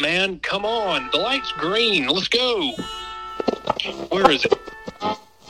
man. 0.00 0.40
Come 0.40 0.64
on. 0.64 1.08
The 1.12 1.18
light's 1.18 1.52
green. 1.52 2.06
Let's 2.06 2.28
go. 2.28 2.72
Where 4.08 4.30
is 4.30 4.44
it? 4.44 4.54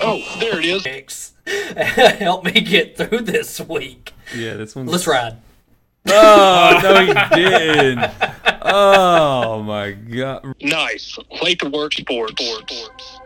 Oh, 0.00 0.36
there 0.40 0.58
it 0.58 0.64
is. 0.64 0.82
Thanks. 0.82 1.32
Help 1.76 2.44
me 2.44 2.60
get 2.60 2.96
through 2.96 3.20
this 3.20 3.60
week. 3.60 4.12
Yeah, 4.34 4.54
this 4.54 4.74
one's. 4.74 4.90
Let's 4.90 5.06
ride. 5.06 5.36
Oh 6.08 6.80
no, 6.82 7.06
he 7.06 7.36
didn't. 7.36 8.10
Oh 8.68 9.62
my 9.62 9.92
god. 9.92 10.56
Nice. 10.60 11.16
Late 11.40 11.60
to 11.60 11.70
work 11.70 11.92
sports. 11.92 12.32
sports. 12.42 13.20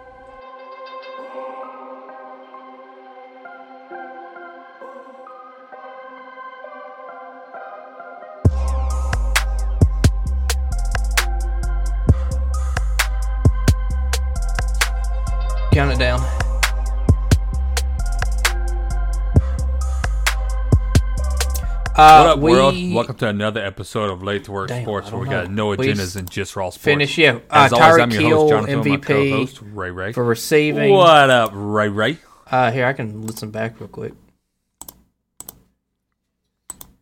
Uh, 22.00 22.22
What 22.22 22.30
up, 22.30 22.38
we 22.38 22.52
world? 22.52 22.74
Welcome 22.94 23.16
to 23.16 23.28
another 23.28 23.62
episode 23.62 24.08
of 24.08 24.22
Late 24.22 24.44
to 24.44 24.52
Work 24.52 24.68
Damn, 24.68 24.84
Sports, 24.84 25.12
where 25.12 25.20
we 25.20 25.28
don't 25.28 25.44
got 25.44 25.50
no 25.50 25.76
Please 25.76 25.98
agendas 25.98 26.16
and 26.16 26.30
just 26.30 26.56
raw 26.56 26.70
sports. 26.70 26.82
Finish, 26.82 27.18
yeah. 27.18 27.32
Uh, 27.50 27.66
As 27.66 27.74
always, 27.74 27.98
I'm 27.98 28.10
your 28.10 28.22
Hill, 28.22 28.38
host, 28.38 28.50
Jonathan, 28.52 28.78
my 28.78 28.96
MVP 28.96 29.02
co-host, 29.02 29.60
Ray 29.60 29.90
Ray. 29.90 30.12
for 30.14 30.24
receiving. 30.24 30.94
What 30.94 31.28
up, 31.28 31.50
Ray 31.52 31.90
Ray? 31.90 32.16
Uh, 32.50 32.70
here 32.70 32.86
I 32.86 32.94
can 32.94 33.26
listen 33.26 33.50
back 33.50 33.78
real 33.80 33.88
quick. 33.90 34.14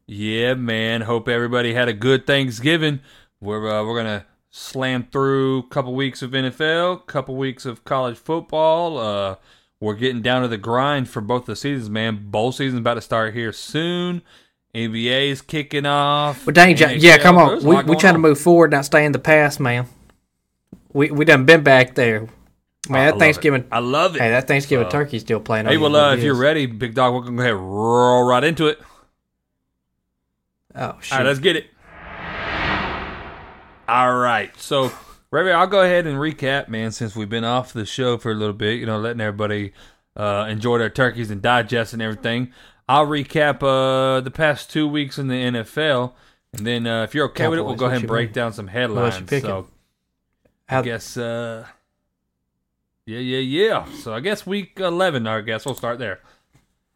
Yeah, 0.08 0.54
man. 0.54 1.02
Hope 1.02 1.28
everybody 1.28 1.74
had 1.74 1.86
a 1.86 1.92
good 1.92 2.26
Thanksgiving. 2.26 2.98
We're 3.40 3.70
uh, 3.70 3.84
we're 3.84 4.02
gonna 4.02 4.26
slam 4.50 5.06
through 5.12 5.58
a 5.60 5.68
couple 5.68 5.94
weeks 5.94 6.22
of 6.22 6.32
NFL, 6.32 7.06
couple 7.06 7.36
weeks 7.36 7.64
of 7.64 7.84
college 7.84 8.16
football. 8.18 8.98
Uh, 8.98 9.36
we're 9.78 9.94
getting 9.94 10.22
down 10.22 10.42
to 10.42 10.48
the 10.48 10.58
grind 10.58 11.08
for 11.08 11.20
both 11.20 11.46
the 11.46 11.54
seasons, 11.54 11.88
man. 11.88 12.32
Bowl 12.32 12.50
season's 12.50 12.80
about 12.80 12.94
to 12.94 13.00
start 13.00 13.32
here 13.32 13.52
soon. 13.52 14.22
NBA 14.74 15.28
is 15.30 15.40
kicking 15.42 15.86
off. 15.86 16.44
But 16.44 16.54
dang, 16.54 16.76
NHL, 16.76 17.00
yeah, 17.00 17.18
come 17.18 17.38
on. 17.38 17.64
We 17.64 17.82
we 17.82 17.96
trying 17.96 18.14
to 18.14 18.18
move 18.18 18.38
forward, 18.40 18.70
not 18.70 18.84
stay 18.84 19.04
in 19.04 19.12
the 19.12 19.18
past, 19.18 19.60
man. 19.60 19.86
We 20.92 21.10
we 21.10 21.24
done 21.24 21.44
been 21.46 21.62
back 21.62 21.94
there. 21.94 22.28
Man, 22.88 23.08
Oh, 23.08 23.12
that 23.12 23.18
Thanksgiving. 23.18 23.66
I 23.72 23.80
love 23.80 24.16
it. 24.16 24.22
Hey, 24.22 24.30
that 24.30 24.46
Thanksgiving 24.48 24.86
So- 24.86 24.90
turkey's 24.92 25.22
still 25.22 25.40
playing. 25.40 25.66
Hey, 25.66 25.76
well, 25.76 25.94
uh, 25.96 26.14
if 26.14 26.22
you're 26.22 26.34
ready, 26.34 26.66
big 26.66 26.94
dog, 26.94 27.12
we're 27.14 27.20
gonna 27.20 27.36
go 27.36 27.42
ahead 27.42 27.54
and 27.54 27.60
roll 27.70 28.22
right 28.26 28.44
into 28.44 28.66
it. 28.66 28.78
Oh 30.74 30.96
shit! 31.00 31.12
All 31.12 31.18
right, 31.18 31.26
let's 31.26 31.40
get 31.40 31.56
it. 31.56 31.66
All 33.88 34.14
right, 34.16 34.50
so 34.58 34.92
Ray, 35.30 35.50
I'll 35.50 35.66
go 35.66 35.80
ahead 35.80 36.06
and 36.06 36.18
recap, 36.18 36.68
man. 36.68 36.92
Since 36.92 37.16
we've 37.16 37.28
been 37.28 37.44
off 37.44 37.72
the 37.72 37.86
show 37.86 38.18
for 38.18 38.30
a 38.30 38.34
little 38.34 38.54
bit, 38.54 38.78
you 38.78 38.86
know, 38.86 38.98
letting 38.98 39.20
everybody 39.20 39.72
uh, 40.14 40.46
enjoy 40.48 40.78
their 40.78 40.90
turkeys 40.90 41.30
and 41.30 41.40
digest 41.40 41.94
and 41.94 42.02
everything. 42.02 42.52
I'll 42.88 43.06
recap 43.06 43.62
uh, 43.62 44.20
the 44.20 44.30
past 44.30 44.70
two 44.70 44.88
weeks 44.88 45.18
in 45.18 45.28
the 45.28 45.34
NFL, 45.34 46.12
and 46.52 46.66
then 46.66 46.86
uh, 46.86 47.02
if 47.04 47.14
you're 47.14 47.26
okay 47.26 47.46
with 47.48 47.58
it, 47.58 47.62
we'll 47.62 47.74
go 47.74 47.86
ahead 47.86 47.98
and 47.98 48.08
break 48.08 48.28
mean? 48.28 48.34
down 48.34 48.52
some 48.52 48.68
headlines. 48.68 49.28
So 49.28 49.68
How- 50.66 50.80
I 50.80 50.82
guess, 50.82 51.16
uh, 51.16 51.66
yeah, 53.06 53.18
yeah, 53.18 53.38
yeah. 53.38 53.84
So 54.02 54.14
I 54.14 54.20
guess 54.20 54.46
week 54.46 54.78
eleven. 54.80 55.26
I 55.26 55.40
guess 55.42 55.64
we'll 55.66 55.74
start 55.74 55.98
there. 55.98 56.20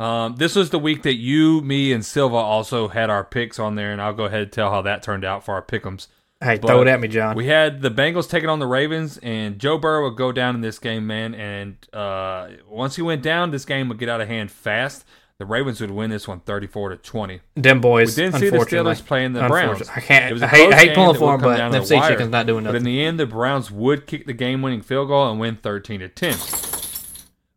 Um, 0.01 0.37
this 0.37 0.57
was 0.57 0.71
the 0.71 0.79
week 0.79 1.03
that 1.05 1.15
you, 1.15 1.61
me, 1.61 1.93
and 1.93 2.05
Silva 2.05 2.37
also 2.37 2.89
had 2.89 3.09
our 3.09 3.25
picks 3.25 3.59
on 3.59 3.77
there, 3.77 3.93
and 3.93 4.03
I'll 4.03 4.13
go 4.13 4.25
ahead 4.25 4.43
and 4.43 4.53
tell 4.53 4.71
how 4.71 4.83
that 4.83 5.03
turned 5.03 5.25
out 5.25 5.45
for 5.45 5.55
our 5.55 5.63
pick'ems. 5.63 6.09
hey, 6.43 6.59
but 6.59 6.67
throw 6.67 6.83
it 6.83 6.89
at 6.89 7.01
me, 7.01 7.07
John. 7.07 7.37
We 7.37 7.47
had 7.47 7.83
the 7.83 7.91
Bengals 7.91 8.29
taking 8.29 8.49
on 8.49 8.59
the 8.59 8.67
Ravens, 8.67 9.19
and 9.19 9.59
Joe 9.61 9.79
Burrow 9.79 10.09
would 10.09 10.17
go 10.17 10.33
down 10.33 10.55
in 10.57 10.61
this 10.61 10.79
game, 10.81 11.07
man. 11.07 11.35
And 11.35 11.77
uh, 11.93 12.49
once 12.67 12.97
he 12.97 13.03
went 13.03 13.23
down, 13.23 13.53
this 13.53 13.65
game 13.65 13.89
would 13.91 13.99
get 13.99 14.09
out 14.09 14.21
of 14.21 14.27
hand 14.27 14.51
fast. 14.51 15.05
The 15.43 15.47
Ravens 15.47 15.81
would 15.81 15.91
win 15.91 16.09
this 16.09 16.29
one 16.29 16.39
34 16.39 16.91
to 16.91 16.97
20. 16.99 17.41
Them 17.57 17.81
boys. 17.81 18.17
We 18.17 18.23
didn't 18.23 18.39
see 18.39 18.49
the. 18.49 18.59
Steelers 18.59 19.05
playing 19.05 19.33
the 19.33 19.49
Browns. 19.49 19.89
I 19.89 19.99
can't. 19.99 20.31
It 20.31 20.35
was 20.35 20.43
a 20.43 20.45
I 20.45 20.49
hate, 20.51 20.73
I 20.73 20.77
hate 20.77 20.95
pulling 20.95 21.19
for 21.19 21.33
them, 21.33 21.41
but 21.41 21.57
them 21.57 21.73
the 21.73 21.85
sea 21.85 22.01
chickens 22.01 22.31
not 22.31 22.47
doing 22.47 22.63
nothing. 22.63 22.75
But 22.75 22.77
in 22.77 22.85
the 22.85 23.03
end, 23.03 23.19
the 23.19 23.27
Browns 23.27 23.69
would 23.69 24.07
kick 24.07 24.27
the 24.27 24.35
game-winning 24.35 24.83
field 24.83 25.09
goal 25.09 25.29
and 25.29 25.41
win 25.41 25.57
13 25.57 25.99
to 25.99 26.09
10. 26.09 26.37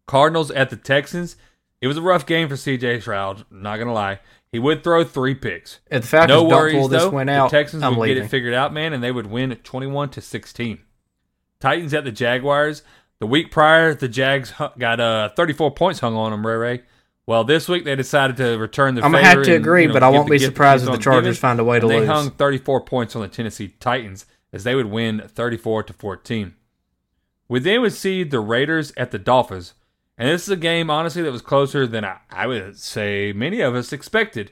Cardinals 0.08 0.50
at 0.50 0.72
the 0.72 0.76
Texans. 0.78 1.36
It 1.80 1.86
was 1.86 1.98
a 1.98 2.02
rough 2.02 2.26
game 2.26 2.50
for 2.50 2.58
C.J. 2.58 3.02
Stroud. 3.02 3.46
Not 3.52 3.78
gonna 3.78 3.94
lie, 3.94 4.20
he 4.52 4.58
would 4.58 4.84
throw 4.84 5.04
three 5.04 5.36
picks. 5.36 5.80
If 5.92 6.02
the 6.02 6.08
Falcons 6.08 6.30
No 6.30 6.50
don't 6.50 6.58
worries 6.58 6.74
pull 6.74 6.88
this 6.88 7.04
though. 7.04 7.10
win 7.12 7.30
out, 7.30 7.52
the 7.52 7.58
Texans 7.60 7.84
I'm 7.84 7.98
would 7.98 8.02
leaving. 8.08 8.24
get 8.24 8.26
it 8.26 8.30
figured 8.30 8.56
out, 8.56 8.74
man, 8.74 8.94
and 8.94 9.04
they 9.04 9.12
would 9.12 9.28
win 9.28 9.56
21 9.56 10.10
to 10.10 10.22
16. 10.22 10.80
Titans 11.60 11.94
at 11.94 12.04
the 12.04 12.12
Jaguars. 12.12 12.82
The 13.20 13.28
week 13.28 13.52
prior, 13.52 13.94
the 13.94 14.08
Jags 14.08 14.54
got 14.80 15.00
uh 15.00 15.30
34 15.36 15.76
points 15.76 16.00
hung 16.00 16.16
on 16.16 16.32
them, 16.32 16.48
Ray 16.48 16.56
Ray. 16.56 16.82
Well, 17.28 17.44
this 17.44 17.68
week 17.68 17.86
they 17.86 17.96
decided 17.96 18.38
to 18.38 18.58
return 18.58 18.96
the 18.96 19.04
I'm 19.04 19.12
gonna 19.12 19.24
have 19.24 19.44
to 19.44 19.56
and, 19.56 19.64
agree, 19.64 19.84
you 19.84 19.88
know, 19.88 19.96
but 19.96 20.04
I 20.04 20.10
won't 20.10 20.30
be 20.30 20.38
surprised 20.38 20.86
if 20.86 20.92
the 20.92 20.98
Chargers 20.98 21.40
find 21.40 21.60
a 21.60 21.64
way 21.64 21.80
to 21.80 21.88
they 21.88 22.00
lose. 22.02 22.08
hung 22.08 22.30
34 22.32 22.82
points 22.82 23.16
on 23.16 23.22
the 23.24 23.28
Tennessee 23.28 23.70
Titans 23.80 24.26
as 24.54 24.64
they 24.64 24.76
would 24.76 24.86
win 24.88 25.24
34 25.28 25.84
to 25.84 25.94
14. 25.94 26.54
We 27.48 27.60
then 27.60 27.82
would 27.82 27.94
see 27.94 28.24
the 28.24 28.40
Raiders 28.40 28.94
at 28.96 29.12
the 29.12 29.20
Dolphins. 29.20 29.74
And 30.18 30.30
this 30.30 30.44
is 30.44 30.50
a 30.50 30.56
game, 30.56 30.90
honestly, 30.90 31.22
that 31.24 31.32
was 31.32 31.42
closer 31.42 31.86
than 31.86 32.06
I, 32.06 32.20
I 32.32 32.48
would 32.48 32.78
say 32.78 33.34
many 33.34 33.60
of 33.62 33.76
us 33.76 33.92
expected. 33.92 34.52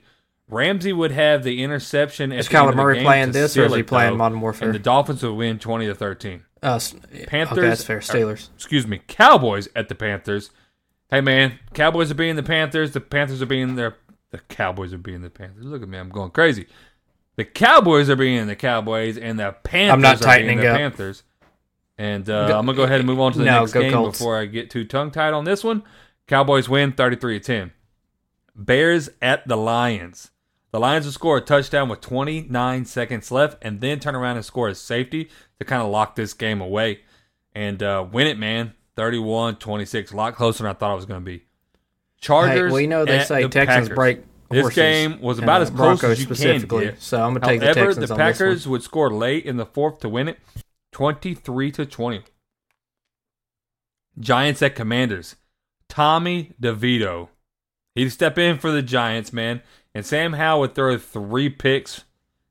Ramsey 0.49 0.91
would 0.91 1.11
have 1.11 1.43
the 1.43 1.63
interception. 1.63 2.31
Is 2.31 2.49
Kyler 2.49 2.75
Murray 2.75 3.01
playing 3.01 3.31
this, 3.31 3.55
or 3.55 3.65
is 3.65 3.73
he 3.73 3.79
it, 3.79 3.87
playing 3.87 4.11
though, 4.11 4.17
Modern 4.17 4.41
Warfare? 4.41 4.67
And 4.67 4.75
the 4.75 4.79
Dolphins 4.79 5.23
would 5.23 5.33
win 5.33 5.57
20 5.57 5.87
to 5.87 5.95
13. 5.95 6.43
Uh, 6.61 6.79
Panthers. 7.27 7.57
Okay, 7.57 7.67
that's 7.67 7.83
fair. 7.83 7.97
or- 7.97 8.01
Steelers. 8.01 8.49
excuse 8.55 8.85
me, 8.85 9.01
Cowboys 9.07 9.69
at 9.75 9.89
the 9.89 9.95
Panthers. 9.95 10.51
Hey 11.13 11.21
man, 11.21 11.59
Cowboys 11.75 12.09
are 12.09 12.15
being 12.15 12.35
the 12.37 12.41
Panthers. 12.41 12.93
The 12.93 12.99
Panthers 12.99 13.39
are 13.39 13.45
being 13.45 13.75
their. 13.75 13.97
The 14.31 14.39
Cowboys 14.39 14.93
are 14.93 14.97
being 14.97 15.21
the 15.21 15.29
Panthers. 15.29 15.63
Look 15.63 15.83
at 15.83 15.87
me, 15.87 15.99
I'm 15.99 16.09
going 16.09 16.31
crazy. 16.31 16.65
The 17.35 17.45
Cowboys 17.45 18.09
are 18.09 18.15
being 18.15 18.47
the 18.47 18.55
Cowboys, 18.55 19.15
and 19.19 19.37
the 19.39 19.55
Panthers 19.63 20.01
not 20.01 20.15
are 20.15 20.17
being 20.17 20.25
tightening 20.25 20.57
the 20.61 20.69
up. 20.71 20.77
Panthers. 20.77 21.21
And 21.99 22.27
uh, 22.27 22.47
Go- 22.47 22.57
I'm 22.57 22.65
gonna 22.65 22.75
go 22.75 22.81
ahead 22.85 22.99
and 22.99 23.05
move 23.05 23.19
on 23.19 23.31
to 23.33 23.37
the 23.37 23.45
No, 23.45 23.59
next 23.59 23.73
game 23.73 23.93
Colts. 23.93 24.17
before 24.17 24.39
I 24.39 24.45
get 24.45 24.71
too 24.71 24.85
tongue 24.85 25.11
tied 25.11 25.33
on 25.33 25.45
this 25.45 25.63
one. 25.63 25.83
Cowboys 26.25 26.67
win 26.67 26.93
33 26.93 27.39
to 27.41 27.45
10. 27.45 27.71
Bears 28.55 29.11
at 29.21 29.47
the 29.47 29.55
Lions. 29.55 30.31
The 30.71 30.79
Lions 30.79 31.05
will 31.05 31.11
score 31.13 31.37
a 31.37 31.41
touchdown 31.41 31.89
with 31.89 32.01
29 32.01 32.85
seconds 32.85 33.31
left, 33.31 33.59
and 33.61 33.81
then 33.81 33.99
turn 33.99 34.15
around 34.15 34.37
and 34.37 34.45
score 34.45 34.67
a 34.67 34.73
safety 34.73 35.29
to 35.59 35.65
kind 35.65 35.83
of 35.83 35.91
lock 35.91 36.15
this 36.15 36.33
game 36.33 36.59
away 36.59 37.01
and 37.53 37.83
uh, 37.83 38.03
win 38.11 38.25
it, 38.25 38.39
man. 38.39 38.73
31-26, 38.97 40.13
a 40.13 40.15
lot 40.15 40.35
closer 40.35 40.63
than 40.63 40.69
I 40.71 40.73
thought 40.73 40.93
it 40.93 40.95
was 40.95 41.05
going 41.05 41.21
to 41.21 41.25
be. 41.25 41.43
Chargers. 42.19 42.71
well, 42.71 42.79
you 42.79 42.87
know 42.87 43.03
they 43.03 43.23
say 43.23 43.43
the 43.43 43.49
Texans 43.49 43.89
Packers. 43.89 43.95
break. 43.95 44.19
This 44.49 44.73
game 44.73 45.19
was 45.19 45.39
about 45.39 45.61
as 45.61 45.69
close 45.69 45.99
Broncos 45.99 46.11
as 46.11 46.19
you 46.21 46.27
can 46.27 46.67
get. 46.79 47.01
So 47.01 47.21
I'm 47.21 47.33
gonna 47.33 47.45
take 47.45 47.61
However, 47.61 47.79
the 47.79 47.85
Texans 47.85 48.09
the 48.09 48.15
Packers 48.15 48.67
would 48.67 48.83
score 48.83 49.11
late 49.11 49.45
in 49.45 49.57
the 49.57 49.65
fourth 49.65 49.99
to 50.01 50.09
win 50.09 50.29
it, 50.29 50.39
23 50.91 51.71
to 51.71 51.85
20. 51.85 52.23
Giants 54.19 54.61
at 54.61 54.75
Commanders. 54.75 55.35
Tommy 55.89 56.53
DeVito. 56.61 57.29
He'd 57.95 58.09
step 58.09 58.37
in 58.37 58.57
for 58.57 58.71
the 58.71 58.81
Giants, 58.81 59.33
man. 59.33 59.61
And 59.93 60.05
Sam 60.05 60.33
Howell 60.33 60.61
would 60.61 60.75
throw 60.75 60.97
three 60.97 61.49
picks 61.49 62.03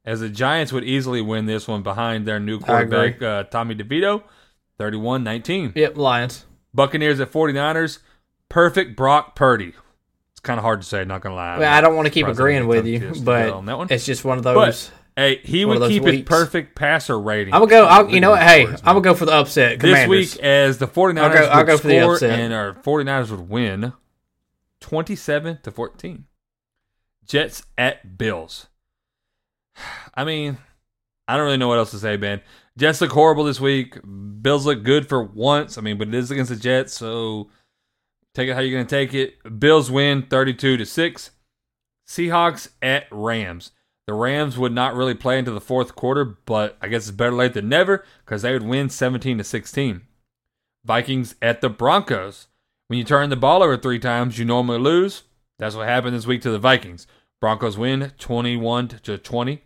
as 0.05 0.21
the 0.21 0.29
Giants 0.29 0.73
would 0.73 0.85
easily 0.85 1.21
win 1.21 1.47
this 1.47 1.67
one 1.67 1.83
behind 1.83 2.27
their 2.27 2.41
new 2.41 2.59
quarterback, 2.61 3.23
uh, 3.23 3.45
Tommy 3.45 3.75
DeVito, 3.75 4.23
31 4.83 5.23
19. 5.23 5.75
Yep, 5.77 5.97
Lions. 5.97 6.45
Buccaneers 6.75 7.21
at 7.21 7.31
49ers. 7.31 8.01
Perfect 8.49 8.97
Brock 8.97 9.37
Purdy. 9.37 9.75
It's 10.33 10.41
kind 10.41 10.59
of 10.59 10.65
hard 10.65 10.81
to 10.83 10.87
say, 10.89 11.05
not 11.05 11.21
going 11.21 11.31
to 11.31 11.37
lie. 11.37 11.57
Well, 11.59 11.73
I 11.73 11.81
don't 11.81 11.95
want 11.95 12.07
to 12.07 12.11
keep 12.11 12.27
agreeing 12.27 12.67
with 12.67 12.85
you, 12.85 12.99
to 12.99 13.11
us 13.11 13.19
to 13.21 13.25
but 13.25 13.51
on 13.51 13.67
that 13.67 13.79
one. 13.79 13.87
it's 13.91 14.05
just 14.05 14.25
one 14.25 14.39
of 14.39 14.45
But 14.45 14.55
those. 14.67 14.91
hey, 15.17 15.37
he 15.45 15.65
One 15.65 15.79
would 15.79 15.89
keep 15.89 16.03
his 16.03 16.23
perfect 16.23 16.75
passer 16.75 17.17
rating. 17.17 17.55
I'm 17.55 17.61
gonna 17.61 17.71
go. 17.71 17.85
I'll, 17.87 18.11
you 18.11 18.19
know 18.21 18.31
what? 18.31 18.43
Hey, 18.43 18.67
I'm 18.67 18.75
gonna 18.83 19.01
go 19.03 19.15
for 19.15 19.25
the 19.25 19.33
upset. 19.35 19.79
this 19.79 19.89
Commanders. 19.91 20.35
week 20.35 20.43
as 20.45 20.79
the 20.79 20.89
49ers 20.89 21.19
I'll 21.21 21.33
go- 21.33 21.45
I'll 21.47 21.57
would 21.59 21.67
go 21.69 21.79
for 21.79 21.87
the 21.87 21.99
upset. 22.11 22.41
and 22.41 22.53
our 22.53 22.73
49ers 22.75 23.31
would 23.31 23.49
win 23.49 23.93
27 24.81 25.59
to 25.63 25.71
14. 25.71 26.25
Jets 27.25 27.65
at 27.79 28.19
Bills. 28.19 28.67
I 30.15 30.25
mean, 30.25 30.59
I 31.29 31.37
don't 31.37 31.45
really 31.47 31.57
know 31.57 31.69
what 31.69 31.79
else 31.79 31.93
to 31.93 31.99
say, 31.99 32.17
man. 32.17 32.41
Jets 32.79 33.01
look 33.01 33.13
horrible 33.13 33.45
this 33.45 33.61
week. 33.61 33.99
Bills 34.41 34.67
look 34.67 34.83
good 34.83 35.09
for 35.09 35.23
once. 35.23 35.77
I 35.77 35.81
mean, 35.81 35.99
but 35.99 36.09
it 36.09 36.15
is 36.15 36.31
against 36.31 36.51
the 36.51 36.57
Jets, 36.57 36.95
so 36.95 37.51
take 38.35 38.49
it 38.49 38.55
how 38.55 38.61
you're 38.61 38.77
going 38.77 38.87
to 38.87 38.97
take 38.97 39.15
it. 39.15 39.61
Bills 39.61 39.91
win 39.91 40.23
32 40.23 40.79
to 40.79 40.87
6. 40.87 41.31
Seahawks 42.09 42.69
at 42.81 43.07
Rams. 43.11 43.73
The 44.07 44.15
Rams 44.15 44.59
would 44.59 44.73
not 44.73 44.95
really 44.95 45.15
play 45.15 45.39
into 45.39 45.53
the 45.53 45.61
fourth 45.61 45.95
quarter, 45.95 46.25
but 46.25 46.77
I 46.81 46.89
guess 46.89 47.03
it's 47.09 47.17
better 47.17 47.33
late 47.33 47.55
than 47.55 47.69
never 47.69 48.05
because 48.25 48.43
they 48.43 48.53
would 48.53 48.65
win 48.65 48.89
17 48.89 49.39
to 49.39 49.45
16. 49.45 50.03
Vikings 50.85 51.37
at 51.41 51.61
the 51.61 51.71
Broncos. 51.71 52.49
When 52.89 52.99
you 52.99 53.05
turn 53.05 53.31
the 53.31 53.37
ball 53.37 53.63
over 53.63 53.77
three 53.77 54.01
times, 54.01 54.39
you 54.39 54.45
normally 54.45 54.79
lose. 54.79 55.23
That's 55.59 55.77
what 55.77 55.89
happened 55.89 56.17
this 56.17 56.27
week 56.27 56.43
to 56.43 56.51
the 56.51 56.59
Vikings. 56.59 57.07
Broncos 57.41 57.79
win 57.79 58.13
21 58.19 58.89
to 58.89 59.19
20. 59.19 59.63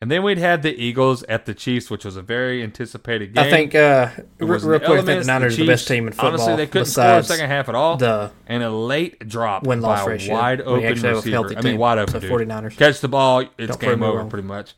And 0.00 0.08
then 0.12 0.22
we'd 0.22 0.38
had 0.38 0.62
the 0.62 0.80
Eagles 0.80 1.24
at 1.24 1.44
the 1.44 1.54
Chiefs, 1.54 1.90
which 1.90 2.04
was 2.04 2.16
a 2.16 2.22
very 2.22 2.62
anticipated 2.62 3.34
game. 3.34 3.44
I 3.44 3.50
think 3.50 3.74
uh, 3.74 4.10
real 4.38 4.58
the 4.60 4.78
quick, 4.78 4.82
I 4.82 4.86
think 4.86 4.98
elements, 4.98 5.26
the 5.26 5.32
Niners 5.32 5.54
are 5.54 5.56
the 5.56 5.62
Chiefs, 5.62 5.66
best 5.66 5.88
team 5.88 6.06
in 6.06 6.12
football. 6.12 6.28
Honestly, 6.28 6.56
they 6.56 6.66
couldn't 6.68 6.86
score 6.86 7.04
the 7.04 7.22
second 7.22 7.50
half 7.50 7.68
at 7.68 7.74
all. 7.74 7.96
the 7.96 8.30
and 8.46 8.62
a 8.62 8.70
late 8.70 9.28
drop 9.28 9.64
win 9.66 9.80
by 9.80 9.88
loss 9.88 10.06
a 10.06 10.10
ratio. 10.10 10.34
wide 10.34 10.60
open 10.60 11.02
receiver. 11.02 11.58
I 11.58 11.62
mean, 11.62 11.78
wide 11.78 11.98
open, 11.98 12.20
dude. 12.20 12.30
49ers. 12.30 12.76
Catch 12.76 13.00
the 13.00 13.08
ball, 13.08 13.40
it's 13.58 13.76
Don't 13.76 13.80
game 13.80 14.02
over, 14.04 14.18
wrong. 14.18 14.30
pretty 14.30 14.46
much. 14.46 14.74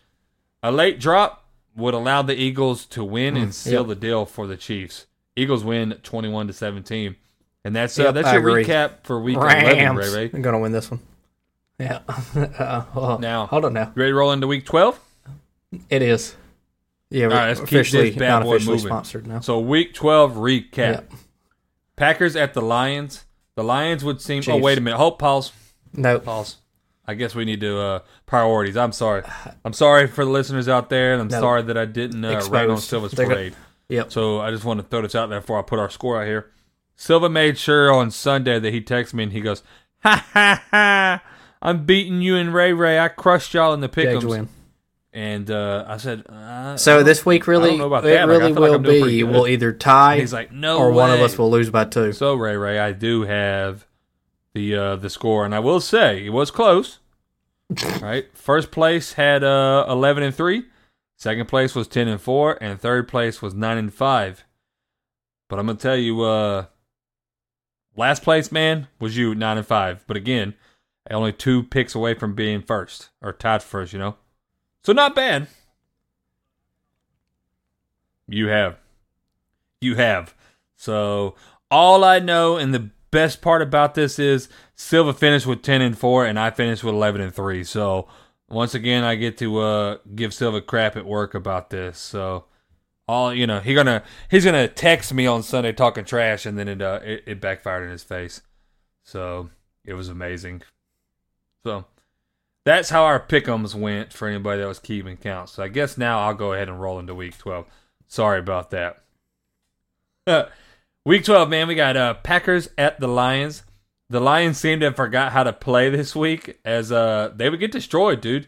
A 0.62 0.72
late 0.72 0.98
drop 0.98 1.44
would 1.76 1.92
allow 1.92 2.22
the 2.22 2.34
Eagles 2.34 2.86
to 2.86 3.04
win 3.04 3.36
and 3.36 3.54
seal 3.54 3.80
yep. 3.82 3.88
the 3.88 3.94
deal 3.96 4.24
for 4.24 4.46
the 4.46 4.56
Chiefs. 4.56 5.06
Eagles 5.36 5.62
win 5.62 5.98
twenty-one 6.02 6.46
to 6.46 6.54
seventeen, 6.54 7.16
and 7.62 7.76
that's 7.76 7.98
uh, 7.98 8.04
Yep, 8.04 8.14
that's 8.14 8.28
I 8.28 8.38
your 8.38 8.48
agree. 8.48 8.64
recap 8.64 9.04
for 9.04 9.20
week 9.20 9.36
eleven, 9.36 9.64
Rams 9.66 9.98
Ray 9.98 10.14
Ray. 10.14 10.38
are 10.38 10.42
going 10.42 10.54
to 10.54 10.58
win 10.58 10.72
this 10.72 10.90
one. 10.90 11.00
Yeah. 11.78 12.00
uh, 12.08 12.80
hold 12.80 13.04
on. 13.06 13.20
Now- 13.20 13.46
hold 13.46 13.66
on 13.66 13.74
now. 13.74 13.92
You 13.94 14.00
ready 14.00 14.12
to 14.12 14.14
roll 14.14 14.32
into 14.32 14.46
week 14.46 14.64
twelve? 14.64 14.98
It 15.88 16.02
is. 16.02 16.34
Yeah, 17.10 17.26
we're 17.26 17.34
right, 17.34 17.48
let's 17.48 17.60
keep 17.60 17.68
officially 17.68 18.10
this 18.10 18.18
bad 18.18 18.28
not 18.28 18.42
boy 18.44 18.54
officially 18.56 18.76
moving. 18.76 18.88
sponsored 18.88 19.26
now. 19.26 19.40
So 19.40 19.58
week 19.58 19.94
twelve 19.94 20.34
recap. 20.34 20.76
Yeah. 20.76 21.00
Packers 21.96 22.36
at 22.36 22.54
the 22.54 22.62
Lions. 22.62 23.24
The 23.56 23.64
Lions 23.64 24.04
would 24.04 24.20
seem. 24.20 24.42
Oh 24.48 24.56
wait 24.58 24.78
a 24.78 24.80
minute. 24.80 24.96
Hold 24.96 25.18
pause. 25.18 25.52
Nope. 25.92 26.24
Pause. 26.24 26.56
I 27.06 27.14
guess 27.14 27.34
we 27.34 27.44
need 27.44 27.60
to 27.62 27.78
uh, 27.78 27.98
priorities. 28.26 28.76
I'm 28.76 28.92
sorry. 28.92 29.22
I'm 29.64 29.72
sorry 29.72 30.06
for 30.06 30.24
the 30.24 30.30
listeners 30.30 30.68
out 30.68 30.88
there, 30.90 31.12
and 31.12 31.20
I'm 31.22 31.28
No. 31.28 31.40
sorry 31.40 31.62
that 31.62 31.76
I 31.76 31.84
didn't 31.84 32.24
uh, 32.24 32.34
on 32.36 32.78
Silva's 32.78 33.12
They're 33.12 33.26
parade. 33.26 33.54
Yep. 33.88 34.12
So 34.12 34.40
I 34.40 34.52
just 34.52 34.64
want 34.64 34.78
to 34.78 34.86
throw 34.86 35.02
this 35.02 35.16
out 35.16 35.28
there 35.30 35.40
before 35.40 35.58
I 35.58 35.62
put 35.62 35.80
our 35.80 35.90
score 35.90 36.20
out 36.22 36.26
here. 36.28 36.52
Silva 36.94 37.28
made 37.28 37.58
sure 37.58 37.92
on 37.92 38.12
Sunday 38.12 38.60
that 38.60 38.72
he 38.72 38.80
texted 38.80 39.14
me 39.14 39.24
and 39.24 39.32
he 39.32 39.40
goes, 39.40 39.64
"Ha 40.04 40.24
ha 40.32 40.62
ha! 40.70 41.22
I'm 41.60 41.84
beating 41.84 42.22
you 42.22 42.36
and 42.36 42.54
Ray 42.54 42.72
Ray. 42.72 43.00
I 43.00 43.08
crushed 43.08 43.54
y'all 43.54 43.74
in 43.74 43.80
the 43.80 43.88
Jags 43.88 44.22
pick'ems." 44.24 44.28
win. 44.28 44.48
And 45.12 45.50
uh, 45.50 45.84
I 45.88 45.96
said, 45.96 46.24
uh, 46.28 46.32
I 46.34 46.76
So 46.76 46.96
don't- 46.96 47.04
this 47.04 47.26
week 47.26 47.48
I 47.48 47.50
really, 47.50 47.70
don't 47.70 47.78
know 47.78 47.86
about 47.88 48.04
it 48.04 48.08
that. 48.08 48.28
Like, 48.28 48.38
really 48.38 48.52
like 48.52 48.60
will 48.60 48.78
doing 48.78 49.08
be 49.08 49.22
we'll 49.24 49.48
either 49.48 49.72
tie 49.72 50.20
He's 50.20 50.32
like, 50.32 50.52
no, 50.52 50.78
or 50.78 50.92
one 50.92 51.10
of 51.10 51.20
us 51.20 51.36
will 51.36 51.50
lose 51.50 51.68
by 51.70 51.84
two. 51.84 52.12
So 52.12 52.34
Ray 52.34 52.56
Ray, 52.56 52.78
I 52.78 52.92
do 52.92 53.22
have 53.22 53.86
the 54.54 54.76
uh, 54.76 54.96
the 54.96 55.10
score, 55.10 55.44
and 55.44 55.54
I 55.54 55.58
will 55.58 55.80
say 55.80 56.24
it 56.24 56.30
was 56.30 56.50
close. 56.50 56.98
right, 58.00 58.26
first 58.36 58.70
place 58.70 59.12
had 59.14 59.42
uh, 59.44 59.84
eleven 59.88 60.22
and 60.22 60.34
three, 60.34 60.64
second 61.16 61.46
place 61.46 61.74
was 61.74 61.86
ten 61.88 62.06
and 62.08 62.20
four, 62.20 62.58
and 62.62 62.80
third 62.80 63.06
place 63.08 63.40
was 63.42 63.52
nine 63.54 63.78
and 63.78 63.92
five. 63.94 64.44
But 65.48 65.58
I'm 65.58 65.66
gonna 65.66 65.78
tell 65.78 65.96
you, 65.96 66.20
uh, 66.22 66.66
last 67.96 68.22
place 68.22 68.50
man 68.52 68.88
was 69.00 69.16
you 69.16 69.34
nine 69.34 69.58
and 69.58 69.66
five. 69.66 70.04
But 70.06 70.16
again, 70.16 70.54
only 71.10 71.32
two 71.32 71.62
picks 71.64 71.94
away 71.94 72.14
from 72.14 72.34
being 72.34 72.62
first 72.62 73.10
or 73.22 73.32
tied 73.32 73.62
for 73.62 73.68
first. 73.68 73.92
You 73.92 73.98
know, 73.98 74.16
so 74.82 74.92
not 74.92 75.14
bad. 75.14 75.48
You 78.28 78.48
have, 78.48 78.78
you 79.80 79.96
have. 79.96 80.34
So 80.76 81.34
all 81.70 82.04
I 82.04 82.18
know 82.20 82.56
and 82.56 82.72
the 82.72 82.90
best 83.10 83.42
part 83.42 83.62
about 83.62 83.94
this 83.94 84.18
is 84.18 84.48
Silva 84.74 85.12
finished 85.12 85.46
with 85.46 85.62
10 85.62 85.82
and 85.82 85.98
4 85.98 86.26
and 86.26 86.38
I 86.38 86.50
finished 86.50 86.84
with 86.84 86.94
11 86.94 87.20
and 87.20 87.34
3. 87.34 87.64
So 87.64 88.08
once 88.48 88.74
again 88.74 89.04
I 89.04 89.16
get 89.16 89.36
to 89.38 89.58
uh 89.58 89.98
give 90.14 90.32
Silva 90.32 90.60
crap 90.60 90.96
at 90.96 91.06
work 91.06 91.34
about 91.34 91.70
this. 91.70 91.98
So 91.98 92.44
all 93.08 93.34
you 93.34 93.46
know, 93.46 93.60
he 93.60 93.74
gonna 93.74 94.04
he's 94.30 94.44
gonna 94.44 94.68
text 94.68 95.12
me 95.12 95.26
on 95.26 95.42
Sunday 95.42 95.72
talking 95.72 96.04
trash 96.04 96.46
and 96.46 96.56
then 96.56 96.68
it 96.68 96.80
uh 96.80 97.00
it, 97.02 97.24
it 97.26 97.40
backfired 97.40 97.84
in 97.84 97.90
his 97.90 98.04
face. 98.04 98.42
So 99.02 99.50
it 99.84 99.94
was 99.94 100.08
amazing. 100.08 100.62
So 101.64 101.84
that's 102.64 102.90
how 102.90 103.04
our 103.04 103.20
pickums 103.20 103.74
went 103.74 104.12
for 104.12 104.28
anybody 104.28 104.60
that 104.60 104.68
was 104.68 104.78
keeping 104.78 105.16
count. 105.16 105.48
So 105.48 105.62
I 105.62 105.68
guess 105.68 105.96
now 105.96 106.20
I'll 106.20 106.34
go 106.34 106.52
ahead 106.52 106.68
and 106.68 106.80
roll 106.80 106.98
into 106.98 107.14
week 107.14 107.38
12. 107.38 107.66
Sorry 108.06 108.38
about 108.38 108.70
that. 108.70 109.02
Week 111.06 111.24
12, 111.24 111.48
man, 111.48 111.66
we 111.66 111.74
got 111.74 111.96
uh, 111.96 112.14
Packers 112.14 112.68
at 112.76 113.00
the 113.00 113.08
Lions. 113.08 113.62
The 114.10 114.20
Lions 114.20 114.58
seem 114.58 114.80
to 114.80 114.86
have 114.86 114.96
forgot 114.96 115.32
how 115.32 115.44
to 115.44 115.52
play 115.52 115.88
this 115.88 116.14
week 116.14 116.58
as 116.62 116.92
uh, 116.92 117.32
they 117.34 117.48
would 117.48 117.58
get 117.58 117.72
destroyed, 117.72 118.20
dude. 118.20 118.46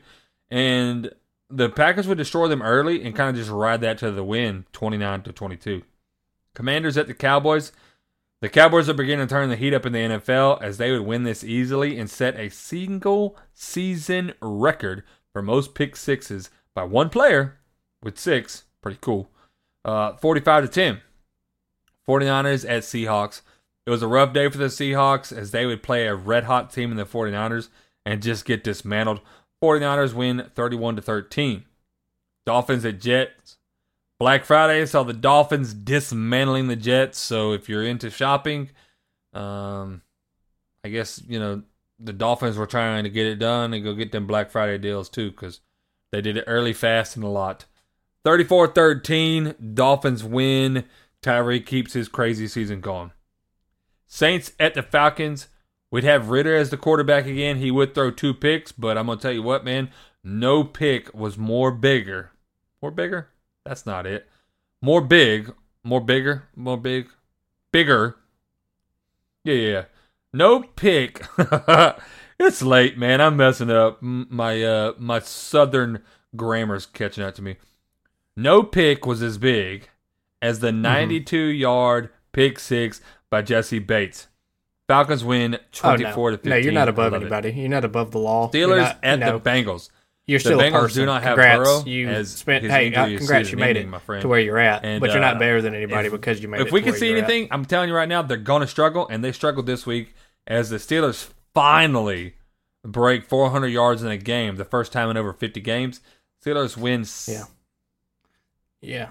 And 0.50 1.12
the 1.48 1.70
Packers 1.70 2.06
would 2.06 2.18
destroy 2.18 2.48
them 2.48 2.60
early 2.60 3.02
and 3.02 3.16
kind 3.16 3.30
of 3.30 3.36
just 3.36 3.50
ride 3.50 3.80
that 3.80 3.96
to 3.98 4.10
the 4.10 4.22
win, 4.22 4.66
29 4.72 5.22
to 5.22 5.32
22. 5.32 5.82
Commanders 6.54 6.98
at 6.98 7.06
the 7.06 7.14
Cowboys. 7.14 7.72
The 8.42 8.48
Cowboys 8.48 8.88
are 8.88 8.94
beginning 8.94 9.28
to 9.28 9.32
turn 9.32 9.50
the 9.50 9.56
heat 9.56 9.72
up 9.72 9.86
in 9.86 9.92
the 9.92 10.00
NFL 10.00 10.60
as 10.60 10.76
they 10.76 10.90
would 10.90 11.02
win 11.02 11.22
this 11.22 11.44
easily 11.44 11.96
and 11.96 12.10
set 12.10 12.36
a 12.36 12.48
single 12.48 13.38
season 13.54 14.34
record 14.42 15.04
for 15.32 15.42
most 15.42 15.76
pick 15.76 15.94
sixes 15.94 16.50
by 16.74 16.82
one 16.82 17.08
player 17.08 17.60
with 18.02 18.18
six. 18.18 18.64
Pretty 18.82 18.98
cool. 19.00 19.30
Uh, 19.84 20.14
45 20.14 20.64
to 20.64 20.68
10. 20.68 21.00
49ers 22.08 22.68
at 22.68 22.82
Seahawks. 22.82 23.42
It 23.86 23.90
was 23.90 24.02
a 24.02 24.08
rough 24.08 24.32
day 24.32 24.50
for 24.50 24.58
the 24.58 24.64
Seahawks 24.64 25.32
as 25.32 25.52
they 25.52 25.64
would 25.64 25.84
play 25.84 26.08
a 26.08 26.14
red 26.16 26.42
hot 26.42 26.72
team 26.72 26.90
in 26.90 26.96
the 26.96 27.04
49ers 27.06 27.68
and 28.04 28.20
just 28.20 28.44
get 28.44 28.64
dismantled. 28.64 29.20
49ers 29.62 30.14
win 30.14 30.50
31 30.52 30.96
to 30.96 31.02
13. 31.02 31.64
Dolphins 32.44 32.84
at 32.84 33.00
Jets. 33.00 33.58
Black 34.22 34.44
Friday 34.44 34.86
saw 34.86 35.02
the 35.02 35.12
Dolphins 35.12 35.74
dismantling 35.74 36.68
the 36.68 36.76
Jets. 36.76 37.18
So 37.18 37.54
if 37.54 37.68
you're 37.68 37.82
into 37.82 38.08
shopping, 38.08 38.70
um, 39.32 40.00
I 40.84 40.90
guess 40.90 41.20
you 41.26 41.40
know 41.40 41.64
the 41.98 42.12
Dolphins 42.12 42.56
were 42.56 42.68
trying 42.68 43.02
to 43.02 43.10
get 43.10 43.26
it 43.26 43.40
done 43.40 43.74
and 43.74 43.82
go 43.82 43.94
get 43.94 44.12
them 44.12 44.28
Black 44.28 44.52
Friday 44.52 44.78
deals 44.78 45.08
too 45.08 45.32
because 45.32 45.58
they 46.12 46.20
did 46.20 46.36
it 46.36 46.44
early, 46.46 46.72
fast, 46.72 47.16
and 47.16 47.24
a 47.24 47.28
lot. 47.28 47.64
34-13, 48.24 49.74
Dolphins 49.74 50.22
win. 50.22 50.84
Tyree 51.20 51.58
keeps 51.58 51.94
his 51.94 52.06
crazy 52.06 52.46
season 52.46 52.80
going. 52.80 53.10
Saints 54.06 54.52
at 54.60 54.74
the 54.74 54.84
Falcons. 54.84 55.48
We'd 55.90 56.04
have 56.04 56.28
Ridder 56.28 56.54
as 56.54 56.70
the 56.70 56.76
quarterback 56.76 57.26
again. 57.26 57.56
He 57.56 57.72
would 57.72 57.92
throw 57.92 58.12
two 58.12 58.34
picks, 58.34 58.70
but 58.70 58.96
I'm 58.96 59.06
gonna 59.06 59.20
tell 59.20 59.32
you 59.32 59.42
what, 59.42 59.64
man. 59.64 59.90
No 60.22 60.62
pick 60.62 61.12
was 61.12 61.36
more 61.36 61.72
bigger. 61.72 62.30
More 62.80 62.92
bigger? 62.92 63.31
That's 63.64 63.86
not 63.86 64.06
it. 64.06 64.28
More 64.80 65.00
big. 65.00 65.52
More 65.84 66.00
bigger. 66.00 66.44
More 66.56 66.76
big. 66.76 67.08
Bigger. 67.72 68.16
Yeah, 69.44 69.54
yeah. 69.54 69.84
No 70.32 70.62
pick. 70.76 71.24
it's 72.38 72.62
late, 72.62 72.96
man. 72.98 73.20
I'm 73.20 73.36
messing 73.36 73.70
up. 73.70 73.98
My 74.00 74.62
uh 74.62 74.92
my 74.98 75.18
southern 75.20 76.02
grammar's 76.36 76.86
catching 76.86 77.24
up 77.24 77.34
to 77.36 77.42
me. 77.42 77.56
No 78.36 78.62
pick 78.62 79.04
was 79.06 79.22
as 79.22 79.36
big 79.38 79.88
as 80.40 80.60
the 80.60 80.72
92 80.72 81.36
yard 81.38 82.10
pick 82.32 82.58
six 82.58 83.00
by 83.30 83.42
Jessie 83.42 83.78
Bates. 83.78 84.28
Falcons 84.88 85.24
win 85.24 85.54
Oh, 85.56 85.58
24 85.72 86.30
no. 86.30 86.36
to 86.36 86.42
15. 86.42 86.50
no, 86.50 86.56
you're 86.56 86.72
not 86.72 86.88
above 86.88 87.12
love 87.12 87.22
it. 87.22 87.26
anybody. 87.26 87.50
You're 87.52 87.68
not 87.68 87.84
above 87.84 88.10
the 88.10 88.18
law. 88.18 88.50
Steelers 88.50 88.78
not, 88.78 88.98
at 89.04 89.18
you 89.18 89.24
know, 89.26 89.38
the 89.38 89.50
Bengals. 89.50 89.90
You're 90.26 90.38
the 90.38 90.44
still 90.44 90.60
a 90.60 90.62
Bengals 90.62 90.80
person. 90.82 91.02
do 91.02 91.06
not 91.06 91.22
have 91.22 91.34
congrats, 91.36 91.58
Burrow 91.58 91.84
you 91.84 92.24
spent. 92.24 92.64
Hey, 92.64 92.94
uh, 92.94 93.18
congrats, 93.18 93.50
you 93.50 93.56
made 93.56 93.70
ending, 93.70 93.86
it 93.88 93.90
my 93.90 93.98
friend. 93.98 94.22
to 94.22 94.28
where 94.28 94.38
you're 94.40 94.58
at. 94.58 94.84
And, 94.84 95.00
but 95.00 95.10
you're 95.10 95.18
uh, 95.22 95.32
not 95.32 95.38
better 95.40 95.60
than 95.60 95.74
anybody 95.74 96.06
if- 96.06 96.12
because 96.12 96.40
you 96.40 96.48
made 96.48 96.60
it. 96.60 96.66
If 96.68 96.72
we 96.72 96.80
can 96.80 96.94
see 96.94 97.08
you're 97.08 97.18
at. 97.18 97.24
anything, 97.24 97.48
I'm 97.50 97.64
telling 97.64 97.88
you 97.88 97.94
right 97.96 98.08
now, 98.08 98.22
they're 98.22 98.36
going 98.36 98.60
to 98.60 98.66
struggle, 98.68 99.08
and 99.08 99.24
they 99.24 99.32
struggled 99.32 99.66
this 99.66 99.84
week 99.84 100.14
as 100.46 100.70
the 100.70 100.76
Steelers 100.76 101.28
finally 101.54 102.36
break 102.84 103.24
400 103.24 103.66
yards 103.68 104.02
in 104.02 104.10
a 104.10 104.16
game, 104.16 104.56
the 104.56 104.64
first 104.64 104.92
time 104.92 105.10
in 105.10 105.16
over 105.16 105.32
50 105.32 105.60
games. 105.60 106.00
Steelers 106.44 106.76
win. 106.76 107.00
s- 107.02 107.28
Yeah. 107.30 107.44
Yeah. 108.80 109.08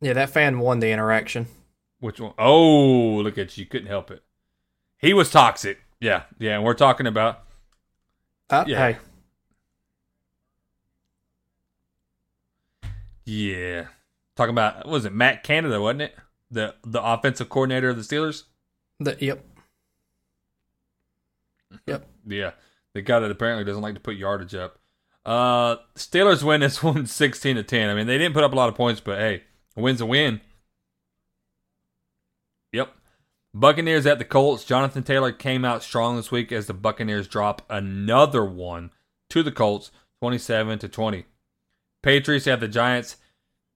Yeah, 0.00 0.12
that 0.12 0.30
fan 0.30 0.58
won 0.58 0.80
the 0.80 0.90
interaction. 0.90 1.46
Which 2.00 2.20
one? 2.20 2.34
Oh, 2.38 3.16
look 3.16 3.38
at 3.38 3.56
you! 3.56 3.64
Couldn't 3.64 3.88
help 3.88 4.10
it. 4.10 4.22
He 4.98 5.14
was 5.14 5.30
toxic. 5.30 5.78
Yeah, 6.00 6.24
yeah. 6.38 6.56
And 6.56 6.64
we're 6.64 6.74
talking 6.74 7.06
about 7.06 7.42
Uh, 8.50 8.64
Yeah. 8.66 8.78
Hey, 8.92 8.98
yeah, 13.26 13.86
talking 14.36 14.54
about 14.54 14.88
was 14.88 15.04
it 15.04 15.12
Matt 15.12 15.42
Canada, 15.42 15.80
wasn't 15.80 16.02
it? 16.02 16.16
The 16.50 16.74
the 16.84 17.02
offensive 17.02 17.48
coordinator 17.48 17.90
of 17.90 17.96
the 17.96 18.02
Steelers. 18.02 18.44
the, 18.98 19.16
yep. 19.20 19.44
Yep. 21.86 22.08
Yeah, 22.26 22.52
the 22.94 23.02
guy 23.02 23.20
that 23.20 23.30
apparently 23.30 23.64
doesn't 23.64 23.82
like 23.82 23.94
to 23.94 24.00
put 24.00 24.16
yardage 24.16 24.54
up. 24.54 24.78
Uh, 25.26 25.76
Steelers 25.96 26.44
win 26.44 26.60
this 26.60 26.82
one 26.82 27.06
16 27.06 27.56
to 27.56 27.62
10. 27.62 27.90
I 27.90 27.94
mean, 27.94 28.06
they 28.06 28.16
didn't 28.16 28.34
put 28.34 28.44
up 28.44 28.52
a 28.52 28.56
lot 28.56 28.68
of 28.68 28.76
points, 28.76 29.00
but 29.00 29.18
hey, 29.18 29.42
a 29.76 29.80
win's 29.80 30.00
a 30.00 30.06
win. 30.06 30.40
Yep. 32.72 32.94
Buccaneers 33.52 34.06
at 34.06 34.18
the 34.18 34.24
Colts. 34.24 34.64
Jonathan 34.64 35.02
Taylor 35.02 35.32
came 35.32 35.64
out 35.64 35.82
strong 35.82 36.16
this 36.16 36.30
week 36.30 36.52
as 36.52 36.66
the 36.66 36.74
Buccaneers 36.74 37.26
drop 37.26 37.62
another 37.68 38.44
one 38.44 38.92
to 39.30 39.42
the 39.42 39.52
Colts, 39.52 39.90
27 40.20 40.78
to 40.78 40.88
20. 40.88 41.24
Patriots 42.06 42.46
at 42.46 42.60
the 42.60 42.68
Giants. 42.68 43.16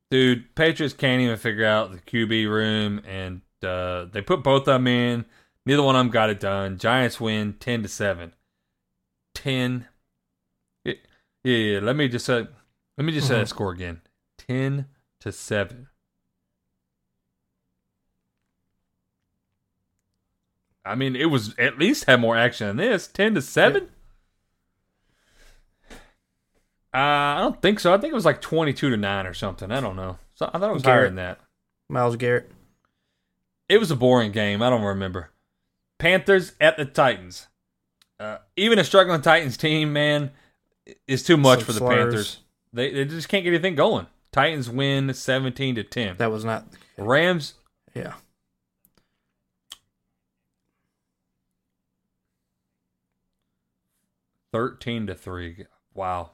Dude, 0.09 0.55
Patriots 0.55 0.95
can't 0.95 1.21
even 1.21 1.37
figure 1.37 1.65
out 1.67 1.91
the 1.91 1.99
QB 1.99 2.49
room, 2.49 3.03
and 3.05 3.41
uh, 3.61 4.05
they 4.05 4.23
put 4.23 4.45
both 4.45 4.63
of 4.63 4.67
them 4.67 4.87
in. 4.87 5.25
Neither 5.67 5.83
one 5.83 5.97
of 5.97 5.99
them 6.01 6.11
got 6.13 6.31
it 6.31 6.39
done. 6.39 6.79
Giants 6.79 7.21
win 7.21 7.55
10 7.55 7.83
to 7.83 7.89
7. 7.89 8.33
10. 9.35 9.89
It, 10.85 11.01
Yeah, 11.43 11.57
yeah. 11.57 11.81
Let 11.81 11.97
me 11.97 12.07
just 12.07 12.31
uh, 12.31 12.45
let 12.97 13.05
me 13.05 13.13
just 13.13 13.27
say 13.27 13.35
Mhm. 13.35 13.39
that 13.41 13.49
score 13.49 13.73
again. 13.73 14.01
Ten 14.39 14.87
to 15.21 15.33
seven. 15.33 15.89
I 20.85 20.95
mean, 20.95 21.17
it 21.17 21.27
was 21.27 21.57
at 21.59 21.79
least 21.79 22.05
had 22.05 22.21
more 22.21 22.37
action 22.37 22.69
than 22.69 22.77
this. 22.77 23.07
Ten 23.09 23.35
to 23.35 23.43
seven. 23.43 23.89
Uh, 26.93 26.99
I 26.99 27.39
don't 27.41 27.61
think 27.63 27.79
so. 27.79 27.95
I 27.95 27.99
think 27.99 28.11
it 28.13 28.15
was 28.17 28.25
like 28.25 28.41
twenty-two 28.41 28.91
to 28.91 28.97
nine 28.97 29.27
or 29.27 29.35
something. 29.35 29.71
I 29.71 29.81
don't 29.81 29.97
know. 29.97 30.19
So 30.35 30.51
I 30.53 30.59
thought 30.59 30.71
it 30.71 30.75
was 30.75 30.83
higher 30.83 30.95
Garrett. 30.97 31.09
than 31.11 31.17
that. 31.17 31.41
Myles 31.89 32.17
Garrett. 32.17 32.51
It 33.69 33.79
was 33.79 33.91
a 33.93 33.97
boring 33.97 34.33
game. 34.33 34.61
I 34.63 34.71
don't 34.71 34.83
remember. 34.83 35.31
Panthers 35.99 36.55
at 36.61 36.77
the 36.77 36.85
Titans. 36.85 37.47
Uh, 38.19 38.39
even 38.57 38.79
a 38.79 38.85
struggling 38.85 39.21
Titans 39.23 39.57
team, 39.57 39.93
man, 39.93 40.33
is 41.07 41.23
too 41.23 41.37
much 41.37 41.61
Some 41.61 41.67
for 41.67 41.73
the 41.73 41.79
slurs. 41.79 41.97
Panthers. 41.97 42.39
They 42.73 42.93
they 42.93 43.05
just 43.05 43.29
can't 43.29 43.45
get 43.45 43.51
anything 43.55 43.77
going. 43.77 44.07
Titans 44.33 44.69
win 44.69 45.13
seventeen 45.15 45.77
to 45.77 45.85
ten. 45.85 46.17
That 46.17 46.33
was 46.33 46.45
not. 46.45 46.67
Rams 46.99 47.55
Yeah. 47.95 48.15
thirteen 54.53 55.07
to 55.07 55.15
three. 55.15 55.67
Wow, 55.95 56.31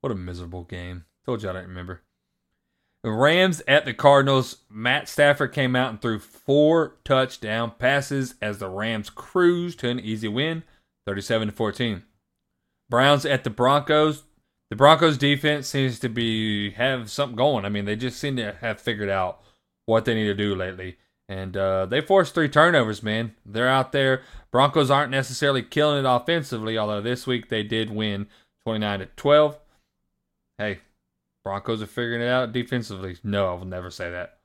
what 0.00 0.12
a 0.12 0.16
miserable 0.16 0.64
game. 0.64 1.04
Told 1.24 1.42
you 1.42 1.50
I 1.50 1.52
didn't 1.52 1.68
remember. 1.68 2.02
The 3.02 3.10
Rams 3.10 3.62
at 3.66 3.84
the 3.84 3.94
Cardinals. 3.94 4.58
Matt 4.68 5.08
Stafford 5.08 5.52
came 5.52 5.74
out 5.74 5.90
and 5.90 6.02
threw 6.02 6.18
four 6.18 6.96
touchdown 7.04 7.72
passes 7.78 8.34
as 8.42 8.58
the 8.58 8.68
Rams 8.68 9.08
cruised 9.08 9.80
to 9.80 9.88
an 9.88 10.00
easy 10.00 10.28
win, 10.28 10.64
thirty-seven 11.06 11.48
to 11.48 11.54
fourteen. 11.54 12.02
Browns 12.90 13.24
at 13.24 13.44
the 13.44 13.50
Broncos. 13.50 14.24
The 14.68 14.76
Broncos 14.76 15.16
defense 15.18 15.66
seems 15.66 15.98
to 16.00 16.08
be 16.08 16.70
have 16.72 17.10
something 17.10 17.36
going. 17.36 17.64
I 17.64 17.70
mean, 17.70 17.86
they 17.86 17.96
just 17.96 18.18
seem 18.18 18.36
to 18.36 18.56
have 18.60 18.80
figured 18.80 19.08
out 19.08 19.40
what 19.86 20.04
they 20.04 20.14
need 20.14 20.26
to 20.26 20.34
do 20.34 20.54
lately. 20.54 20.98
And 21.28 21.56
uh, 21.56 21.86
they 21.86 22.00
forced 22.00 22.34
three 22.34 22.48
turnovers, 22.48 23.02
man. 23.02 23.34
They're 23.46 23.68
out 23.68 23.92
there. 23.92 24.22
Broncos 24.50 24.90
aren't 24.90 25.12
necessarily 25.12 25.62
killing 25.62 26.04
it 26.04 26.08
offensively, 26.08 26.76
although 26.76 27.00
this 27.00 27.26
week 27.26 27.48
they 27.48 27.62
did 27.62 27.90
win 27.90 28.26
29 28.64 28.98
to 28.98 29.06
12. 29.06 29.58
Hey, 30.60 30.80
Broncos 31.42 31.80
are 31.80 31.86
figuring 31.86 32.20
it 32.20 32.28
out 32.28 32.52
defensively. 32.52 33.16
No, 33.24 33.48
I 33.48 33.54
will 33.54 33.64
never 33.64 33.90
say 33.90 34.10
that. 34.10 34.40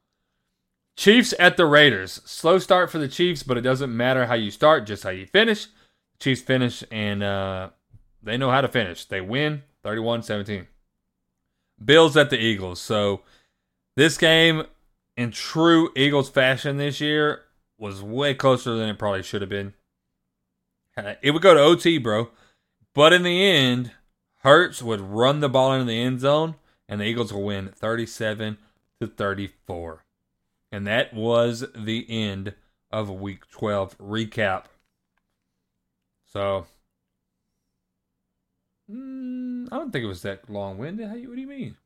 Chiefs 0.96 1.34
at 1.38 1.58
the 1.58 1.66
Raiders. 1.66 2.22
Slow 2.24 2.58
start 2.58 2.90
for 2.90 3.00
the 3.00 3.10
Chiefs, 3.10 3.44
but 3.44 3.58
it 3.58 3.62
doesn't 3.62 3.94
matter 3.94 4.26
how 4.26 4.36
you 4.36 4.50
start, 4.50 4.86
just 4.86 5.04
how 5.04 5.10
you 5.10 5.26
finish. 5.26 5.68
Chiefs 6.22 6.42
finish, 6.42 6.86
and 6.90 7.22
uh, 7.22 7.72
they 8.24 8.38
know 8.38 8.50
how 8.50 8.62
to 8.62 8.70
finish. 8.70 9.04
They 9.04 9.20
win 9.20 9.64
31 9.84 10.24
17. 10.24 10.68
Bills 11.84 12.16
at 12.16 12.30
the 12.30 12.40
Eagles. 12.40 12.80
So 12.80 13.24
this 13.98 14.18
game, 14.18 14.64
in 15.18 15.32
true 15.32 15.90
Eagles 15.98 16.30
fashion 16.30 16.78
this 16.78 17.02
year, 17.02 17.42
was 17.78 18.02
way 18.02 18.34
closer 18.34 18.74
than 18.78 18.88
it 18.88 18.98
probably 18.98 19.22
should 19.22 19.42
have 19.42 19.50
been. 19.50 19.74
Uh, 20.96 21.16
It 21.22 21.32
would 21.32 21.42
go 21.42 21.56
to 21.56 21.60
OT, 21.60 21.98
bro. 21.98 22.30
But 22.94 23.12
in 23.12 23.24
the 23.24 23.46
end, 23.46 23.92
Hurts 24.46 24.84
would 24.84 25.02
run 25.02 25.40
the 25.40 25.50
ball 25.50 25.74
into 25.74 25.86
the 25.86 26.00
end 26.00 26.20
zone, 26.20 26.54
and 26.88 27.02
the 27.02 27.06
Eagles 27.06 27.34
will 27.34 27.42
win 27.42 27.70
37 27.70 28.60
to 29.02 29.08
34. 29.08 30.04
And 30.72 30.86
that 30.86 31.16
was 31.16 31.66
the 31.76 32.06
end 32.08 32.54
of 32.92 33.10
Week 33.10 33.50
12 33.50 33.98
recap. 33.98 34.66
So, 36.32 36.68
mm, 38.88 39.68
I 39.72 39.78
don't 39.78 39.92
think 39.92 40.04
it 40.04 40.10
was 40.10 40.22
that 40.22 40.48
long-winded. 40.48 41.08
How? 41.08 41.16
What 41.16 41.36
do 41.36 41.42
you 41.42 41.48
mean? 41.48 41.78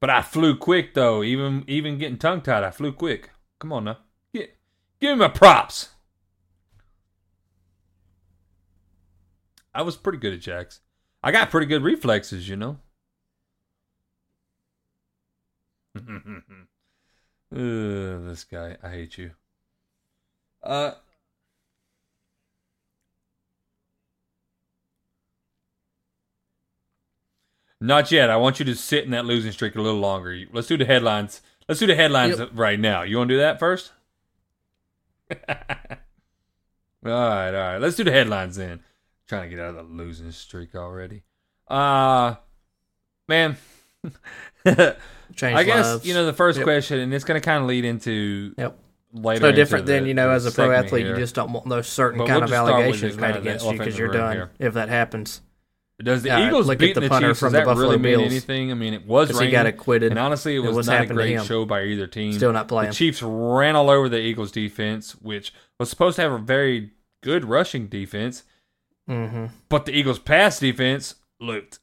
But 0.00 0.10
I 0.10 0.22
flew 0.22 0.56
quick 0.56 0.94
though. 0.94 1.24
Even 1.24 1.64
even 1.66 1.98
getting 1.98 2.18
tongue-tied, 2.18 2.62
I 2.62 2.70
flew 2.70 2.92
quick. 2.92 3.30
Come 3.58 3.72
on 3.72 3.82
now, 3.82 3.98
give 4.32 4.50
me 5.00 5.14
my 5.16 5.26
props. 5.26 5.88
I 9.74 9.82
was 9.82 9.96
pretty 9.96 10.18
good 10.18 10.32
at 10.34 10.40
jacks. 10.40 10.80
I 11.22 11.32
got 11.32 11.50
pretty 11.50 11.66
good 11.66 11.82
reflexes, 11.82 12.48
you 12.48 12.56
know. 12.56 12.78
Ugh, 15.96 16.08
this 17.52 18.44
guy, 18.44 18.76
I 18.82 18.88
hate 18.90 19.18
you. 19.18 19.32
Uh, 20.62 20.92
not 27.80 28.10
yet. 28.12 28.30
I 28.30 28.36
want 28.36 28.58
you 28.58 28.64
to 28.66 28.74
sit 28.74 29.04
in 29.04 29.10
that 29.10 29.24
losing 29.24 29.52
streak 29.52 29.74
a 29.76 29.80
little 29.80 30.00
longer. 30.00 30.38
Let's 30.52 30.68
do 30.68 30.76
the 30.76 30.84
headlines. 30.84 31.40
Let's 31.68 31.80
do 31.80 31.86
the 31.86 31.94
headlines 31.96 32.38
Yep. 32.38 32.50
right 32.54 32.78
now. 32.78 33.02
You 33.02 33.18
want 33.18 33.28
to 33.28 33.34
do 33.34 33.40
that 33.40 33.58
first? 33.58 33.92
all 35.30 35.36
right, 37.04 37.48
all 37.48 37.52
right. 37.52 37.78
Let's 37.78 37.96
do 37.96 38.04
the 38.04 38.12
headlines 38.12 38.56
then. 38.56 38.80
Trying 39.32 39.48
to 39.50 39.56
get 39.56 39.64
out 39.64 39.70
of 39.70 39.76
the 39.76 39.82
losing 39.94 40.30
streak 40.30 40.74
already. 40.74 41.22
Uh 41.68 42.34
man. 43.28 43.56
Change 44.66 45.56
I 45.56 45.62
guess 45.64 45.86
lives. 45.86 46.06
you 46.06 46.12
know 46.14 46.26
the 46.26 46.32
first 46.34 46.58
Yep. 46.58 46.64
question, 46.64 46.98
and 47.00 47.14
it's 47.14 47.24
going 47.24 47.40
to 47.40 47.44
kind 47.44 47.62
of 47.62 47.68
lead 47.68 47.84
into 47.86 48.54
Yep. 48.58 48.78
later. 49.14 49.40
No 49.40 49.52
different 49.52 49.86
the- 49.86 49.92
than 49.92 50.06
you 50.06 50.12
know, 50.12 50.28
as 50.30 50.44
a 50.44 50.50
pro 50.52 50.70
athlete, 50.70 51.06
here. 51.06 51.14
you 51.14 51.20
just 51.20 51.34
don't 51.34 51.52
want 51.52 51.66
those 51.68 51.86
certain 51.86 52.18
But 52.18 52.26
kind 52.28 52.36
we'll 52.36 52.44
of 52.44 52.50
just 52.50 52.58
start 52.62 52.76
with 52.76 52.84
allegations 52.84 53.16
made 53.16 53.22
kind 53.22 53.36
of 53.36 53.44
the 53.44 53.48
against 53.50 53.64
you 53.66 53.78
because 53.78 53.98
you're 53.98 54.08
done 54.12 54.32
here. 54.36 54.50
if 54.58 54.74
that 54.74 54.88
happens. 54.90 55.40
Does 56.02 56.22
the 56.22 56.28
Yeah, 56.30 56.46
Eagles 56.48 56.66
look 56.66 56.82
at 56.82 56.94
the 56.94 57.00
the, 57.00 57.08
punter 57.08 57.28
Chiefs? 57.28 57.40
from 57.40 57.52
the 57.52 57.60
really 57.60 57.74
Buffalo 57.74 57.90
mean 57.92 58.02
Bills. 58.02 58.26
anything? 58.32 58.70
I 58.70 58.74
mean, 58.74 58.92
it 58.92 59.06
was 59.06 59.28
Because 59.28 59.40
he 59.42 59.50
got 59.50 59.66
acquitted. 59.66 60.10
and 60.10 60.18
honestly, 60.18 60.56
it 60.56 60.58
It 60.58 60.62
was, 60.66 60.76
was 60.76 60.86
not 60.88 61.02
a 61.02 61.06
great 61.06 61.42
show 61.44 61.64
by 61.64 61.84
either 61.84 62.06
team. 62.08 62.32
Still 62.32 62.52
not 62.52 62.66
playing. 62.68 62.90
The 62.90 62.94
Chiefs 62.96 63.22
ran 63.22 63.76
all 63.76 63.88
over 63.88 64.08
the 64.10 64.18
Eagles 64.18 64.50
defense, 64.52 65.12
which 65.22 65.54
was 65.78 65.88
supposed 65.88 66.16
to 66.16 66.22
have 66.22 66.32
a 66.32 66.38
very 66.38 66.90
good 67.22 67.44
rushing 67.44 67.86
defense, 67.86 68.42
hmm 69.06 69.46
but 69.68 69.86
the 69.86 69.92
Eagles' 69.92 70.18
pass 70.18 70.60
defense 70.60 71.16
looked 71.40 71.80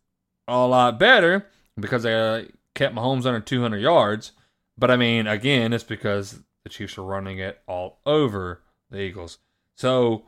a 0.48 0.66
lot 0.66 1.00
better 1.00 1.48
because 1.80 2.04
they 2.04 2.14
uh, 2.14 2.44
kept 2.76 2.96
Mahomes 2.96 3.26
under 3.26 3.40
200 3.40 3.78
yards. 3.78 4.32
But 4.78 4.92
I 4.92 4.96
mean, 4.96 5.28
again, 5.28 5.74
it's 5.74 5.84
because 5.84 6.40
the 6.64 6.70
Chiefs 6.70 6.98
are 6.98 7.04
running 7.04 7.40
it 7.40 7.62
all 7.68 8.00
over 8.06 8.62
the 8.90 9.00
Eagles. 9.00 9.40
So, 9.76 10.26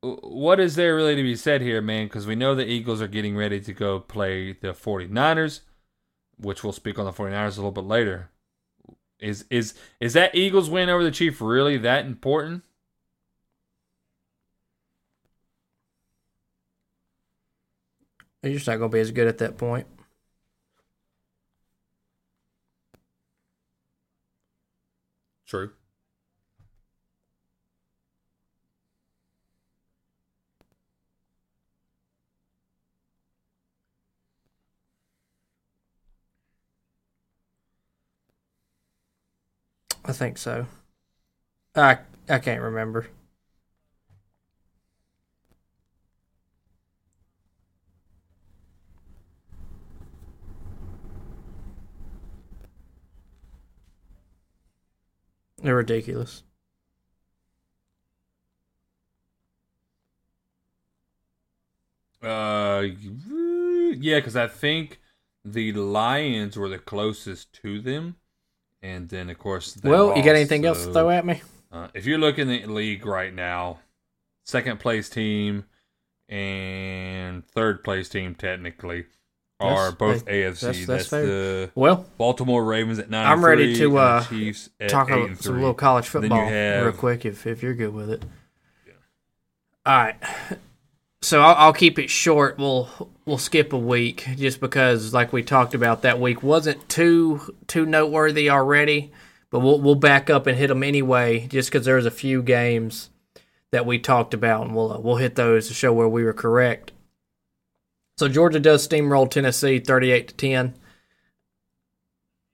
what 0.00 0.58
is 0.58 0.74
there 0.74 0.96
really 0.96 1.14
to 1.14 1.22
be 1.22 1.36
said 1.36 1.60
here, 1.60 1.80
man? 1.80 2.06
Because 2.06 2.26
we 2.26 2.34
know 2.34 2.54
the 2.54 2.66
Eagles 2.66 3.00
are 3.00 3.08
getting 3.08 3.36
ready 3.36 3.60
to 3.60 3.72
go 3.72 4.00
play 4.00 4.52
the 4.52 4.68
49ers, 4.68 5.60
which 6.38 6.64
we'll 6.64 6.72
speak 6.72 6.98
on 6.98 7.04
the 7.04 7.12
49ers 7.12 7.56
a 7.56 7.60
little 7.60 7.70
bit 7.70 7.84
later. 7.84 8.30
Is 9.20 9.44
is 9.50 9.74
is 10.00 10.14
that 10.14 10.34
Eagles 10.34 10.68
win 10.68 10.88
over 10.88 11.04
the 11.04 11.12
Chiefs 11.12 11.40
really 11.40 11.78
that 11.78 12.06
important? 12.06 12.64
You're 18.42 18.54
just 18.54 18.66
not 18.66 18.76
going 18.78 18.90
to 18.90 18.94
be 18.96 19.00
as 19.00 19.10
good 19.10 19.28
at 19.28 19.38
that 19.38 19.56
point. 19.56 19.86
True. 25.46 25.72
I 40.04 40.12
think 40.12 40.38
so. 40.38 40.66
I 41.74 41.98
I 42.30 42.38
can't 42.38 42.62
remember. 42.62 43.08
They're 55.62 55.76
ridiculous. 55.76 56.42
Uh, 62.22 62.86
yeah, 63.96 64.18
because 64.18 64.36
I 64.36 64.46
think 64.46 65.00
the 65.44 65.72
Lions 65.72 66.56
were 66.56 66.68
the 66.68 66.78
closest 66.78 67.52
to 67.62 67.80
them, 67.80 68.16
and 68.80 69.08
then 69.08 69.30
of 69.30 69.38
course. 69.38 69.74
they 69.74 69.88
well, 69.88 70.08
you 70.10 70.22
got 70.22 70.30
lost, 70.30 70.36
anything 70.36 70.64
else 70.64 70.84
to 70.86 70.92
throw 70.92 71.10
at 71.10 71.24
me? 71.24 71.42
Uh, 71.70 71.88
if 71.94 72.06
you 72.06 72.18
look 72.18 72.38
in 72.38 72.48
the 72.48 72.66
league 72.66 73.06
right 73.06 73.34
now, 73.34 73.80
second 74.44 74.78
place 74.78 75.08
team 75.08 75.64
and 76.28 77.44
third 77.46 77.82
place 77.82 78.08
team 78.08 78.34
technically 78.34 79.06
are 79.62 79.90
That's- 79.90 80.22
both 80.22 80.28
hey, 80.28 80.42
AFC. 80.42 80.60
that's- 80.60 80.86
That's, 80.86 80.86
that's 80.86 81.10
the 81.10 81.70
Well, 81.74 82.06
Baltimore 82.18 82.64
Ravens 82.64 82.98
at 82.98 83.08
nine. 83.10 83.26
I'm 83.26 83.44
ready 83.44 83.74
to, 83.76 83.96
uh, 83.98 84.24
Chiefs 84.24 84.70
talk 84.88 85.10
about 85.10 85.38
some 85.38 85.56
little 85.56 85.74
college 85.74 86.08
football 86.08 86.46
have- 86.46 86.84
real 86.84 86.92
quick 86.92 87.24
if 87.24 87.46
if 87.46 87.62
you're 87.62 87.74
good 87.74 87.94
with 87.94 88.10
it. 88.10 88.24
Yeah. 88.86 88.92
All 89.86 89.96
right. 89.96 90.16
So 91.24 91.40
I'll, 91.40 91.54
I'll 91.54 91.72
keep 91.72 91.98
it 92.00 92.10
short. 92.10 92.58
We'll 92.58 92.88
we'll 93.24 93.38
skip 93.38 93.72
a 93.72 93.78
week 93.78 94.26
just 94.36 94.58
because, 94.60 95.14
like 95.14 95.32
we 95.32 95.42
talked 95.44 95.72
about, 95.74 96.02
that 96.02 96.18
week 96.18 96.42
wasn't 96.42 96.88
too 96.88 97.54
too 97.68 97.86
noteworthy 97.86 98.50
already. 98.50 99.12
But 99.50 99.60
we'll 99.60 99.80
we'll 99.80 99.94
back 99.94 100.30
up 100.30 100.46
and 100.48 100.58
hit 100.58 100.66
them 100.68 100.82
anyway, 100.82 101.46
just 101.46 101.70
because 101.70 101.84
there's 101.86 102.06
a 102.06 102.10
few 102.10 102.42
games 102.42 103.10
that 103.70 103.86
we 103.86 103.98
talked 103.98 104.34
about, 104.34 104.66
and 104.66 104.74
we'll 104.74 104.92
uh, 104.94 104.98
we'll 104.98 105.16
hit 105.16 105.36
those 105.36 105.68
to 105.68 105.74
show 105.74 105.92
where 105.92 106.08
we 106.08 106.24
were 106.24 106.32
correct. 106.32 106.90
So 108.16 108.28
Georgia 108.28 108.60
does 108.60 108.86
steamroll 108.86 109.30
Tennessee, 109.30 109.78
thirty-eight 109.78 110.28
to 110.28 110.34
ten. 110.34 110.74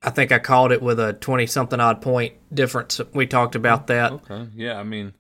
I 0.03 0.11
think 0.11 0.31
I 0.31 0.39
called 0.39 0.73
it 0.73 0.81
with 0.81 1.01
a 1.01 1.13
twenty 1.15 1.47
something 1.47 1.81
odd 1.81 2.01
point 2.01 2.35
difference. 2.55 3.01
We 3.13 3.27
talked 3.27 3.55
about 3.55 3.85
mm, 3.85 3.87
that. 3.89 4.13
Okay. 4.13 4.49
Yeah, 4.55 4.79
I 4.79 4.85
mean, 4.85 5.15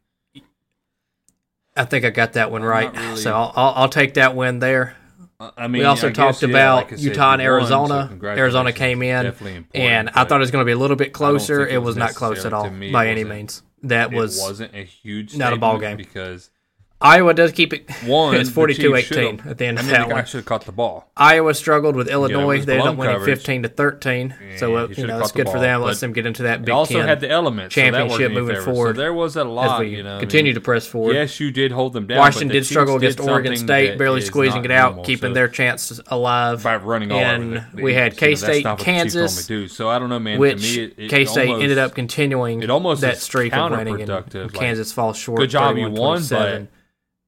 I 1.77 1.85
think 1.85 2.05
I 2.05 2.11
got 2.11 2.35
that 2.35 2.51
one 2.51 2.63
I'm 2.63 2.69
right. 2.69 2.93
really- 2.97 3.17
So 3.17 3.35
I'll, 3.35 3.53
I'll, 3.57 3.73
I'll 3.77 3.89
take 3.89 4.15
that 4.15 4.35
win 4.37 4.59
there. 4.59 4.97
I- 5.41 5.69
mean, 5.69 5.81
we 5.81 5.85
also 5.85 6.09
I 6.09 6.13
talked 6.13 6.41
guess, 6.41 6.51
yeah, 6.51 6.57
about 6.57 6.91
like 6.91 7.01
Utah 7.01 7.35
and 7.35 7.41
won, 7.41 7.41
so 7.41 7.43
Arizona. 7.45 8.19
Arizona 8.23 8.73
came 8.73 9.03
in, 9.03 9.33
and 9.75 10.11
I 10.11 10.25
thought 10.25 10.37
it 10.37 10.39
was 10.39 10.51
going 10.51 10.63
to 10.63 10.67
be 10.67 10.73
a 10.73 10.79
little 10.79 10.97
bit 10.97 11.13
closer. 11.13 11.67
It 11.67 11.83
was 11.83 11.97
not 11.97 12.15
close 12.15 12.45
at 12.45 12.53
all 12.53 12.71
me, 12.71 12.91
by 12.91 13.09
any 13.09 13.25
means. 13.25 13.63
That 13.85 14.13
was 14.13 14.41
wasn't 14.41 14.75
a 14.75 14.83
huge 14.83 15.37
not 15.37 15.53
a 15.53 15.57
ball 15.57 15.79
game. 15.79 15.97
because 15.97 16.51
Iowa 17.01 17.33
does 17.33 17.53
keep 17.53 17.73
it. 17.73 17.89
one, 18.05 18.35
it's 18.35 18.49
the 18.49 18.55
42 18.57 18.83
Chiefs 18.97 19.13
18 19.13 19.37
should've- 19.39 19.49
at 19.51 19.59
the 19.59 19.67
end 19.67 19.79
I 19.79 19.83
of 19.83 19.87
mean, 19.87 19.95
that 19.95 20.09
one. 20.11 20.25
should 20.25 20.39
have 20.39 20.47
caught 20.47 20.65
the 20.65 20.73
ball. 20.73 21.09
Iowa 21.17 21.55
struggled 21.55 21.95
with 21.95 22.09
Illinois. 22.09 22.57
was 22.59 22.67
they 22.67 22.73
ended 22.75 22.89
up 22.89 22.97
winning 22.97 23.15
coverage. 23.15 23.39
15 23.39 23.63
to 23.63 23.69
13. 23.69 24.35
so 24.57 24.71
Yeah, 24.77 24.83
uh, 24.83 24.87
you 24.89 25.07
know 25.07 25.19
the 25.25 25.33
good 25.33 25.49
for 25.49 25.61
them. 25.61 25.83
Lets 25.83 26.01
them 26.01 26.13
get 26.13 26.27
into 26.27 26.43
that 26.43 26.63
Big 26.65 26.71
also 26.75 26.95
Ten 26.99 27.07
had 27.07 27.21
the 27.21 27.31
elements 27.31 27.73
championship 27.73 28.11
wasn't 28.11 28.35
moving 28.35 28.57
favor. 28.57 28.65
forward 28.65 28.97
So 28.97 29.03
there 29.03 29.13
was 29.15 29.37
a 29.37 29.45
lot. 29.45 29.79
we 29.81 29.97
you 29.97 30.03
know, 30.03 30.17
I 30.17 30.21
continue 30.21 30.51
mean, 30.51 30.55
to 30.57 30.61
press 30.61 30.87
forward. 30.89 31.15
Yes, 31.15 31.39
you 31.39 31.53
did 31.53 31.71
hold 31.71 31.93
them 31.93 32.09
down. 32.09 32.19
Washington 32.19 32.49
did 32.49 32.67
struggle 32.67 32.97
against 32.97 33.19
did 33.19 33.29
Oregon 33.29 33.57
State, 33.57 33.97
barely 33.97 34.21
squeezing 34.21 34.65
it 34.65 34.71
out, 34.73 34.91
normal. 34.91 35.05
keeping 35.05 35.31
So 35.31 35.35
their 35.35 35.49
chances 35.49 36.01
alive. 36.09 36.65
by 36.65 36.77
running 36.77 37.13
all 37.13 37.21
and 37.21 37.65
we 37.75 37.95
had 37.95 38.15
Eagles, 38.15 38.21
you 38.43 38.49
know, 38.49 38.49
that's 38.49 38.51
K-State, 38.51 38.65
not 38.65 38.71
what 38.71 38.79
the 38.79 38.85
Chiefs 38.93 39.15
Kansas. 39.47 39.73
So 39.77 39.89
I 39.89 40.01
don't 40.01 40.09
know, 40.09 40.19
man. 40.19 40.41
which 40.41 40.63
to 40.75 40.79
me, 40.81 40.85
it, 40.85 40.95
it 40.99 41.11
K 41.11 41.25
State 41.27 41.49
ended 41.51 41.79
up 41.79 41.95
continuing 41.95 42.61
it 42.63 42.71
almost 42.71 43.03
that 43.03 43.19
streak 43.19 43.55
of 43.55 43.71
winning, 43.71 44.01
and 44.03 44.53
Kansas 44.53 44.93
falls 44.93 45.17
short. 45.17 45.39
good 45.39 45.51
job, 45.51 45.77
you 45.77 45.91
won, 45.91 46.23
but 46.29 46.67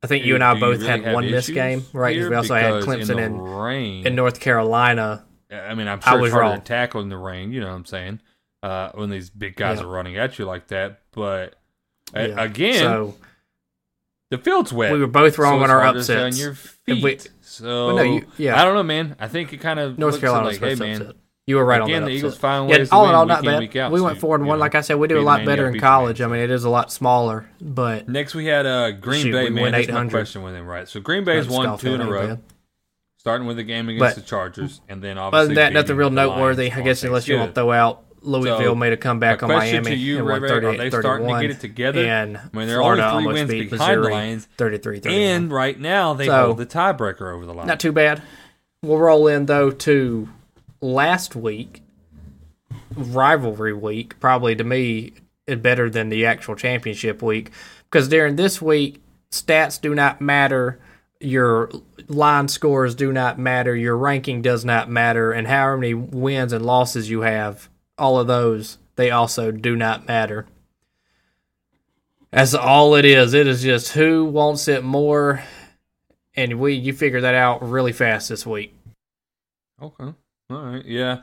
I 0.02 0.06
think 0.06 0.24
you 0.24 0.34
and 0.34 0.42
I 0.42 0.54
both 0.58 0.78
really 0.80 0.86
had 1.04 1.12
one 1.12 1.30
missed 1.30 1.52
game, 1.52 1.84
right? 1.92 2.14
'Cause 2.14 2.20
here? 2.20 2.30
we 2.30 2.36
also 2.36 2.54
had 2.54 2.72
Clemson 2.82 3.18
in 3.24 3.38
rain. 3.40 4.06
in 4.06 4.14
North 4.14 4.40
Carolina. 4.40 5.24
I 5.52 5.74
mean, 5.74 5.88
I'm 5.88 6.00
I 6.04 6.10
sure 6.12 6.20
was 6.20 6.28
it's 6.28 6.32
harder 6.34 6.50
wrong. 6.50 6.58
to 6.60 6.64
tackle 6.64 7.00
in 7.02 7.08
the 7.10 7.16
rain. 7.18 7.52
You 7.52 7.60
know 7.60 7.68
what 7.68 7.74
I'm 7.74 7.84
saying? 7.84 8.20
Uh, 8.62 8.90
when 8.94 9.10
these 9.10 9.30
big 9.30 9.56
guys 9.56 9.78
Yeah. 9.78 9.84
are 9.84 9.88
running 9.88 10.16
at 10.16 10.38
you 10.38 10.44
like 10.46 10.68
that, 10.68 11.00
but 11.12 11.56
a- 12.14 12.28
Yeah. 12.28 12.42
again, 12.42 12.78
so 12.78 13.14
the 14.30 14.38
field's 14.38 14.72
wet. 14.72 14.92
we 14.92 15.00
were 15.00 15.06
both 15.06 15.38
wrong 15.38 15.58
so 15.60 15.64
on 15.64 15.70
our 15.70 15.80
hard 15.82 15.96
to 15.96 16.04
stay 16.04 16.14
upsets. 16.14 16.36
On 16.36 16.40
your 16.42 16.52
If 16.52 16.78
we- 16.86 17.00
feet. 17.02 17.28
so 17.40 17.86
Well, 17.88 17.96
no, 17.96 18.02
you- 18.02 18.26
yeah. 18.38 18.60
I 18.60 18.64
don't 18.64 18.74
know, 18.74 18.82
man. 18.82 19.16
I 19.18 19.28
think 19.28 19.52
it 19.52 19.58
kind 19.58 19.80
of 19.80 19.98
North 19.98 20.20
Carolina 20.20 20.46
like, 20.46 20.60
was 20.60 20.70
hey, 20.70 20.74
supposed 20.76 20.98
to 21.00 21.04
man. 21.08 21.14
You 21.50 21.56
were 21.56 21.64
right 21.64 21.82
again, 21.82 21.96
on 21.96 22.02
that. 22.02 22.06
the 22.10 22.12
Eagles 22.16 22.36
find 22.38 22.70
Yeah, 22.70 22.78
ways 22.78 22.88
to 22.88 22.94
all 22.94 23.02
in 23.04 23.08
win 23.08 23.14
all, 23.16 23.22
week 23.24 23.28
not 23.28 23.44
bad. 23.44 23.76
out, 23.78 23.92
we 23.92 24.00
went 24.00 24.18
four 24.18 24.36
and 24.36 24.46
one. 24.46 24.56
know, 24.58 24.60
Like 24.60 24.74
I 24.74 24.80
said, 24.80 24.98
we 24.98 25.08
do 25.08 25.18
a 25.18 25.22
lot 25.22 25.44
better 25.44 25.68
in 25.68 25.78
college. 25.78 26.20
I 26.20 26.26
mean, 26.26 26.40
it 26.40 26.50
is 26.50 26.64
a 26.64 26.70
lot 26.70 26.90
smaller, 26.92 27.46
but 27.60 28.08
Next, 28.08 28.34
we 28.34 28.46
had 28.46 28.66
uh, 28.66 28.92
Green 28.92 29.22
Shoot, 29.24 29.32
Bay. 29.32 29.44
we 29.44 29.50
man, 29.50 29.72
that's 29.72 29.88
my 29.88 29.94
800. 29.94 30.10
question 30.10 30.42
with 30.42 30.54
him, 30.54 30.66
right? 30.66 30.88
So 30.88 31.00
Green 31.00 31.24
Bay's 31.24 31.48
won 31.48 31.64
scoff 31.64 31.80
two 31.80 31.94
in 31.94 32.00
a 32.00 32.10
row, 32.10 32.26
man. 32.28 32.42
starting 33.18 33.46
with 33.46 33.56
the 33.56 33.64
game 33.64 33.88
against 33.88 34.16
But- 34.16 34.22
the 34.22 34.26
Chargers, 34.28 34.80
and 34.88 35.02
then 35.02 35.18
other 35.18 35.26
obviously 35.36 35.54
than 35.56 35.64
that, 35.64 35.72
nothing 35.72 35.96
real 35.96 36.10
noteworthy. 36.10 36.72
I 36.72 36.80
guess 36.80 37.02
unless 37.04 37.28
you 37.28 37.36
want 37.36 37.54
to 37.54 37.60
throw 37.60 37.72
out 37.72 38.04
Louisville 38.22 38.58
So, 38.60 38.74
made 38.74 38.92
a 38.92 38.96
comeback 38.98 39.42
on 39.42 39.48
Miami 39.48 39.90
to 39.90 39.94
you, 39.96 40.18
and 40.18 40.26
Ray 40.26 40.38
Ray, 40.38 40.50
are 40.50 40.60
38 40.60 40.76
they 40.78 40.90
starting 40.90 41.26
to 41.26 41.32
31. 41.32 41.40
get 41.42 41.50
it 41.50 41.60
together? 41.60 42.04
And 42.04 42.36
I 42.36 42.40
mean, 42.56 42.68
they're 42.68 42.78
Florida 42.78 43.10
only 43.10 43.24
three 43.24 43.32
wins 43.32 43.50
beat 43.50 43.70
behind 43.70 43.92
the 43.92 43.96
Missouri 44.00 44.12
Lions, 44.14 44.48
33 44.58 45.00
and 45.06 45.50
right 45.50 45.80
now 45.80 46.14
they 46.14 46.26
So- 46.26 46.46
hold 46.46 46.58
the 46.58 46.66
tiebreaker 46.66 47.34
over 47.34 47.46
the 47.46 47.52
Lions. 47.54 47.66
Not 47.68 47.80
too 47.80 47.92
bad. 47.92 48.22
We'll 48.82 48.98
roll 48.98 49.26
in 49.26 49.44
though 49.46 49.70
to 49.70 50.28
last 50.80 51.36
week, 51.36 51.82
rivalry 52.94 53.72
week. 53.72 54.18
Probably 54.20 54.54
to 54.56 54.64
me, 54.64 55.12
better 55.46 55.90
than 55.90 56.08
the 56.08 56.26
actual 56.26 56.54
championship 56.54 57.22
week 57.22 57.50
because 57.84 58.08
during 58.08 58.36
this 58.36 58.62
week, 58.62 59.02
stats 59.30 59.80
do 59.80 59.94
not 59.94 60.20
matter. 60.20 60.78
Your 61.18 61.70
line 62.08 62.48
scores 62.48 62.94
do 62.94 63.12
not 63.12 63.38
matter. 63.38 63.76
Your 63.76 63.96
ranking 63.96 64.42
does 64.42 64.64
not 64.64 64.88
matter, 64.88 65.32
and 65.32 65.46
how 65.46 65.76
many 65.76 65.92
wins 65.92 66.52
and 66.52 66.64
losses 66.64 67.10
you 67.10 67.22
have, 67.22 67.68
all 67.98 68.18
of 68.18 68.26
those 68.26 68.78
they 68.96 69.10
also 69.10 69.50
do 69.50 69.76
not 69.76 70.06
matter. 70.06 70.46
That's 72.30 72.54
all 72.54 72.94
it 72.94 73.04
is. 73.04 73.34
It 73.34 73.46
is 73.46 73.62
just 73.62 73.92
who 73.92 74.24
wants 74.24 74.68
it 74.68 74.84
more 74.84 75.42
and 76.34 76.58
we 76.58 76.74
you 76.74 76.92
figure 76.92 77.20
that 77.20 77.34
out 77.34 77.68
really 77.68 77.92
fast 77.92 78.28
this 78.28 78.46
week. 78.46 78.74
Okay, 79.80 80.12
all 80.50 80.62
right, 80.62 80.84
yeah. 80.84 81.18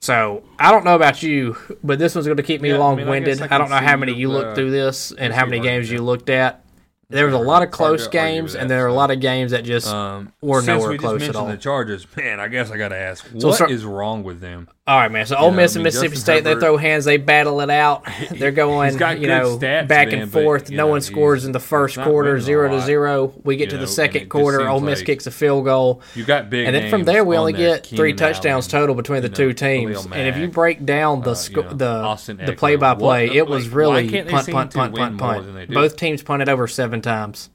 So 0.00 0.42
I 0.58 0.70
don't 0.70 0.84
know 0.84 0.96
about 0.96 1.22
you, 1.22 1.56
but 1.82 1.98
this 1.98 2.14
one's 2.14 2.26
going 2.26 2.36
to 2.36 2.42
keep 2.42 2.60
me 2.60 2.68
Yeah, 2.70 2.74
I 2.74 2.78
mean, 2.94 3.00
I 3.00 3.02
long 3.04 3.08
winded. 3.08 3.40
I 3.40 3.54
I, 3.54 3.58
don't 3.58 3.70
know 3.70 3.76
how 3.76 3.96
many 3.96 4.12
your, 4.12 4.20
you 4.20 4.28
looked 4.28 4.48
uh, 4.48 4.54
through 4.54 4.70
this 4.70 5.12
and 5.12 5.32
how 5.32 5.46
many 5.46 5.60
games 5.60 5.90
you 5.90 6.02
looked 6.02 6.28
at. 6.28 6.62
There 7.08 7.26
was 7.26 7.34
a 7.34 7.38
lot 7.38 7.62
of 7.62 7.70
close 7.70 8.08
games, 8.08 8.52
with 8.54 8.62
and 8.62 8.70
there 8.70 8.84
are 8.84 8.88
a 8.88 8.92
lot 8.94 9.10
of 9.10 9.20
games 9.20 9.52
that 9.52 9.64
just 9.64 9.86
Um, 9.86 10.32
Or 10.40 10.60
since 10.60 10.66
nowhere 10.66 10.88
we 10.90 10.94
just 10.96 11.02
close 11.02 11.14
at 11.16 11.20
mentioned 11.20 11.36
all. 11.36 11.46
the 11.46 11.56
Chargers, 11.56 12.06
man, 12.16 12.40
I 12.40 12.48
guess 12.48 12.70
I 12.70 12.76
got 12.76 12.88
to 12.88 12.96
ask, 12.98 13.24
So 13.38 13.48
what 13.48 13.54
start- 13.56 13.70
is 13.70 13.84
wrong 13.84 14.24
with 14.24 14.40
them? 14.40 14.68
All 14.86 14.98
right, 14.98 15.10
man. 15.10 15.24
So 15.24 15.36
Ole 15.36 15.50
know, 15.50 15.56
Miss 15.56 15.76
I 15.76 15.78
and 15.78 15.84
Mississippi 15.84 16.08
Justin 16.16 16.20
State, 16.20 16.44
they 16.44 16.60
throw 16.60 16.76
hands, 16.76 17.06
they 17.06 17.16
battle 17.16 17.62
it 17.62 17.70
out. 17.70 18.04
They're 18.30 18.52
going, 18.52 18.92
you 18.92 19.28
know, 19.28 19.56
stats, 19.56 19.88
back 19.88 20.08
man, 20.10 20.20
and 20.20 20.30
forth. 20.32 20.70
you 20.70 20.76
no 20.76 20.84
know, 20.84 20.90
one 20.90 21.00
scores 21.00 21.46
in 21.46 21.52
the 21.52 21.60
first 21.60 21.96
quarter, 21.98 22.38
zero 22.38 22.68
to 22.68 22.82
zero. 22.82 23.32
We 23.44 23.56
get 23.56 23.64
you 23.66 23.70
to 23.70 23.76
the 23.78 23.82
and 23.84 23.90
second 23.90 24.28
quarter. 24.28 24.68
Ole 24.68 24.80
Miss 24.80 24.98
like 24.98 25.06
kicks 25.06 25.26
a 25.26 25.30
field 25.30 25.64
goal. 25.64 26.02
You 26.14 26.24
got 26.24 26.50
big, 26.50 26.66
And 26.66 26.74
then 26.74 26.90
from 26.90 27.04
there, 27.04 27.24
we 27.24 27.34
on 27.36 27.40
only 27.40 27.52
get 27.54 27.86
three 27.86 28.12
Keenan 28.12 28.16
touchdowns 28.16 28.74
Allen, 28.74 28.82
total 28.82 28.94
between 28.94 29.22
the 29.22 29.30
two 29.30 29.54
teams. 29.54 30.02
Khalil 30.02 30.14
And 30.14 30.28
if 30.28 30.36
you 30.36 30.48
break 30.48 30.84
down 30.84 31.22
the 31.22 31.30
uh, 31.30 31.34
sc- 31.34 31.52
know, 31.56 31.62
the 31.72 32.38
the 32.44 32.52
play 32.52 32.76
by 32.76 32.94
play, 32.94 33.30
it 33.30 33.46
was 33.46 33.66
like, 33.66 33.74
really 33.74 34.04
why 34.04 34.10
can't 34.10 34.26
they 34.26 34.32
punt, 34.32 34.50
punt, 34.50 34.74
punt, 34.74 34.94
punt, 34.94 35.18
punt. 35.18 35.46
than 35.46 35.54
they 35.54 35.64
do? 35.64 35.72
Both 35.72 35.96
teams 35.96 36.22
punted 36.22 36.50
over 36.50 36.68
seven 36.68 37.00
times. 37.00 37.48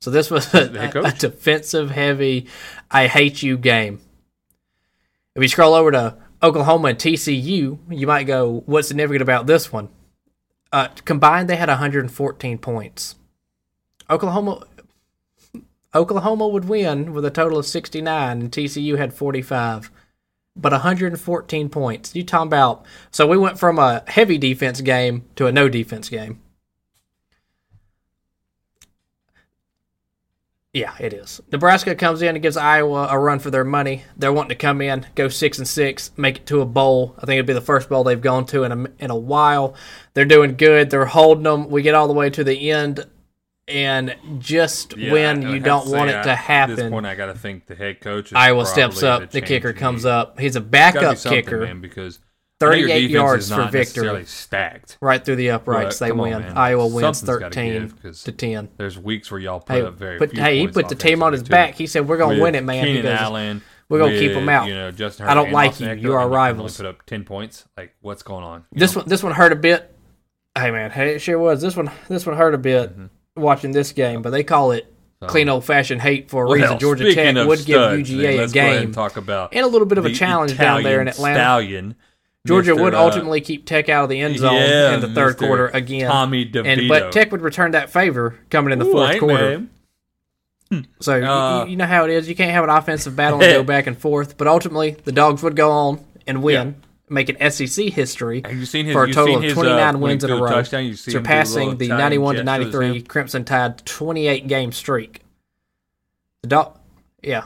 So 0.00 0.12
this 0.12 0.30
was 0.30 0.46
a, 0.54 0.66
The 0.66 0.78
head 0.78 0.90
a, 0.96 1.02
coach? 1.02 1.18
defensive 1.18 1.90
heavy, 1.90 2.46
I 2.88 3.08
hate 3.08 3.42
you 3.42 3.58
game. 3.58 4.00
If 5.34 5.42
you 5.42 5.48
scroll 5.48 5.74
over 5.74 5.90
to 5.90 6.16
Oklahoma 6.42 6.88
and 6.88 6.98
TCU, 6.98 7.78
you 7.90 8.06
might 8.06 8.24
go, 8.24 8.62
what's 8.66 8.88
significant 8.88 9.22
about 9.22 9.46
this 9.46 9.72
one? 9.72 9.88
Uh, 10.72 10.88
combined, 11.04 11.48
they 11.48 11.56
had 11.56 11.68
114 11.68 12.58
points. 12.58 13.16
Oklahoma 14.10 14.64
Oklahoma 15.94 16.46
would 16.46 16.66
win 16.66 17.14
with 17.14 17.24
a 17.24 17.30
total 17.30 17.58
of 17.58 17.66
69, 17.66 18.40
and 18.40 18.52
TCU 18.52 18.98
had 18.98 19.14
45. 19.14 19.90
But 20.54 20.72
114 20.72 21.68
points. 21.68 22.14
You 22.14 22.24
talking 22.24 22.48
about? 22.48 22.84
So 23.10 23.26
we 23.26 23.38
went 23.38 23.58
from 23.58 23.78
a 23.78 24.02
heavy 24.06 24.38
defense 24.38 24.80
game 24.80 25.24
to 25.36 25.46
a 25.46 25.52
no 25.52 25.68
defense 25.68 26.08
game. 26.08 26.40
Yeah, 30.74 30.94
it 31.00 31.14
is. 31.14 31.40
Nebraska 31.50 31.94
comes 31.94 32.20
in 32.20 32.36
and 32.36 32.42
gives 32.42 32.56
Iowa 32.56 33.08
a 33.10 33.18
run 33.18 33.38
for 33.38 33.50
their 33.50 33.64
money. 33.64 34.04
They're 34.16 34.32
wanting 34.32 34.50
to 34.50 34.54
come 34.54 34.82
in, 34.82 35.06
go 35.14 35.28
six 35.28 35.58
and 35.58 35.66
six, 35.66 36.10
make 36.16 36.38
it 36.38 36.46
to 36.46 36.60
a 36.60 36.66
bowl. 36.66 37.14
I 37.16 37.22
think 37.22 37.36
it'd 37.36 37.46
be 37.46 37.54
the 37.54 37.60
first 37.62 37.88
bowl 37.88 38.04
they've 38.04 38.20
gone 38.20 38.44
to 38.46 38.64
in 38.64 38.72
a 38.72 38.86
in 38.98 39.10
a 39.10 39.16
while. 39.16 39.74
They're 40.12 40.26
doing 40.26 40.56
good. 40.56 40.90
They're 40.90 41.06
holding 41.06 41.44
them. 41.44 41.70
We 41.70 41.82
get 41.82 41.94
all 41.94 42.06
the 42.06 42.12
way 42.12 42.28
to 42.30 42.44
the 42.44 42.70
end, 42.70 43.06
and 43.66 44.14
just 44.38 44.96
Yeah, 44.96 45.12
when 45.12 45.42
you 45.42 45.58
don't 45.58 45.88
want 45.90 46.10
say, 46.10 46.20
it 46.20 46.22
to 46.24 46.30
At 46.30 46.68
this 46.68 46.78
happen, 46.78 46.90
point, 46.90 47.06
I 47.06 47.14
got 47.14 47.26
to 47.26 47.34
think 47.34 47.66
the 47.66 47.74
head 47.74 48.00
coach. 48.00 48.32
Iowa 48.34 48.66
steps 48.66 49.02
up. 49.02 49.30
The 49.30 49.40
kicker 49.40 49.72
comes 49.72 50.04
up. 50.04 50.38
He's 50.38 50.56
a 50.56 50.60
backup 50.60 51.18
kicker, 51.18 51.62
man, 51.62 51.80
because 51.80 51.90
I 52.12 52.12
know 52.12 52.18
your 52.18 52.27
38 52.60 53.10
yards 53.10 53.50
is 53.50 53.52
for 53.56 53.68
victory, 53.68 54.24
Stacked. 54.24 54.98
right 55.00 55.24
through 55.24 55.36
the 55.36 55.50
uprights. 55.50 55.98
But, 55.98 56.04
They 56.04 56.10
come 56.10 56.20
on, 56.20 56.30
win. 56.30 56.42
Iowa 56.56 56.86
wins 56.86 57.18
Something's 57.18 57.40
13 57.50 57.72
give, 57.72 58.02
'cause 58.02 58.22
to 58.24 58.32
10. 58.32 58.68
There's 58.76 58.98
weeks 58.98 59.30
where 59.30 59.40
y'all 59.40 59.60
put 59.60 59.76
Hey, 59.76 59.82
up 59.82 59.94
very 59.94 60.18
but 60.18 60.32
hey, 60.36 60.58
he 60.58 60.68
put 60.68 60.88
the 60.88 60.94
team 60.94 61.22
on 61.22 61.32
his 61.32 61.42
offensively, 61.42 61.54
back. 61.56 61.74
He 61.76 61.86
said, 61.86 62.08
"We're 62.08 62.16
gonna 62.16 62.34
With 62.34 62.42
win 62.42 62.54
it, 62.56 62.64
man." 62.64 62.84
Keenan 62.84 63.06
Allen, 63.06 63.62
we're 63.88 63.98
gonna 64.00 64.18
keep 64.18 64.32
'em 64.32 64.48
out. 64.48 64.66
You 64.66 64.74
know, 64.74 64.90
Justin 64.90 65.26
I 65.28 65.34
don't 65.34 65.52
like 65.52 65.70
Austin 65.70 65.88
you. 65.88 65.94
Ekeler, 65.94 66.02
You 66.02 66.12
are 66.14 66.18
and 66.22 66.24
you 66.24 66.28
can 66.30 66.36
rivals. 66.36 66.76
Put 66.76 66.86
up 66.86 67.06
ten 67.06 67.24
points. 67.24 67.64
Like, 67.76 67.94
what's 68.00 68.22
going 68.22 68.44
on? 68.44 68.64
You 68.72 68.80
This 68.80 68.94
know? 68.96 69.02
one, 69.02 69.08
this 69.08 69.22
one 69.22 69.32
hurt 69.34 69.52
a 69.52 69.56
bit. 69.56 69.94
Hey 70.58 70.70
man, 70.72 70.90
hey, 70.90 71.14
it 71.14 71.18
sure 71.20 71.38
was. 71.38 71.62
This 71.62 71.76
one, 71.76 71.90
this 72.08 72.26
one 72.26 72.36
hurt 72.36 72.54
a 72.54 72.58
bit 72.58 72.90
Mm-hmm. 72.90 73.40
watching 73.40 73.70
this 73.70 73.92
game, 73.92 74.20
but 74.22 74.30
they 74.30 74.42
call 74.42 74.72
it 74.72 74.92
clean 75.28 75.48
old 75.48 75.64
fashioned 75.64 76.00
hate 76.02 76.28
for 76.30 76.44
a 76.44 76.46
Well, 76.48 76.54
reason. 76.56 76.78
Georgia 76.80 77.12
Tech 77.14 77.34
would 77.46 77.64
give 77.64 77.80
UGA 77.80 78.34
a 78.34 78.36
let's 78.38 78.52
go 78.52 78.60
ahead 78.60 78.72
game 78.78 78.82
and 78.86 78.94
talk 78.94 79.16
about 79.16 79.52
and 79.52 79.64
a 79.64 79.68
little 79.68 79.86
bit 79.86 79.98
of 79.98 80.04
a 80.06 80.12
challenge 80.12 80.56
down 80.58 80.82
there 80.82 81.00
in 81.00 81.06
Atlanta. 81.08 81.36
Stallion. 81.36 81.94
Georgia 82.48 82.72
Mr., 82.72 82.82
would 82.82 82.94
uh, 82.94 83.04
ultimately 83.04 83.40
keep 83.40 83.64
Tech 83.66 83.88
out 83.88 84.04
of 84.04 84.10
the 84.10 84.20
end 84.20 84.38
zone 84.38 84.54
yeah, 84.54 84.94
in 84.94 85.00
the 85.00 85.08
third 85.08 85.36
Mr. 85.36 85.46
quarter 85.46 85.68
again. 85.68 86.10
Tommy 86.10 86.44
DeVito. 86.50 86.66
and 86.66 86.88
but 86.88 87.12
Tech 87.12 87.30
would 87.30 87.42
return 87.42 87.70
that 87.72 87.90
favor 87.90 88.36
coming 88.50 88.72
in 88.72 88.78
the 88.78 88.86
Ooh, 88.86 88.92
fourth 88.92 89.18
quarter. 89.20 89.58
mad. 90.70 90.86
So 91.00 91.14
you- 91.16 91.24
Uh, 91.24 91.64
you, 91.64 91.70
you 91.70 91.76
know 91.76 91.86
how 91.86 92.04
it 92.04 92.10
is. 92.10 92.28
You 92.28 92.34
can't 92.34 92.50
have 92.50 92.64
an 92.64 92.70
offensive 92.70 93.14
battle 93.16 93.40
and 93.42 93.52
go 93.52 93.62
back 93.74 93.86
and 93.86 93.96
forth. 93.96 94.36
But 94.36 94.46
ultimately, 94.48 94.96
the 95.04 95.12
Dogs 95.12 95.42
would 95.42 95.56
go 95.56 95.70
on 95.70 96.04
and 96.26 96.42
win, 96.42 96.76
making 97.08 97.36
SEC 97.50 97.86
history 97.86 98.42
Have 98.44 98.54
you 98.54 98.66
seen 98.66 98.84
his? 98.84 98.92
for 98.92 99.04
a 99.04 99.06
total 99.12 99.26
seen 99.26 99.36
of 99.36 99.42
his, 99.44 99.54
29 99.54 99.94
uh, 99.94 99.98
wins 99.98 100.24
in 100.24 100.30
a 100.30 100.36
row, 100.36 100.48
touchdown, 100.50 100.84
you 100.84 100.94
see 100.94 101.10
him 101.10 101.14
do 101.14 101.18
a 101.18 101.22
surpassing 101.22 101.76
the 101.78 101.88
91 101.88 102.34
to 102.36 102.42
gesture 102.44 102.58
with 102.58 102.66
his 102.66 102.74
93? 102.74 103.02
Crimson 103.02 103.44
Tide 103.44 103.78
28 103.86 104.46
game 104.46 104.72
streak. 104.72 105.22
The 106.42 106.48
dog, 106.48 106.78
Yeah. 107.22 107.44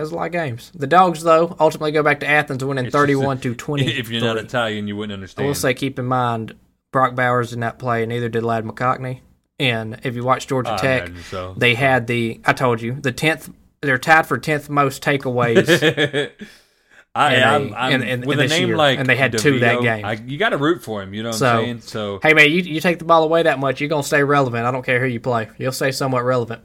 Was 0.00 0.12
a 0.12 0.14
lot 0.14 0.26
of 0.26 0.32
games. 0.32 0.70
The 0.74 0.86
Dogs, 0.86 1.22
though, 1.22 1.56
ultimately 1.58 1.92
go 1.92 2.02
back 2.02 2.20
to 2.20 2.26
Athens, 2.28 2.64
winning 2.64 2.90
31 2.90 3.38
to 3.40 3.54
20. 3.54 3.86
If 3.98 4.10
you're 4.10 4.22
not 4.22 4.36
Italian, 4.36 4.88
you 4.88 4.96
wouldn't 4.96 5.14
understand. 5.14 5.44
I 5.44 5.48
will 5.48 5.54
say, 5.54 5.74
keep 5.74 5.98
in 5.98 6.04
mind, 6.06 6.54
Brock 6.92 7.14
Bowers 7.14 7.50
did 7.50 7.58
not 7.58 7.78
play, 7.78 8.04
neither 8.06 8.28
did 8.28 8.42
Ladd 8.42 8.64
McConkey. 8.64 9.20
And 9.58 10.00
if 10.02 10.14
you 10.14 10.22
watch 10.24 10.46
Georgia 10.46 10.76
Tech, 10.78 11.10
so. 11.30 11.54
they 11.56 11.74
had 11.74 12.06
the, 12.06 12.40
I 12.44 12.52
told 12.52 12.82
you, 12.82 12.92
the 12.92 13.12
10th, 13.12 13.52
they're 13.80 13.96
tied 13.98 14.26
for 14.26 14.38
10th 14.38 14.68
most 14.68 15.02
takeaways. 15.02 15.66
I, 17.14 17.34
in 17.34 17.42
a- 17.42 17.46
I'm, 17.46 17.74
I'm, 17.74 17.92
in- 17.92 18.02
in- 18.02 18.20
with 18.28 18.38
a 18.40 18.46
name 18.46 18.68
year, 18.68 18.76
like 18.76 18.98
and 18.98 19.08
they 19.08 19.16
had 19.16 19.38
two 19.38 19.60
that 19.60 19.80
game. 19.80 20.04
I, 20.04 20.12
you 20.12 20.36
got 20.36 20.50
to 20.50 20.58
root 20.58 20.82
for 20.82 21.02
him. 21.02 21.14
You 21.14 21.22
know 21.22 21.30
what 21.30 21.38
So, 21.38 21.46
I'm 21.48 21.64
saying? 21.64 21.80
So 21.80 22.20
hey, 22.22 22.34
man, 22.34 22.50
you, 22.50 22.58
you 22.58 22.80
take 22.80 22.98
the 22.98 23.06
ball 23.06 23.24
away 23.24 23.44
that 23.44 23.58
much, 23.58 23.80
you're 23.80 23.88
going 23.88 24.02
to 24.02 24.06
stay 24.06 24.22
relevant. 24.22 24.66
I 24.66 24.70
don't 24.70 24.84
care 24.84 25.00
who 25.00 25.06
you 25.06 25.20
play. 25.20 25.48
You'll 25.56 25.72
stay 25.72 25.92
somewhat 25.92 26.24
relevant. 26.24 26.62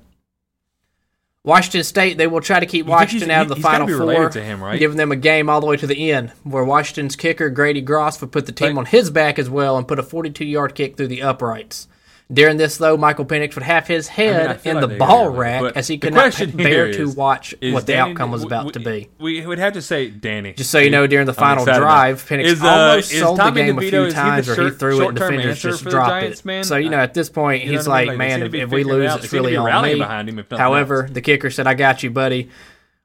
Washington 1.44 1.84
State, 1.84 2.18
they 2.18 2.28
will 2.28 2.42
try 2.42 2.60
to 2.60 2.68
keep 2.68 2.86
Washington 2.86 3.32
out 3.32 3.44
of 3.44 3.50
the 3.50 3.56
he's 3.56 3.64
Final 3.64 3.88
Four, 3.88 4.30
to 4.30 4.44
him, 4.44 4.64
right? 4.64 4.80
giving 4.80 4.98
them 4.98 5.12
a 5.12 5.16
game 5.16 5.50
all 5.50 5.60
the 5.60 5.66
way 5.66 5.76
to 5.78 5.88
the 5.88 6.12
end, 6.12 6.32
where 6.44 6.64
Washington's 6.64 7.16
kicker, 7.16 7.50
Grady 7.50 7.82
Gross, 7.82 8.22
would 8.22 8.32
put 8.32 8.46
the 8.46 8.52
team 8.52 8.78
on 8.78 8.86
his 8.86 9.10
back 9.10 9.40
as 9.40 9.50
well 9.50 9.76
and 9.76 9.88
put 9.88 9.98
a 9.98 10.04
42-yard 10.04 10.76
kick 10.76 10.98
through 10.98 11.08
the 11.08 11.24
uprights. 11.24 11.88
During 12.34 12.56
this, 12.56 12.78
though, 12.78 12.96
Michael 12.96 13.26
Penix 13.26 13.56
would 13.56 13.64
have 13.64 13.88
his 13.88 14.08
I 14.08 14.12
head 14.14 14.62
feel 14.62 14.78
in 14.78 14.82
like 14.82 14.90
the 14.92 14.98
ball 14.98 15.30
rack 15.30 15.76
as 15.76 15.88
he 15.90 15.98
could 15.98 16.14
not 16.14 16.34
bear 16.56 16.94
to 16.94 17.10
watch 17.10 17.54
what 17.62 17.86
the 17.86 17.94
Danny- 17.94 18.12
outcome 18.12 18.32
was 18.32 18.44
about 18.44 18.68
we, 18.68 18.72
to 18.72 18.80
be. 18.80 19.10
We 19.20 19.46
would 19.46 19.60
have 19.60 19.74
to 19.74 19.82
say 19.82 20.10
Danny. 20.10 20.54
Just 20.54 20.72
so 20.72 20.80
you 20.80 20.90
know, 20.90 21.08
during 21.08 21.26
the 21.26 21.34
final 21.34 21.66
drive. 21.66 22.24
Penix 22.26 22.44
Is, 22.46 22.62
uh, 22.64 22.68
almost 22.68 23.12
sold 23.12 23.38
the 23.38 23.52
game 23.52 23.78
a 23.78 23.82
few 23.82 24.04
is 24.04 24.14
he 24.14 24.20
the 24.20 24.22
times, 24.22 24.48
or 24.50 24.64
he 24.64 24.70
threw 24.72 25.02
it 25.02 25.08
and 25.10 25.18
defenders 25.18 25.62
just 25.62 25.84
dropped 25.84 26.10
Giants, 26.10 26.40
it. 26.40 26.46
man? 26.46 26.64
So 26.64 26.78
you 26.78 26.90
know, 26.90 27.00
at 27.00 27.14
this 27.14 27.30
point, 27.30 27.66
You 27.66 27.72
he's 27.72 27.82
mean? 27.86 27.90
like, 27.90 28.08
Like, 28.08 28.18
"Man, 28.18 28.44
if, 28.44 28.54
if 28.54 28.70
we 28.70 28.86
lose, 28.86 29.12
out. 29.12 29.20
it's 29.20 29.30
They 29.30 29.38
seem 29.38 29.44
to 29.44 29.50
really 29.50 29.58
on 29.58 29.84
me." 29.84 29.92
him, 30.30 30.40
if 30.40 30.50
nothing 30.52 30.58
However, 30.58 31.10
the 31.12 31.22
kicker 31.22 31.50
said, 31.50 31.68
"I 31.68 31.74
got 31.74 32.02
you, 32.02 32.12
buddy. 32.12 32.50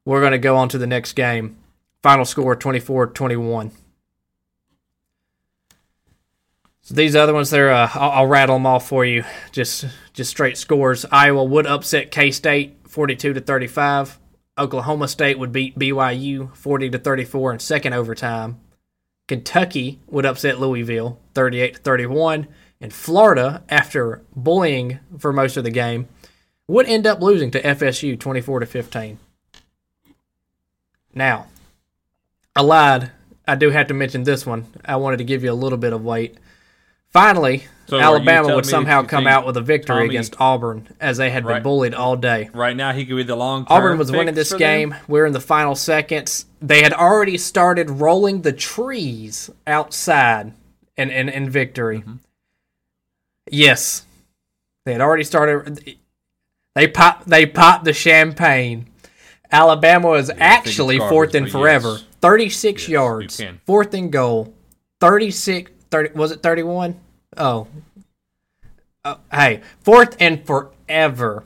We're 0.04 0.20
going 0.20 0.32
to 0.32 0.38
go 0.38 0.56
on 0.56 0.68
to 0.68 0.78
the 0.78 0.86
next 0.86 1.14
game." 1.14 1.56
Final 2.02 2.24
score 2.24 2.54
24-21. 2.54 3.72
So 6.86 6.94
these 6.94 7.16
other 7.16 7.34
ones, 7.34 7.50
there, 7.50 7.72
uh, 7.72 7.90
I'll, 7.94 8.10
I'll 8.10 8.26
rattle 8.28 8.54
them 8.54 8.64
off 8.64 8.86
for 8.86 9.04
you. 9.04 9.24
Just, 9.50 9.86
just 10.12 10.30
straight 10.30 10.56
scores. 10.56 11.04
Iowa 11.10 11.42
would 11.42 11.66
upset 11.66 12.12
K 12.12 12.30
State, 12.30 12.76
forty-two 12.86 13.32
to 13.32 13.40
thirty-five. 13.40 14.20
Oklahoma 14.56 15.08
State 15.08 15.36
would 15.36 15.50
beat 15.50 15.76
BYU, 15.76 16.54
forty 16.54 16.88
to 16.88 16.96
thirty-four 16.96 17.52
in 17.52 17.58
second 17.58 17.92
overtime. 17.92 18.60
Kentucky 19.26 19.98
would 20.06 20.24
upset 20.24 20.60
Louisville, 20.60 21.18
thirty-eight 21.34 21.74
to 21.74 21.80
thirty-one. 21.80 22.46
And 22.80 22.92
Florida, 22.92 23.64
after 23.68 24.22
bullying 24.36 25.00
for 25.18 25.32
most 25.32 25.56
of 25.56 25.64
the 25.64 25.70
game, 25.72 26.06
would 26.68 26.86
end 26.86 27.04
up 27.04 27.20
losing 27.20 27.50
to 27.50 27.62
FSU, 27.62 28.16
twenty-four 28.16 28.60
to 28.60 28.66
fifteen. 28.66 29.18
Now, 31.12 31.46
I 32.54 32.62
lied. 32.62 33.10
I 33.48 33.56
do 33.56 33.70
have 33.70 33.88
to 33.88 33.94
mention 33.94 34.22
this 34.22 34.46
one. 34.46 34.66
I 34.84 34.94
wanted 34.94 35.16
to 35.16 35.24
give 35.24 35.42
you 35.42 35.50
a 35.50 35.52
little 35.52 35.78
bit 35.78 35.92
of 35.92 36.04
weight. 36.04 36.36
Finally, 37.16 37.64
So 37.86 37.98
Alabama 37.98 38.54
would 38.54 38.66
somehow 38.66 39.02
come 39.02 39.26
out 39.26 39.46
with 39.46 39.56
a 39.56 39.62
victory 39.62 39.96
Tommy- 39.96 40.08
against 40.08 40.38
Auburn 40.38 40.88
as 41.00 41.16
they 41.16 41.30
had 41.30 41.44
been 41.44 41.52
Right. 41.54 41.62
bullied 41.62 41.94
all 41.94 42.14
day. 42.14 42.50
Right 42.52 42.76
now, 42.76 42.92
he 42.92 43.06
could 43.06 43.16
be 43.16 43.22
the 43.22 43.36
long. 43.36 43.64
Auburn 43.68 43.96
was 43.96 44.12
winning 44.12 44.34
this 44.34 44.52
game. 44.52 44.94
We're 45.08 45.24
in 45.24 45.32
the 45.32 45.40
final 45.40 45.74
seconds. 45.74 46.44
They 46.60 46.82
had 46.82 46.92
already 46.92 47.38
started 47.38 47.88
rolling 47.88 48.42
the 48.42 48.52
trees 48.52 49.48
outside 49.66 50.52
in, 50.98 51.08
in, 51.10 51.30
in 51.30 51.48
victory. 51.48 52.00
Mm-hmm. 52.00 52.16
Yes. 53.50 54.04
They 54.84 54.92
had 54.92 55.00
already 55.00 55.24
started 55.24 55.96
they 56.74 56.86
popped 56.86 57.28
they 57.28 57.46
popped 57.46 57.84
the 57.86 57.94
champagne. 57.94 58.88
Alabama 59.50 60.08
was 60.08 60.26
think 60.26 60.40
actually 60.42 60.98
garbage, 60.98 61.12
fourth 61.14 61.34
and 61.34 61.50
forever. 61.50 61.92
yes. 61.92 62.04
36 62.20 62.82
Yes, 62.82 62.88
yards. 62.90 63.42
Fourth 63.64 63.94
and 63.94 64.12
goal. 64.12 64.52
36 65.00 65.70
30 65.90 66.10
was 66.18 66.30
it 66.32 66.42
31? 66.42 67.00
Oh. 67.36 67.66
Uh, 69.04 69.16
hey, 69.32 69.60
fourth 69.80 70.16
and 70.18 70.44
forever 70.46 71.44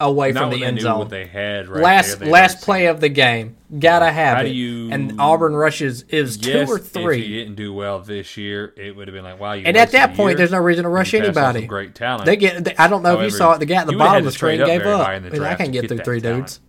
away 0.00 0.32
Not 0.32 0.50
from 0.50 0.58
the 0.60 0.64
end 0.66 0.80
zone 0.80 0.98
what 0.98 1.08
they 1.08 1.26
had. 1.26 1.68
Right 1.68 1.82
last 1.82 2.18
there, 2.18 2.28
last 2.28 2.62
play 2.62 2.80
seen 2.82 2.88
of 2.90 3.00
the 3.00 3.08
game. 3.08 3.56
Gotta 3.78 4.10
have 4.10 4.36
How 4.38 4.42
it. 4.42 4.48
do 4.48 4.54
you- 4.54 4.90
and 4.92 5.20
Auburn 5.20 5.54
rushes 5.54 6.02
is 6.08 6.36
it. 6.36 6.42
two 6.42 6.50
Yes, 6.50 6.68
or 6.70 6.76
If 6.78 6.92
he 6.94 7.02
three. 7.02 7.28
didn't 7.28 7.54
do 7.54 7.72
well 7.72 8.00
this 8.00 8.36
year, 8.36 8.74
it 8.76 8.94
would 8.96 9.08
have 9.08 9.14
been 9.14 9.24
like, 9.24 9.40
wow. 9.40 9.52
You 9.52 9.62
And 9.66 9.76
at 9.76 9.92
that 9.92 10.14
point, 10.14 10.30
year. 10.32 10.36
there's 10.38 10.50
no 10.52 10.58
reason 10.58 10.82
to 10.82 10.88
rush 10.90 11.14
anybody. 11.14 11.64
Great 11.66 11.94
talent. 11.94 12.26
They 12.26 12.36
get. 12.36 12.64
They, 12.64 12.76
I 12.76 12.88
don't 12.88 13.02
know 13.02 13.18
if 13.18 13.24
you 13.24 13.30
saw 13.30 13.52
it. 13.52 13.60
The 13.60 13.66
guy 13.66 13.76
at 13.76 13.86
the 13.86 13.96
bottom 13.96 14.18
of 14.18 14.24
the 14.24 14.32
screen 14.32 14.60
up 14.60 14.66
gave 14.66 14.82
up. 14.82 15.06
high 15.06 15.14
in 15.14 15.22
the 15.22 15.48
I 15.48 15.54
can't 15.54 15.72
get 15.72 15.82
get 15.82 15.88
through 15.88 15.98
three 16.00 16.20
talent. 16.20 16.42
dudes. 16.46 16.60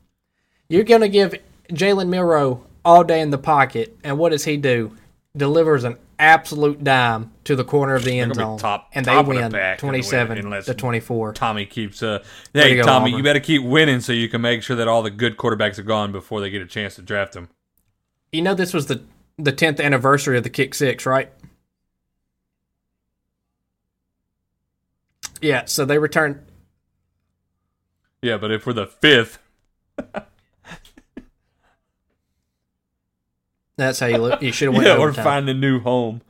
You're 0.70 0.84
gonna 0.84 1.10
give 1.10 1.36
Jalen 1.70 2.08
Milroe 2.10 2.64
all 2.86 3.04
day 3.04 3.22
in 3.22 3.32
the 3.32 3.38
pocket, 3.38 3.98
and 4.04 4.18
what 4.18 4.30
does 4.32 4.46
he 4.46 4.56
do? 4.58 4.96
Delivers 5.36 5.84
an 5.84 5.98
absolute 6.20 6.84
dime 6.84 7.32
to 7.44 7.56
the 7.56 7.64
corner 7.64 7.96
of 7.96 8.04
the 8.04 8.20
end 8.20 8.36
zone, 8.36 8.58
top- 8.58 8.90
and 8.94 9.06
top 9.06 9.26
they 9.26 9.30
win 9.30 9.52
the 9.52 9.76
twenty-seven 9.78 10.52
to 10.64 10.74
twenty-four. 10.74 11.34
Tommy 11.34 11.66
keeps. 11.66 12.02
Uh, 12.02 12.24
hey, 12.54 12.76
to 12.76 12.84
Tommy, 12.84 13.12
you 13.12 13.24
better 13.24 13.40
keep 13.40 13.64
winning 13.64 14.00
so 14.00 14.12
you 14.14 14.30
can 14.30 14.42
make 14.42 14.64
sure 14.64 14.76
that 14.76 14.88
all 14.88 15.04
the 15.04 15.12
good 15.12 15.38
quarterbacks 15.38 15.78
are 15.80 15.84
gone 15.84 16.12
before 16.12 16.42
they 16.42 16.50
get 16.50 16.62
a 16.62 16.66
chance 16.66 16.96
to 16.96 17.02
draft 17.02 17.34
them. 17.34 17.50
You 18.32 18.42
know, 18.42 18.54
this 18.54 18.74
was 18.74 18.88
the 18.88 19.04
the 19.38 19.52
tenth 19.52 19.80
anniversary 19.80 20.38
of 20.38 20.44
the 20.44 20.50
kick 20.50 20.74
six, 20.74 21.06
right? 21.06 21.32
Yeah, 25.42 25.66
so 25.66 25.86
they 25.86 26.00
returned. 26.00 26.40
Yeah, 28.22 28.38
but 28.38 28.52
if 28.52 28.66
we're 28.66 28.74
the 28.74 28.88
fifth, 28.88 29.38
That's 33.78 34.00
how 34.00 34.08
you 34.08 34.18
look. 34.18 34.42
You 34.42 34.52
should 34.52 34.68
have 34.68 34.76
went 34.84 34.88
yeah, 34.88 34.98
or 34.98 35.13
find 35.13 35.48
a 35.48 35.54
new 35.54 35.80
home. 35.80 36.22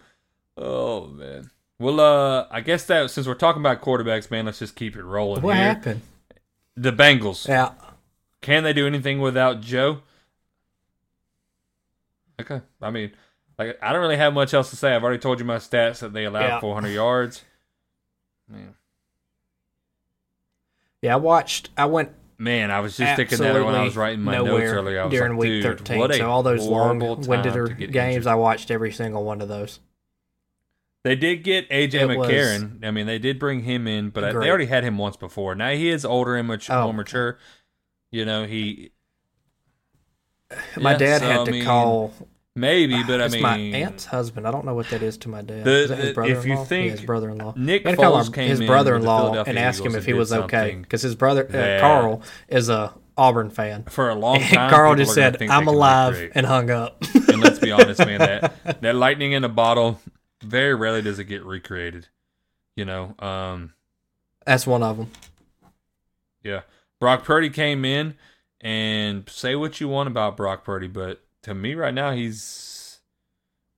Oh 0.57 1.07
man. 1.07 1.49
Well, 1.79 1.99
uh, 1.99 2.47
I 2.51 2.61
guess 2.61 2.85
that 2.85 3.09
since 3.11 3.27
we're 3.27 3.35
talking 3.35 3.61
about 3.61 3.81
quarterbacks, 3.81 4.29
man, 4.31 4.45
let's 4.45 4.59
just 4.59 4.75
keep 4.75 4.95
it 4.95 5.03
rolling. 5.03 5.41
What 5.43 5.55
here. 5.55 5.63
happened? 5.65 6.01
The 6.75 6.91
Bengals. 6.91 7.47
Yeah, 7.47 7.71
Can 8.41 8.63
they 8.63 8.73
do 8.73 8.85
anything 8.87 9.19
without 9.19 9.61
Joe? 9.61 10.01
Okay. 12.39 12.61
I 12.81 12.91
mean, 12.91 13.11
like 13.57 13.77
I 13.81 13.91
don't 13.93 14.01
really 14.01 14.17
have 14.17 14.33
much 14.33 14.53
else 14.53 14.69
to 14.71 14.75
say. 14.75 14.95
I've 14.95 15.03
already 15.03 15.19
told 15.19 15.39
you 15.39 15.45
my 15.45 15.57
stats 15.57 15.99
that 15.99 16.13
they 16.13 16.25
allowed 16.25 16.47
Yeah. 16.47 16.59
400 16.59 16.89
yards. 16.89 17.43
Man, 18.49 18.75
yeah. 21.01 21.13
I 21.13 21.17
watched. 21.17 21.69
I 21.77 21.85
went 21.85 22.11
man, 22.37 22.71
I 22.71 22.79
was 22.79 22.95
just 22.97 23.15
thinking 23.15 23.37
that 23.39 23.63
when 23.65 23.75
I 23.75 23.83
was 23.83 23.95
writing 23.95 24.21
my 24.21 24.37
notes 24.37 24.63
earlier. 24.65 25.01
I 25.01 25.05
was 25.05 25.13
during 25.13 25.33
like, 25.33 25.39
week 25.41 25.49
dude, 25.49 25.63
thirteen. 25.63 25.99
what 25.99 26.11
a 26.11 26.17
So 26.17 26.29
all 26.29 26.43
those 26.43 26.65
horrible 26.65 27.15
long-winded 27.15 27.53
time 27.53 27.67
to 27.67 27.73
get 27.73 27.91
games, 27.91 28.15
injured. 28.17 28.27
I 28.27 28.35
watched 28.35 28.71
every 28.71 28.91
single 28.91 29.23
one 29.23 29.41
of 29.41 29.47
those. 29.47 29.79
They 31.03 31.15
did 31.15 31.43
get 31.43 31.69
AJ 31.69 31.93
It 31.93 32.09
McCarron. 32.09 32.83
I 32.85 32.91
mean, 32.91 33.05
they 33.07 33.19
did 33.19 33.39
bring 33.39 33.61
him 33.61 33.87
in, 33.87 34.09
but 34.09 34.23
I, 34.25 34.31
they 34.33 34.49
already 34.49 34.65
had 34.65 34.83
him 34.83 34.97
once 34.97 35.15
before. 35.15 35.55
Now 35.55 35.69
he 35.71 35.89
is 35.89 36.03
older 36.03 36.35
and 36.35 36.47
much 36.47 36.69
Oh. 36.69 36.83
more 36.85 36.93
mature. 36.93 37.37
You 38.11 38.25
know, 38.25 38.45
he 38.45 38.91
My 40.77 40.91
Yeah, 40.93 40.97
dad 40.97 41.21
so, 41.21 41.27
had 41.27 41.39
I 41.41 41.45
to 41.45 41.51
mean, 41.51 41.63
call. 41.65 42.13
Maybe, 42.57 43.01
but 43.03 43.21
I 43.21 43.25
it's 43.25 43.33
mean, 43.35 43.43
my 43.43 43.57
aunt's 43.57 44.05
husband. 44.05 44.47
I 44.47 44.51
don't 44.51 44.65
know 44.65 44.73
what 44.73 44.89
that 44.89 45.01
is 45.01 45.17
to 45.19 45.29
my 45.29 45.41
dad. 45.41 45.63
The- 45.63 45.71
is 45.83 45.89
that 45.89 45.97
his 45.99 46.07
if 46.09 46.15
brother-in-law? 46.15 46.43
you 46.45 46.53
Yeah, 46.59 46.63
think 46.65 46.91
his 46.91 47.01
brother-in-law. 47.01 47.53
Nick 47.55 47.83
to 47.85 47.95
call 47.95 48.13
Foles 48.17 48.27
him- 48.27 48.33
came 48.33 48.49
his 48.49 48.59
in 48.59 48.63
with 48.63 48.67
the 48.67 48.71
brother-in-law 48.73 49.43
and 49.45 49.57
ask 49.57 49.83
him 49.83 49.95
if 49.95 50.05
he 50.05 50.13
was 50.13 50.33
okay 50.33 50.75
because 50.81 51.01
his 51.01 51.15
brother 51.15 51.45
uh, 51.47 51.79
Carl 51.79 52.21
is 52.49 52.67
a 52.69 52.93
Auburn 53.17 53.49
fan. 53.49 53.83
for 53.85 54.09
a 54.09 54.15
long 54.15 54.37
And 54.37 54.45
time, 54.53 54.69
Carl 54.69 54.95
just 54.95 55.13
said, 55.15 55.41
"I'm 55.41 55.67
alive," 55.67 56.31
and 56.35 56.45
hung 56.45 56.69
up. 56.69 57.03
and 57.29 57.39
let's 57.41 57.57
be 57.59 57.71
honest, 57.71 57.99
man, 58.05 58.19
that 58.19 58.81
that 58.81 58.95
lightning 58.95 59.31
in 59.31 59.43
a 59.43 59.49
bottle 59.49 59.99
very 60.43 60.75
rarely 60.75 61.01
does 61.01 61.17
it 61.17 61.23
get 61.25 61.43
recreated. 61.43 62.07
You 62.75 62.85
know, 62.85 63.15
um, 63.17 63.73
That's 64.45 64.67
one 64.67 64.83
of 64.83 64.97
them. 64.97 65.09
yeah. 66.43 66.61
Brock 66.99 67.23
Purdy 67.23 67.49
came 67.49 67.85
in, 67.85 68.15
and 68.61 69.27
say 69.29 69.55
what 69.55 69.79
you 69.81 69.87
want 69.87 70.07
about 70.07 70.37
Brock 70.37 70.63
Purdy, 70.63 70.87
but 70.87 71.23
to 71.43 71.53
me 71.53 71.75
right 71.75 71.93
now, 71.93 72.11
he's 72.11 72.99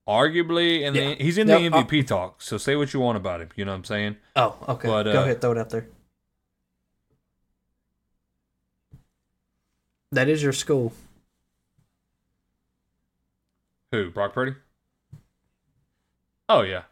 arguably 0.07 0.81
in 0.81 0.95
Yeah. 0.95 1.09
the 1.15 1.23
he's 1.23 1.37
in 1.37 1.47
the 1.47 1.53
MVP 1.53 2.07
talk. 2.07 2.41
So 2.41 2.57
say 2.57 2.75
what 2.75 2.93
you 2.93 2.99
want 2.99 3.17
about 3.17 3.41
him. 3.41 3.49
You 3.55 3.65
know 3.65 3.71
what 3.71 3.77
I'm 3.77 3.83
saying? 3.83 4.17
Oh, 4.35 4.55
okay. 4.67 4.87
But, 4.87 5.03
Go 5.03 5.19
uh, 5.19 5.23
ahead, 5.23 5.41
throw 5.41 5.51
it 5.51 5.57
out 5.57 5.69
there. 5.69 5.87
That 10.11 10.27
is 10.27 10.41
your 10.41 10.53
school. 10.53 10.93
Who? 13.91 14.09
Brock 14.09 14.33
Purdy? 14.33 14.55
Oh 16.47 16.61
yeah. 16.61 16.83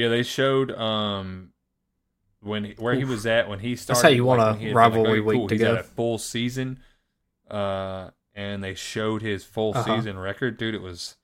Yeah, 0.00 0.08
they 0.08 0.22
showed 0.22 0.70
um 0.72 1.52
when 2.40 2.64
he, 2.64 2.72
where 2.78 2.94
he 2.94 3.04
was 3.04 3.26
at 3.26 3.48
when 3.48 3.58
he 3.58 3.76
started. 3.76 3.96
That's 3.96 4.02
how 4.02 4.08
you 4.08 4.24
want 4.24 4.38
like, 4.40 4.48
a 4.48 4.52
had 4.52 4.60
been, 4.60 4.74
rivalry 4.74 5.10
okay, 5.10 5.20
week 5.20 5.38
cool, 5.38 5.48
to 5.48 5.54
he's 5.54 5.62
go. 5.62 5.74
A 5.76 5.82
full 5.82 6.18
season, 6.18 6.80
uh, 7.50 8.10
and 8.34 8.64
they 8.64 8.74
showed 8.74 9.22
his 9.22 9.44
full 9.44 9.72
Uh-huh. 9.76 9.96
season 9.96 10.18
record, 10.18 10.56
dude, 10.56 10.74
it 10.74 10.80
was 10.82 11.16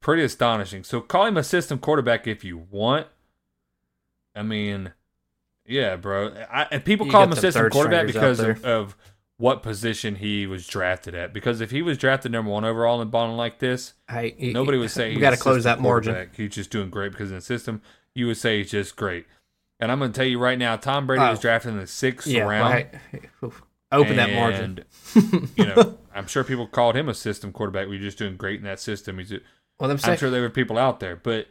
pretty 0.00 0.22
astonishing. 0.22 0.84
So 0.84 1.00
call 1.00 1.26
him 1.26 1.36
a 1.36 1.44
system 1.44 1.78
quarterback 1.78 2.26
if 2.26 2.44
you 2.44 2.56
want. 2.70 3.08
I 4.34 4.42
mean, 4.42 4.92
yeah, 5.66 5.96
bro. 5.96 6.32
I, 6.50 6.66
and 6.70 6.84
people 6.84 7.06
You 7.06 7.12
call 7.12 7.24
him 7.24 7.32
a 7.32 7.36
system 7.36 7.68
quarterback 7.70 8.06
because 8.06 8.38
of, 8.40 8.64
of 8.64 8.96
what 9.38 9.62
position 9.62 10.16
he 10.16 10.46
was 10.46 10.66
drafted 10.66 11.14
at. 11.14 11.32
Because 11.34 11.60
if 11.60 11.70
he 11.70 11.82
was 11.82 11.98
drafted 11.98 12.32
number 12.32 12.50
one 12.50 12.64
overall 12.64 13.02
in 13.02 13.08
balling 13.10 13.36
like 13.36 13.58
this, 13.58 13.92
Hey, 14.08 14.34
you- 14.38 14.52
nobody 14.52 14.78
would 14.78 14.90
say 14.90 15.08
we 15.08 15.14
he's 15.14 15.20
got 15.20 15.30
to 15.30 15.36
close 15.36 15.64
that 15.64 15.80
margin. 15.80 16.30
He's 16.34 16.54
just 16.54 16.70
doing 16.70 16.88
great 16.90 17.12
because 17.12 17.30
in 17.30 17.36
the 17.36 17.42
system, 17.42 17.82
you 18.14 18.26
would 18.28 18.38
say 18.38 18.58
he's 18.58 18.70
just 18.70 18.96
great. 18.96 19.26
And 19.78 19.92
I'm 19.92 19.98
going 19.98 20.10
to 20.10 20.16
tell 20.18 20.26
you 20.26 20.38
right 20.38 20.58
now, 20.58 20.76
Tom 20.76 21.06
Brady 21.06 21.20
was 21.22 21.38
Oh. 21.38 21.42
drafted 21.42 21.72
in 21.72 21.78
the 21.78 21.86
sixth 21.86 22.26
Yeah, 22.26 22.44
round. 22.44 22.86
open 23.92 24.16
that 24.16 24.32
margin. 24.32 24.84
you 25.54 25.66
know, 25.66 25.98
I'm 26.14 26.26
sure 26.26 26.42
people 26.42 26.66
called 26.66 26.96
him 26.96 27.10
a 27.10 27.14
system 27.14 27.52
quarterback. 27.52 27.88
We're 27.88 28.00
just 28.00 28.16
doing 28.16 28.36
great 28.38 28.58
in 28.58 28.64
that 28.64 28.80
system. 28.80 29.18
He's, 29.18 29.32
Well, 29.78 29.88
them 29.88 29.98
I'm 30.02 30.16
sure 30.16 30.30
there 30.30 30.40
were 30.40 30.48
people 30.48 30.78
out 30.78 30.98
there, 31.00 31.14
but 31.16 31.48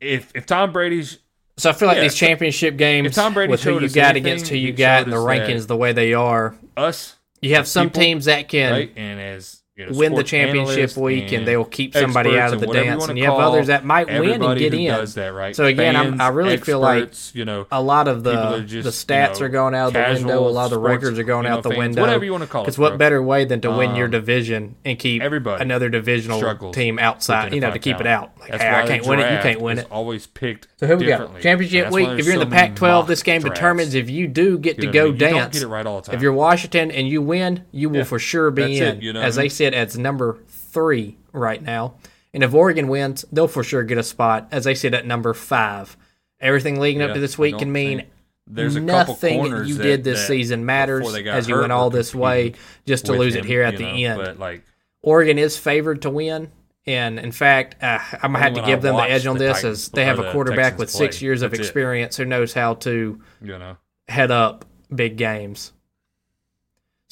if 0.00 0.32
if 0.34 0.44
Tom 0.46 0.72
Brady's 0.72 1.18
so 1.56 1.70
I 1.70 1.72
feel 1.72 1.88
like 1.88 1.96
yeah, 1.96 2.02
these 2.02 2.14
championship 2.14 2.76
games 2.76 3.08
if 3.08 3.14
Tom 3.14 3.34
Brady 3.34 3.50
with 3.50 3.62
who 3.62 3.80
you 3.80 3.88
got 3.88 4.10
anything, 4.10 4.32
against 4.32 4.48
who 4.48 4.56
you 4.56 4.72
got 4.72 5.04
and 5.04 5.12
the 5.12 5.16
rankings 5.16 5.66
the 5.66 5.76
way 5.76 5.92
they 5.92 6.14
are, 6.14 6.54
us 6.76 7.16
you 7.40 7.54
have 7.54 7.66
some 7.66 7.88
people, 7.88 8.02
teams 8.02 8.24
that 8.26 8.48
can 8.48 8.72
right, 8.72 8.92
and 8.96 9.20
as 9.20 9.61
you 9.74 9.86
know, 9.86 9.96
win 9.96 10.14
the 10.14 10.22
championship 10.22 10.94
week 10.98 11.32
and 11.32 11.46
they 11.46 11.56
will 11.56 11.64
keep 11.64 11.94
somebody 11.94 12.38
out 12.38 12.52
of 12.52 12.60
the 12.60 12.66
dance, 12.66 13.08
and 13.08 13.16
you 13.18 13.24
have 13.24 13.34
others 13.34 13.68
that 13.68 13.84
might 13.86 14.06
win 14.06 14.42
and 14.42 14.58
get 14.58 14.74
in. 14.74 14.92
Does 14.92 15.14
that 15.14 15.32
right? 15.32 15.56
So 15.56 15.64
again, 15.64 15.96
I'm- 15.96 16.10
Fans, 16.10 16.20
I 16.20 16.28
really 16.28 16.56
feel 16.58 16.78
like 16.78 17.12
you 17.34 17.46
know 17.46 17.66
a 17.72 17.80
lot 17.80 18.06
of 18.06 18.22
the 18.22 18.64
just, 18.66 18.84
the 18.84 18.90
stats 18.90 19.36
you 19.36 19.40
know, 19.40 19.46
are 19.46 19.48
going 19.48 19.74
out 19.74 19.86
of 19.88 19.92
the 19.94 20.00
window. 20.24 20.46
A 20.46 20.50
lot 20.50 20.64
of 20.64 20.70
the 20.72 20.76
sports, 20.76 21.02
records 21.02 21.18
are 21.18 21.22
going 21.24 21.46
out 21.46 21.62
the 21.62 21.70
fans, 21.70 21.78
window. 21.78 22.02
whatever 22.02 22.24
you 22.24 22.32
want 22.32 22.42
to 22.44 22.48
call 22.50 22.62
it. 22.62 22.64
Because 22.64 22.78
what 22.78 22.98
better 22.98 23.22
way 23.22 23.46
than 23.46 23.62
to 23.62 23.70
win 23.70 23.94
your 23.96 24.06
Um, 24.06 24.10
division 24.10 24.74
and 24.84 24.98
keep 24.98 25.22
everybody 25.22 25.62
another 25.62 25.88
divisional 25.88 26.72
team 26.72 26.98
outside? 26.98 27.54
You 27.54 27.60
know, 27.60 27.70
to 27.70 27.78
keep 27.78 27.98
it 27.98 28.06
out. 28.06 28.32
Like, 28.40 28.60
hey, 28.60 28.68
I 28.68 28.86
can't 28.86 29.06
win 29.06 29.20
it. 29.20 29.32
You 29.32 29.38
can't 29.38 29.60
win 29.62 29.78
it. 29.78 29.86
Always 29.90 30.26
picked. 30.26 30.68
So 30.76 30.86
here 30.86 30.96
we 30.98 31.06
go. 31.06 31.30
Championship 31.40 31.90
week. 31.90 32.08
If 32.10 32.26
you're 32.26 32.34
in 32.34 32.40
the 32.40 32.46
Pac-12, 32.54 33.06
this 33.06 33.22
game 33.22 33.40
determines 33.40 33.94
if 33.94 34.10
you 34.10 34.26
do 34.26 34.58
get 34.58 34.76
to 34.76 34.82
know 34.82 34.88
what 34.88 34.96
I 34.96 35.10
go 35.10 35.12
dance. 35.12 35.54
get 35.54 35.62
it 35.62 35.68
right 35.68 35.86
all 35.86 36.00
the 36.00 36.06
time. 36.08 36.16
If 36.16 36.20
you're 36.22 36.32
Washington 36.34 36.90
and 36.90 37.08
you 37.08 37.22
win, 37.22 37.64
you 37.72 37.88
will 37.88 38.04
for 38.04 38.18
sure 38.18 38.50
be 38.50 38.78
in. 38.78 39.00
you 39.00 39.14
know 39.14 39.22
as 39.22 39.36
they 39.36 39.48
said, 39.62 39.74
as 39.74 39.96
number 39.96 40.38
three 40.48 41.16
right 41.32 41.62
now. 41.62 41.94
And 42.34 42.42
if 42.42 42.52
Oregon 42.54 42.88
wins, 42.88 43.24
they'll 43.30 43.46
for 43.48 43.62
sure 43.62 43.84
get 43.84 43.98
a 43.98 44.02
spot, 44.02 44.48
as 44.50 44.64
they 44.64 44.74
said, 44.74 44.94
at 44.94 45.06
number 45.06 45.34
five. 45.34 45.96
Everything 46.40 46.80
leading 46.80 47.02
up 47.02 47.14
to 47.14 47.20
this 47.20 47.38
week 47.38 47.58
can 47.58 47.70
mean 47.70 48.06
There's 48.46 48.74
a 48.74 48.80
nothing 48.80 49.44
you 49.44 49.74
that- 49.74 49.82
did 49.82 50.04
this 50.04 50.26
season 50.26 50.66
matters 50.66 51.00
before 51.00 51.12
they 51.12 51.22
got 51.22 51.36
as 51.36 51.48
you 51.48 51.56
went 51.56 51.70
all 51.70 51.90
this 51.90 52.14
way 52.14 52.54
just 52.86 53.06
to 53.06 53.12
lose 53.12 53.36
it 53.36 53.44
here 53.44 53.62
at 53.62 53.76
the 53.76 53.84
know, 53.84 53.94
end. 53.94 54.18
But 54.18 54.38
like, 54.38 54.64
Oregon 55.02 55.38
is 55.38 55.56
favored 55.56 56.02
to 56.02 56.10
win. 56.10 56.50
And 56.84 57.20
in 57.20 57.30
fact, 57.30 57.76
uh, 57.80 58.00
I'm 58.22 58.32
gonna 58.32 58.40
have 58.40 58.54
to 58.54 58.62
give 58.62 58.82
them 58.82 58.96
the 58.96 59.02
edge 59.02 59.24
on 59.26 59.36
the 59.38 59.44
this, 59.44 59.58
Titans- 59.58 59.84
as 59.84 59.88
they 59.90 60.04
have 60.04 60.18
a 60.18 60.32
quarterback 60.32 60.78
with 60.78 60.90
six 60.90 61.18
play. 61.18 61.26
years 61.26 61.42
of 61.42 61.52
That's 61.52 61.60
it. 61.60 61.62
experience 61.66 62.16
who 62.16 62.24
knows 62.24 62.52
how 62.54 62.74
to 62.74 63.20
you 63.40 63.58
know, 63.58 63.76
head 64.08 64.32
up 64.32 64.64
big 64.92 65.16
games. 65.16 65.72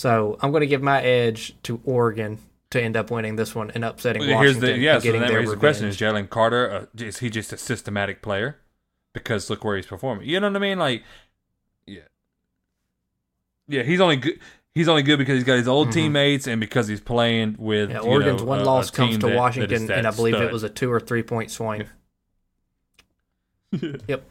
So 0.01 0.39
I'm 0.41 0.51
going 0.51 0.63
to 0.63 0.67
give 0.67 0.81
my 0.83 1.03
edge 1.03 1.55
to 1.65 1.79
Oregon 1.85 2.39
to 2.71 2.83
end 2.83 2.97
up 2.97 3.11
winning 3.11 3.37
this 3.37 3.55
one 3.55 3.71
and 3.73 3.85
upsetting 3.85 4.23
here's 4.23 4.35
Washington 4.35 4.61
the 4.61 4.79
yeah. 4.79 4.99
So 4.99 5.03
getting 5.03 5.21
that 5.21 5.31
raises 5.31 5.53
the 5.53 5.61
question. 5.61 5.89
Is 5.89 5.99
Jalen 5.99 6.31
Carter 6.31 6.71
uh, 6.71 7.05
is 7.05 7.19
he 7.19 7.29
just 7.29 7.53
a 7.53 7.59
systematic 7.59 8.23
player? 8.23 8.57
Because 9.13 9.51
look 9.51 9.63
where 9.63 9.77
he's 9.77 9.85
performing. 9.85 10.27
You 10.27 10.41
know 10.41 10.49
what 10.49 10.57
I 10.57 10.61
mean? 10.61 10.79
Like, 10.79 11.03
yeah, 11.87 12.01
yeah. 13.69 13.83
He's 13.83 14.01
only 14.01 14.17
good. 14.17 14.41
He's 14.75 14.89
only 14.89 15.03
good 15.03 15.19
because 15.19 15.35
he's 15.35 15.45
got 15.45 15.59
his 15.59 15.69
old 15.69 15.93
teammates 15.93 16.47
and 16.47 16.61
because 16.61 16.89
he's 16.89 17.03
playing 17.03 17.57
with. 17.59 17.91
Yeah, 17.91 18.01
you 18.03 18.09
Oregon's 18.09 18.41
know, 18.41 18.49
one 18.49 18.61
a- 18.61 18.65
loss 18.65 18.89
a 18.89 18.93
comes 18.93 19.19
to 19.19 19.27
that- 19.27 19.33
that 19.33 19.37
Washington, 19.39 19.87
that 19.89 19.99
and 19.99 20.07
I 20.07 20.13
believe 20.13 20.37
it 20.37 20.51
was 20.51 20.63
a 20.63 20.71
two 20.71 20.91
or 20.91 21.01
three 21.01 21.23
point 21.23 21.51
swing. 21.51 21.85
Yep. 24.09 24.25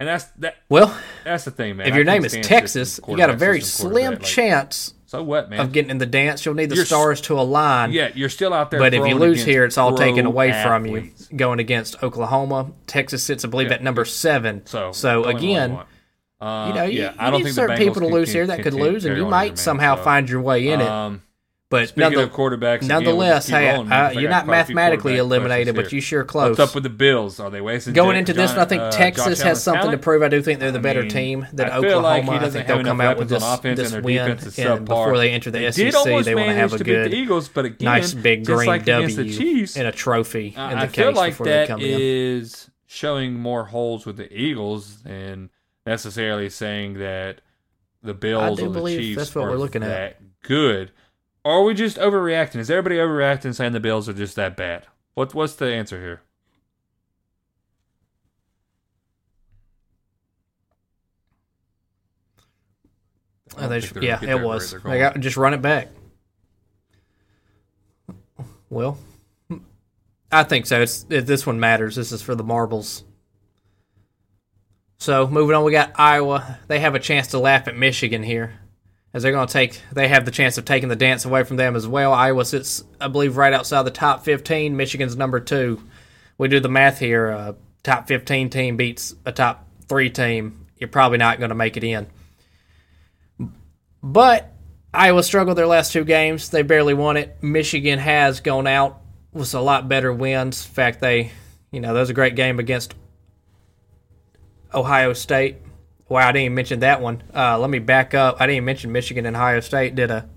And 0.00 0.08
that's 0.08 0.24
that. 0.38 0.56
Well, 0.68 0.96
That's 1.24 1.44
the 1.44 1.50
thing, 1.52 1.76
man. 1.76 1.86
if 1.86 1.92
I 1.92 1.96
your 1.96 2.04
name 2.04 2.24
is 2.24 2.36
Texas, 2.42 2.98
you 3.06 3.16
got 3.16 3.30
a 3.30 3.36
very 3.36 3.60
slim. 3.60 4.14
Like, 4.14 4.22
chance 4.22 4.92
So 5.06 5.22
what, 5.22 5.50
man? 5.50 5.60
of 5.60 5.72
getting 5.72 5.90
in 5.90 5.98
the 5.98 6.06
dance. 6.06 6.44
You'll 6.44 6.54
need 6.56 6.70
the 6.70 6.74
You're 6.76 6.84
stars 6.84 7.20
to 7.22 7.38
align. 7.38 7.92
yeah, 7.92 8.10
you're 8.14 8.28
still 8.28 8.52
out 8.52 8.70
there. 8.72 8.80
But 8.80 8.92
if 8.92 9.06
you 9.06 9.14
lose 9.14 9.44
here, 9.44 9.64
it's 9.64 9.78
all 9.78 9.96
taken 9.96 10.26
away 10.26 10.50
from 10.64 10.84
you. 10.86 11.12
Going 11.36 11.60
against 11.60 12.02
Oklahoma, 12.02 12.72
Texas 12.88 13.22
sits, 13.22 13.44
I 13.44 13.48
believe, 13.48 13.68
Yeah. 13.68 13.74
at 13.74 13.82
number 13.84 14.04
seven. 14.04 14.66
So, 14.66 14.90
so 14.92 15.22
go 15.22 15.28
in 15.28 15.34
what 15.34 15.42
you 15.42 15.48
again. 15.50 15.78
Uh, 16.40 16.66
you 16.68 16.74
know, 16.74 16.84
you, 16.84 17.00
yeah, 17.02 17.12
you 17.12 17.16
I 17.18 17.30
don't 17.30 17.38
need 17.38 17.44
think 17.44 17.54
certain 17.54 17.76
people 17.78 18.00
to 18.02 18.08
lose 18.08 18.30
here 18.32 18.46
that 18.48 18.62
could 18.62 18.74
lose, 18.74 19.04
and 19.06 19.16
you 19.16 19.26
might 19.26 19.58
somehow 19.58 19.96
So, 19.96 20.02
find 20.02 20.28
your 20.28 20.42
way 20.42 20.68
in 20.68 20.80
it. 20.80 20.88
Um, 20.88 21.22
But 21.74 21.88
speaking 21.88 22.12
none 22.12 22.22
of 22.22 22.30
quarterbacks, 22.32 22.76
again, 22.76 22.88
nonetheless, 22.88 23.50
we'll 23.50 23.58
hey, 23.58 23.70
uh, 23.70 23.82
I 23.82 24.12
you're 24.12 24.30
not 24.30 24.44
quite 24.44 24.58
a 24.60 24.64
few 24.66 24.74
mathematically 24.76 25.16
eliminated, 25.16 25.74
but 25.74 25.90
you 25.90 26.00
sure 26.00 26.22
close. 26.22 26.56
What's 26.56 26.70
up 26.70 26.74
with 26.76 26.84
the 26.84 26.88
Bills? 26.88 27.40
Are 27.40 27.50
they 27.50 27.60
wasting 27.60 27.94
time? 27.94 28.04
Going 28.04 28.16
into 28.16 28.32
this, 28.32 28.50
John- 28.52 28.58
one, 28.58 28.66
I 28.66 28.68
think 28.68 28.82
uh, 28.82 28.90
Texas 28.92 29.40
has 29.42 29.60
something 29.60 29.90
to 29.90 29.98
prove. 29.98 30.22
I 30.22 30.28
do 30.28 30.40
think 30.40 30.60
they're 30.60 30.70
the 30.70 30.78
I 30.78 30.82
better 30.82 31.00
mean, 31.02 31.10
team 31.10 31.46
than 31.52 31.68
I 31.68 31.80
feel 31.80 31.98
Oklahoma. 31.98 32.02
like 32.02 32.22
he 32.22 32.30
I 32.30 32.38
doesn't 32.38 32.52
think 32.52 32.68
they'll 32.68 32.84
come 32.84 33.00
out 33.00 33.16
with 33.18 33.28
this, 33.28 33.42
this 33.62 33.92
win, 33.92 34.30
and 34.30 34.38
subpar. 34.40 34.84
before 34.84 35.18
they 35.18 35.30
enter 35.30 35.50
the 35.50 35.58
They 35.58 35.70
SEC, 35.72 35.92
they 36.24 36.34
want 36.36 36.48
to 36.48 36.54
have 36.54 36.72
a 36.74 36.78
beat 36.78 36.84
the 36.84 36.84
good, 36.84 37.14
Eagles, 37.14 37.48
but 37.48 37.64
again, 37.64 37.84
nice 37.86 38.14
big 38.14 38.46
green 38.46 38.68
like 38.68 38.84
W 38.84 39.12
the 39.12 39.36
Chiefs, 39.36 39.76
and 39.76 39.88
a 39.88 39.92
trophy 39.92 40.54
uh, 40.56 40.70
in 40.70 40.78
the 40.78 40.84
I 40.84 40.86
feel 40.86 41.08
case 41.08 41.16
like 41.16 41.32
before 41.32 41.46
that 41.46 41.60
they 41.62 41.66
come 41.66 41.80
in. 41.80 41.86
is 41.90 42.70
showing 42.86 43.34
more 43.34 43.64
holes 43.64 44.06
with 44.06 44.16
the 44.16 44.32
Eagles 44.32 45.02
than 45.02 45.50
necessarily 45.84 46.50
saying 46.50 46.94
that 47.00 47.40
the 48.00 48.14
Bills 48.14 48.60
or 48.60 48.68
the 48.68 48.80
Chiefs 48.96 49.16
that's 49.16 49.34
what 49.34 49.46
are 49.46 49.50
we're 49.50 49.56
looking 49.56 49.82
at. 49.82 49.88
that 49.88 50.20
good. 50.42 50.92
Or 51.44 51.52
are 51.52 51.62
we 51.62 51.74
just 51.74 51.98
overreacting? 51.98 52.56
Is 52.56 52.70
everybody 52.70 52.96
overreacting 52.96 53.54
saying 53.54 53.72
the 53.72 53.80
Bills 53.80 54.08
are 54.08 54.14
just 54.14 54.36
that 54.36 54.56
bad? 54.56 54.86
What 55.14 55.34
what's 55.34 55.54
the 55.54 55.66
answer 55.66 56.00
here? 56.00 56.22
Oh, 63.56 63.68
they 63.68 63.80
think 63.80 63.84
sh- 63.84 63.92
they're 63.92 64.18
gonna 64.18 64.26
yeah, 64.26 64.36
it 64.38 64.42
was. 64.42 64.70
They're 64.70 64.80
They 64.80 64.98
got 64.98 65.20
just 65.20 65.36
run 65.36 65.54
it 65.54 65.62
back. 65.62 65.88
Well, 68.70 68.98
I 70.32 70.42
think 70.42 70.66
so. 70.66 70.80
It's 70.80 71.06
if 71.10 71.26
this 71.26 71.46
one 71.46 71.60
matters. 71.60 71.94
This 71.94 72.10
is 72.10 72.22
for 72.22 72.34
the 72.34 72.42
marbles. 72.42 73.04
So 74.98 75.28
moving 75.28 75.54
on, 75.54 75.64
we 75.64 75.72
got 75.72 75.92
Iowa. 75.96 76.58
They 76.66 76.80
have 76.80 76.94
a 76.94 76.98
chance 76.98 77.28
to 77.28 77.38
laugh 77.38 77.68
at 77.68 77.76
Michigan 77.76 78.22
here, 78.22 78.54
as 79.14 79.22
they're 79.22 79.32
going 79.32 79.46
to 79.46 79.52
take. 79.52 79.80
They 79.92 80.08
have 80.08 80.26
the 80.26 80.30
chance 80.30 80.58
of 80.58 80.66
taking 80.66 80.90
the 80.90 80.96
dance 80.96 81.24
away 81.24 81.44
from 81.44 81.56
them 81.56 81.76
as 81.76 81.86
well. 81.86 82.12
Iowa 82.12 82.44
sits, 82.44 82.84
I 83.00 83.08
believe, 83.08 83.38
right 83.38 83.54
outside 83.54 83.84
the 83.84 83.90
top 83.90 84.24
fifteen. 84.24 84.76
Michigan's 84.76 85.16
number 85.16 85.40
two. 85.40 85.80
We 86.36 86.48
do 86.48 86.60
the 86.60 86.68
math 86.68 86.98
here. 86.98 87.28
A 87.28 87.56
top 87.84 88.08
fifteen 88.08 88.50
team 88.50 88.76
beats 88.76 89.14
a 89.24 89.32
top 89.32 89.66
three 89.88 90.10
team. 90.10 90.66
You're 90.76 90.88
probably 90.88 91.18
not 91.18 91.38
going 91.38 91.50
to 91.50 91.54
make 91.54 91.76
it 91.76 91.84
in. 91.84 92.08
But 94.02 94.52
Iowa 94.92 95.22
struggled 95.22 95.56
their 95.56 95.66
last 95.66 95.92
two 95.92 96.04
games. 96.04 96.50
They 96.50 96.62
barely 96.62 96.92
won 96.92 97.16
it. 97.16 97.38
Michigan 97.40 97.98
has 98.00 98.40
gone 98.40 98.66
out 98.66 99.00
with 99.32 99.54
a 99.54 99.60
lot 99.60 99.88
better 99.88 100.12
wins. 100.12 100.66
In 100.66 100.72
fact, 100.72 101.00
they, 101.00 101.30
you 101.70 101.80
know, 101.80 101.94
that 101.94 102.00
was 102.00 102.10
a 102.10 102.14
great 102.14 102.36
game 102.36 102.58
against 102.58 102.94
Ohio 104.74 105.12
State. 105.12 105.58
Wow, 106.08 106.28
I 106.28 106.32
didn't 106.32 106.44
even 106.44 106.54
mention 106.54 106.80
that 106.80 107.00
one. 107.00 107.22
Uh, 107.34 107.58
let 107.58 107.70
me 107.70 107.78
back 107.78 108.14
up. 108.14 108.36
I 108.38 108.46
didn't 108.46 108.56
even 108.56 108.64
mention 108.66 108.92
Michigan 108.92 109.24
and 109.26 109.34
Ohio 109.34 109.60
State 109.60 109.94
did 109.94 110.10
a 110.10 110.28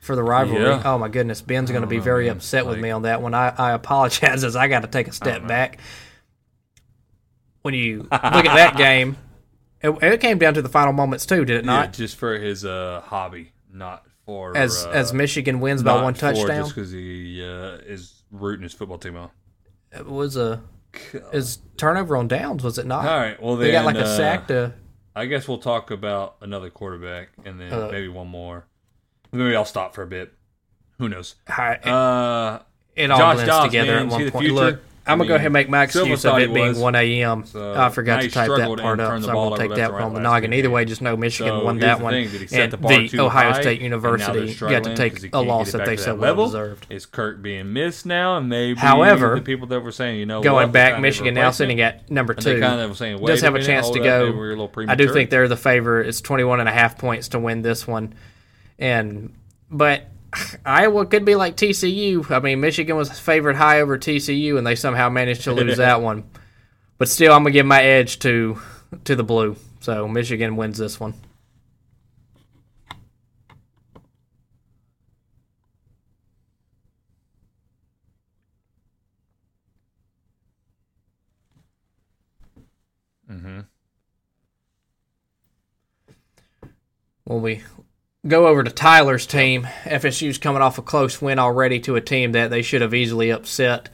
for 0.00 0.16
the 0.16 0.22
rivalry. 0.22 0.62
Yeah. 0.62 0.82
Oh 0.84 0.98
my 0.98 1.08
goodness, 1.08 1.42
Ben's 1.42 1.70
going 1.70 1.82
to 1.82 1.86
be 1.86 1.98
know, 1.98 2.02
very 2.02 2.26
man. 2.26 2.36
upset 2.36 2.66
with 2.66 2.78
me 2.78 2.90
on 2.90 3.02
that 3.02 3.20
one. 3.20 3.34
I, 3.34 3.52
I 3.56 3.72
apologize 3.72 4.44
as 4.44 4.56
I 4.56 4.68
got 4.68 4.80
to 4.80 4.88
take 4.88 5.08
a 5.08 5.12
step 5.12 5.42
know. 5.42 5.48
back. 5.48 5.78
When 7.62 7.74
you 7.74 8.02
look 8.04 8.12
at 8.12 8.44
that 8.44 8.76
game, 8.78 9.18
it, 9.82 9.90
it 10.02 10.20
came 10.20 10.38
down 10.38 10.54
to 10.54 10.62
the 10.62 10.68
final 10.70 10.94
moments 10.94 11.26
too, 11.26 11.44
did 11.44 11.58
it 11.58 11.64
Yeah, 11.66 11.72
not? 11.72 11.92
just 11.92 12.16
for 12.16 12.38
his 12.38 12.64
uh, 12.64 13.02
hobby, 13.04 13.52
not 13.70 14.06
for 14.24 14.56
as 14.56 14.86
uh, 14.86 14.90
as 14.90 15.12
Michigan 15.12 15.60
wins 15.60 15.82
by 15.82 16.00
one 16.02 16.14
for 16.14 16.20
touchdown. 16.20 16.64
Just 16.64 16.74
because 16.74 16.90
he 16.90 17.44
uh, 17.44 17.78
is 17.84 18.22
rooting 18.30 18.62
his 18.62 18.72
football 18.72 18.98
team 18.98 19.16
on. 19.16 19.30
It 19.92 20.06
was 20.06 20.36
a 20.36 20.62
is 21.32 21.58
turnover 21.76 22.16
on 22.16 22.28
downs, 22.28 22.62
was 22.64 22.78
it 22.78 22.86
not? 22.86 23.06
All 23.06 23.18
right, 23.18 23.42
well 23.42 23.56
they 23.56 23.70
got 23.72 23.84
then, 23.84 23.94
like 23.94 23.96
a 23.96 24.08
uh, 24.08 24.16
sack 24.16 24.48
to. 24.48 24.74
I 25.14 25.26
guess 25.26 25.48
we'll 25.48 25.58
talk 25.58 25.90
about 25.90 26.36
another 26.40 26.70
quarterback 26.70 27.30
and 27.44 27.60
then 27.60 27.72
Uh, 27.72 27.88
maybe 27.90 28.08
one 28.08 28.28
more. 28.28 28.66
Maybe 29.32 29.54
I'll 29.56 29.64
stop 29.64 29.94
for 29.94 30.02
a 30.02 30.06
bit. 30.06 30.32
Who 30.98 31.08
knows? 31.08 31.34
Uh, 31.48 32.60
it 32.96 33.10
all 33.10 33.18
Josh 33.18 33.34
blends 33.36 33.48
Dobbs, 33.48 33.66
together 33.66 33.96
man, 33.96 34.06
at 34.06 34.12
one 34.12 34.30
point. 34.30 34.50
Look, 34.50 34.80
I'm 35.08 35.18
gonna 35.18 35.28
go 35.28 35.34
ahead 35.34 35.46
and 35.46 35.52
make 35.52 35.68
my 35.68 35.84
excuse 35.84 36.24
of 36.24 36.38
it 36.38 36.52
being 36.52 36.68
was. 36.68 36.78
1 36.78 36.94
a.m. 36.94 37.44
So, 37.46 37.74
I 37.74 37.88
forgot 37.88 38.20
to 38.20 38.30
type 38.30 38.50
that 38.56 38.78
part 38.78 39.00
up, 39.00 39.22
so 39.22 39.28
I'm 39.30 39.34
gonna 39.34 39.56
take 39.56 39.74
that 39.76 39.90
on 39.90 40.14
the 40.14 40.20
noggin. 40.20 40.52
Either 40.52 40.70
way, 40.70 40.84
just 40.84 41.00
know 41.00 41.16
Michigan 41.16 41.60
So 41.60 41.64
won 41.64 41.78
that 41.78 42.00
one, 42.00 42.12
thing, 42.12 42.30
did 42.30 42.40
he 42.42 42.46
set 42.46 42.74
and 42.74 42.84
the 42.84 43.20
Ohio 43.20 43.52
high, 43.52 43.60
State 43.60 43.80
University 43.80 44.54
got 44.54 44.84
to 44.84 44.94
take 44.94 45.34
a 45.34 45.40
loss 45.40 45.72
that 45.72 45.86
they 45.86 45.96
so 45.96 46.14
well 46.14 46.46
deserved. 46.46 46.86
Is 46.90 47.06
Kirk 47.06 47.40
being 47.42 47.72
missed 47.72 48.06
now? 48.06 48.36
And 48.36 48.48
maybe 48.48 48.78
However, 48.78 49.34
the 49.36 49.40
people 49.40 49.66
that 49.68 49.80
were 49.80 49.92
saying, 49.92 50.18
you 50.18 50.26
know, 50.26 50.42
Going 50.42 50.70
back, 50.70 51.00
Michigan 51.00 51.34
now 51.34 51.50
sitting 51.50 51.80
at 51.80 52.10
number 52.10 52.34
two. 52.34 52.60
kind 52.60 52.80
of 52.80 52.96
saying, 52.96 53.24
does 53.24 53.40
have 53.40 53.54
a 53.54 53.62
chance 53.62 53.90
to 53.90 54.00
go. 54.00 54.26
maybe 54.26 54.36
we're 54.36 54.52
a 54.52 54.56
little 54.60 54.72
I 54.88 54.94
do 54.94 55.12
think 55.12 55.30
they're 55.30 55.48
the 55.48 55.56
favor. 55.56 56.00
It's 56.02 56.20
21 56.20 56.60
and 56.60 56.68
a 56.68 56.72
half 56.72 56.98
points 56.98 57.28
to 57.28 57.38
win 57.38 57.62
this 57.62 57.86
one. 57.86 58.14
And 58.78 59.34
but 59.70 60.04
Iowa 60.64 61.06
could 61.06 61.24
be 61.24 61.34
like 61.34 61.56
TCU. 61.56 62.30
I 62.30 62.40
mean, 62.40 62.60
Michigan 62.60 62.96
was 62.96 63.18
favored 63.18 63.56
high 63.56 63.80
over 63.80 63.98
TCU, 63.98 64.58
and 64.58 64.66
they 64.66 64.74
somehow 64.74 65.08
managed 65.08 65.44
to 65.44 65.52
lose 65.52 65.76
that 65.78 66.02
one. 66.02 66.24
But 66.98 67.08
still, 67.08 67.32
I'm 67.32 67.42
gonna 67.42 67.52
give 67.52 67.66
my 67.66 67.82
edge 67.82 68.18
to 68.20 68.60
to 69.04 69.16
the 69.16 69.24
blue. 69.24 69.56
So 69.80 70.08
Michigan 70.08 70.56
wins 70.56 70.78
this 70.78 70.98
one. 70.98 71.14
Mm-hmm. 83.30 83.60
When 87.24 87.42
we 87.42 87.62
go 88.28 88.46
over 88.46 88.62
to 88.62 88.70
Tyler's 88.70 89.26
team, 89.26 89.64
FSU's 89.84 90.38
coming 90.38 90.62
off 90.62 90.78
a 90.78 90.82
close 90.82 91.20
win 91.20 91.38
already 91.38 91.80
to 91.80 91.96
a 91.96 92.00
team 92.00 92.32
that 92.32 92.50
they 92.50 92.62
should 92.62 92.82
have 92.82 92.94
easily 92.94 93.30
upset 93.30 93.88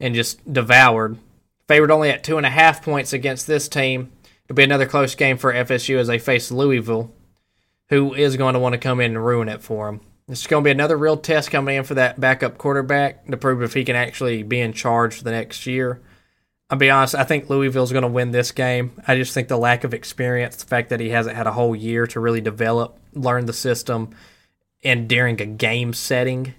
and 0.00 0.14
just 0.14 0.52
devoured. 0.52 1.18
Favored 1.66 1.90
only 1.90 2.10
at 2.10 2.24
two 2.24 2.36
and 2.36 2.46
a 2.46 2.50
half 2.50 2.82
points 2.82 3.12
against 3.12 3.46
this 3.46 3.68
team. 3.68 4.12
It'll 4.44 4.56
be 4.56 4.64
another 4.64 4.86
close 4.86 5.14
game 5.14 5.38
for 5.38 5.52
FSU 5.52 5.98
as 5.98 6.06
they 6.06 6.18
face 6.18 6.50
Louisville, 6.50 7.12
who 7.88 8.14
is 8.14 8.36
going 8.36 8.54
to 8.54 8.60
want 8.60 8.74
to 8.74 8.78
come 8.78 9.00
in 9.00 9.12
and 9.12 9.24
ruin 9.24 9.48
it 9.48 9.62
for 9.62 9.86
them. 9.86 10.00
It's 10.28 10.46
going 10.46 10.62
to 10.62 10.68
be 10.68 10.70
another 10.70 10.96
real 10.96 11.16
test 11.16 11.50
coming 11.50 11.76
in 11.76 11.84
for 11.84 11.94
that 11.94 12.18
backup 12.18 12.56
quarterback 12.56 13.26
to 13.26 13.36
prove 13.36 13.62
if 13.62 13.74
he 13.74 13.84
can 13.84 13.96
actually 13.96 14.42
be 14.42 14.60
in 14.60 14.72
charge 14.72 15.20
the 15.20 15.30
next 15.30 15.66
year. 15.66 16.00
I'll 16.70 16.78
be 16.78 16.90
honest, 16.90 17.14
I 17.14 17.24
think 17.24 17.50
Louisville's 17.50 17.92
going 17.92 18.02
to 18.02 18.08
win 18.08 18.30
this 18.30 18.50
game. 18.50 18.92
I 19.06 19.16
just 19.16 19.34
think 19.34 19.48
the 19.48 19.58
lack 19.58 19.84
of 19.84 19.92
experience, 19.92 20.56
the 20.56 20.66
fact 20.66 20.88
that 20.88 21.00
he 21.00 21.10
hasn't 21.10 21.36
had 21.36 21.46
a 21.46 21.52
whole 21.52 21.76
year 21.76 22.06
to 22.06 22.20
really 22.20 22.40
develop, 22.40 22.98
learn 23.14 23.46
the 23.46 23.52
system, 23.52 24.10
and 24.82 25.08
during 25.08 25.40
a 25.40 25.46
game 25.46 25.92
setting, 25.92 26.54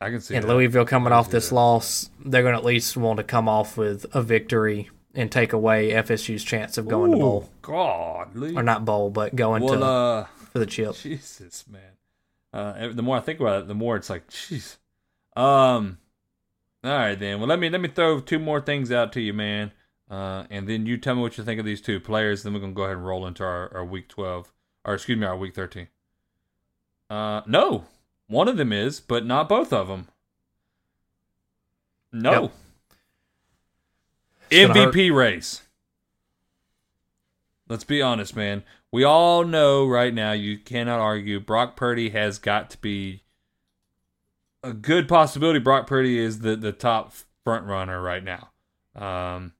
I 0.00 0.10
can 0.10 0.20
see 0.20 0.34
and 0.34 0.44
that. 0.44 0.48
Louisville 0.48 0.86
coming 0.86 1.12
off 1.12 1.30
this 1.30 1.50
that. 1.50 1.54
loss, 1.54 2.10
they're 2.24 2.42
going 2.42 2.54
to 2.54 2.58
at 2.58 2.64
least 2.64 2.96
want 2.96 3.18
to 3.18 3.24
come 3.24 3.48
off 3.48 3.76
with 3.76 4.06
a 4.14 4.22
victory 4.22 4.90
and 5.14 5.30
take 5.30 5.52
away 5.52 5.90
FSU's 5.90 6.44
chance 6.44 6.78
of 6.78 6.88
going 6.88 7.10
to 7.12 7.16
Ooh, 7.16 7.20
bowl. 7.20 7.50
Godly. 7.62 8.54
Or 8.54 8.62
not 8.62 8.84
bowl, 8.84 9.10
but 9.10 9.34
going 9.34 9.62
well, 9.62 9.78
to 9.78 9.84
uh, 9.84 10.26
for 10.52 10.58
the 10.58 10.66
chip. 10.66 10.94
Jesus, 10.94 11.64
man. 11.68 11.82
Uh, 12.52 12.88
the 12.92 13.02
more 13.02 13.16
I 13.16 13.20
think 13.20 13.40
about 13.40 13.62
it, 13.62 13.68
the 13.68 13.74
more 13.74 13.96
it's 13.96 14.10
like, 14.10 14.28
jeez. 14.28 14.76
Um. 15.36 15.98
All 16.82 16.90
right, 16.90 17.18
then. 17.18 17.38
Well, 17.38 17.48
let 17.48 17.58
me 17.58 17.68
let 17.68 17.80
me 17.80 17.88
throw 17.88 18.20
two 18.20 18.38
more 18.38 18.60
things 18.60 18.90
out 18.90 19.12
to 19.12 19.20
you, 19.20 19.34
man. 19.34 19.72
Uh, 20.10 20.44
and 20.50 20.66
then 20.66 20.86
you 20.86 20.96
tell 20.96 21.14
me 21.14 21.20
what 21.20 21.38
you 21.38 21.44
think 21.44 21.60
of 21.60 21.66
these 21.66 21.80
two 21.80 22.00
players. 22.00 22.42
Then 22.42 22.54
we're 22.54 22.60
gonna 22.60 22.72
go 22.72 22.84
ahead 22.84 22.96
and 22.96 23.06
roll 23.06 23.26
into 23.26 23.44
our, 23.44 23.72
our 23.74 23.84
week 23.84 24.08
twelve, 24.08 24.52
or 24.84 24.94
excuse 24.94 25.18
me, 25.18 25.26
our 25.26 25.36
week 25.36 25.54
thirteen. 25.54 25.88
Uh, 27.10 27.42
no, 27.46 27.84
one 28.28 28.46
of 28.46 28.56
them 28.56 28.72
is, 28.72 29.00
but 29.00 29.26
not 29.26 29.48
both 29.48 29.72
of 29.72 29.88
them. 29.88 30.06
No. 32.12 32.42
Yep. 32.42 32.52
It's 34.50 34.68
gonna 34.68 34.84
hurt. 34.84 34.94
MVP 34.94 35.14
race. 35.14 35.62
Let's 37.68 37.84
be 37.84 38.00
honest, 38.00 38.34
man. 38.34 38.62
We 38.92 39.04
all 39.04 39.44
know 39.44 39.86
right 39.86 40.12
now 40.12 40.32
you 40.32 40.58
cannot 40.58 40.98
argue 40.98 41.38
Brock 41.38 41.76
Purdy 41.76 42.10
has 42.10 42.38
got 42.38 42.70
to 42.70 42.78
be 42.78 43.22
a 44.62 44.72
good 44.72 45.08
possibility. 45.08 45.60
Brock 45.60 45.86
Purdy 45.86 46.18
is 46.18 46.40
the, 46.40 46.56
the 46.56 46.72
top 46.72 47.12
front 47.44 47.66
runner 47.66 48.02
right 48.02 48.24
now. 48.24 48.50
Um, 48.96 49.52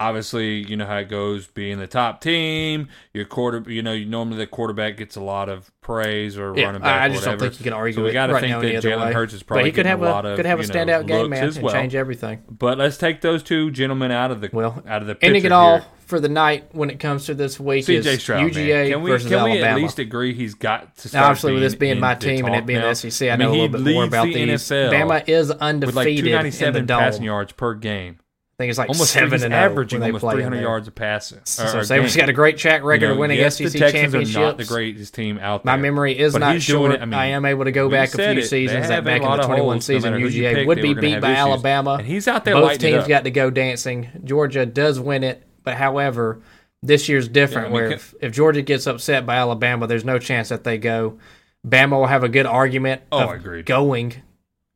obviously, 0.00 0.66
you 0.68 0.76
know 0.76 0.86
how 0.86 0.96
it 0.96 1.08
goes. 1.08 1.46
Being 1.46 1.78
the 1.78 1.86
top 1.86 2.20
team, 2.20 2.88
your 3.14 3.26
quarter, 3.26 3.62
you 3.70 3.82
know, 3.82 3.96
normally 3.98 4.38
the 4.38 4.46
quarterback 4.46 4.96
gets 4.96 5.14
a 5.16 5.20
lot 5.20 5.48
of 5.48 5.70
praise 5.82 6.36
or 6.38 6.56
Yeah, 6.56 6.64
running 6.66 6.80
back. 6.80 7.02
I 7.02 7.08
just 7.12 7.24
don't 7.24 7.38
think 7.38 7.58
you 7.58 7.64
can 7.64 7.72
argue 7.72 7.94
So 7.94 8.02
we 8.04 8.12
got 8.12 8.26
to 8.28 8.32
right 8.34 8.40
think 8.42 8.60
that 8.62 8.82
Jalen. 8.82 9.12
Hurts 9.12 9.34
is 9.34 9.42
But 9.42 9.46
probably 9.48 9.64
he 9.66 9.72
could 9.72 9.86
have 9.86 10.02
a 10.02 10.04
lot 10.06 10.26
of 10.26 10.36
could 10.36 10.46
have 10.46 10.58
a 10.58 10.62
you 10.62 10.68
know, 10.68 10.74
standout 10.74 11.06
game, 11.06 11.30
man, 11.30 11.44
as 11.44 11.56
and 11.56 11.64
well. 11.64 11.74
change 11.74 11.94
everything. 11.94 12.42
But 12.50 12.78
let's 12.78 12.96
take 12.96 13.20
those 13.20 13.42
two 13.42 13.70
gentlemen 13.70 14.10
out 14.10 14.30
of 14.30 14.40
the 14.40 14.50
Well, 14.52 14.82
out 14.88 15.02
of 15.02 15.06
the 15.08 15.14
picture 15.14 15.26
Ending 15.26 15.44
it 15.44 15.52
all 15.52 15.78
here. 15.78 15.86
for 16.06 16.18
the 16.20 16.28
night 16.28 16.74
when 16.74 16.90
it 16.90 16.98
comes 16.98 17.26
to 17.26 17.34
this 17.34 17.60
week 17.60 17.84
CJ 17.86 18.06
is 18.06 18.22
Stroud, 18.22 18.50
UGA 18.52 18.66
man. 18.68 18.90
Can 18.90 19.02
we 19.02 19.10
versus 19.10 19.28
can 19.30 19.44
we 19.44 19.50
Alabama. 19.52 19.66
at 19.66 19.82
least 19.82 19.98
agree 19.98 20.34
he's 20.34 20.54
got 20.54 20.96
to 20.96 21.08
Now, 21.08 21.10
start 21.10 21.24
obviously, 21.26 21.52
with 21.54 21.62
this 21.62 21.74
being 21.74 22.00
my 22.00 22.14
team 22.14 22.44
and 22.46 22.54
it 22.56 22.66
being 22.66 22.80
now? 22.80 22.88
the 22.88 22.94
SEC, 23.10 23.28
I, 23.28 23.32
I 23.32 23.36
know 23.36 23.50
a 23.50 23.52
little 23.52 23.68
bit 23.68 23.92
more 23.94 24.04
about 24.04 24.24
the. 24.26 24.34
NFL 24.34 24.90
Bama 24.92 25.28
is 25.28 25.48
with 25.48 25.58
like 25.58 25.62
undefeated 25.62 26.18
in 26.18 26.24
297 26.24 26.86
passing 26.86 27.24
yards 27.24 27.52
per 27.52 27.74
game. 27.74 28.18
I 28.60 28.64
think 28.64 28.70
it's 28.70 28.78
like 28.78 28.90
Almost 28.90 29.12
seven 29.14 29.42
and 29.42 29.54
averaging 29.54 29.96
oh 29.98 30.00
they 30.00 30.06
almost 30.08 30.20
play 30.20 30.32
in 30.34 30.38
300 30.40 30.60
yards 30.60 30.86
of 30.86 30.94
passing. 30.94 31.40
So 31.44 31.64
or 31.64 31.66
Saban's 31.80 32.14
game. 32.14 32.20
got 32.24 32.28
a 32.28 32.32
great 32.34 32.58
track 32.58 32.82
record 32.82 33.00
You 33.02 33.06
know, 33.08 33.12
of 33.14 33.18
winning 33.18 33.38
yes, 33.38 33.56
SEC 33.56 33.72
the 33.72 33.78
Texans 33.78 34.02
championships. 34.02 34.36
are 34.36 34.40
not 34.40 34.58
the 34.58 34.64
greatest 34.66 35.14
team 35.14 35.38
out 35.38 35.64
there. 35.64 35.74
My 35.76 35.80
memory 35.80 36.18
is 36.18 36.34
But 36.34 36.40
not 36.40 36.60
short. 36.60 36.92
it. 36.92 37.00
I 37.00 37.06
mean, 37.06 37.14
I 37.14 37.26
am 37.26 37.46
able 37.46 37.64
to 37.64 37.72
go 37.72 37.88
back 37.88 38.10
a 38.12 38.16
few 38.18 38.24
it. 38.42 38.44
Seasons 38.46 38.88
that 38.88 39.02
back 39.04 39.22
in 39.22 39.30
the 39.30 39.36
21 39.38 39.48
holes, 39.58 39.74
no 39.74 39.78
season 39.80 40.12
matter 40.12 40.26
UGA 40.26 40.54
pick, 40.56 40.66
would 40.68 40.82
be 40.82 40.92
beat 40.92 41.20
by 41.22 41.30
issues. 41.30 41.38
Alabama. 41.38 41.94
And 41.94 42.06
he's 42.06 42.28
out 42.28 42.44
there 42.44 42.54
Both 42.54 42.78
teams 42.78 43.06
got 43.06 43.24
to 43.24 43.30
go 43.30 43.48
dancing. 43.48 44.08
Georgia 44.24 44.66
does 44.66 45.00
win 45.00 45.24
it, 45.24 45.42
but 45.64 45.76
however, 45.76 46.42
this 46.82 47.08
year's 47.08 47.28
different. 47.28 47.68
Yeah, 47.72 47.78
I 47.78 47.80
mean, 47.80 47.88
where 47.88 47.92
if, 47.92 48.14
if 48.20 48.32
Georgia 48.32 48.60
gets 48.62 48.86
upset 48.86 49.24
by 49.24 49.36
Alabama, 49.36 49.86
there's 49.86 50.04
no 50.04 50.18
chance 50.18 50.50
that 50.50 50.64
they 50.64 50.76
go. 50.76 51.18
Bama 51.66 51.92
will 51.92 52.06
have 52.06 52.24
a 52.24 52.28
good 52.28 52.46
argument 52.46 53.02
Oh, 53.10 53.20
of 53.24 53.30
agreed. 53.32 53.64
going 53.66 54.14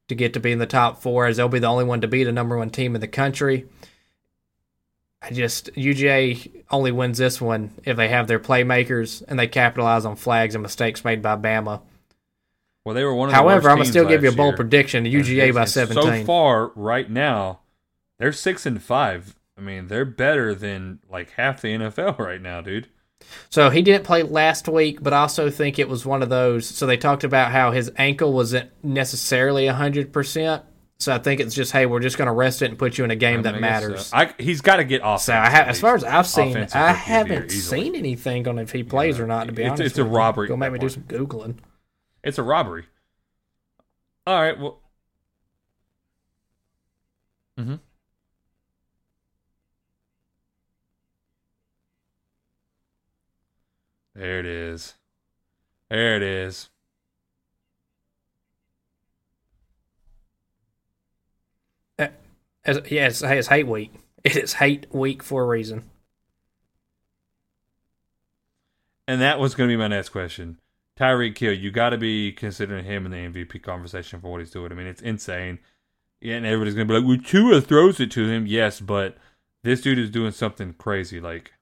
to 0.09 0.15
get 0.15 0.35
to 0.35 0.41
be 0.41 0.53
in 0.53 0.59
the 0.59 0.67
top 0.67 1.01
four, 1.01 1.27
as 1.27 1.37
they'll 1.37 1.49
be 1.49 1.59
the 1.59 1.67
only 1.67 1.85
one 1.85 2.01
to 2.03 2.09
beat 2.09 2.27
a 2.27 2.33
number 2.33 2.57
one 2.59 2.71
team 2.71 2.95
in 2.95 3.01
the 3.01 3.09
country. 3.09 3.67
I 5.23 5.31
just 5.31 5.73
UGA 5.75 6.65
only 6.71 6.93
wins 6.93 7.17
this 7.19 7.41
one 7.41 7.71
if 7.85 7.97
they 7.97 8.09
have 8.09 8.27
their 8.29 8.39
playmakers 8.39 9.23
and 9.27 9.39
they 9.39 9.47
capitalize 9.47 10.05
on 10.05 10.17
flags 10.17 10.55
and 10.55 10.61
mistakes 10.63 11.05
made 11.05 11.23
by 11.23 11.37
Bama. 11.37 11.81
Well, 12.85 12.95
they 12.95 13.05
were 13.05 13.15
one 13.15 13.29
of 13.29 13.33
the 13.33 13.37
However, 13.37 13.71
I'm 13.71 13.79
gonna 13.79 13.89
still 13.89 14.07
give 14.07 14.23
you 14.23 14.29
a 14.29 14.35
bold 14.35 14.53
year. 14.53 14.57
prediction: 14.57 15.05
UGA 15.07 15.47
And- 15.47 15.55
by 15.55 15.61
and 15.63 15.71
17. 15.71 16.03
So 16.03 16.25
far, 16.27 16.73
right 16.75 17.09
now, 17.09 17.61
they're 18.19 18.33
six 18.33 18.67
and 18.67 18.83
five. 18.83 19.37
I 19.57 19.63
mean, 19.63 19.87
they're 19.87 20.05
better 20.05 20.55
than 20.55 20.99
like 21.11 21.31
half 21.31 21.63
the 21.63 21.69
NFL 21.69 22.19
right 22.19 22.43
now, 22.43 22.61
dude. 22.61 22.89
So 23.51 23.71
he 23.71 23.83
didn't 23.83 24.05
play 24.05 24.23
last 24.23 24.69
week, 24.69 25.03
but 25.03 25.13
I 25.13 25.19
also 25.19 25.49
think 25.51 25.79
it 25.79 25.89
was 25.89 26.05
one 26.05 26.23
of 26.23 26.29
those. 26.29 26.67
So 26.67 26.87
they 26.87 26.97
talked 26.97 27.25
about 27.25 27.53
how 27.53 27.71
his 27.71 27.91
ankle 27.97 28.33
wasn't 28.33 28.71
necessarily 28.83 29.67
100%. 29.67 30.63
So 30.99 31.13
I 31.15 31.19
think 31.19 31.41
it's 31.41 31.55
just, 31.55 31.73
hey, 31.73 31.87
we're 31.87 32.01
just 32.01 32.17
going 32.17 32.27
to 32.27 32.33
rest 32.33 32.63
it 32.63 32.67
and 32.71 32.79
put 32.79 32.99
you 32.99 33.05
in 33.05 33.11
a 33.11 33.17
game 33.17 33.41
I 33.41 33.43
that 33.43 33.53
mean, 33.55 33.61
matters. 33.63 34.07
so. 34.07 34.17
I, 34.17 34.33
he's 34.39 34.61
got 34.61 34.77
to 34.77 34.85
get 34.85 35.03
off. 35.03 35.23
so 35.23 35.35
I 35.35 35.51
ha- 35.51 35.65
as 35.67 35.81
far 35.81 35.95
as 35.97 36.05
I've 36.05 36.27
seen, 36.27 36.57
I 36.57 36.61
rookie 36.61 36.63
of 36.63 36.71
the 36.73 36.77
year, 36.79 36.93
haven't 36.95 37.51
seen 37.51 37.95
anything 37.97 38.47
on 38.49 38.59
if 38.59 38.71
he 38.73 38.83
plays 38.85 39.19
or 39.21 39.27
not, 39.27 39.47
to 39.49 39.53
be 39.53 39.63
It's- 39.63 39.79
honest. 39.81 39.91
it's 39.93 39.99
a 39.99 40.03
you. 40.03 40.09
robbery 40.09 40.49
Go 40.49 40.55
at 40.55 40.59
make 40.61 40.69
that 40.69 40.73
me 40.73 40.79
do 40.79 40.89
some 40.89 41.03
Googling. 41.05 41.57
It's 42.23 42.39
a 42.39 42.43
robbery. 42.43 42.85
All 44.27 44.41
right. 44.41 44.59
Well. 44.59 44.81
hmm 47.59 47.75
There 54.15 54.39
it 54.39 54.47
is. 54.47 54.95
There 55.91 56.17
it 56.17 56.23
is. 56.23 56.71
Uh, 61.99 62.09
as, 62.65 62.81
yeah, 62.91 63.07
it's, 63.07 63.23
it's 63.23 63.49
hate 63.49 63.67
week. 63.67 63.93
It 64.25 64.37
is 64.37 64.55
hate 64.55 64.87
week 64.91 65.23
for 65.23 65.43
a 65.43 65.47
reason. 65.47 65.85
And 69.07 69.21
that 69.21 69.39
was 69.39 69.55
going 69.55 69.69
to 69.69 69.73
be 69.75 69.77
my 69.77 69.89
next 69.89 70.09
question. 70.09 70.59
Tyreek 70.99 71.37
Hill, 71.37 71.53
you 71.53 71.71
got 71.71 71.91
to 71.91 71.99
be 71.99 72.33
considering 72.33 72.87
him 72.87 73.05
in 73.05 73.13
the 73.13 73.19
MVP 73.19 73.63
conversation 73.63 74.21
for 74.21 74.31
what 74.31 74.41
he's 74.41 74.51
doing. 74.51 74.73
I 74.73 74.75
mean, 74.75 74.87
it's 74.87 75.03
insane. 75.03 75.59
Yeah, 76.23 76.37
and 76.37 76.47
everybody's 76.47 76.75
going 76.75 76.89
to 76.89 76.95
be 76.95 76.99
like, 76.99 77.07
well, 77.07 77.19
Tua 77.23 77.61
throws 77.61 78.01
it 78.01 78.11
to 78.13 78.27
him. 78.27 78.47
Yes, 78.47 78.81
but 78.81 79.19
this 79.63 79.83
dude 79.83 79.99
is 79.99 80.09
doing 80.09 80.33
something 80.33 80.73
crazy. 80.73 81.21
Like, 81.21 81.53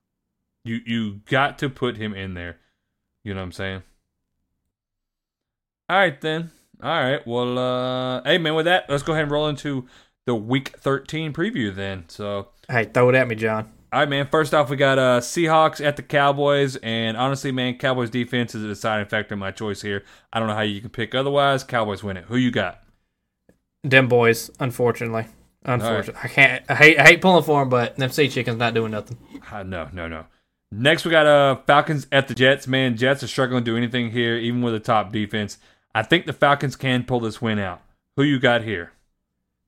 you 0.64 0.80
you 0.86 1.20
got 1.28 1.58
to 1.58 1.68
put 1.68 1.96
him 1.96 2.14
in 2.14 2.34
there. 2.34 2.58
You 3.24 3.34
know 3.34 3.40
what 3.40 3.44
I'm 3.46 3.52
saying? 3.52 3.82
All 5.88 5.98
right, 5.98 6.20
then. 6.20 6.50
All 6.82 6.90
right. 6.90 7.26
Well, 7.26 7.58
uh, 7.58 8.22
hey, 8.24 8.38
man, 8.38 8.54
with 8.54 8.64
that, 8.66 8.88
let's 8.88 9.02
go 9.02 9.12
ahead 9.12 9.24
and 9.24 9.32
roll 9.32 9.46
into 9.48 9.86
the 10.26 10.34
Week 10.34 10.76
13 10.78 11.32
preview 11.32 11.74
then. 11.74 12.04
So, 12.08 12.48
Hey, 12.68 12.84
throw 12.84 13.08
it 13.10 13.14
at 13.14 13.28
me, 13.28 13.34
John. 13.36 13.70
all 13.92 14.00
right, 14.00 14.08
man. 14.08 14.26
First 14.30 14.54
off, 14.54 14.70
we 14.70 14.76
got 14.76 14.98
uh, 14.98 15.20
Seahawks 15.20 15.84
at 15.84 15.96
the 15.96 16.02
Cowboys, 16.02 16.76
and 16.76 17.16
honestly, 17.16 17.52
man, 17.52 17.76
Cowboys 17.78 18.10
defense 18.10 18.54
is 18.54 18.64
a 18.64 18.68
deciding 18.68 19.06
factor 19.06 19.34
in 19.34 19.38
my 19.40 19.50
choice 19.50 19.82
here. 19.82 20.02
I 20.32 20.38
don't 20.38 20.48
know 20.48 20.54
how 20.54 20.62
you 20.62 20.80
can 20.80 20.90
pick 20.90 21.14
otherwise. 21.14 21.62
Cowboys 21.62 22.02
win 22.02 22.16
it. 22.16 22.24
Who 22.24 22.36
you 22.36 22.50
got? 22.50 22.82
Them 23.84 24.08
boys, 24.08 24.50
unfortunately. 24.58 25.26
Unfortunately. 25.64 26.20
I 26.24 26.28
can't, 26.28 26.64
I 26.68 26.74
hate, 26.74 26.98
I 26.98 27.04
hate 27.04 27.20
pulling 27.20 27.44
for 27.44 27.60
them, 27.60 27.68
but 27.68 27.96
them 27.96 28.10
sea 28.10 28.28
chickens 28.28 28.58
not 28.58 28.74
doing 28.74 28.90
nothing. 28.92 29.18
Uh, 29.52 29.62
no, 29.62 29.88
no, 29.92 30.08
no. 30.08 30.26
Next, 30.74 31.04
we 31.04 31.10
got 31.10 31.26
uh 31.26 31.56
Falcons 31.66 32.06
at 32.10 32.28
the 32.28 32.34
Jets. 32.34 32.66
Man, 32.66 32.96
Jets 32.96 33.22
are 33.22 33.28
struggling 33.28 33.62
to 33.62 33.70
do 33.70 33.76
anything 33.76 34.10
here, 34.10 34.36
even 34.36 34.62
with 34.62 34.74
a 34.74 34.80
top 34.80 35.12
defense. 35.12 35.58
I 35.94 36.02
think 36.02 36.24
the 36.24 36.32
Falcons 36.32 36.76
can 36.76 37.04
pull 37.04 37.20
this 37.20 37.42
win 37.42 37.58
out. 37.58 37.82
Who 38.16 38.22
you 38.22 38.40
got 38.40 38.62
here? 38.62 38.92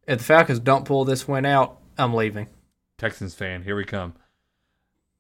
If 0.06 0.18
the 0.18 0.24
Falcons 0.24 0.60
don't 0.60 0.86
pull 0.86 1.04
this 1.04 1.28
win 1.28 1.44
out, 1.44 1.78
I'm 1.98 2.14
leaving. 2.14 2.48
Texans 2.96 3.34
fan, 3.34 3.64
here 3.64 3.76
we 3.76 3.84
come. 3.84 4.14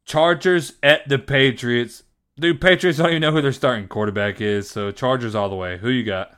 Chargers 0.06 0.72
at 0.82 1.06
the 1.06 1.18
Patriots. 1.18 2.04
Dude, 2.36 2.62
Patriots 2.62 2.98
don't 2.98 3.10
even 3.10 3.20
know 3.20 3.32
who 3.32 3.42
their 3.42 3.52
starting 3.52 3.86
quarterback 3.86 4.40
is, 4.40 4.70
so 4.70 4.90
Chargers 4.90 5.34
all 5.34 5.50
the 5.50 5.54
way. 5.54 5.76
Who 5.76 5.90
you 5.90 6.02
got? 6.02 6.34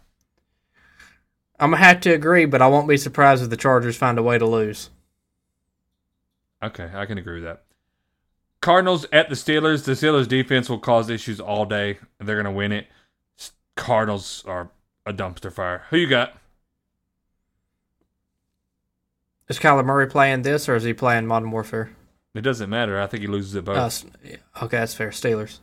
I'm 1.61 1.71
gonna 1.71 1.85
have 1.85 2.01
to 2.01 2.11
agree, 2.13 2.47
but 2.47 2.63
I 2.63 2.67
won't 2.67 2.89
be 2.89 2.97
surprised 2.97 3.45
if 3.45 3.51
the 3.51 3.57
Chargers 3.57 3.97
find 3.97 4.19
a 4.19 4.25
way 4.25 4.39
to 4.39 4.47
lose. 4.47 4.91
Okay, 6.61 6.91
I 6.93 7.07
can 7.07 7.17
agree 7.17 7.35
with 7.35 7.45
that. 7.45 7.63
Cardinals 8.67 9.07
at 9.13 9.29
the 9.29 9.37
Steelers. 9.37 9.85
The 9.85 9.93
Steelers 9.93 10.27
defense 10.27 10.69
will 10.69 10.81
cause 10.81 11.09
issues 11.09 11.39
all 11.39 11.67
day. 11.67 12.01
They're 12.19 12.35
gonna 12.35 12.51
win 12.51 12.73
it. 12.73 12.89
Cardinals 13.77 14.43
are 14.45 14.71
a 15.07 15.13
dumpster 15.13 15.53
fire. 15.53 15.85
Who 15.91 15.97
you 15.97 16.09
got? 16.09 16.37
Is 19.49 19.61
Kyler 19.61 19.85
Murray 19.85 20.09
playing 20.09 20.43
this, 20.43 20.69
or 20.69 20.75
is 20.75 20.83
he 20.83 20.93
playing 20.93 21.29
Modern 21.29 21.53
Warfare? 21.53 21.93
It 22.35 22.41
doesn't 22.41 22.69
matter. 22.69 23.01
I 23.01 23.07
think 23.07 23.21
he 23.21 23.29
loses 23.29 23.55
it 23.55 23.65
both. 23.65 23.77
Uh, 23.77 24.65
okay, 24.65 24.79
that's 24.79 24.95
fair. 24.95 25.11
Steelers. 25.11 25.61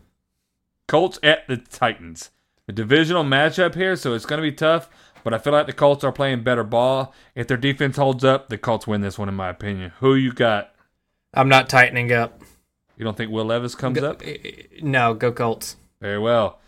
Colts 0.88 1.20
at 1.22 1.46
the 1.50 1.58
Titans. 1.58 2.32
A 2.70 2.72
divisional 2.72 3.26
matchup 3.26 3.76
here, 3.76 3.98
so 3.98 4.14
it's 4.14 4.26
going 4.26 4.42
to 4.42 4.50
be 4.50 4.56
tough. 4.56 4.90
But 5.26 5.34
I 5.34 5.40
feel 5.40 5.52
like 5.52 5.68
the 5.68 5.74
Colts 5.74 6.06
are 6.06 6.14
playing 6.14 6.44
better 6.44 6.64
ball. 6.64 7.14
If 7.36 7.48
their 7.48 7.58
defense 7.58 7.98
holds 7.98 8.24
up, 8.24 8.48
the 8.48 8.58
Colts 8.58 8.88
win 8.88 9.02
this 9.02 9.20
one, 9.20 9.28
in 9.28 9.36
my 9.36 9.50
opinion. 9.50 9.92
Who 10.00 10.16
you 10.16 10.32
got? 10.32 10.74
I'm 11.34 11.50
not 11.50 11.68
tightening 11.68 12.14
up. 12.14 12.43
You 13.04 13.06
don't 13.06 13.18
think 13.18 13.32
Will 13.32 13.44
Levis 13.44 13.76
comes 13.76 14.00
Go- 14.00 14.12
up? 14.12 14.22
No, 14.82 15.14
go 15.14 15.34
Colts. 15.34 15.76
Very 16.00 16.18
well. 16.18 16.62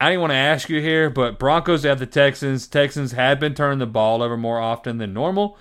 I 0.00 0.08
didn't 0.10 0.22
want 0.22 0.32
to 0.32 0.36
ask 0.36 0.68
you 0.68 0.80
here, 0.80 1.08
but 1.10 1.38
Broncos 1.38 1.84
at 1.84 1.98
the 1.98 2.06
Texans. 2.06 2.66
Texans 2.66 3.12
have 3.12 3.38
been 3.38 3.54
turning 3.54 3.78
the 3.78 3.86
ball 3.86 4.20
over 4.20 4.36
more 4.36 4.58
often 4.58 4.98
than 4.98 5.14
normal. 5.14 5.56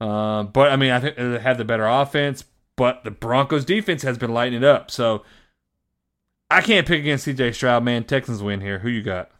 Uh, 0.00 0.42
but 0.42 0.72
I 0.72 0.76
mean, 0.76 0.90
I 0.90 0.98
think 0.98 1.14
they 1.14 1.38
have 1.38 1.56
the 1.56 1.64
better 1.64 1.86
offense. 1.86 2.46
But 2.74 3.04
the 3.04 3.12
Broncos 3.12 3.64
defense 3.64 4.02
has 4.02 4.18
been 4.18 4.34
lighting 4.34 4.56
it 4.56 4.64
up. 4.64 4.90
So 4.90 5.22
I 6.50 6.60
can't 6.60 6.84
pick 6.84 6.98
against 6.98 7.28
CJ 7.28 7.54
Stroud, 7.54 7.84
man. 7.84 8.02
Texans 8.02 8.42
win 8.42 8.60
here. 8.60 8.80
Who 8.80 8.88
you 8.88 9.02
got? 9.04 9.30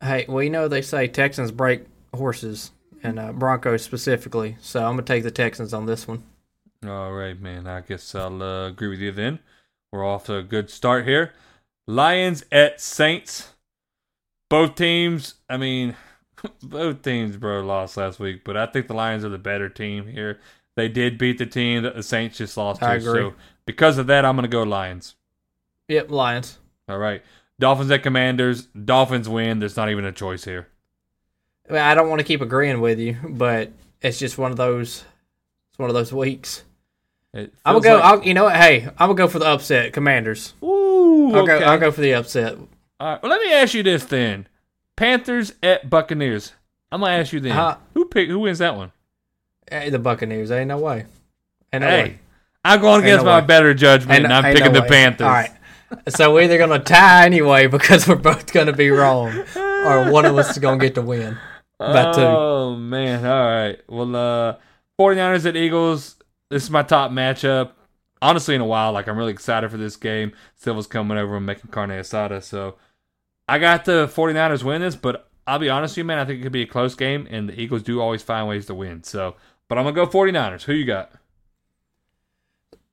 Hey, 0.00 0.26
well, 0.28 0.44
you 0.44 0.50
know 0.50 0.68
they 0.68 0.82
say 0.82 1.08
Texans 1.08 1.50
break 1.50 1.86
horses, 2.14 2.70
and 3.02 3.18
uh, 3.18 3.32
Broncos 3.32 3.82
specifically. 3.82 4.56
So 4.60 4.78
I'm 4.84 4.92
gonna 4.92 5.02
take 5.02 5.24
the 5.24 5.32
Texans 5.32 5.74
on 5.74 5.86
this 5.86 6.06
one. 6.06 6.22
All 6.86 7.12
right, 7.12 7.38
man. 7.40 7.66
I 7.66 7.80
guess 7.80 8.14
I'll 8.14 8.42
uh, 8.42 8.68
agree 8.68 8.88
with 8.88 9.00
you 9.00 9.12
then. 9.12 9.40
We're 9.92 10.06
off 10.06 10.26
to 10.26 10.36
a 10.36 10.42
good 10.42 10.70
start 10.70 11.06
here. 11.06 11.32
Lions 11.86 12.44
at 12.52 12.80
Saints. 12.80 13.54
Both 14.48 14.76
teams, 14.76 15.34
I 15.48 15.56
mean, 15.56 15.96
both 16.62 17.02
teams, 17.02 17.36
bro, 17.36 17.60
lost 17.62 17.96
last 17.96 18.18
week, 18.18 18.44
but 18.44 18.56
I 18.56 18.66
think 18.66 18.86
the 18.86 18.94
Lions 18.94 19.24
are 19.24 19.28
the 19.28 19.38
better 19.38 19.68
team 19.68 20.06
here. 20.06 20.38
They 20.76 20.88
did 20.88 21.18
beat 21.18 21.38
the 21.38 21.46
team 21.46 21.82
that 21.82 21.96
the 21.96 22.02
Saints 22.02 22.38
just 22.38 22.56
lost 22.56 22.82
I 22.82 22.98
to. 22.98 23.10
agree. 23.10 23.22
So 23.22 23.34
because 23.66 23.98
of 23.98 24.06
that, 24.06 24.24
I'm 24.24 24.36
going 24.36 24.44
to 24.44 24.48
go 24.48 24.62
Lions. 24.62 25.16
Yep, 25.88 26.10
Lions. 26.10 26.58
All 26.88 26.98
right. 26.98 27.22
Dolphins 27.58 27.90
at 27.90 28.02
Commanders. 28.02 28.66
Dolphins 28.66 29.28
win. 29.28 29.58
There's 29.58 29.76
not 29.76 29.90
even 29.90 30.04
a 30.04 30.12
choice 30.12 30.44
here. 30.44 30.68
I, 31.68 31.72
mean, 31.72 31.82
I 31.82 31.94
don't 31.94 32.08
want 32.08 32.20
to 32.20 32.24
keep 32.24 32.40
agreeing 32.40 32.80
with 32.80 32.98
you, 32.98 33.16
but 33.28 33.72
it's 34.00 34.18
just 34.18 34.38
one 34.38 34.52
of 34.52 34.56
those. 34.56 35.04
It's 35.70 35.78
one 35.78 35.90
of 35.90 35.94
those 35.94 36.12
weeks. 36.12 36.62
I'm 37.34 37.50
gonna 37.64 37.80
go. 37.80 37.94
like- 37.96 38.04
I'll, 38.04 38.22
you 38.24 38.34
know 38.34 38.44
what? 38.44 38.56
Hey, 38.56 38.84
I'm 38.84 39.08
gonna 39.08 39.14
go 39.14 39.28
for 39.28 39.38
the 39.38 39.46
upset. 39.46 39.92
Commanders. 39.92 40.54
Ooh, 40.62 41.30
I'll 41.34 41.42
okay. 41.42 41.60
go. 41.60 41.66
I'll 41.66 41.78
go 41.78 41.90
for 41.90 42.00
the 42.00 42.14
upset. 42.14 42.56
All 43.00 43.12
right. 43.12 43.22
Well, 43.22 43.30
let 43.30 43.42
me 43.42 43.52
ask 43.52 43.74
you 43.74 43.82
this 43.82 44.04
then: 44.06 44.48
Panthers 44.96 45.52
at 45.62 45.88
Buccaneers. 45.90 46.52
I'm 46.90 47.00
gonna 47.00 47.12
ask 47.12 47.32
you 47.32 47.40
then: 47.40 47.52
Uh, 47.52 47.76
who 47.94 48.06
pick? 48.06 48.28
Who 48.28 48.40
wins 48.40 48.58
that 48.58 48.76
one? 48.76 48.92
Hey, 49.70 49.90
the 49.90 49.98
Buccaneers. 49.98 50.50
Ain't 50.50 50.68
no 50.68 50.78
way. 50.78 51.04
Ain't 51.72 51.82
no 51.82 51.88
hey, 51.88 52.02
way. 52.02 52.18
I'm 52.64 52.80
going 52.80 53.02
against 53.02 53.24
no 53.24 53.30
my 53.30 53.40
way. 53.40 53.46
better 53.46 53.74
judgment, 53.74 54.16
Ain't 54.16 54.24
and 54.24 54.32
I'm 54.32 54.44
picking 54.54 54.72
no 54.72 54.80
the. 54.80 54.86
Panthers. 54.86 55.26
All 55.26 55.32
right. 55.32 55.50
So 56.08 56.34
we're 56.34 56.42
either 56.42 56.58
gonna 56.58 56.78
tie 56.78 57.26
anyway 57.26 57.66
because 57.68 58.08
we're 58.08 58.16
both 58.16 58.52
gonna 58.52 58.72
be 58.72 58.90
wrong, 58.90 59.44
or 59.56 60.10
one 60.10 60.24
of 60.24 60.36
us 60.36 60.50
is 60.50 60.58
gonna 60.58 60.78
get 60.78 60.94
to 60.96 61.02
win. 61.02 61.38
By 61.78 62.12
two. 62.12 62.20
Oh 62.20 62.74
man! 62.74 63.24
All 63.24 63.46
right. 63.46 63.78
Well, 63.88 64.16
uh, 64.16 64.56
49ers 64.98 65.46
at 65.46 65.56
Eagles. 65.56 66.16
This 66.50 66.64
is 66.64 66.70
my 66.70 66.82
top 66.82 67.10
matchup. 67.10 67.72
Honestly, 68.20 68.54
in 68.54 68.60
a 68.60 68.66
while, 68.66 68.92
like 68.92 69.06
I'm 69.06 69.16
really 69.16 69.32
excited 69.32 69.70
for 69.70 69.76
this 69.76 69.96
game. 69.96 70.32
Silva's 70.56 70.86
coming 70.86 71.18
over 71.18 71.36
and 71.36 71.46
making 71.46 71.70
carne 71.70 71.90
asada, 71.90 72.42
so 72.42 72.74
I 73.48 73.58
got 73.58 73.84
the 73.84 74.08
49ers 74.08 74.64
win 74.64 74.80
this. 74.80 74.96
But 74.96 75.28
I'll 75.46 75.58
be 75.58 75.68
honest 75.68 75.92
with 75.92 75.98
you, 75.98 76.04
man. 76.04 76.18
I 76.18 76.24
think 76.24 76.40
it 76.40 76.42
could 76.42 76.52
be 76.52 76.62
a 76.62 76.66
close 76.66 76.94
game, 76.94 77.28
and 77.30 77.48
the 77.48 77.60
Eagles 77.60 77.82
do 77.82 78.00
always 78.00 78.22
find 78.22 78.48
ways 78.48 78.66
to 78.66 78.74
win. 78.74 79.04
So, 79.04 79.36
but 79.68 79.78
I'm 79.78 79.84
gonna 79.84 79.94
go 79.94 80.06
49ers. 80.06 80.62
Who 80.64 80.72
you 80.72 80.84
got? 80.84 81.12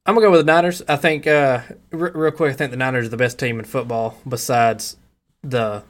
I'm 0.05 0.13
gonna 0.13 0.27
go 0.27 0.31
with 0.31 0.45
the 0.45 0.51
Niners. 0.51 0.83
I 0.87 0.97
think, 0.97 1.25
uh, 1.25 1.61
r- 1.91 2.11
real 2.13 2.31
quick, 2.31 2.53
I 2.53 2.55
think 2.55 2.69
the 2.69 2.77
Niners 2.77 3.07
are 3.07 3.09
the 3.09 3.17
best 3.17 3.39
team 3.39 3.57
in 3.57 3.65
football 3.65 4.17
besides 4.27 4.97
the 5.41 5.83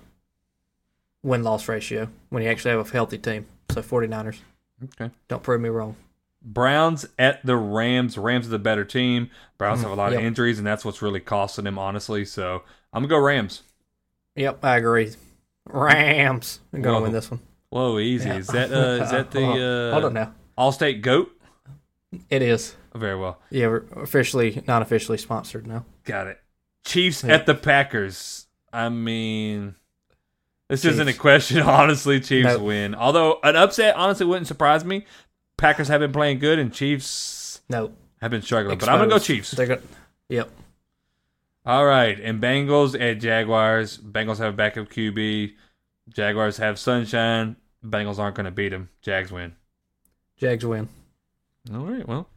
win 1.21 1.43
loss 1.43 1.67
ratio 1.67 2.07
when 2.29 2.41
you 2.41 2.49
actually 2.49 2.71
have 2.71 2.87
a 2.87 2.91
healthy 2.91 3.17
team. 3.17 3.47
So 3.71 3.81
49ers. 3.81 4.37
Okay. 4.85 5.13
Don't 5.27 5.43
prove 5.43 5.59
me 5.59 5.69
wrong. 5.69 5.97
Browns 6.45 7.05
at 7.17 7.45
the 7.45 7.57
Rams. 7.57 8.17
Rams 8.17 8.45
are 8.45 8.51
the 8.51 8.59
better 8.59 8.85
team. 8.85 9.29
Browns 9.57 9.81
have 9.81 9.91
a 9.91 9.95
lot 9.95 10.11
yep. 10.11 10.19
of 10.21 10.25
injuries, 10.25 10.57
and 10.59 10.67
that's 10.67 10.85
what's 10.85 11.01
really 11.01 11.19
costing 11.19 11.65
them, 11.65 11.79
honestly. 11.79 12.23
So 12.25 12.63
I'm 12.93 13.01
gonna 13.03 13.07
go 13.09 13.17
Rams. 13.19 13.63
Yep, 14.35 14.63
I 14.63 14.77
agree. 14.77 15.13
Rams. 15.65 16.59
I'm 16.73 16.81
gonna 16.81 16.97
Whoa. 16.97 17.03
win 17.03 17.11
this 17.13 17.31
one. 17.31 17.39
Whoa, 17.69 17.99
easy. 17.99 18.29
Is 18.29 18.47
that 18.47 18.71
uh, 18.71 19.03
is 19.03 19.11
that 19.11 19.31
the 19.31 19.41
Hold 19.45 19.57
on. 19.57 19.61
uh, 19.61 19.91
Hold 19.91 20.05
on 20.05 20.13
now. 20.13 20.33
All-State 20.57 21.01
goat? 21.01 21.31
It 22.29 22.41
is. 22.41 22.75
Very 22.93 23.17
well. 23.17 23.41
Yeah, 23.49 23.67
we're 23.67 23.83
officially, 23.97 24.63
not 24.67 24.81
officially 24.81 25.17
sponsored 25.17 25.67
now. 25.67 25.83
Got 26.05 26.27
it. 26.27 26.39
Chiefs 26.85 27.23
Yeah. 27.25 27.33
at 27.33 27.45
the 27.45 27.55
Packers. 27.55 28.45
I 28.71 28.87
mean, 28.87 29.75
this 30.69 30.85
isn't 30.85 31.07
a 31.07 31.13
question. 31.13 31.59
Honestly, 31.63 32.21
Chiefs 32.21 32.47
Nope. 32.47 32.61
win. 32.61 32.95
Although 32.95 33.39
an 33.43 33.57
upset 33.57 33.95
honestly 33.97 34.25
wouldn't 34.25 34.47
surprise 34.47 34.85
me. 34.85 35.05
Packers 35.57 35.87
have 35.87 36.01
been 36.01 36.11
playing 36.11 36.39
good, 36.39 36.59
and 36.59 36.73
Chiefs 36.73 37.61
No. 37.69 37.93
have 38.21 38.31
been 38.31 38.41
struggling. 38.41 38.77
But 38.77 38.89
I'm 38.89 38.97
gonna 38.99 39.09
go. 39.09 39.19
Chiefs. 39.19 39.51
They're 39.51 39.67
gonna, 39.67 39.81
yep. 40.29 40.49
All 41.65 41.85
right, 41.85 42.19
and 42.19 42.41
Bengals 42.41 42.99
at 42.99 43.19
Jaguars. 43.19 43.97
Bengals 43.97 44.37
have 44.37 44.53
a 44.53 44.57
backup 44.57 44.89
QB. 44.89 45.53
Jaguars 46.09 46.57
have 46.57 46.77
Sunshine. 46.77 47.55
Bengals 47.83 48.19
aren't 48.19 48.35
going 48.35 48.45
to 48.45 48.51
beat 48.51 48.69
them. 48.69 48.89
Jags 49.01 49.31
win. 49.31 49.55
Jags 50.37 50.63
win. 50.65 50.89
All 51.73 51.85
right, 51.85 52.07
well, 52.07 52.27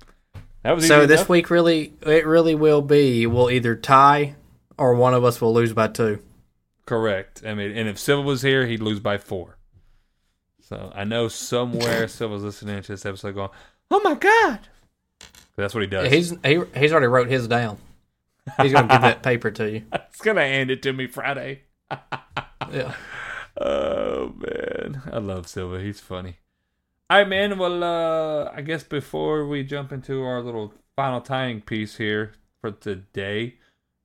that 0.63 0.75
was 0.75 0.87
So 0.87 1.05
this 1.07 1.21
enough. 1.21 1.29
week 1.29 1.51
really 1.51 1.93
it 2.07 2.27
really 2.27 2.55
will 2.55 2.81
be 2.81 3.27
we'll 3.27 3.51
either 3.51 3.77
tie 3.77 4.37
or 4.79 4.95
one 4.95 5.13
of 5.13 5.25
us 5.25 5.41
will 5.43 5.53
lose 5.53 5.75
by 5.75 5.89
two. 5.89 6.21
Correct. 6.87 7.43
I 7.47 7.53
mean, 7.53 7.77
and 7.77 7.87
if 7.87 7.99
Silva 7.99 8.27
was 8.27 8.41
here, 8.41 8.67
he'd 8.67 8.81
lose 8.81 9.01
by 9.01 9.19
four. 9.19 9.58
So 10.69 10.93
I 10.95 11.05
know 11.05 11.29
somewhere 11.29 12.09
Silva's 12.09 12.43
listening 12.43 12.83
to 12.83 12.93
this 12.93 13.07
episode 13.07 13.35
going, 13.35 13.49
"Oh 13.91 14.01
my 14.05 14.15
god!" 14.15 14.61
That's 15.57 15.73
what 15.73 15.81
he 15.81 15.87
does. 15.87 16.13
He's 16.13 16.35
he, 16.45 16.61
he's 16.77 16.93
already 16.93 17.07
wrote 17.07 17.29
his 17.29 17.49
down. 17.49 17.79
He's 18.61 18.73
gonna 18.73 18.87
give 18.89 19.01
that 19.01 19.23
paper 19.23 19.51
to 19.51 19.71
you. 19.71 19.83
He's 20.11 20.21
gonna 20.23 20.43
hand 20.43 20.71
it 20.71 20.83
to 20.83 20.93
me 20.93 21.07
Friday. 21.07 21.63
Yeah. 22.71 22.95
Oh 23.61 24.35
man, 24.37 25.03
I 25.13 25.19
love 25.19 25.49
Silva. 25.49 25.81
He's 25.81 25.99
funny. 25.99 26.37
All 27.11 27.19
right, 27.19 27.29
man. 27.29 27.59
Well, 27.59 27.83
uh, 27.83 28.53
I 28.55 28.61
guess 28.61 28.85
before 28.85 29.49
we 29.49 29.65
jump 29.65 29.91
into 29.91 30.23
our 30.23 30.41
little 30.41 30.73
final 30.95 31.21
tying 31.21 31.63
piece 31.63 31.97
here 31.97 32.35
for 32.61 32.71
today, 32.71 33.57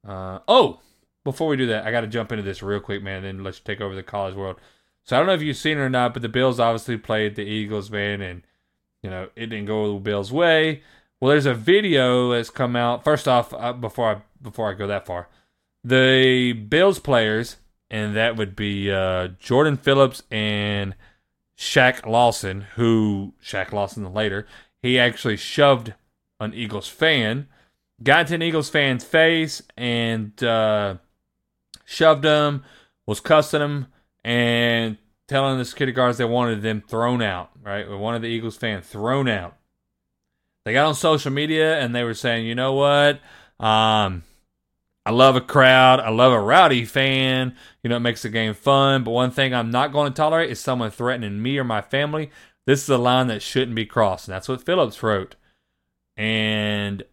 uh, 0.08 0.40
oh, 0.48 0.80
before 1.24 1.50
we 1.50 1.56
do 1.56 1.68
that, 1.68 1.86
I 1.86 1.92
got 1.92 2.02
to 2.02 2.08
jump 2.08 2.32
into 2.32 2.42
this 2.42 2.64
real 2.64 2.80
quick, 2.80 3.04
man. 3.04 3.22
Then 3.22 3.44
let's 3.44 3.60
take 3.60 3.80
over 3.80 3.94
the 3.94 4.02
college 4.02 4.34
world. 4.34 4.60
So 5.04 5.16
I 5.16 5.20
don't 5.20 5.28
know 5.28 5.34
if 5.34 5.42
you've 5.42 5.58
seen 5.58 5.78
it 5.78 5.82
or 5.82 5.90
not, 5.90 6.14
but 6.14 6.22
the 6.22 6.30
Bills 6.30 6.60
obviously 6.60 6.98
played 6.98 7.36
the 7.36 7.44
Eagles, 7.44 7.92
man, 7.92 8.22
and 8.22 8.44
you 9.02 9.10
know 9.10 9.30
it 9.36 9.48
didn't 9.48 9.66
go 9.66 9.94
the 9.94 10.00
Bills' 10.00 10.32
way. 10.32 10.82
Well, 11.20 11.30
there's 11.30 11.46
a 11.46 11.54
video 11.54 12.32
that's 12.32 12.50
come 12.50 12.76
out. 12.76 13.04
First 13.04 13.28
off, 13.28 13.54
uh, 13.54 13.74
before 13.74 14.16
I 14.16 14.22
before 14.42 14.70
I 14.70 14.74
go 14.74 14.88
that 14.88 15.06
far, 15.06 15.28
the 15.84 16.54
Bills 16.54 17.00
players, 17.00 17.58
and 17.90 18.16
that 18.16 18.38
would 18.38 18.56
be 18.56 18.92
uh, 18.92 19.30
Jordan 19.40 19.78
Phillips 19.78 20.24
and 20.32 20.96
Shaq 21.58 22.06
Lawson, 22.06 22.62
who 22.76 23.34
Shaq 23.44 23.72
Lawson 23.72 24.14
later, 24.14 24.48
he 24.82 25.00
actually 25.00 25.38
shoved 25.38 25.94
an 26.40 26.54
Eagles 26.54 26.88
fan, 26.88 27.48
got 28.02 28.22
into 28.22 28.36
an 28.36 28.42
Eagles 28.42 28.70
fan's 28.70 29.04
face, 29.04 29.62
and 29.78 30.42
uh, 30.44 30.96
shoved 31.86 32.26
him, 32.26 32.64
was 33.06 33.20
cussing 33.20 33.62
him, 33.62 33.88
and 34.24 34.98
telling 35.28 35.58
the 35.58 35.66
security 35.66 35.94
guards 35.94 36.18
they 36.18 36.26
wanted 36.26 36.62
them 36.62 36.84
thrown 36.88 37.22
out, 37.22 37.52
right? 37.62 37.90
We 37.90 37.96
wanted 37.96 38.22
the 38.22 38.28
Eagles 38.28 38.58
fan 38.58 38.82
thrown 38.82 39.28
out. 39.28 39.58
They 40.66 40.74
got 40.74 40.88
on 40.88 40.96
social 40.96 41.32
media 41.32 41.80
and 41.80 41.94
they 41.94 42.04
were 42.04 42.14
saying, 42.14 42.46
you 42.46 42.56
know 42.56 42.74
what? 42.74 43.20
Um, 43.60 44.24
I 45.06 45.12
love 45.12 45.36
a 45.36 45.42
crowd. 45.42 46.00
I 46.00 46.10
love 46.10 46.32
a 46.32 46.40
rowdy 46.40 46.86
fan. 46.86 47.56
You 47.84 47.90
know, 47.90 47.98
it 47.98 48.02
makes 48.02 48.22
the 48.22 48.30
game 48.30 48.54
fun. 48.54 49.04
But 49.04 49.12
one 49.12 49.32
thing 49.32 49.54
I'm 49.54 49.72
not 49.72 49.92
going 49.92 50.12
to 50.12 50.16
tolerate 50.16 50.50
is 50.50 50.60
someone 50.60 50.92
threatening 50.92 51.42
me 51.42 51.58
or 51.58 51.66
my 51.66 51.82
family. 51.82 52.32
This 52.66 52.84
is 52.84 52.90
a 52.90 52.98
line 52.98 53.28
that 53.28 53.42
shouldn't 53.42 53.76
be 53.76 53.86
crossed. 53.86 54.28
And 54.28 54.36
that's 54.36 54.48
what 54.48 54.66
Phillips 54.66 55.04
wrote. 55.04 55.36
And 56.16 57.04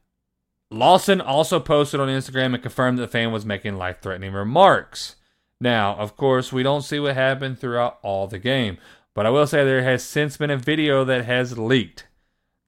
Lawson 0.71 1.21
also 1.21 1.59
posted 1.59 1.99
on 1.99 2.09
Instagram 2.09 2.55
and 2.55 2.63
confirmed 2.63 2.99
that 2.99 3.03
the 3.03 3.09
fan 3.09 3.33
was 3.33 3.45
making 3.45 3.77
life 3.77 4.01
threatening 4.01 4.33
remarks. 4.33 5.17
Now, 5.61 5.95
of 5.97 6.17
course, 6.17 6.53
we 6.53 6.63
don't 6.63 6.83
see 6.83 6.99
what 6.99 7.15
happened 7.15 7.59
throughout 7.59 7.99
all 8.03 8.27
the 8.27 8.39
game, 8.39 8.79
but 9.15 9.27
I 9.27 9.31
will 9.31 9.47
say 9.47 9.65
there 9.65 9.83
has 9.83 10.03
since 10.03 10.37
been 10.37 10.51
a 10.51 10.57
video 10.57 11.05
that 11.05 11.27
has 11.27 11.59
leaked 11.59 12.07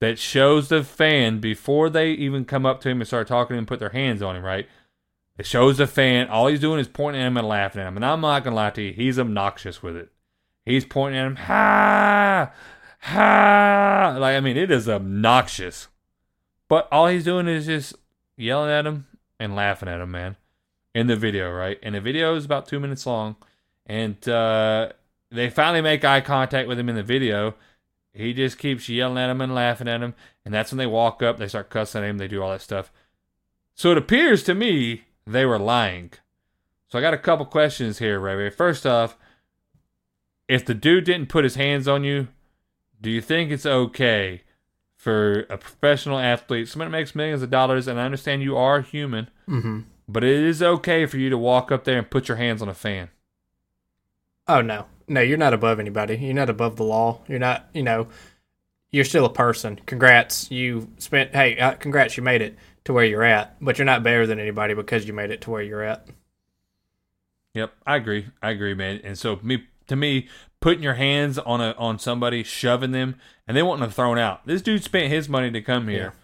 that 0.00 0.18
shows 0.18 0.68
the 0.68 0.82
fan 0.82 1.38
before 1.40 1.88
they 1.88 2.10
even 2.10 2.44
come 2.44 2.66
up 2.66 2.80
to 2.80 2.90
him 2.90 3.00
and 3.00 3.06
start 3.06 3.28
talking 3.28 3.50
to 3.50 3.54
him 3.54 3.58
and 3.60 3.68
put 3.68 3.78
their 3.78 3.90
hands 3.90 4.20
on 4.20 4.36
him, 4.36 4.44
right? 4.44 4.68
It 5.38 5.46
shows 5.46 5.78
the 5.78 5.86
fan, 5.86 6.28
all 6.28 6.48
he's 6.48 6.60
doing 6.60 6.80
is 6.80 6.88
pointing 6.88 7.22
at 7.22 7.28
him 7.28 7.36
and 7.36 7.48
laughing 7.48 7.80
at 7.80 7.88
him. 7.88 7.96
And 7.96 8.04
I'm 8.04 8.20
not 8.20 8.44
going 8.44 8.52
to 8.52 8.56
lie 8.56 8.70
to 8.70 8.82
you, 8.82 8.92
he's 8.92 9.18
obnoxious 9.18 9.82
with 9.82 9.96
it. 9.96 10.10
He's 10.66 10.84
pointing 10.84 11.20
at 11.20 11.26
him, 11.26 11.36
ha, 11.36 12.52
ha. 13.00 14.16
Like, 14.18 14.36
I 14.36 14.40
mean, 14.40 14.56
it 14.56 14.70
is 14.70 14.88
obnoxious. 14.88 15.88
But 16.68 16.88
all 16.92 17.06
he's 17.06 17.24
doing 17.24 17.48
is 17.48 17.66
just 17.66 17.94
yelling 18.36 18.70
at 18.70 18.86
him 18.86 19.06
and 19.38 19.56
laughing 19.56 19.88
at 19.88 20.00
him, 20.00 20.10
man, 20.10 20.36
in 20.94 21.06
the 21.06 21.16
video, 21.16 21.50
right? 21.50 21.78
And 21.82 21.94
the 21.94 22.00
video 22.00 22.34
is 22.34 22.44
about 22.44 22.66
two 22.66 22.80
minutes 22.80 23.06
long. 23.06 23.36
And 23.86 24.26
uh, 24.28 24.92
they 25.30 25.50
finally 25.50 25.80
make 25.80 26.04
eye 26.04 26.20
contact 26.20 26.68
with 26.68 26.78
him 26.78 26.88
in 26.88 26.96
the 26.96 27.02
video. 27.02 27.54
He 28.12 28.32
just 28.34 28.58
keeps 28.58 28.88
yelling 28.88 29.18
at 29.18 29.30
him 29.30 29.40
and 29.40 29.54
laughing 29.54 29.88
at 29.88 30.02
him. 30.02 30.14
And 30.44 30.52
that's 30.52 30.70
when 30.70 30.78
they 30.78 30.86
walk 30.86 31.22
up, 31.22 31.38
they 31.38 31.48
start 31.48 31.70
cussing 31.70 32.02
at 32.02 32.10
him, 32.10 32.18
they 32.18 32.28
do 32.28 32.42
all 32.42 32.50
that 32.50 32.60
stuff. 32.60 32.92
So 33.74 33.92
it 33.92 33.98
appears 33.98 34.42
to 34.44 34.54
me 34.54 35.04
they 35.26 35.46
were 35.46 35.58
lying. 35.58 36.12
So 36.88 36.98
I 36.98 37.02
got 37.02 37.14
a 37.14 37.18
couple 37.18 37.46
questions 37.46 37.98
here, 37.98 38.20
Ray. 38.20 38.50
First 38.50 38.86
off, 38.86 39.16
if 40.46 40.64
the 40.64 40.74
dude 40.74 41.04
didn't 41.04 41.30
put 41.30 41.44
his 41.44 41.54
hands 41.54 41.88
on 41.88 42.04
you, 42.04 42.28
do 43.00 43.10
you 43.10 43.22
think 43.22 43.50
it's 43.50 43.64
okay 43.64 44.42
for 44.94 45.46
a 45.48 45.56
professional 45.56 46.18
athlete, 46.18 46.68
someone 46.68 46.90
that 46.90 46.96
makes 46.96 47.14
millions 47.14 47.42
of 47.42 47.50
dollars, 47.50 47.88
and 47.88 47.98
I 47.98 48.04
understand 48.04 48.42
you 48.42 48.56
are 48.56 48.82
human, 48.82 49.28
Mm-hmm. 49.48 49.80
But 50.12 50.24
it 50.24 50.42
is 50.42 50.62
okay 50.62 51.06
for 51.06 51.16
you 51.18 51.30
to 51.30 51.38
walk 51.38 51.72
up 51.72 51.84
there 51.84 51.98
and 51.98 52.10
put 52.10 52.28
your 52.28 52.36
hands 52.36 52.60
on 52.62 52.68
a 52.68 52.74
fan? 52.74 53.08
Oh 54.48 54.60
no, 54.60 54.86
no, 55.08 55.20
you're 55.20 55.38
not 55.38 55.54
above 55.54 55.78
anybody. 55.80 56.16
You're 56.16 56.34
not 56.34 56.50
above 56.50 56.76
the 56.76 56.84
law. 56.84 57.20
You're 57.28 57.38
not. 57.38 57.68
You 57.72 57.82
know, 57.82 58.08
you're 58.90 59.04
still 59.04 59.24
a 59.24 59.32
person. 59.32 59.80
Congrats, 59.86 60.50
you 60.50 60.88
spent. 60.98 61.34
Hey, 61.34 61.58
uh, 61.58 61.72
congrats, 61.74 62.16
you 62.16 62.22
made 62.22 62.42
it 62.42 62.56
to 62.84 62.92
where 62.92 63.04
you're 63.04 63.22
at. 63.22 63.56
But 63.60 63.78
you're 63.78 63.84
not 63.86 64.02
better 64.02 64.26
than 64.26 64.40
anybody 64.40 64.74
because 64.74 65.06
you 65.06 65.12
made 65.12 65.30
it 65.30 65.40
to 65.42 65.50
where 65.50 65.62
you're 65.62 65.82
at. 65.82 66.08
Yep, 67.54 67.72
I 67.86 67.96
agree. 67.96 68.26
I 68.42 68.50
agree, 68.50 68.74
man. 68.74 69.00
And 69.04 69.18
so 69.18 69.38
me 69.42 69.64
to 69.86 69.96
me, 69.96 70.28
putting 70.60 70.82
your 70.82 70.94
hands 70.94 71.38
on 71.38 71.60
a 71.60 71.72
on 71.78 71.98
somebody, 71.98 72.42
shoving 72.42 72.92
them, 72.92 73.16
and 73.46 73.56
they 73.56 73.62
wanting 73.62 73.82
them 73.82 73.90
thrown 73.90 74.18
out. 74.18 74.46
This 74.46 74.62
dude 74.62 74.82
spent 74.82 75.12
his 75.12 75.28
money 75.28 75.50
to 75.50 75.60
come 75.60 75.88
here. 75.88 76.14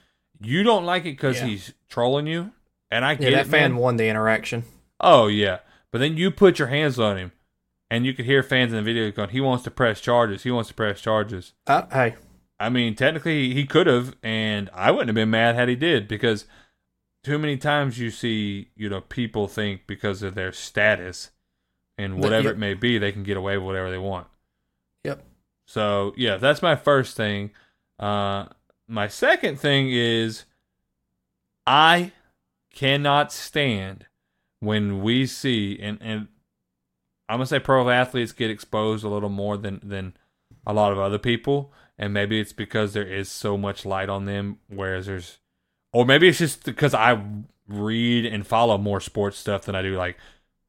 You 0.41 0.63
don't 0.63 0.85
like 0.85 1.03
it 1.03 1.13
because 1.17 1.39
Yeah. 1.39 1.47
he's 1.47 1.75
trolling 1.89 2.27
you, 2.27 2.53
and 2.91 3.05
I 3.05 3.13
Yeah, 3.13 3.31
that 3.31 3.47
it, 3.47 3.51
fan 3.51 3.73
man. 3.73 3.77
won 3.77 3.97
the 3.97 4.09
interaction. 4.09 4.65
Oh 5.01 5.27
yeah, 5.27 5.59
but 5.91 5.99
then 5.99 6.17
you 6.17 6.31
put 6.31 6.59
your 6.59 6.69
hands 6.69 6.99
on 6.99 7.17
him, 7.17 7.33
and 7.91 8.05
you 8.05 8.13
could 8.13 8.25
hear 8.25 8.43
fans 8.43 8.73
in 8.73 8.77
the 8.77 8.83
video 8.83 9.11
going, 9.11 9.31
"He 9.31 9.41
wants 9.41 9.65
to 9.65 9.71
press 9.71 10.01
charges. 10.01 10.43
He 10.43 10.51
wants 10.51 10.69
to 10.69 10.75
press 10.75 11.01
charges." 11.01 11.53
Uh, 11.67 11.87
hey, 11.93 12.17
I 12.61 12.69
mean, 12.69 12.95
technically 12.95 13.55
he 13.55 13.65
could 13.65 13.87
have, 13.87 14.17
and 14.23 14.69
I 14.75 14.91
wouldn't 14.91 15.09
have 15.09 15.15
been 15.15 15.31
mad 15.31 15.55
had 15.55 15.69
he 15.69 15.77
did 15.77 16.09
because 16.09 16.47
too 17.23 17.39
many 17.39 17.57
times 17.57 17.99
you 17.99 18.11
see, 18.11 18.71
you 18.75 18.89
know, 18.89 19.01
people 19.01 19.47
think 19.47 19.87
because 19.87 20.23
of 20.23 20.35
their 20.35 20.53
status 20.53 21.31
and 21.97 22.23
whatever 22.23 22.49
yep. 22.49 22.55
it 22.55 22.59
may 22.59 22.75
be, 22.75 22.99
they 22.99 23.13
can 23.13 23.23
get 23.23 23.37
away 23.37 23.57
with 23.59 23.67
whatever 23.67 23.91
they 23.91 23.99
want. 23.99 24.27
Yep. 25.05 25.25
So 25.67 26.15
yeah, 26.17 26.37
that's 26.37 26.63
my 26.63 26.75
first 26.77 27.17
thing. 27.17 27.51
Uh, 27.99 28.47
my 28.89 29.09
second 29.09 29.61
thing 29.61 29.91
is 29.91 30.45
I 31.67 32.13
cannot 32.79 33.33
stand 33.33 34.07
when 34.61 35.03
we 35.03 35.27
see 35.27 35.79
and 35.81 35.99
and 36.01 36.29
I'm 37.29 37.39
gonna 37.39 37.47
say 37.47 37.59
pro 37.59 37.89
athletes 37.91 38.33
get 38.33 38.51
exposed 38.51 39.05
a 39.05 39.09
little 39.09 39.29
more 39.29 39.57
than 39.57 39.81
than 39.83 40.17
a 40.67 40.73
lot 40.73 40.93
of 40.93 40.99
other 40.99 41.19
people, 41.19 41.73
and 41.99 42.15
maybe 42.15 42.41
it's 42.41 42.53
because 42.53 42.93
there 42.93 43.07
is 43.07 43.29
so 43.29 43.59
much 43.59 43.85
light 43.85 44.09
on 44.09 44.25
them, 44.25 44.59
whereas 44.69 45.07
there's, 45.07 45.39
or 45.93 46.07
maybe 46.07 46.29
it's 46.29 46.39
just 46.39 46.65
because 46.65 46.95
I 46.95 47.23
read 47.67 48.25
and 48.25 48.47
follow 48.47 48.79
more 48.79 49.01
sports 49.01 49.37
stuff 49.37 49.65
than 49.65 49.75
I 49.75 49.83
do 49.83 49.97
like, 49.97 50.17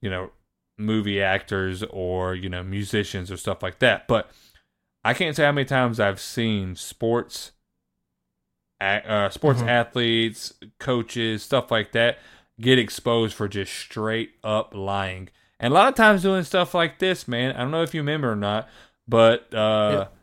you 0.01 0.09
know, 0.09 0.31
movie 0.77 1.21
actors 1.21 1.83
or 1.83 2.35
you 2.35 2.49
know 2.49 2.63
musicians 2.63 3.31
or 3.31 3.37
stuff 3.37 3.63
like 3.63 3.79
that. 3.79 4.07
But 4.07 4.29
I 5.03 5.13
can't 5.13 5.35
say 5.35 5.45
how 5.45 5.51
many 5.51 5.65
times 5.65 5.99
I've 5.99 6.19
seen 6.19 6.75
sports, 6.75 7.51
uh, 8.81 9.29
sports 9.29 9.61
Mhm. 9.61 9.67
athletes, 9.67 10.53
coaches, 10.79 11.43
stuff 11.43 11.69
like 11.71 11.91
that 11.93 12.17
get 12.61 12.77
exposed 12.79 13.33
for 13.35 13.47
just 13.47 13.73
straight 13.73 14.31
up 14.43 14.73
lying. 14.75 15.29
And 15.59 15.71
a 15.71 15.73
lot 15.73 15.87
of 15.89 15.95
times 15.95 16.21
doing 16.23 16.43
stuff 16.43 16.73
like 16.73 16.99
this, 16.99 17.27
man. 17.27 17.55
I 17.55 17.59
don't 17.59 17.71
know 17.71 17.83
if 17.83 17.93
you 17.93 18.01
remember 18.01 18.31
or 18.31 18.35
not, 18.35 18.69
but 19.07 19.53
uh, 19.53 19.91
Yep. 19.99 20.13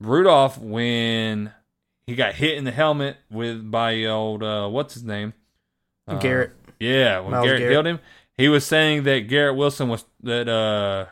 Rudolph 0.00 0.58
when 0.58 1.52
he 2.06 2.14
got 2.14 2.34
hit 2.34 2.56
in 2.58 2.64
the 2.64 2.70
helmet 2.72 3.16
with 3.30 3.70
by 3.70 4.04
old 4.04 4.42
uh, 4.42 4.68
what's 4.68 4.94
his 4.94 5.04
name 5.04 5.32
Uh, 6.08 6.18
Garrett. 6.18 6.52
yeah, 6.80 7.20
when 7.20 7.30
Myles 7.32 7.44
Garrett, 7.46 7.60
Garrett. 7.60 7.74
killed 7.74 7.86
him, 7.86 8.00
he 8.36 8.48
was 8.48 8.66
saying 8.66 9.04
that 9.04 9.20
Garrett 9.28 9.56
Wilson 9.56 9.88
was 9.88 10.04
that 10.22 10.48
uh 10.48 11.06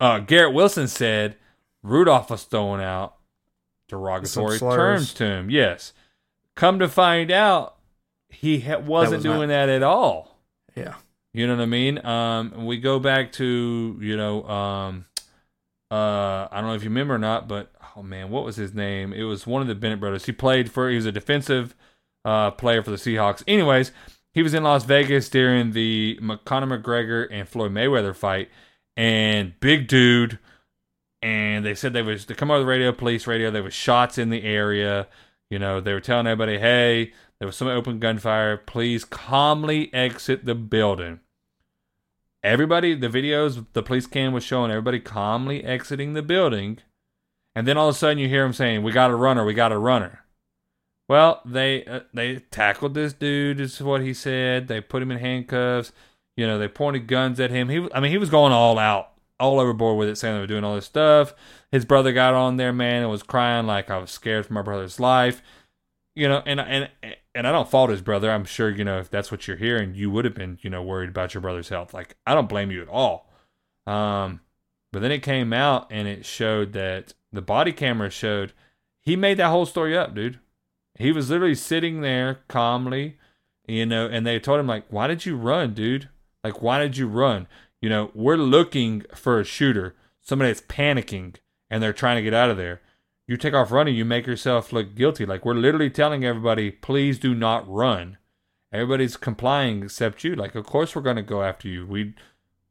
uh 0.00 0.18
Garrett 0.20 0.52
Wilson 0.54 0.88
said 0.88 1.36
Rudolph 1.82 2.30
was 2.30 2.44
throwing 2.44 2.82
out 2.82 3.14
derogatory 3.88 4.58
terms 4.58 5.14
to 5.14 5.24
him. 5.24 5.50
Yes. 5.50 5.92
Come 6.54 6.78
to 6.78 6.88
find 6.88 7.30
out, 7.30 7.76
he 8.28 8.60
ha- 8.60 8.78
wasn't 8.78 9.18
was 9.18 9.24
not- 9.24 9.34
doing 9.34 9.48
that 9.48 9.68
at 9.68 9.82
all. 9.82 10.38
Yeah. 10.74 10.94
You 11.32 11.46
know 11.46 11.54
what 11.56 11.62
I 11.62 11.66
mean? 11.66 12.04
Um, 12.04 12.64
we 12.66 12.78
go 12.78 12.98
back 12.98 13.32
to 13.32 13.98
you 14.00 14.16
know, 14.16 14.44
um, 14.48 15.04
uh, 15.90 16.48
I 16.50 16.60
don't 16.60 16.66
know 16.66 16.74
if 16.74 16.82
you 16.82 16.88
remember 16.88 17.14
or 17.14 17.18
not, 17.18 17.46
but 17.46 17.72
oh 17.96 18.02
man, 18.02 18.30
what 18.30 18.44
was 18.44 18.56
his 18.56 18.72
name? 18.74 19.12
It 19.12 19.22
was 19.24 19.46
one 19.46 19.60
of 19.62 19.68
the 19.68 19.74
Bennett 19.74 20.00
brothers. 20.00 20.24
He 20.24 20.32
played 20.32 20.70
for. 20.72 20.88
He 20.88 20.96
was 20.96 21.06
a 21.06 21.12
defensive 21.12 21.74
uh, 22.24 22.52
player 22.52 22.82
for 22.82 22.90
the 22.90 22.96
Seahawks. 22.96 23.42
Anyways, 23.46 23.92
he 24.32 24.42
was 24.42 24.54
in 24.54 24.62
Las 24.62 24.84
Vegas 24.84 25.28
during 25.28 25.72
the 25.72 26.18
Conor 26.44 26.78
McGregor 26.78 27.28
and 27.30 27.46
Floyd 27.48 27.72
Mayweather 27.72 28.16
fight, 28.16 28.48
and 28.96 29.58
big 29.60 29.88
dude. 29.88 30.38
And 31.26 31.66
they 31.66 31.74
said 31.74 31.92
they 31.92 32.02
was 32.02 32.26
they 32.26 32.34
come 32.34 32.52
over 32.52 32.60
the 32.60 32.66
radio, 32.66 32.92
police 32.92 33.26
radio. 33.26 33.50
There 33.50 33.64
was 33.64 33.74
shots 33.74 34.16
in 34.16 34.30
the 34.30 34.44
area. 34.44 35.08
You 35.50 35.58
know, 35.58 35.80
they 35.80 35.92
were 35.92 36.00
telling 36.00 36.28
everybody, 36.28 36.60
"Hey, 36.60 37.12
there 37.40 37.46
was 37.46 37.56
some 37.56 37.66
open 37.66 37.98
gunfire. 37.98 38.56
Please 38.56 39.04
calmly 39.04 39.92
exit 39.92 40.44
the 40.44 40.54
building." 40.54 41.18
Everybody, 42.44 42.94
the 42.94 43.08
videos, 43.08 43.66
the 43.72 43.82
police 43.82 44.06
cam 44.06 44.32
was 44.34 44.44
showing 44.44 44.70
everybody 44.70 45.00
calmly 45.00 45.64
exiting 45.64 46.12
the 46.12 46.22
building, 46.22 46.78
and 47.56 47.66
then 47.66 47.76
all 47.76 47.88
of 47.88 47.96
a 47.96 47.98
sudden 47.98 48.18
you 48.18 48.28
hear 48.28 48.44
them 48.44 48.52
saying, 48.52 48.84
"We 48.84 48.92
got 48.92 49.10
a 49.10 49.16
runner. 49.16 49.44
We 49.44 49.52
got 49.52 49.72
a 49.72 49.78
runner." 49.78 50.22
Well, 51.08 51.40
they 51.44 51.84
uh, 51.86 52.00
they 52.14 52.36
tackled 52.52 52.94
this 52.94 53.12
dude. 53.12 53.58
Is 53.58 53.82
what 53.82 54.00
he 54.00 54.14
said. 54.14 54.68
They 54.68 54.80
put 54.80 55.02
him 55.02 55.10
in 55.10 55.18
handcuffs. 55.18 55.90
You 56.36 56.46
know, 56.46 56.56
they 56.56 56.68
pointed 56.68 57.08
guns 57.08 57.40
at 57.40 57.50
him. 57.50 57.68
He, 57.68 57.88
I 57.92 57.98
mean, 57.98 58.12
he 58.12 58.18
was 58.18 58.30
going 58.30 58.52
all 58.52 58.78
out, 58.78 59.15
all 59.38 59.60
overboard 59.60 59.98
with 59.98 60.08
it, 60.08 60.16
saying 60.16 60.34
they 60.34 60.40
were 60.40 60.46
doing 60.46 60.64
all 60.64 60.74
this 60.74 60.86
stuff. 60.86 61.34
His 61.70 61.84
brother 61.84 62.12
got 62.12 62.34
on 62.34 62.56
there, 62.56 62.72
man, 62.72 63.02
and 63.02 63.10
was 63.10 63.22
crying 63.22 63.66
like 63.66 63.90
I 63.90 63.98
was 63.98 64.10
scared 64.10 64.46
for 64.46 64.52
my 64.52 64.62
brother's 64.62 64.98
life. 65.00 65.42
You 66.14 66.28
know, 66.28 66.42
and 66.46 66.60
and 66.60 66.88
and 67.34 67.46
I 67.46 67.52
don't 67.52 67.68
fault 67.68 67.90
his 67.90 68.00
brother. 68.00 68.30
I'm 68.30 68.44
sure 68.44 68.70
you 68.70 68.84
know 68.84 68.98
if 68.98 69.10
that's 69.10 69.30
what 69.30 69.46
you're 69.46 69.58
hearing, 69.58 69.94
you 69.94 70.10
would 70.10 70.24
have 70.24 70.34
been 70.34 70.58
you 70.62 70.70
know 70.70 70.82
worried 70.82 71.10
about 71.10 71.34
your 71.34 71.42
brother's 71.42 71.68
health. 71.68 71.92
Like 71.92 72.16
I 72.26 72.34
don't 72.34 72.48
blame 72.48 72.70
you 72.70 72.82
at 72.82 72.88
all. 72.88 73.30
Um, 73.86 74.40
but 74.92 75.00
then 75.00 75.12
it 75.12 75.22
came 75.22 75.52
out 75.52 75.86
and 75.90 76.08
it 76.08 76.24
showed 76.24 76.72
that 76.72 77.12
the 77.32 77.42
body 77.42 77.72
camera 77.72 78.10
showed 78.10 78.52
he 79.02 79.14
made 79.14 79.36
that 79.36 79.50
whole 79.50 79.66
story 79.66 79.96
up, 79.96 80.14
dude. 80.14 80.40
He 80.98 81.12
was 81.12 81.28
literally 81.28 81.54
sitting 81.54 82.00
there 82.00 82.40
calmly, 82.48 83.18
you 83.68 83.84
know, 83.84 84.06
and 84.06 84.26
they 84.26 84.40
told 84.40 84.58
him 84.58 84.66
like, 84.66 84.86
"Why 84.88 85.06
did 85.06 85.26
you 85.26 85.36
run, 85.36 85.74
dude? 85.74 86.08
Like, 86.42 86.62
why 86.62 86.78
did 86.78 86.96
you 86.96 87.06
run? 87.06 87.46
You 87.86 87.90
know, 87.90 88.10
we're 88.14 88.36
looking 88.36 89.04
for 89.14 89.38
a 89.38 89.44
shooter, 89.44 89.94
somebody 90.20 90.50
that's 90.50 90.60
panicking, 90.60 91.36
and 91.70 91.80
they're 91.80 91.92
trying 91.92 92.16
to 92.16 92.22
get 92.22 92.34
out 92.34 92.50
of 92.50 92.56
there. 92.56 92.80
You 93.28 93.36
take 93.36 93.54
off 93.54 93.70
running, 93.70 93.94
you 93.94 94.04
make 94.04 94.26
yourself 94.26 94.72
look 94.72 94.96
guilty. 94.96 95.24
Like 95.24 95.44
we're 95.44 95.54
literally 95.54 95.88
telling 95.88 96.24
everybody, 96.24 96.72
please 96.72 97.16
do 97.16 97.32
not 97.32 97.64
run. 97.72 98.18
Everybody's 98.72 99.16
complying 99.16 99.84
except 99.84 100.24
you. 100.24 100.34
Like, 100.34 100.56
of 100.56 100.66
course 100.66 100.96
we're 100.96 101.02
gonna 101.02 101.22
go 101.22 101.44
after 101.44 101.68
you. 101.68 101.86
We 101.86 102.14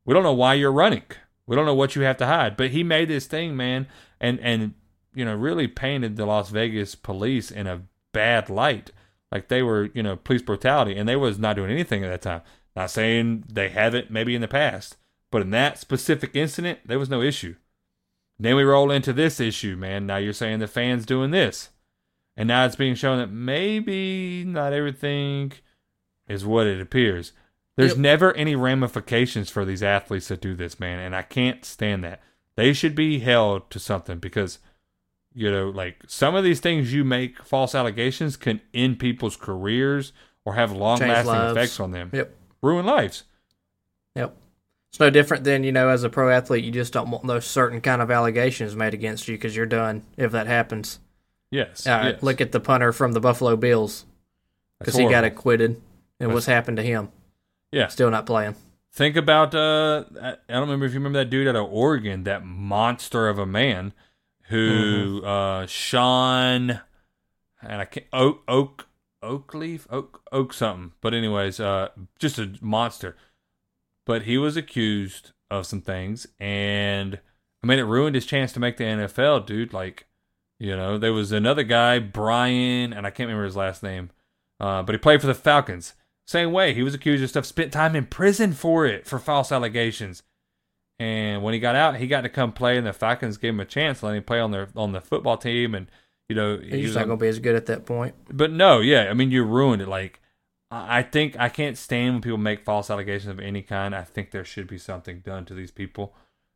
we 0.04 0.14
don't 0.14 0.24
know 0.24 0.34
why 0.34 0.56
you're 0.56 0.70
running. 0.70 1.04
We 1.48 1.56
don't 1.56 1.66
know 1.66 1.74
what 1.74 1.96
you 1.96 2.02
have 2.02 2.18
to 2.18 2.26
hide. 2.26 2.58
But 2.58 2.72
he 2.72 2.84
made 2.84 3.08
this 3.08 3.26
thing, 3.26 3.56
man, 3.56 3.88
and 4.20 4.38
and 4.42 4.74
you 5.14 5.24
know 5.24 5.34
really 5.34 5.70
painted 5.70 6.18
the 6.18 6.26
Las 6.26 6.50
Vegas 6.50 6.94
police 6.94 7.52
in 7.52 7.68
a 7.68 7.84
bad 8.12 8.50
light. 8.50 8.92
Like 9.32 9.48
they 9.48 9.64
were, 9.64 9.92
you 9.94 10.04
know, 10.04 10.18
police 10.18 10.42
brutality, 10.42 10.98
and 10.98 11.08
they 11.08 11.16
was 11.16 11.40
not 11.40 11.56
doing 11.56 11.72
anything 11.72 12.04
at 12.04 12.10
that 12.10 12.22
time. 12.22 12.42
Not 12.76 12.92
saying 12.92 13.46
they 13.48 13.70
haven't 13.70 14.12
maybe 14.12 14.36
in 14.36 14.42
the 14.42 14.50
past, 14.50 14.98
but 15.36 15.42
in 15.42 15.50
that 15.50 15.78
specific 15.78 16.34
incident, 16.34 16.80
there 16.86 16.98
was 16.98 17.10
no 17.10 17.22
issue. 17.22 17.56
Then 18.40 18.56
we 18.56 18.64
roll 18.64 18.90
into 18.90 19.12
this 19.12 19.42
issue, 19.42 19.76
man. 19.76 20.06
Now 20.06 20.16
you're 20.16 20.32
saying 20.32 20.60
the 20.60 20.66
fans 20.66 21.06
doing 21.06 21.32
this. 21.32 21.72
And 22.38 22.48
now 22.48 22.64
it's 22.66 22.78
being 22.78 22.96
shown 22.96 23.18
that 23.18 23.30
maybe 23.34 24.46
not 24.48 24.72
everything 24.72 25.52
is 26.30 26.46
what 26.46 26.68
it 26.68 26.80
appears. 26.80 27.34
There's 27.76 27.92
Yep. 27.92 28.00
never 28.00 28.34
any 28.36 28.56
ramifications 28.56 29.50
for 29.50 29.66
these 29.66 29.84
athletes 29.84 30.30
that 30.30 30.40
do 30.40 30.56
this, 30.56 30.80
man, 30.80 31.00
and 31.00 31.14
I 31.14 31.22
can't 31.22 31.66
stand 31.66 32.06
that. 32.06 32.24
They 32.56 32.72
should 32.72 32.96
be 32.96 33.20
held 33.20 33.70
to 33.72 33.78
something 33.78 34.20
because 34.20 34.60
you 35.34 35.52
know, 35.52 35.68
like 35.68 35.98
some 36.08 36.34
of 36.34 36.46
these 36.46 36.62
things 36.62 36.94
you 36.94 37.04
make 37.04 37.44
false 37.44 37.76
allegations 37.76 38.38
can 38.38 38.62
end 38.74 39.00
people's 39.00 39.36
careers 39.36 40.14
or 40.46 40.54
have 40.54 40.72
long 40.72 40.98
lasting 41.00 41.36
effects 41.58 41.78
on 41.82 41.92
them. 41.92 42.10
Yep. 42.14 42.34
Ruin 42.62 42.86
lives. 42.86 43.26
It's 44.96 45.00
no 45.02 45.10
different 45.10 45.44
than, 45.44 45.66
you 45.66 45.74
know, 45.74 45.90
as 45.90 46.06
a 46.06 46.10
pro 46.10 46.30
athlete, 46.30 46.64
you 46.64 46.72
just 46.72 46.94
don't 46.94 47.12
want 47.12 47.28
those 47.28 47.46
certain 47.46 47.82
kind 47.82 48.02
of 48.02 48.10
allegations 48.10 48.78
made 48.78 48.94
against 48.94 49.28
you 49.28 49.36
because 49.36 49.54
you're 49.54 49.66
done 49.66 50.04
if 50.16 50.32
that 50.32 50.48
happens. 50.48 51.00
Yes. 51.52 51.86
Right, 51.86 52.14
yes. 52.14 52.24
look 52.24 52.40
at 52.40 52.54
the 52.54 52.62
punter 52.62 52.94
from 52.94 53.12
the 53.12 53.20
Buffalo 53.20 53.58
Bills 53.58 54.06
because 54.80 54.96
he 54.96 55.10
got 55.10 55.26
acquitted. 55.26 55.72
And 55.72 55.82
That's- 56.20 56.34
what's 56.34 56.46
happened 56.46 56.78
to 56.78 56.84
him? 56.84 57.10
Yeah. 57.74 57.88
Still 57.88 58.10
not 58.10 58.26
playing. 58.26 58.56
Think 58.94 59.18
about 59.18 59.54
uh 59.54 60.06
I 60.22 60.30
I 60.30 60.54
don't 60.54 60.62
remember 60.62 60.86
if 60.86 60.94
you 60.94 61.00
remember 61.00 61.20
that 61.20 61.30
dude 61.30 61.50
out 61.50 61.58
of 61.58 61.68
Oregon, 61.70 62.24
that 62.24 62.46
monster 62.46 63.28
of 63.28 63.38
a 63.38 63.46
man 63.46 63.92
who 64.44 65.20
Mm-hmm. 65.20 65.28
uh 65.28 65.66
Sean 65.68 66.80
and 67.62 67.82
I 67.82 67.84
can't 67.84 68.06
Oak 68.14 68.44
Oak 68.48 68.88
Oak 69.22 69.54
Leaf 69.54 69.88
Oak 69.90 70.22
Oak 70.32 70.54
something. 70.54 70.94
But 71.02 71.14
anyways, 71.14 71.60
uh 71.60 71.90
just 72.18 72.40
a 72.40 72.54
monster. 72.62 73.18
But 74.06 74.24
he 74.24 74.38
was 74.38 74.56
accused 74.58 75.32
of 75.52 75.66
some 75.66 75.82
things 75.82 76.28
and 76.40 77.20
I 77.64 77.68
mean 77.68 77.80
it 77.80 77.84
ruined 77.84 78.16
his 78.16 78.26
chance 78.26 78.52
to 78.54 78.60
make 78.60 78.78
the 78.78 78.84
NFL, 78.84 79.46
dude. 79.46 79.74
Like, 79.74 80.06
you 80.60 80.76
know, 80.76 80.98
there 80.98 81.14
was 81.14 81.32
another 81.32 81.64
guy, 81.64 82.00
Brian, 82.00 82.94
and 82.94 83.06
I 83.08 83.10
can't 83.10 83.28
remember 83.28 83.46
his 83.46 83.56
last 83.56 83.82
name. 83.84 84.12
Uh, 84.60 84.84
but 84.84 84.94
he 84.94 85.00
played 85.00 85.22
for 85.22 85.28
the 85.28 85.34
Falcons. 85.34 85.94
Same 86.28 86.52
way, 86.52 86.74
he 86.74 86.82
was 86.84 86.94
accused 86.94 87.24
of 87.24 87.30
stuff, 87.30 87.46
spent 87.46 87.72
time 87.74 87.96
in 87.96 88.06
prison 88.06 88.54
for 88.54 88.86
it, 88.86 89.06
for 89.06 89.20
false 89.20 89.52
allegations. 89.52 90.24
And 90.98 91.44
when 91.44 91.54
he 91.54 91.60
got 91.60 91.76
out, 91.76 91.98
he 91.98 92.08
got 92.08 92.22
to 92.22 92.30
come 92.30 92.52
play, 92.54 92.78
and 92.78 92.88
the 92.88 92.94
Falcons 92.94 93.38
gave 93.38 93.54
him 93.54 93.60
a 93.60 93.66
chance, 93.66 94.02
letting 94.02 94.20
him 94.20 94.24
play 94.24 94.40
on 94.40 94.52
their 94.52 94.70
on 94.76 94.92
the 94.94 95.02
football 95.02 95.38
team. 95.38 95.76
And 95.76 95.88
you 96.30 96.36
know, 96.36 96.58
he 96.58 96.78
He's 96.78 96.88
was 96.88 96.96
not 96.96 97.04
on- 97.04 97.10
to 97.10 97.18
be 97.18 97.28
as 97.28 97.40
good 97.40 97.56
at 97.56 97.66
that 97.68 97.86
point. 97.86 98.16
but 98.32 98.52
no, 98.52 98.80
yeah, 98.80 99.08
I 99.10 99.14
mean, 99.14 99.30
you 99.32 99.44
ruined 99.44 99.82
it. 99.82 99.88
Like, 99.88 100.22
I 100.72 101.04
think 101.04 101.38
I 101.40 101.50
can't 101.50 101.78
stand 101.78 102.16
when 102.16 102.22
people 102.22 102.38
make 102.38 102.66
false 102.66 102.90
allegations 102.90 103.30
of 103.30 103.40
any 103.40 103.62
kind. 103.62 103.96
I 103.96 104.04
think 104.04 104.32
there 104.32 104.44
should 104.44 104.68
be 104.68 104.78
something 104.78 105.20
done 105.20 105.46
to 105.46 105.54
these 105.54 105.72
people. 105.72 106.14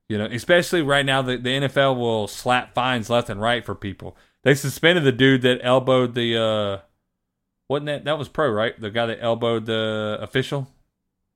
You 0.07 0.18
know, 0.18 0.26
especially 0.26 0.82
right 0.82 1.05
now, 1.05 1.22
the, 1.22 1.38
the 1.38 1.49
NFL 1.49 1.97
will 1.97 2.28
slap 2.28 2.74
fines 2.74 3.10
left 3.10 3.30
and 3.30 3.39
right 3.39 3.64
for 3.64 3.76
people. 3.76 4.18
They 4.43 4.55
suspended 4.55 5.03
the 5.03 5.12
dude 5.12 5.43
that 5.43 5.60
elbowed 5.62 6.16
the, 6.16 6.36
uh, 6.36 6.86
wasn't 7.68 7.86
that, 7.86 8.05
that 8.05 8.18
was 8.18 8.28
pro, 8.28 8.49
right? 8.49 8.80
The 8.80 8.89
guy 8.89 9.05
that 9.05 9.20
elbowed 9.22 9.68
the 9.68 10.18
official? 10.20 10.68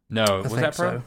No, 0.09 0.23
I 0.23 0.41
was 0.41 0.55
that 0.55 0.75
pro? 0.75 0.97
so. 0.97 1.03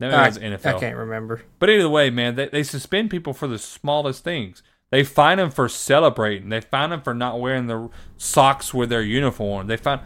No, 0.00 0.08
I, 0.08 0.10
that 0.10 0.26
was 0.28 0.38
NFL. 0.38 0.76
I 0.76 0.80
can't 0.80 0.96
remember. 0.96 1.42
But 1.58 1.68
either 1.68 1.88
way, 1.90 2.08
man, 2.08 2.36
they, 2.36 2.48
they 2.48 2.62
suspend 2.62 3.10
people 3.10 3.34
for 3.34 3.46
the 3.46 3.58
smallest 3.58 4.24
things. 4.24 4.62
They 4.90 5.04
fine 5.04 5.38
them 5.38 5.50
for 5.50 5.68
celebrating. 5.68 6.48
They 6.48 6.60
fine 6.62 6.90
them 6.90 7.02
for 7.02 7.14
not 7.14 7.38
wearing 7.38 7.66
the 7.66 7.90
socks 8.16 8.72
with 8.72 8.88
their 8.88 9.02
uniform. 9.02 9.66
They 9.66 9.76
find, 9.76 10.00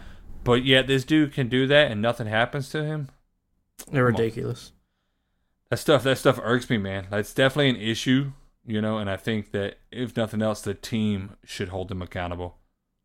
but 0.47 0.65
yet 0.65 0.87
this 0.87 1.05
dude 1.05 1.33
can 1.35 1.49
do 1.49 1.67
that 1.67 1.91
and 1.91 2.01
nothing 2.01 2.27
happens 2.27 2.69
to 2.71 2.83
him. 2.85 3.09
They're 3.91 4.07
Come 4.07 4.15
on. 4.17 4.21
ridiculous. 4.23 4.73
That 5.71 5.79
stuff, 5.79 6.03
that 6.05 6.17
stuff 6.19 6.39
irks 6.43 6.71
me, 6.71 6.79
man. 6.79 7.09
That's 7.11 7.35
definitely 7.35 7.71
an 7.71 7.77
issue, 7.77 8.33
you 8.65 8.81
know. 8.81 8.99
And 8.99 9.11
I 9.11 9.17
think 9.17 9.51
that 9.53 9.79
if 9.91 10.17
nothing 10.17 10.41
else, 10.41 10.63
the 10.63 10.75
team 10.75 11.37
should 11.45 11.69
hold 11.71 11.89
them 11.89 12.01
accountable. 12.01 12.57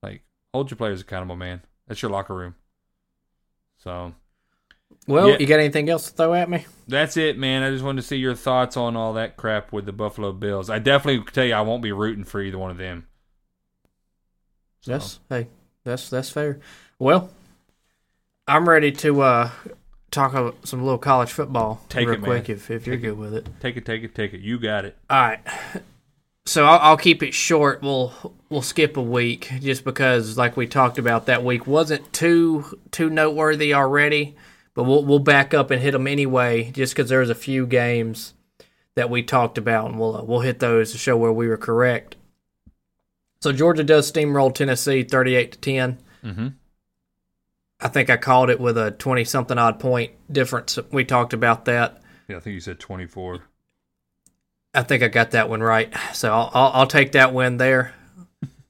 Like 0.04 0.22
hold 0.54 0.72
your 0.72 0.78
players 0.78 1.02
accountable, 1.02 1.36
man. 1.36 1.62
That's 1.88 2.02
your 2.02 2.12
locker 2.12 2.36
room. 2.36 2.56
So 3.78 4.14
Well, 5.08 5.30
Yeah. 5.32 5.38
you 5.40 5.48
got 5.48 5.60
anything 5.60 5.90
else 5.90 6.10
to 6.12 6.16
throw 6.16 6.34
at 6.36 6.50
me? 6.50 6.66
That's 6.88 7.18
it, 7.18 7.38
man. 7.38 7.64
I 7.64 7.72
just 7.72 7.84
wanted 7.84 8.02
to 8.02 8.08
see 8.08 8.18
your 8.18 8.36
thoughts 8.36 8.78
on 8.78 8.96
all 8.96 9.14
that 9.14 9.36
crap 9.38 9.72
with 9.74 9.86
the 9.86 9.92
Buffalo 9.94 10.32
Bills. 10.32 10.70
I 10.70 10.78
definitely 10.80 11.26
tell 11.32 11.46
you, 11.46 11.54
I 11.56 11.62
won't 11.62 11.82
be 11.82 11.92
rooting 11.92 12.24
for 12.26 12.42
either 12.42 12.58
one 12.60 12.70
of 12.72 12.78
them. 12.78 13.08
So, 14.82 14.92
Yes. 14.92 15.20
Hey, 15.30 15.48
that's 15.84 16.10
that's 16.10 16.30
fair. 16.30 16.60
Well, 17.00 17.30
I'm 18.48 18.68
ready 18.68 18.92
to 18.92 19.22
uh, 19.22 19.52
talk 20.12 20.34
about 20.34 20.68
some 20.68 20.84
little 20.84 20.98
college 20.98 21.32
football 21.32 21.82
Take 21.90 22.08
real 22.08 22.18
it, 22.18 22.24
quick 22.24 22.50
if, 22.50 22.70
if 22.70 22.86
you're 22.86 22.96
Take 22.98 23.04
good 23.04 23.18
with 23.18 23.34
it. 23.34 23.48
take 23.60 23.78
it, 23.78 23.86
take 23.86 24.04
it, 24.04 24.14
take 24.14 24.34
it. 24.34 24.42
You 24.42 24.60
got 24.60 24.86
it. 24.86 24.98
All 25.10 25.22
right. 25.22 25.40
So 26.46 26.66
I'll, 26.66 26.80
I'll 26.80 26.98
keep 26.98 27.22
it 27.24 27.34
short. 27.34 27.82
We'll 27.82 28.34
we'll 28.50 28.62
skip 28.62 28.98
a 28.98 29.02
week 29.02 29.52
just 29.60 29.84
because, 29.84 30.38
like 30.38 30.58
we 30.58 30.68
talked 30.68 30.98
about, 30.98 31.28
that 31.28 31.44
week 31.44 31.68
wasn't 31.68 32.12
too 32.14 32.80
too 32.92 33.10
noteworthy 33.10 33.74
already. 33.74 34.36
But 34.74 34.86
we'll 34.86 35.04
we'll 35.06 35.20
back 35.20 35.54
up 35.54 35.70
and 35.70 35.82
hit 35.82 35.92
them 35.92 36.08
anyway, 36.08 36.72
just 36.72 36.94
because 36.96 37.10
there's 37.10 37.30
a 37.30 37.36
few 37.36 37.68
games 37.68 38.34
that 38.96 39.10
we 39.10 39.22
talked 39.22 39.58
about, 39.58 39.90
and 39.92 40.00
we'll 40.00 40.16
uh, 40.18 40.24
we'll 40.24 40.40
hit 40.40 40.60
those 40.60 40.92
to 40.94 40.98
show 40.98 41.16
where 41.16 41.32
we 41.32 41.48
were 41.48 41.58
correct. 41.58 42.16
So 43.42 43.52
Georgia 43.52 43.84
does 43.84 44.12
steamroll 44.12 44.54
Tennessee, 44.54 45.04
thirty-eight 45.04 45.54
to 45.54 45.58
ten. 45.60 45.98
Mm-hmm. 46.24 46.48
I 47.80 47.88
think 47.88 48.10
I 48.10 48.18
called 48.18 48.50
it 48.50 48.60
with 48.60 48.78
a 48.78 48.92
twenty 48.92 49.24
something 49.24 49.58
odd 49.58 49.80
point 49.80 50.12
difference. 50.32 50.78
We 50.92 51.04
talked 51.06 51.34
about 51.34 51.66
that. 51.66 52.02
Yeah, 52.28 52.38
I 52.38 52.40
think 52.40 52.54
you 52.54 52.60
said 52.62 52.80
24. 52.80 53.40
I 54.74 54.84
think 54.84 55.04
I 55.04 55.10
got 55.10 55.32
that 55.32 55.50
one 55.50 55.62
right. 55.62 55.94
So 56.14 56.32
I'll, 56.32 56.50
I'll, 56.54 56.72
I'll 56.74 56.88
take 56.88 57.12
that 57.14 57.34
win 57.34 57.58
there. 57.58 57.94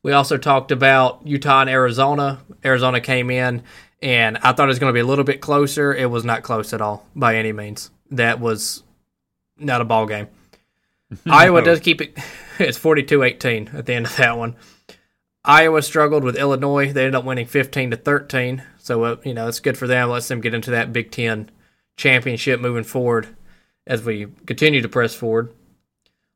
We 0.02 0.14
also 0.14 0.38
talked 0.38 0.72
about 0.72 1.28
Utah 1.28 1.62
and 1.62 1.70
Arizona. 1.70 2.40
Arizona 2.66 3.00
came 3.02 3.30
in, 3.30 3.62
and 4.02 4.38
I 4.40 4.54
thought 4.54 4.64
it 4.64 4.68
was 4.70 4.80
going 4.80 4.90
to 4.90 4.96
be 4.96 5.00
a 5.02 5.06
little 5.06 5.26
bit 5.26 5.42
closer. 5.42 5.94
It 5.94 6.10
was 6.10 6.26
not 6.26 6.42
close 6.42 6.74
at 6.74 6.82
all 6.82 7.06
by 7.16 7.36
any 7.36 7.52
means. 7.52 7.92
That 8.10 8.40
was 8.40 8.82
not 9.60 9.80
a 9.82 9.86
ball 9.86 10.08
game. 10.08 10.28
Iowa 11.30 11.60
No. 11.60 11.66
does 11.66 11.82
keep 11.82 12.02
it. 12.02 12.18
It's 12.60 12.80
42-18 12.80 13.74
at 13.74 13.86
the 13.86 13.94
end 13.94 14.06
of 14.06 14.16
that 14.18 14.38
one. 14.38 14.56
Iowa 15.44 15.82
struggled 15.82 16.24
with 16.24 16.38
Illinois. 16.38 16.94
They 16.94 17.02
ended 17.02 17.16
up 17.16 17.26
winning 17.26 17.48
15 17.48 17.92
to 17.92 17.98
13. 17.98 18.64
So 18.78 19.04
uh, 19.04 19.16
you 19.24 19.34
know 19.34 19.48
it's 19.48 19.60
good 19.60 19.78
for 19.78 19.88
them. 19.88 20.10
Lets 20.10 20.28
them 20.28 20.42
get 20.42 20.54
into 20.54 20.72
that 20.72 20.94
Big 20.94 21.12
Ten 21.12 21.50
championship 21.98 22.60
moving 22.60 22.84
forward 22.84 23.36
as 23.88 24.04
we 24.04 24.28
continue 24.46 24.82
to 24.82 24.90
press 24.90 25.16
forward. 25.16 25.52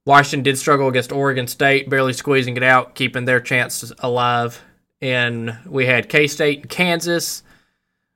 Washington 0.06 0.44
did 0.44 0.58
struggle 0.58 0.88
against 0.88 1.12
Oregon 1.12 1.48
State, 1.48 1.90
barely 1.90 2.14
squeezing 2.14 2.58
it 2.58 2.64
out, 2.64 2.94
keeping 2.94 3.26
their 3.26 3.40
chances 3.40 3.92
alive. 4.00 4.62
And 5.02 5.58
we 5.66 5.86
had 5.88 6.10
K 6.10 6.28
State 6.28 6.62
and 6.62 6.70
Kansas, 6.70 7.44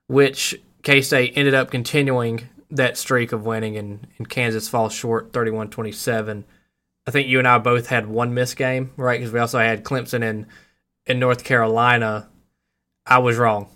which 0.08 0.60
K 0.84 1.02
State 1.02 1.34
ended 1.36 1.54
up 1.54 1.72
continuing 1.72 2.50
that 2.72 2.98
streak 2.98 3.32
of 3.32 3.46
winning, 3.46 3.78
and, 3.78 4.06
and 4.18 4.30
Kansas 4.30 4.70
falls 4.70 4.94
short 4.94 5.34
31 5.34 5.70
27. 5.70 6.46
I 7.10 7.12
think 7.12 7.28
you 7.28 7.40
and 7.40 7.48
I 7.48 7.58
both 7.58 7.88
had 7.88 8.06
one 8.06 8.36
miss 8.36 8.54
game, 8.54 8.92
right? 8.96 9.20
Because 9.20 9.34
we 9.34 9.40
also 9.40 9.58
had 9.58 9.84
Clemson 9.84 10.22
and 10.22 10.46
in 11.08 11.18
North 11.18 11.44
Carolina. 11.44 12.30
I 13.04 13.18
was 13.18 13.36
wrong. 13.36 13.68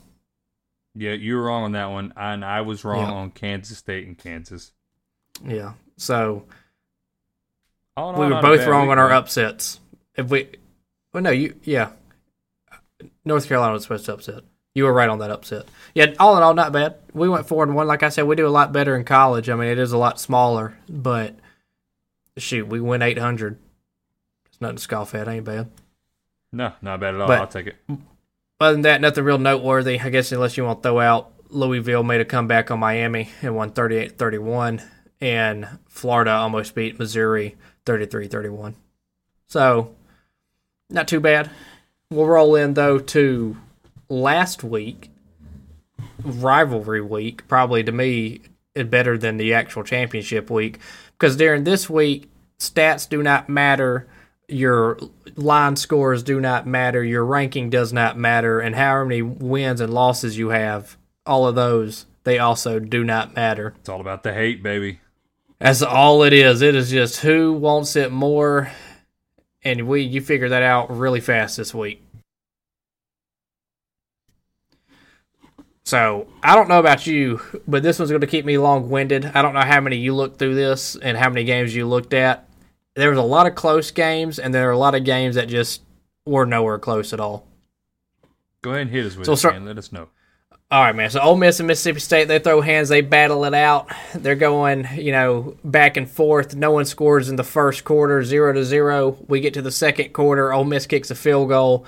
Yeah, 0.93 1.13
you 1.13 1.37
were 1.37 1.41
wrong 1.45 1.63
on 1.63 1.71
that 1.71 1.87
one, 1.87 2.13
and 2.15 2.45
I 2.45 2.61
was 2.61 2.85
wrong 2.85 3.07
Yeah. 3.07 3.11
on 3.11 3.31
Kansas 3.31 3.75
State 3.79 4.05
and 4.05 4.15
Kansas. 4.15 4.71
Yeah. 5.43 5.73
So 5.97 6.45
All 7.97 8.09
in 8.11 8.15
all, 8.17 8.21
we 8.21 8.35
were 8.35 8.39
both 8.39 8.67
wrong 8.67 8.91
on 8.91 8.99
our 8.99 9.11
upsets. 9.11 9.79
If 10.15 10.29
we, 10.29 10.49
well, 11.11 11.23
no, 11.23 11.31
you, 11.31 11.55
yeah, 11.63 11.89
North 13.25 13.47
Carolina 13.47 13.73
was 13.73 13.81
supposed 13.81 14.05
to 14.05 14.13
upset. 14.13 14.43
You 14.75 14.83
were 14.83 14.93
right 14.93 15.09
on 15.09 15.17
that 15.17 15.31
upset. 15.31 15.65
Yeah, 15.95 16.13
all 16.19 16.37
in 16.37 16.43
all, 16.43 16.53
not 16.53 16.71
bad. 16.71 16.97
We 17.13 17.27
went 17.27 17.47
four 17.47 17.63
and 17.63 17.73
one. 17.73 17.87
Like 17.87 18.03
I 18.03 18.09
said, 18.09 18.27
we 18.27 18.35
do 18.35 18.45
a 18.45 18.49
lot 18.49 18.71
better 18.71 18.95
in 18.95 19.05
college. 19.05 19.49
I 19.49 19.55
mean, 19.55 19.69
it 19.69 19.79
is 19.79 19.91
a 19.91 19.97
lot 19.97 20.19
smaller, 20.19 20.77
but 20.87 21.35
shoot, 22.37 22.67
we 22.67 22.79
win 22.79 23.01
eight 23.01 23.17
hundred. 23.17 23.57
It's 24.45 24.59
nothing 24.61 24.77
to 24.77 24.81
scoff 24.83 25.15
at. 25.15 25.27
Ain't 25.27 25.45
bad. 25.45 25.69
No, 26.51 26.73
not 26.81 26.99
bad 26.99 27.15
at 27.15 27.21
all. 27.21 27.27
But- 27.27 27.41
I'll 27.41 27.47
take 27.47 27.67
it. 27.67 27.75
Other 28.59 28.73
than 28.73 28.81
that, 28.83 29.01
nothing 29.01 29.23
real 29.25 29.39
noteworthy. 29.39 29.99
I 29.99 30.09
guess 30.09 30.31
unless 30.31 30.55
you 30.55 30.63
want 30.63 30.83
to 30.83 30.89
throw 30.89 30.99
out 30.99 31.33
Louisville 31.49 32.03
made 32.03 32.21
a 32.21 32.25
comeback 32.25 32.71
on 32.71 32.79
Miami 32.79 33.29
and 33.41 33.55
won 33.55 33.71
38-31 33.71 34.81
and 35.21 35.67
Florida 35.87 36.31
almost 36.31 36.75
beat 36.75 36.99
Missouri 36.99 37.55
33-31. 37.85 38.75
So, 39.47 39.93
not 40.89 41.07
too 41.07 41.19
bad. 41.19 41.49
We'll 42.09 42.27
roll 42.27 42.55
in 42.55 42.73
though 42.73 42.99
to 42.99 43.57
last 44.09 44.63
week 44.63 45.09
rivalry 46.23 47.01
week, 47.01 47.47
probably 47.47 47.83
to 47.83 47.91
me 47.91 48.41
better 48.75 49.17
than 49.17 49.37
the 49.37 49.53
actual 49.53 49.83
championship 49.83 50.49
week 50.49 50.79
because 51.23 51.37
during 51.37 51.63
this 51.63 51.89
week 51.89 52.29
stats 52.59 53.07
do 53.07 53.23
not 53.23 53.47
matter 53.47 54.09
your 54.49 54.99
line 55.37 55.77
scores 55.77 56.21
do 56.21 56.41
not 56.41 56.67
matter, 56.67 57.01
your 57.01 57.23
ranking 57.23 57.69
does 57.69 57.93
not 57.93 58.17
matter, 58.17 58.59
and 58.59 58.75
how 58.75 59.05
many 59.05 59.21
wins 59.21 59.79
and 59.79 59.93
losses 59.93 60.37
you 60.37 60.49
have, 60.49 60.97
all 61.25 61.47
of 61.47 61.55
those, 61.55 62.07
they 62.25 62.39
also 62.39 62.77
do 62.77 63.05
not 63.05 63.33
matter. 63.37 63.73
It's 63.79 63.87
all 63.87 64.01
about 64.01 64.23
the 64.23 64.33
hate, 64.33 64.61
baby. 64.61 64.99
That's 65.59 65.81
all 65.81 66.23
it 66.23 66.33
is. 66.33 66.61
It 66.61 66.75
is 66.75 66.91
just 66.91 67.21
who 67.21 67.53
wants 67.53 67.95
it 67.95 68.11
more, 68.11 68.69
and 69.63 69.87
we 69.87 70.01
you 70.01 70.19
figure 70.19 70.49
that 70.49 70.61
out 70.61 70.95
really 70.95 71.21
fast 71.21 71.55
this 71.55 71.73
week. 71.73 72.03
So 75.85 76.27
I 76.41 76.55
don't 76.55 76.69
know 76.69 76.79
about 76.79 77.05
you, 77.07 77.41
but 77.67 77.83
this 77.83 77.99
one's 77.99 78.09
going 78.09 78.21
to 78.21 78.27
keep 78.27 78.45
me 78.45 78.57
long 78.57 78.89
winded. 78.89 79.25
I 79.25 79.41
don't 79.41 79.53
know 79.53 79.61
how 79.61 79.81
many 79.81 79.97
you 79.97 80.15
looked 80.15 80.39
through 80.39 80.55
this 80.55 80.95
and 80.95 81.17
how 81.17 81.29
many 81.29 81.43
games 81.43 81.75
you 81.75 81.85
looked 81.87 82.13
at. 82.13 82.47
There 82.95 83.09
was 83.09 83.19
a 83.19 83.23
lot 83.23 83.47
of 83.47 83.55
close 83.55 83.91
games, 83.91 84.39
and 84.39 84.53
there 84.53 84.69
are 84.69 84.71
a 84.71 84.77
lot 84.77 84.95
of 84.95 85.03
games 85.03 85.35
that 85.35 85.49
just 85.49 85.81
were 86.25 86.45
nowhere 86.45 86.79
close 86.79 87.11
at 87.11 87.19
all. 87.19 87.45
Go 88.61 88.69
ahead 88.71 88.83
and 88.83 88.91
hit 88.91 89.05
us 89.05 89.15
with 89.17 89.25
So 89.25 89.33
it, 89.33 89.37
start- 89.37 89.55
man. 89.55 89.65
Let 89.65 89.77
us 89.77 89.91
know. 89.91 90.07
All 90.71 90.81
right, 90.81 90.95
man. 90.95 91.09
So 91.11 91.19
Ole 91.19 91.35
Miss 91.37 91.59
and 91.59 91.67
Mississippi 91.67 91.99
State, 91.99 92.27
they 92.27 92.39
throw 92.39 92.61
hands, 92.61 92.89
they 92.89 93.01
battle 93.01 93.45
it 93.45 93.53
out. 93.53 93.91
They're 94.15 94.33
going, 94.35 94.87
you 94.95 95.11
know, 95.11 95.55
back 95.63 95.97
and 95.97 96.09
forth. 96.09 96.55
No 96.55 96.71
one 96.71 96.85
scores 96.85 97.29
in 97.29 97.35
the 97.35 97.43
first 97.43 97.83
quarter, 97.83 98.23
zero 98.23 98.53
to 98.53 98.63
zero. 98.63 99.17
We 99.27 99.39
get 99.39 99.53
to 99.55 99.61
the 99.61 99.71
second 99.71 100.13
quarter. 100.13 100.51
Ole 100.51 100.63
Miss 100.63 100.87
kicks 100.87 101.11
a 101.11 101.15
field 101.15 101.49
goal, 101.49 101.85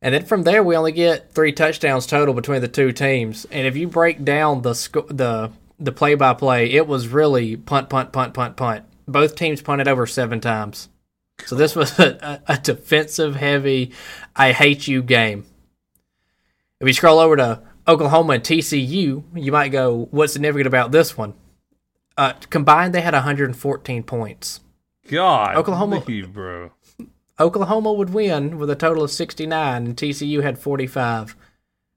and 0.00 0.14
then 0.14 0.24
from 0.24 0.42
there 0.42 0.62
we 0.62 0.76
only 0.76 0.92
get 0.92 1.32
three 1.32 1.52
touchdowns 1.52 2.06
total 2.06 2.34
between 2.34 2.60
the 2.60 2.68
two 2.68 2.92
teams. 2.92 3.46
And 3.50 3.66
if 3.66 3.76
you 3.76 3.88
break 3.88 4.24
down 4.24 4.62
the 4.62 4.74
sco- 4.74 5.06
the 5.08 5.50
the 5.78 5.92
play 5.92 6.14
by 6.14 6.34
play, 6.34 6.72
it 6.72 6.86
was 6.86 7.08
really 7.08 7.56
punt, 7.56 7.88
punt, 7.88 8.12
punt, 8.12 8.34
punt, 8.34 8.56
punt. 8.56 8.84
Both 9.06 9.36
teams 9.36 9.62
punted 9.62 9.88
over 9.88 10.06
seven 10.06 10.40
times. 10.40 10.88
So 11.46 11.54
this 11.54 11.76
was 11.76 11.98
a, 11.98 12.42
a, 12.46 12.58
defensive 12.58 13.36
heavy, 13.36 13.92
I 14.34 14.52
hate 14.52 14.88
you 14.88 15.02
game. 15.02 15.46
If 16.80 16.86
you 16.86 16.92
scroll 16.92 17.18
over 17.18 17.36
to 17.36 17.62
Oklahoma 17.86 18.34
and 18.34 18.42
TCU, 18.42 19.22
you 19.34 19.52
might 19.52 19.68
go, 19.68 20.08
what's 20.10 20.32
significant 20.32 20.66
about 20.66 20.92
this 20.92 21.16
one? 21.16 21.34
Uh, 22.16 22.32
combined, 22.50 22.94
they 22.94 23.00
had 23.00 23.14
114 23.14 24.02
points. 24.02 24.60
God, 25.08 25.56
Oklahoma- 25.56 26.02
bro. 26.32 26.72
Oklahoma 27.40 27.92
would 27.92 28.10
win 28.10 28.58
with 28.58 28.70
a 28.70 28.76
total 28.76 29.04
of 29.04 29.10
69, 29.10 29.86
and 29.86 29.96
TCU 29.96 30.42
had 30.42 30.58
45. 30.58 31.36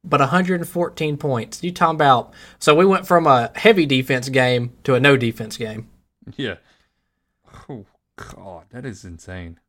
But 0.03 0.19
114 0.19 1.17
points. 1.17 1.63
You 1.63 1.71
talking 1.71 1.95
about? 1.95 2.33
So 2.59 2.75
we 2.75 2.85
went 2.85 3.05
from 3.05 3.27
a 3.27 3.51
heavy 3.55 3.85
defense 3.85 4.29
game 4.29 4.73
to 4.83 4.95
a 4.95 4.99
no 4.99 5.15
defense 5.15 5.57
game. 5.57 5.89
Yeah. 6.35 6.55
Oh 7.69 7.85
God, 8.15 8.65
that 8.71 8.85
is 8.85 9.03
insane. 9.03 9.59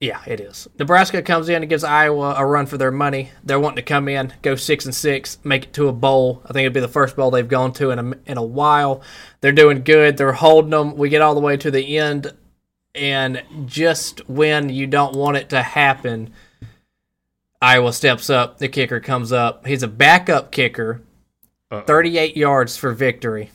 Yeah, 0.00 0.22
it 0.26 0.40
is. 0.40 0.66
Nebraska 0.78 1.20
comes 1.20 1.50
in 1.50 1.56
and 1.62 1.68
gives 1.68 1.84
Iowa 1.84 2.34
a 2.38 2.46
run 2.46 2.64
for 2.64 2.78
their 2.78 2.90
money. 2.90 3.32
They're 3.44 3.60
wanting 3.60 3.76
to 3.76 3.82
come 3.82 4.08
in, 4.08 4.32
go 4.40 4.56
six 4.56 4.86
and 4.86 4.94
six, 4.94 5.36
make 5.44 5.64
it 5.64 5.72
to 5.74 5.88
a 5.88 5.92
bowl. 5.92 6.40
I 6.46 6.54
think 6.54 6.64
it'd 6.64 6.72
be 6.72 6.80
the 6.80 6.88
first 6.88 7.16
bowl 7.16 7.30
they've 7.30 7.46
gone 7.46 7.74
to 7.74 7.90
in 7.90 7.98
a 7.98 8.14
in 8.24 8.38
a 8.38 8.42
while. 8.42 9.02
They're 9.42 9.52
doing 9.52 9.82
good. 9.82 10.16
They're 10.16 10.32
holding 10.32 10.70
them. 10.70 10.96
We 10.96 11.10
get 11.10 11.20
all 11.20 11.34
the 11.34 11.40
way 11.40 11.58
to 11.58 11.70
the 11.70 11.98
end, 11.98 12.32
and 12.94 13.42
just 13.66 14.28
when 14.28 14.68
you 14.68 14.86
don't 14.86 15.14
want 15.14 15.36
it 15.36 15.48
to 15.50 15.62
happen, 15.62 16.32
Iowa 17.62 17.92
steps 17.92 18.30
up. 18.30 18.58
The 18.58 18.68
kicker 18.68 19.00
comes 19.00 19.32
up. 19.32 19.66
He's 19.66 19.82
a 19.82 19.88
backup 19.88 20.50
kicker. 20.50 21.02
Uh-oh. 21.70 21.82
38 21.82 22.36
yards 22.36 22.76
for 22.76 22.92
victory. 22.92 23.50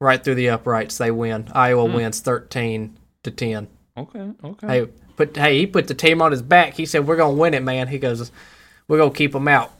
Right 0.00 0.22
through 0.22 0.34
the 0.36 0.50
uprights, 0.50 0.98
they 0.98 1.10
win. 1.10 1.48
Iowa 1.52 1.88
hmm. 1.88 1.94
wins 1.94 2.20
13 2.20 2.98
to 3.22 3.30
10. 3.30 3.68
Okay, 3.96 4.30
okay. 4.42 4.66
Hey, 4.66 4.86
put 5.16 5.36
hey, 5.36 5.58
he 5.58 5.66
put 5.66 5.86
the 5.86 5.94
team 5.94 6.20
on 6.22 6.32
his 6.32 6.42
back. 6.42 6.74
He 6.74 6.86
said, 6.86 7.06
"We're 7.06 7.16
gonna 7.16 7.34
win 7.34 7.54
it, 7.54 7.62
man." 7.62 7.88
He 7.88 7.98
goes, 7.98 8.32
"We're 8.88 8.98
gonna 8.98 9.12
keep 9.12 9.32
them 9.32 9.46
out. 9.46 9.70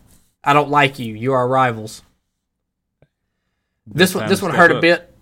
I 0.44 0.52
don't 0.52 0.70
like 0.70 0.98
you. 0.98 1.14
You 1.14 1.32
are 1.32 1.48
rivals." 1.48 2.02
This 3.86 4.14
one, 4.14 4.28
this 4.28 4.42
one 4.42 4.54
hurt 4.54 4.70
a 4.70 4.80
bit. 4.80 5.12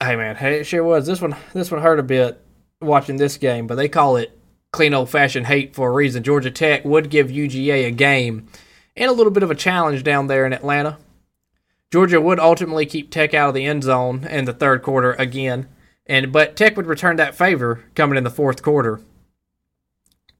Hey, 0.00 0.14
man, 0.14 0.36
hey, 0.36 0.60
it 0.60 0.64
sure 0.64 0.84
was. 0.84 1.06
This 1.06 1.20
one, 1.20 1.34
this 1.52 1.70
one 1.70 1.82
hurt 1.82 1.98
a 1.98 2.04
bit 2.04 2.40
watching 2.80 3.16
this 3.16 3.36
game, 3.36 3.66
but 3.66 3.74
they 3.74 3.88
call 3.88 4.16
it 4.16 4.38
clean 4.72 4.94
old 4.94 5.10
fashioned 5.10 5.46
hate 5.46 5.74
for 5.74 5.90
a 5.90 5.92
reason. 5.92 6.22
Georgia 6.22 6.50
Tech 6.50 6.84
would 6.84 7.10
give 7.10 7.28
UGA 7.28 7.86
a 7.86 7.90
game 7.90 8.46
and 8.96 9.10
a 9.10 9.14
little 9.14 9.32
bit 9.32 9.42
of 9.42 9.50
a 9.50 9.56
challenge 9.56 10.02
down 10.04 10.26
there 10.26 10.46
in 10.46 10.52
Atlanta. 10.52 10.98
Georgia 11.90 12.20
would 12.20 12.38
ultimately 12.38 12.84
keep 12.84 13.10
Tech 13.10 13.32
out 13.32 13.48
of 13.48 13.54
the 13.54 13.64
end 13.64 13.82
zone 13.82 14.24
in 14.24 14.44
the 14.44 14.52
third 14.52 14.82
quarter 14.82 15.12
again, 15.14 15.66
and 16.06 16.32
but 16.32 16.54
Tech 16.54 16.76
would 16.76 16.86
return 16.86 17.16
that 17.16 17.34
favor 17.34 17.84
coming 17.94 18.18
in 18.18 18.24
the 18.24 18.30
fourth 18.30 18.62
quarter. 18.62 19.00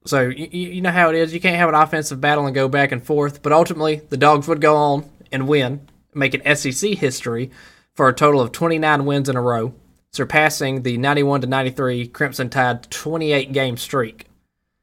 So 0.04 0.28
you, 0.28 0.48
you 0.50 0.80
know 0.80 0.90
how 0.90 1.08
it 1.08 1.16
is. 1.16 1.34
You 1.34 1.40
can't 1.40 1.56
have 1.56 1.68
an 1.68 1.74
offensive 1.74 2.20
battle 2.20 2.46
and 2.46 2.54
go 2.54 2.68
back 2.68 2.92
and 2.92 3.04
forth. 3.04 3.42
But 3.42 3.52
ultimately, 3.52 4.02
the 4.08 4.16
Dogs 4.16 4.46
would 4.48 4.60
go 4.60 4.76
on 4.76 5.10
and 5.32 5.48
win, 5.48 5.88
making 6.14 6.54
SEC 6.54 6.92
history 6.92 7.50
for 7.94 8.08
a 8.08 8.14
total 8.14 8.40
of 8.40 8.52
29 8.52 9.04
wins 9.04 9.28
in 9.28 9.36
a 9.36 9.42
row, 9.42 9.74
surpassing 10.12 10.82
the 10.82 10.98
91 10.98 11.42
to 11.42 11.46
93 11.46 12.08
Crimson 12.08 12.50
Tide 12.50 12.90
28 12.90 13.52
game 13.52 13.76
streak. 13.76 14.26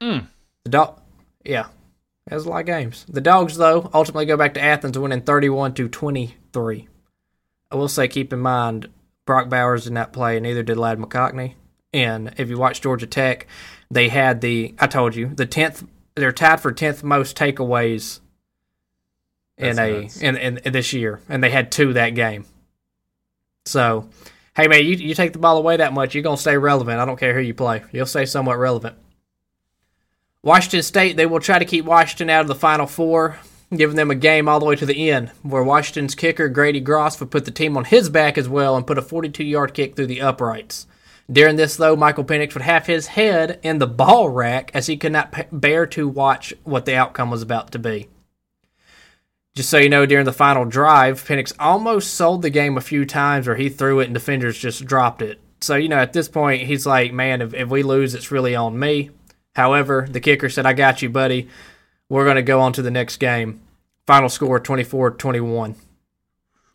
Mm. 0.01 0.27
The 0.63 0.69
dog, 0.69 1.01
yeah, 1.43 1.67
that's 2.27 2.45
a 2.45 2.49
lot 2.49 2.61
of 2.61 2.65
games. 2.65 3.05
The 3.07 3.21
Dogs, 3.21 3.57
though, 3.57 3.89
ultimately 3.93 4.25
go 4.25 4.37
back 4.37 4.55
to 4.55 4.61
Athens, 4.61 4.97
winning 4.97 5.21
31 5.21 5.75
to 5.75 5.87
23. 5.87 6.87
I 7.71 7.75
will 7.75 7.87
say, 7.87 8.07
keep 8.07 8.33
in 8.33 8.39
mind, 8.39 8.89
Brock 9.25 9.49
Bowers 9.49 9.83
did 9.83 9.93
not 9.93 10.13
play, 10.13 10.37
and 10.37 10.43
neither 10.43 10.63
did 10.63 10.77
Ladd 10.77 10.97
McConkey. 10.97 11.53
And 11.93 12.33
if 12.37 12.49
you 12.49 12.57
watch 12.57 12.81
Georgia 12.81 13.07
Tech, 13.07 13.47
they 13.91 14.09
had 14.09 14.41
the 14.41 14.73
I 14.79 14.87
told 14.87 15.15
you 15.15 15.27
the 15.27 15.45
tenth. 15.45 15.85
They're 16.15 16.31
tied 16.31 16.61
for 16.61 16.71
tenth 16.71 17.03
most 17.03 17.37
takeaways 17.37 18.19
in 19.57 19.79
a 19.79 20.09
in, 20.19 20.35
in, 20.35 20.57
in 20.57 20.73
this 20.73 20.93
year, 20.93 21.21
and 21.29 21.43
they 21.43 21.51
had 21.51 21.71
two 21.71 21.93
that 21.93 22.09
game. 22.11 22.45
So, 23.65 24.09
hey 24.55 24.67
man, 24.67 24.85
you 24.85 24.95
you 24.95 25.13
take 25.13 25.33
the 25.33 25.39
ball 25.39 25.57
away 25.57 25.77
that 25.77 25.93
much, 25.93 26.13
you're 26.13 26.23
gonna 26.23 26.37
stay 26.37 26.57
relevant. 26.57 26.99
I 26.99 27.05
don't 27.05 27.19
care 27.19 27.33
who 27.33 27.41
you 27.41 27.53
play, 27.53 27.83
you'll 27.91 28.05
stay 28.05 28.25
somewhat 28.25 28.57
relevant. 28.57 28.95
Washington 30.41 30.83
State, 30.83 31.17
they 31.17 31.25
will 31.25 31.39
try 31.39 31.57
to 31.57 31.65
keep 31.65 31.85
Washington 31.85 32.29
out 32.29 32.41
of 32.41 32.47
the 32.47 32.55
Final 32.55 32.85
Four, 32.85 33.39
giving 33.75 33.95
them 33.95 34.11
a 34.11 34.15
game 34.15 34.47
all 34.47 34.59
the 34.59 34.65
way 34.65 34.75
to 34.75 34.85
the 34.85 35.09
end, 35.09 35.29
where 35.41 35.63
Washington's 35.63 36.13
kicker 36.13 36.49
Grady 36.49 36.79
Gross 36.79 37.19
would 37.19 37.31
put 37.31 37.45
the 37.45 37.51
team 37.51 37.75
on 37.75 37.85
his 37.85 38.09
back 38.09 38.37
as 38.37 38.47
well 38.47 38.77
and 38.77 38.85
put 38.85 38.99
a 38.99 39.01
42-yard 39.01 39.73
kick 39.73 39.95
through 39.95 40.05
the 40.05 40.21
uprights. 40.21 40.85
During 41.31 41.55
this, 41.55 41.75
though, 41.75 41.95
Michael 41.95 42.23
Penix 42.23 42.53
would 42.53 42.61
have 42.61 42.85
his 42.85 43.07
head 43.07 43.59
in 43.63 43.79
the 43.79 43.87
ball 43.87 44.29
rack 44.29 44.69
as 44.75 44.85
he 44.85 44.97
could 44.97 45.11
not 45.11 45.33
bear 45.51 45.87
to 45.87 46.07
watch 46.07 46.53
what 46.63 46.85
the 46.85 46.95
outcome 46.95 47.31
was 47.31 47.41
about 47.41 47.71
to 47.71 47.79
be. 47.79 48.07
Just 49.55 49.69
so 49.69 49.77
you 49.77 49.89
know, 49.89 50.05
during 50.05 50.25
the 50.25 50.33
final 50.33 50.65
drive, 50.65 51.23
Penix 51.23 51.53
almost 51.59 52.13
sold 52.13 52.41
the 52.41 52.49
game 52.49 52.77
a 52.77 52.81
few 52.81 53.05
times 53.05 53.47
where 53.47 53.55
he 53.55 53.69
threw 53.69 54.01
it 54.01 54.05
and 54.05 54.13
defenders 54.13 54.57
just 54.57 54.85
dropped 54.85 55.21
it. 55.21 55.39
So, 55.61 55.75
you 55.75 55.87
know, 55.87 55.97
at 55.97 56.11
this 56.13 56.27
point, 56.27 56.63
he's 56.63 56.85
like, 56.85 57.13
man, 57.13 57.41
if, 57.41 57.53
if 57.53 57.69
we 57.69 57.81
lose, 57.81 58.13
it's 58.13 58.31
really 58.31 58.55
on 58.55 58.77
me. 58.77 59.11
However, 59.55 60.07
the 60.09 60.19
kicker 60.19 60.49
said, 60.49 60.65
I 60.65 60.73
got 60.73 61.01
you, 61.01 61.09
buddy. 61.09 61.47
We're 62.09 62.25
going 62.25 62.35
to 62.35 62.41
go 62.41 62.59
on 62.59 62.73
to 62.73 62.81
the 62.81 62.91
next 62.91 63.17
game. 63.17 63.61
Final 64.05 64.29
score 64.29 64.59
24 64.59 65.11
21. 65.11 65.75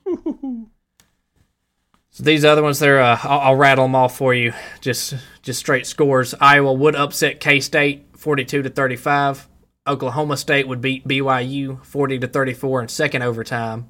So 2.12 2.24
these 2.24 2.44
other 2.44 2.62
ones, 2.62 2.80
there, 2.80 3.00
uh, 3.00 3.18
I'll, 3.22 3.40
I'll 3.40 3.56
rattle 3.56 3.84
them 3.84 3.94
off 3.94 4.16
for 4.16 4.34
you. 4.34 4.52
Just, 4.80 5.14
just 5.42 5.60
straight 5.60 5.86
scores. 5.86 6.34
Iowa 6.40 6.72
would 6.72 6.96
upset 6.96 7.38
K 7.38 7.60
State, 7.60 8.06
forty-two 8.16 8.62
to 8.62 8.68
thirty-five. 8.68 9.48
Oklahoma 9.86 10.36
State 10.36 10.68
would 10.68 10.80
beat 10.80 11.08
BYU, 11.08 11.84
forty 11.84 12.18
to 12.18 12.28
thirty-four 12.28 12.82
in 12.82 12.88
second 12.88 13.22
overtime. 13.22 13.88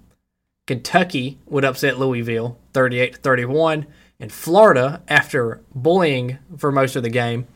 Kentucky 0.66 1.38
would 1.46 1.64
upset 1.64 1.98
Louisville, 1.98 2.58
thirty-eight 2.72 3.14
to 3.14 3.18
thirty-one. 3.20 3.86
And 4.18 4.30
Florida, 4.30 5.02
after 5.08 5.62
bullying 5.74 6.38
for 6.58 6.70
most 6.70 6.94
of 6.94 7.02
the 7.02 7.08
game, 7.08 7.46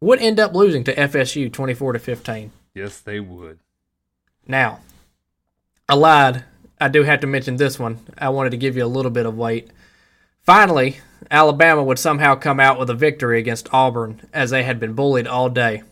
would 0.00 0.20
end 0.20 0.38
up 0.38 0.54
losing 0.54 0.84
to 0.84 0.94
FSU, 0.94 1.52
twenty-four 1.52 1.92
to 1.92 1.98
fifteen. 1.98 2.52
Yes, 2.74 3.00
they 3.00 3.20
would. 3.20 3.58
Now, 4.46 4.80
I 5.88 5.94
lied. 5.94 6.44
I 6.80 6.88
do 6.88 7.02
have 7.02 7.20
to 7.20 7.26
mention 7.26 7.56
this 7.56 7.78
one. 7.78 7.98
I 8.18 8.28
wanted 8.28 8.50
to 8.50 8.56
give 8.56 8.76
you 8.76 8.84
a 8.84 8.86
little 8.86 9.10
bit 9.10 9.26
of 9.26 9.36
weight. 9.36 9.70
Finally, 10.40 10.98
Alabama 11.30 11.82
would 11.82 11.98
somehow 11.98 12.34
come 12.34 12.60
out 12.60 12.78
with 12.78 12.90
a 12.90 12.94
victory 12.94 13.38
against 13.38 13.72
Auburn 13.72 14.28
as 14.32 14.50
they 14.50 14.62
had 14.62 14.78
been 14.78 14.92
bullied 14.92 15.26
all 15.26 15.48
day. 15.48 15.82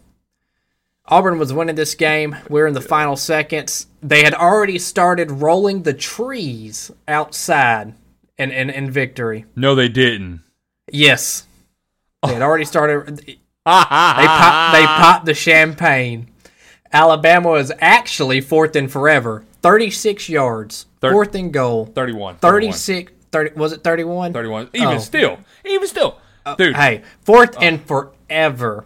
Auburn 1.06 1.38
was 1.38 1.52
winning 1.52 1.74
this 1.74 1.94
game. 1.94 2.36
We're 2.48 2.66
in 2.66 2.74
the 2.74 2.80
final 2.80 3.16
seconds. 3.16 3.86
They 4.02 4.22
had 4.22 4.34
already 4.34 4.78
started 4.78 5.30
rolling 5.30 5.82
the 5.82 5.94
trees 5.94 6.90
outside 7.08 7.94
in, 8.38 8.50
in, 8.50 8.70
in 8.70 8.90
victory. 8.90 9.44
No, 9.56 9.74
they 9.74 9.88
didn't. 9.88 10.42
Yes. 10.90 11.46
Oh. 12.22 12.28
They 12.28 12.34
had 12.34 12.42
already 12.42 12.64
started. 12.64 13.36
They 13.64 13.70
popped, 13.70 14.72
they 14.74 14.84
popped 14.84 15.24
the 15.26 15.34
champagne. 15.34 16.28
Alabama 16.92 17.50
was 17.50 17.70
actually 17.80 18.40
fourth 18.40 18.74
in 18.74 18.88
forever. 18.88 19.44
36 19.62 20.28
yards. 20.28 20.86
Thir- 21.00 21.12
fourth 21.12 21.32
and 21.36 21.52
goal. 21.52 21.86
31. 21.86 22.38
36. 22.38 23.12
30, 23.30 23.54
was 23.54 23.72
it 23.72 23.84
31? 23.84 24.32
31. 24.32 24.68
Even 24.74 24.88
Oh. 24.88 24.98
still. 24.98 25.38
Even 25.64 25.86
still. 25.86 26.18
Uh, 26.44 26.56
Dude, 26.56 26.74
Hey, 26.74 27.02
fourth 27.22 27.56
uh. 27.56 27.60
and 27.60 27.86
forever 27.86 28.84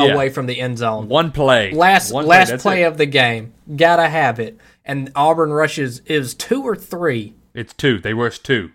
Yeah. 0.00 0.14
away 0.14 0.28
from 0.30 0.46
the 0.46 0.60
end 0.60 0.78
zone. 0.78 1.08
one 1.08 1.30
play. 1.32 1.72
Last 1.72 2.12
one 2.12 2.26
last 2.26 2.50
that's 2.50 2.62
play 2.62 2.82
of 2.84 2.96
the 2.98 3.06
game. 3.06 3.52
Gotta 3.76 4.08
have 4.08 4.38
it. 4.40 4.58
And 4.84 5.10
Auburn 5.14 5.52
rushes 5.52 6.00
is 6.06 6.34
two 6.34 6.62
or 6.62 6.74
three. 6.76 7.34
It's 7.54 7.72
two. 7.74 7.98
They 7.98 8.14
rush 8.14 8.38
two. 8.38 8.70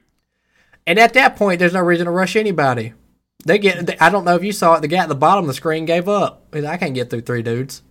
And 0.86 0.99
at 0.99 1.13
that 1.13 1.36
point, 1.36 1.59
there's 1.59 1.74
no 1.74 1.82
reason 1.82 2.05
to 2.05 2.11
rush 2.11 2.36
anybody. 2.36 2.93
They 3.45 3.57
get. 3.57 3.86
they- 3.86 3.97
I 3.99 4.09
don't 4.09 4.26
know 4.26 4.36
if 4.36 4.43
you 4.43 4.51
saw 4.51 4.76
it. 4.76 4.82
The 4.82 4.88
guy 4.88 4.97
at 4.97 5.09
the 5.09 5.15
bottom 5.15 5.43
of 5.45 5.47
the 5.47 5.53
screen 5.53 5.86
gave 5.86 6.07
up. 6.09 6.43
I 6.53 6.78
can't 6.78 6.93
get 6.93 7.09
through 7.09 7.21
three 7.21 7.41
dudes. 7.41 7.82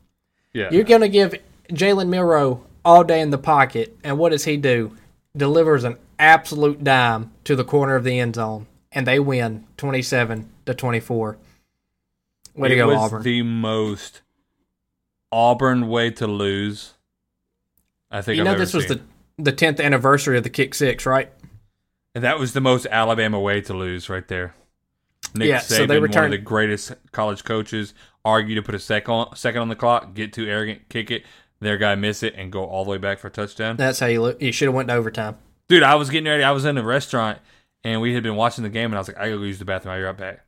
Yeah. 0.53 0.69
You're 0.71 0.85
gonna 0.85 1.09
give 1.09 1.35
Jalen 1.71 2.09
Milroe 2.09 2.65
all 2.85 3.05
day 3.05 3.21
in 3.21 3.31
the 3.31 3.39
pocket, 3.39 3.97
and 4.05 4.19
what 4.19 4.33
does 4.33 4.45
he 4.45 4.57
do? 4.57 4.97
delivers 5.35 5.83
an 5.85 5.97
absolute 6.19 6.85
dime 6.85 7.31
to 7.45 7.57
the 7.57 7.65
corner 7.65 7.95
of 7.97 8.05
the 8.05 8.19
end 8.19 8.35
zone, 8.35 8.67
and 8.93 9.07
they 9.07 9.19
win 9.19 9.65
27 9.79 10.51
to 10.67 10.75
24. 10.75 11.39
Way 12.55 12.69
to 12.69 12.75
it 12.75 12.79
go, 12.79 12.89
was 12.89 12.97
Auburn. 12.99 13.23
the 13.23 13.43
most 13.43 14.23
Auburn 15.31 15.89
way 15.89 16.11
to 16.11 16.27
lose. 16.27 16.95
I 18.11 18.21
think 18.21 18.37
you 18.37 18.43
I've 18.43 18.53
know, 18.53 18.59
this 18.59 18.75
was 18.75 18.87
seen. 18.87 19.01
the 19.39 19.51
the 19.51 19.53
10th 19.53 19.81
anniversary 19.81 20.37
of 20.37 20.45
the 20.45 20.51
kick 20.51 20.75
six, 20.75 21.07
right? 21.07 21.33
And 22.15 22.23
that 22.23 22.39
was 22.39 22.53
the 22.53 22.61
most 22.61 22.87
Alabama 22.91 23.41
way 23.41 23.61
to 23.63 23.73
lose 23.73 24.09
right 24.11 24.27
there. 24.29 24.55
Nick 25.35 25.49
Yeah, 25.49 25.59
Saban, 25.61 25.63
so 25.63 25.87
they 25.87 25.99
one 25.99 26.25
of 26.25 26.31
the 26.31 26.39
greatest 26.39 26.93
college 27.13 27.45
coaches, 27.45 27.95
argue 28.25 28.55
to 28.55 28.63
put 28.63 28.75
a 28.75 28.79
second 28.79 29.15
on, 29.15 29.37
second 29.37 29.63
on 29.63 29.69
the 29.69 29.77
clock, 29.77 30.13
get 30.15 30.33
too 30.33 30.47
arrogant, 30.47 30.91
kick 30.91 31.11
it, 31.11 31.25
their 31.61 31.79
guy 31.79 31.95
miss 31.95 32.23
it, 32.23 32.35
and 32.37 32.53
go 32.53 32.65
all 32.65 32.85
the 32.85 32.91
way 32.91 32.99
back 32.99 33.19
for 33.19 33.29
a 33.29 33.31
touchdown. 33.31 33.77
That's 33.77 33.99
how 34.01 34.07
you 34.07 34.21
look. 34.21 34.43
You 34.43 34.53
should 34.53 34.67
have 34.69 34.75
went 34.75 34.89
to 34.89 34.95
overtime. 34.95 35.39
Dude, 35.69 35.83
I 35.83 35.95
was 35.95 36.11
getting 36.11 36.29
ready. 36.29 36.43
I 36.43 36.51
was 36.51 36.67
in 36.67 36.77
a 36.77 36.83
restaurant, 36.83 37.39
and 37.83 38.03
we 38.03 38.13
had 38.13 38.23
been 38.23 38.37
watching 38.37 38.65
the 38.65 38.71
game, 38.71 38.87
and 38.87 38.97
I 38.97 38.99
was 38.99 39.09
like, 39.09 39.17
I 39.19 39.31
gotta 39.31 39.47
use 39.47 39.59
the 39.59 39.65
bathroom. 39.65 39.95
I'll 39.95 40.01
be 40.01 40.05
right 40.05 40.17
back. 40.17 40.45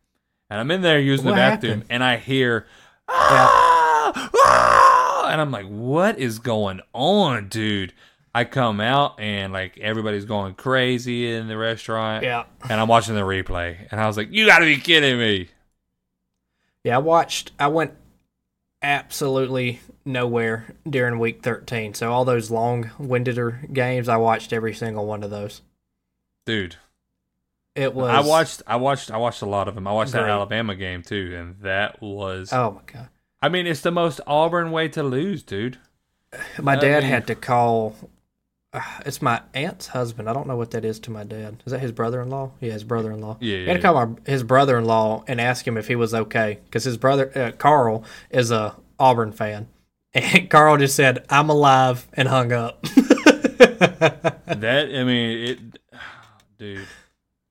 And 0.55 0.61
I'm 0.61 0.70
in 0.70 0.82
there 0.82 1.00
using 1.00 1.24
What 1.26 1.32
the 1.32 1.36
bathroom, 1.38 1.72
happened? 1.72 1.86
and 1.90 2.05
I 2.05 2.16
hear, 2.16 2.64
ah, 3.09 4.30
ah, 4.36 5.28
and 5.32 5.40
I'm 5.40 5.50
like, 5.50 5.66
what 5.66 6.16
is 6.16 6.38
going 6.38 6.80
on, 6.92 7.48
dude? 7.48 7.92
I 8.32 8.44
come 8.44 8.80
out 8.80 9.18
and 9.18 9.52
like 9.52 9.78
everybody's 9.78 10.24
going 10.26 10.55
crazy 10.55 11.28
in 11.32 11.48
the 11.48 11.57
restaurant. 11.59 12.22
Yeah. 12.22 12.44
And 12.70 12.80
I'm 12.80 12.86
watching 12.86 13.16
the 13.16 13.22
replay, 13.22 13.88
and 13.90 14.00
I 14.00 14.07
was 14.07 14.16
like, 14.16 14.28
"You 14.30 14.46
got 14.46 14.61
to 14.61 14.64
be 14.64 14.76
kidding 14.76 15.18
me!" 15.18 15.48
Yeah, 16.84 16.96
I 16.96 16.98
watched. 16.98 17.50
I 17.59 17.66
went 17.66 17.94
absolutely 18.80 19.80
nowhere 20.05 20.72
during 20.88 21.18
week 21.18 21.42
13. 21.42 21.94
So 21.94 22.12
all 22.12 22.24
those 22.24 22.50
long-windeder 22.52 23.72
games, 23.72 24.09
I 24.09 24.18
watched 24.18 24.52
every 24.52 24.74
single 24.74 25.05
one 25.07 25.24
of 25.24 25.30
those. 25.30 25.62
Dude, 26.46 26.76
It 27.75 27.93
was. 27.95 28.11
I 28.11 28.20
watched, 28.20 28.62
I 28.66 28.77
watched, 28.77 29.11
I 29.11 29.16
watched 29.16 29.43
a 29.43 29.47
lot 29.47 29.66
of 29.68 29.75
them. 29.75 29.87
I 29.89 29.93
watched 29.93 30.12
that 30.12 30.29
Alabama 30.29 30.75
game 30.77 31.03
too, 31.03 31.35
and 31.37 31.57
that 31.62 32.01
was. 32.01 32.53
Oh 32.53 32.70
my 32.72 32.81
god! 32.93 33.09
I 33.43 33.49
mean, 33.49 33.66
it's 33.66 33.81
the 33.81 33.91
most 33.91 34.20
Auburn 34.27 34.70
way 34.70 34.89
to 34.89 35.03
lose, 35.03 35.43
dude. 35.43 35.79
My 36.61 36.75
I 36.75 36.77
dad 36.77 37.03
mean- 37.03 37.11
had 37.11 37.27
to 37.29 37.35
call. 37.35 37.97
Uh, 38.72 38.81
it's 39.07 39.22
my 39.22 39.41
aunt's 39.55 39.87
husband. 39.89 40.29
I 40.29 40.33
don't 40.33 40.49
know 40.49 40.57
what 40.57 40.72
that 40.72 40.85
is 40.85 40.99
to 41.01 41.11
my 41.12 41.22
dad. 41.22 41.62
Is 41.64 41.70
that 41.70 41.79
his 41.79 41.93
brother-in-law? 41.93 42.51
Yeah, 42.61 42.72
his 42.72 42.83
brother-in-law. 42.83 43.37
Yeah, 43.41 43.57
He 43.59 43.66
had 43.66 43.75
to 43.75 43.79
yeah, 43.79 43.83
call 43.83 44.07
my, 44.07 44.16
his 44.27 44.43
brother-in-law 44.43 45.25
and 45.29 45.41
ask 45.41 45.64
him 45.64 45.77
if 45.77 45.87
he 45.87 45.95
was 45.95 46.12
okay 46.12 46.59
because 46.64 46.83
his 46.83 46.97
brother 46.97 47.31
uh, 47.37 47.53
Carl 47.57 48.03
is 48.31 48.51
a 48.51 48.75
Auburn 48.99 49.31
fan, 49.33 49.68
and 50.14 50.49
Carl 50.51 50.77
just 50.77 50.95
said, 50.97 51.25
"I'm 51.29 51.51
alive," 51.51 52.07
and 52.14 52.29
hung 52.29 52.53
up. 52.53 52.85
That 54.47 54.91
I 54.95 55.05
mean, 55.05 55.39
it, 55.49 55.59
dude. 56.59 56.87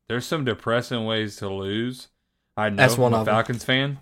There's 0.08 0.26
some 0.26 0.46
depressing 0.46 1.06
ways 1.06 1.38
to 1.38 1.50
lose. 1.50 2.10
I 2.58 2.70
know 2.70 2.76
That's 2.76 2.98
one 2.98 3.14
I'm 3.14 3.22
a. 3.22 3.26
Falcons 3.26 3.64
fan, 3.64 4.00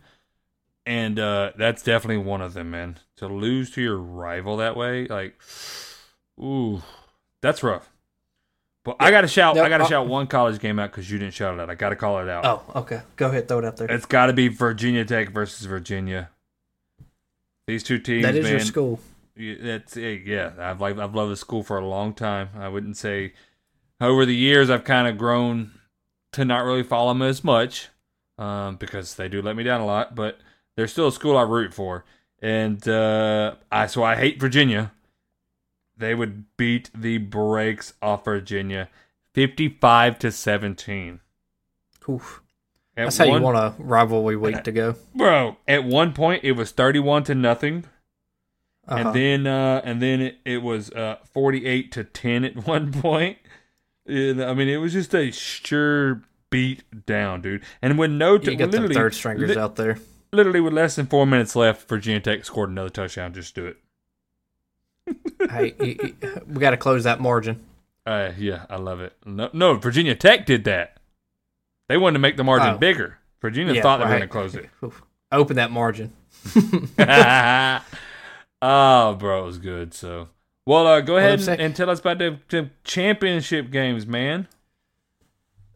and 0.85 1.17
uh, 1.19 1.51
that's 1.57 1.83
definitely 1.83 2.23
one 2.23 2.41
of 2.41 2.53
them, 2.53 2.71
man. 2.71 2.97
To 3.17 3.27
lose 3.27 3.71
to 3.71 3.81
your 3.81 3.97
rival 3.97 4.57
that 4.57 4.75
way, 4.75 5.07
like, 5.07 5.39
ooh, 6.39 6.81
that's 7.41 7.63
rough. 7.63 7.89
But 8.83 8.97
I 8.99 9.11
got 9.11 9.21
to 9.21 9.27
shout. 9.27 9.55
No, 9.55 9.63
I 9.63 9.69
got 9.69 9.77
to 9.77 9.83
uh, 9.83 9.87
shout 9.87 10.07
one 10.07 10.25
college 10.27 10.59
game 10.59 10.79
out 10.79 10.91
because 10.91 11.09
you 11.09 11.19
didn't 11.19 11.35
shout 11.35 11.53
it 11.53 11.59
out. 11.59 11.69
I 11.69 11.75
got 11.75 11.89
to 11.89 11.95
call 11.95 12.19
it 12.19 12.27
out. 12.27 12.45
oh, 12.45 12.79
okay. 12.81 13.01
Go 13.15 13.27
ahead, 13.29 13.47
throw 13.47 13.59
it 13.59 13.65
out 13.65 13.77
there. 13.77 13.89
It's 13.91 14.07
got 14.07 14.25
to 14.25 14.33
be 14.33 14.47
Virginia 14.47 15.05
Tech 15.05 15.29
versus 15.29 15.65
Virginia. 15.65 16.29
These 17.67 17.83
two 17.83 17.99
teams, 17.99 18.23
That 18.23 18.35
is 18.35 18.43
man. 18.43 18.53
your 18.53 18.59
school. 18.61 18.99
Yeah, 19.35 19.55
That's 19.61 19.95
it, 19.95 20.23
yeah. 20.25 20.51
I've 20.57 20.81
like 20.81 20.97
I've 20.97 21.15
loved 21.15 21.31
the 21.31 21.37
school 21.37 21.63
for 21.63 21.77
a 21.77 21.85
long 21.85 22.13
time. 22.13 22.49
I 22.57 22.67
wouldn't 22.69 22.97
say 22.97 23.33
over 24.01 24.25
the 24.25 24.35
years 24.35 24.69
I've 24.69 24.83
kind 24.83 25.07
of 25.07 25.17
grown 25.17 25.71
to 26.33 26.45
not 26.45 26.63
really 26.63 26.83
follow 26.83 27.11
them 27.11 27.21
as 27.21 27.43
much 27.43 27.89
um, 28.37 28.75
because 28.77 29.15
they 29.15 29.27
do 29.27 29.41
let 29.41 29.55
me 29.55 29.63
down 29.63 29.81
a 29.81 29.85
lot. 29.85 30.15
But 30.15 30.39
they're 30.75 30.87
still 30.87 31.07
a 31.07 31.11
school 31.11 31.37
I 31.37 31.43
root 31.43 31.73
for, 31.73 32.05
and 32.41 32.85
uh, 32.87 33.55
I 33.71 33.87
so 33.87 34.03
I 34.03 34.15
hate 34.15 34.39
Virginia. 34.39 34.91
They 35.97 36.15
would 36.15 36.45
beat 36.57 36.89
the 36.95 37.17
brakes 37.19 37.93
off 38.01 38.25
Virginia, 38.25 38.89
fifty-five 39.33 40.17
to 40.19 40.31
seventeen. 40.31 41.19
Oof. 42.09 42.41
At 42.97 43.05
That's 43.05 43.17
how 43.17 43.27
one- 43.29 43.39
you 43.41 43.45
want 43.45 43.57
a 43.57 43.73
rivalry 43.81 44.35
week 44.35 44.63
to 44.63 44.71
go. 44.71 44.95
bro. 45.15 45.57
At 45.67 45.83
one 45.85 46.13
point, 46.13 46.43
it 46.43 46.53
was 46.53 46.71
thirty-one 46.71 47.23
to 47.25 47.35
nothing. 47.35 47.85
Uh-huh. 48.87 48.99
and 49.09 49.15
then 49.15 49.45
uh 49.47 49.79
and 49.85 50.01
then 50.01 50.21
it, 50.21 50.37
it 50.43 50.57
was 50.63 50.89
uh 50.93 51.17
48 51.31 51.91
to 51.91 52.03
10 52.03 52.43
at 52.43 52.65
one 52.67 52.91
point 53.01 53.37
And, 54.11 54.43
i 54.43 54.53
mean 54.53 54.67
it 54.67 54.77
was 54.77 54.91
just 54.93 55.13
a 55.15 55.31
sure 55.31 56.21
beat 56.49 56.83
down 57.05 57.41
dude 57.41 57.63
and 57.81 57.97
when 57.97 58.17
no 58.17 58.37
t- 58.37 58.51
you 58.51 58.57
literally, 58.57 58.93
third 58.93 59.13
stringers 59.15 59.51
li- 59.51 59.57
out 59.57 59.77
there. 59.77 59.97
literally 60.33 60.59
with 60.59 60.73
less 60.73 60.95
than 60.97 61.05
four 61.05 61.25
minutes 61.25 61.55
left 61.55 61.87
virginia 61.87 62.19
tech 62.19 62.43
scored 62.43 62.69
another 62.69 62.89
touchdown 62.89 63.33
just 63.33 63.55
do 63.55 63.65
it 63.67 63.77
hey, 65.49 65.73
we 66.47 66.59
got 66.59 66.71
to 66.71 66.77
close 66.77 67.05
that 67.05 67.19
margin. 67.21 67.63
uh 68.05 68.31
yeah 68.37 68.65
i 68.69 68.75
love 68.75 68.99
it 68.99 69.13
no, 69.25 69.49
no 69.53 69.75
virginia 69.75 70.13
tech 70.13 70.45
did 70.45 70.65
that 70.65 70.97
they 71.87 71.97
wanted 71.97 72.13
to 72.13 72.19
make 72.19 72.35
the 72.37 72.43
margin 72.43 72.75
Oh. 72.75 72.77
bigger 72.77 73.17
virginia 73.41 73.73
Yeah, 73.73 73.81
thought 73.81 73.97
they 73.99 74.05
were 74.05 74.11
right. 74.11 74.29
going 74.29 74.29
to 74.29 74.33
close 74.33 74.55
it 74.55 74.69
Open 75.33 75.55
that 75.55 75.71
margin. 75.71 76.11
oh 78.61 79.15
bro 79.19 79.43
it 79.43 79.45
was 79.45 79.57
good 79.57 79.93
so 79.93 80.27
well 80.65 80.87
uh 80.87 81.01
go 81.01 81.17
ahead 81.17 81.39
and, 81.39 81.61
and 81.61 81.75
tell 81.75 81.89
us 81.89 81.99
about 81.99 82.17
the, 82.17 82.37
the 82.49 82.69
championship 82.83 83.71
games 83.71 84.05
man 84.05 84.47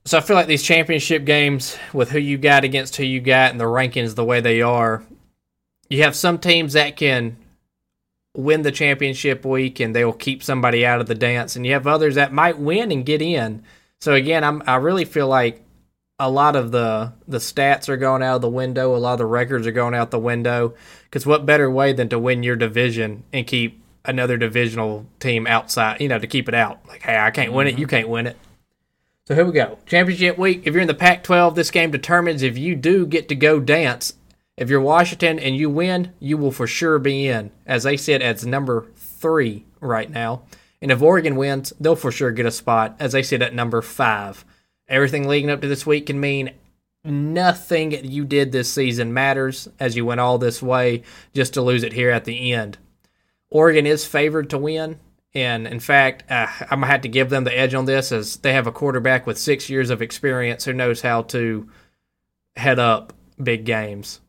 So 0.07 0.19
I 0.19 0.21
feel 0.21 0.35
like 0.35 0.45
these 0.45 0.61
championship 0.61 1.25
games, 1.25 1.77
with 1.91 2.11
who 2.11 2.19
you 2.19 2.37
got 2.37 2.63
against 2.63 2.95
who 2.95 3.03
you 3.03 3.19
got, 3.19 3.49
and 3.49 3.59
the 3.59 3.65
rankings 3.65 4.13
the 4.13 4.23
way 4.23 4.39
they 4.39 4.61
are, 4.61 5.03
you 5.89 6.03
have 6.03 6.15
some 6.15 6.37
teams 6.37 6.73
that 6.73 6.95
can 6.95 7.37
win 8.35 8.61
the 8.61 8.71
championship 8.71 9.45
week 9.45 9.79
and 9.79 9.95
they 9.95 10.05
will 10.05 10.13
keep 10.13 10.43
somebody 10.43 10.85
out 10.85 11.01
of 11.01 11.07
the 11.07 11.15
dance, 11.15 11.55
and 11.55 11.65
you 11.65 11.73
have 11.73 11.87
others 11.87 12.15
that 12.15 12.31
might 12.31 12.59
win 12.59 12.91
and 12.91 13.05
get 13.05 13.21
in. 13.21 13.63
So 13.99 14.13
again, 14.13 14.43
I'm 14.43 14.61
I 14.67 14.75
really 14.75 15.05
feel 15.05 15.27
like 15.27 15.63
a 16.19 16.29
lot 16.29 16.55
of 16.55 16.71
the 16.71 17.13
the 17.27 17.39
stats 17.39 17.89
are 17.89 17.97
going 17.97 18.21
out 18.21 18.35
of 18.35 18.41
the 18.41 18.49
window, 18.49 18.95
a 18.95 18.97
lot 18.97 19.13
of 19.13 19.19
the 19.19 19.25
records 19.25 19.65
are 19.65 19.71
going 19.71 19.95
out 19.95 20.11
the 20.11 20.19
window. 20.19 20.75
Because 21.05 21.25
what 21.25 21.47
better 21.47 21.71
way 21.71 21.93
than 21.93 22.09
to 22.09 22.19
win 22.19 22.43
your 22.43 22.55
division 22.55 23.23
and 23.33 23.47
keep 23.47 23.81
another 24.07 24.37
divisional 24.37 25.05
team 25.19 25.47
outside? 25.47 26.01
You 26.01 26.07
know, 26.07 26.19
to 26.19 26.27
keep 26.27 26.47
it 26.47 26.55
out. 26.55 26.87
Like, 26.87 27.01
hey, 27.01 27.17
I 27.17 27.31
can't 27.31 27.53
win 27.53 27.67
it, 27.67 27.77
you 27.77 27.85
mm-hmm. 27.85 27.95
can't 27.95 28.09
win 28.09 28.27
it. 28.27 28.37
So 29.27 29.33
here 29.33 29.45
we 29.45 29.53
go. 29.53 29.79
Championship 29.87 30.37
week. 30.37 30.63
If 30.65 30.73
you're 30.73 30.81
in 30.81 30.87
the 30.87 30.93
Pac 30.93 31.23
12, 31.23 31.55
this 31.55 31.71
game 31.71 31.89
determines 31.89 32.43
if 32.43 32.59
you 32.59 32.75
do 32.75 33.07
get 33.07 33.27
to 33.29 33.35
go 33.35 33.59
dance. 33.59 34.13
If 34.55 34.69
you're 34.69 34.81
Washington 34.81 35.39
and 35.39 35.55
you 35.55 35.69
win, 35.69 36.13
you 36.19 36.37
will 36.37 36.51
for 36.51 36.67
sure 36.67 36.99
be 36.99 37.27
in. 37.27 37.49
As 37.65 37.83
they 37.83 37.97
said, 37.97 38.21
as 38.21 38.45
number 38.45 38.85
three 38.95 39.65
right 39.81 40.09
now. 40.09 40.43
And 40.79 40.91
if 40.91 41.01
Oregon 41.01 41.35
wins, 41.35 41.73
they'll 41.79 41.95
for 41.95 42.11
sure 42.11 42.31
get 42.31 42.45
a 42.45 42.51
spot, 42.51 42.95
as 42.99 43.13
they 43.13 43.23
said, 43.23 43.41
at 43.41 43.55
number 43.55 43.81
five. 43.81 44.45
Everything 44.87 45.27
leading 45.27 45.49
up 45.49 45.61
to 45.61 45.67
this 45.67 45.87
week 45.87 46.05
can 46.05 46.19
mean 46.19 46.51
nothing 47.03 47.91
you 48.05 48.25
did 48.25 48.51
this 48.51 48.71
season 48.71 49.13
matters 49.13 49.67
as 49.79 49.95
you 49.95 50.05
went 50.05 50.19
all 50.19 50.37
this 50.37 50.61
way 50.61 51.01
just 51.33 51.55
to 51.55 51.61
lose 51.61 51.83
it 51.83 51.93
here 51.93 52.11
at 52.11 52.25
the 52.25 52.53
end. 52.53 52.77
Oregon 53.49 53.85
is 53.85 54.05
favored 54.05 54.49
to 54.51 54.57
win. 54.57 54.99
And 55.33 55.67
in 55.67 55.79
fact, 55.81 56.23
uh, 56.31 56.47
I'm 56.61 56.79
going 56.79 56.81
to 56.81 56.87
have 56.87 57.01
to 57.01 57.09
give 57.09 57.29
them 57.29 57.43
the 57.43 57.57
edge 57.57 57.73
on 57.73 57.85
this 57.85 58.11
as 58.11 58.37
they 58.37 58.53
have 58.53 58.67
a 58.67 58.71
quarterback 58.71 59.27
with 59.27 59.37
six 59.37 59.69
years 59.69 59.89
of 59.89 60.01
experience 60.01 60.63
who 60.63 60.71
knows 60.73 61.01
how 61.01 61.23
to 61.23 61.69
head 62.55 62.79
up 62.79 63.11
big 63.41 63.65
games. 63.65 64.21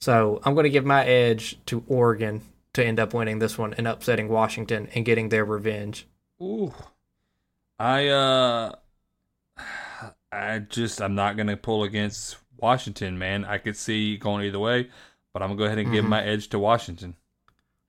So 0.00 0.40
I'm 0.44 0.54
going 0.54 0.64
to 0.64 0.70
give 0.70 0.84
my 0.84 1.04
edge 1.04 1.58
to 1.66 1.84
Oregon 1.86 2.42
to 2.72 2.84
end 2.84 2.98
up 3.00 3.14
winning 3.14 3.38
this 3.38 3.56
one 3.56 3.72
and 3.74 3.86
upsetting 3.86 4.28
Washington 4.28 4.88
and 4.94 5.04
getting 5.04 5.28
their 5.28 5.44
revenge. 5.44 6.06
Ooh. 6.42 6.72
I 7.78 8.08
uh 8.08 8.74
I 10.32 10.58
just 10.58 11.00
I'm 11.00 11.14
not 11.14 11.36
gonna 11.36 11.56
pull 11.56 11.84
against 11.84 12.36
Washington, 12.56 13.18
man. 13.18 13.44
I 13.44 13.58
could 13.58 13.76
see 13.76 14.16
going 14.16 14.44
either 14.46 14.58
way, 14.58 14.90
but 15.32 15.42
I'm 15.42 15.48
gonna 15.50 15.58
go 15.58 15.64
ahead 15.64 15.78
and 15.78 15.92
give 15.92 16.04
Mhm. 16.04 16.08
my 16.08 16.22
edge 16.22 16.48
to 16.48 16.58
Washington. 16.58 17.16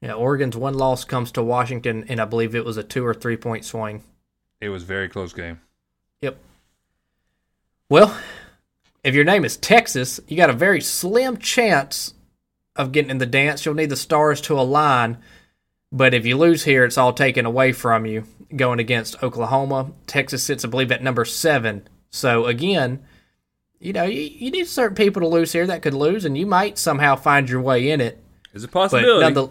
Yeah, 0.02 0.14
Oregon's 0.14 0.56
one 0.56 0.76
loss 0.76 1.04
comes 1.04 1.32
to 1.34 1.43
Washington, 1.43 2.06
and 2.08 2.20
I 2.22 2.26
believe 2.26 2.56
it 2.56 2.64
was 2.66 2.78
a 2.78 2.84
two 2.84 3.06
or 3.06 3.14
three 3.14 3.38
point 3.38 3.66
swing. 3.66 4.04
It 4.62 4.70
was 4.70 4.84
a 4.84 4.86
very 4.88 5.10
close 5.10 5.34
game. 5.34 5.60
Yep. 6.22 6.38
Well, 7.89 8.18
if 9.04 9.16
your 9.16 9.24
name 9.26 9.43
is 9.45 9.58
Texas, 9.58 10.20
you 10.28 10.38
got 10.38 10.50
a 10.50 10.54
very 10.54 10.82
slim 10.82 11.38
chance 11.38 12.14
of 12.76 12.91
getting 12.91 13.12
in 13.12 13.18
the 13.18 13.26
dance. 13.26 13.66
You'll 13.66 13.76
need 13.76 13.89
the 13.89 13.95
stars 13.95 14.39
to 14.41 14.60
align. 14.60 15.18
But 15.91 16.14
if 16.14 16.26
you 16.26 16.38
lose 16.38 16.64
here, 16.64 16.86
it's 16.86 16.97
all 16.97 17.14
taken 17.14 17.45
away 17.45 17.72
from 17.72 18.06
you 18.06 18.24
going 18.56 18.80
against 18.80 19.22
Oklahoma. 19.24 19.91
Texas 20.08 20.43
sits, 20.43 20.64
I 20.64 20.68
believe, 20.68 20.91
at 20.91 21.04
number 21.04 21.26
seven. 21.26 21.88
So 22.10 22.45
again, 22.45 23.04
you 23.80 23.93
know, 23.93 24.04
you, 24.04 24.22
you 24.22 24.52
need 24.52 24.68
certain 24.68 24.95
people 24.95 25.22
to 25.22 25.28
lose 25.28 25.52
here 25.52 25.66
that 25.68 25.82
could 25.82 25.93
lose, 25.93 26.26
and 26.26 26.38
you 26.38 26.45
might 26.45 26.78
somehow 26.78 27.16
find 27.16 27.50
your 27.50 27.62
way 27.62 27.89
in 27.89 28.02
it. 28.02 28.24
It's 28.54 28.64
a 28.64 28.68
But 28.68 28.74
possibility. 28.91 29.34
the, 29.34 29.50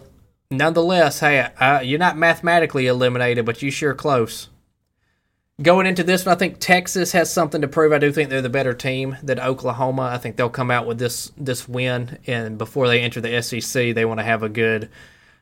nonetheless, 0.51 1.19
hey, 1.19 1.39
uh, 1.59 1.79
you're 1.81 1.99
not 1.99 2.17
mathematically 2.17 2.87
eliminated, 2.87 3.45
but 3.45 3.61
you 3.61 3.71
sure 3.71 3.93
close. 3.93 4.49
Going 5.61 5.85
into 5.85 6.03
this 6.03 6.25
one, 6.25 6.35
I 6.35 6.39
think 6.39 6.59
Texas 6.59 7.11
has 7.11 7.31
something 7.31 7.61
to 7.61 7.67
prove. 7.67 7.91
I 7.91 7.97
do 7.97 8.13
think 8.13 8.29
they're 8.29 8.41
the 8.41 8.49
better 8.49 8.73
team 8.73 9.17
than 9.21 9.41
Oklahoma. 9.41 10.03
I 10.03 10.17
think 10.17 10.37
they'll 10.37 10.49
come 10.49 10.71
out 10.71 10.87
with 10.87 10.99
this 10.99 11.33
this 11.35 11.67
win, 11.67 12.17
and 12.25 12.57
before 12.57 12.87
they 12.87 13.01
enter 13.01 13.19
the 13.19 13.41
SEC, 13.41 13.93
they 13.93 14.05
want 14.05 14.21
to 14.21 14.25
have 14.25 14.41
a 14.41 14.47
good, 14.47 14.89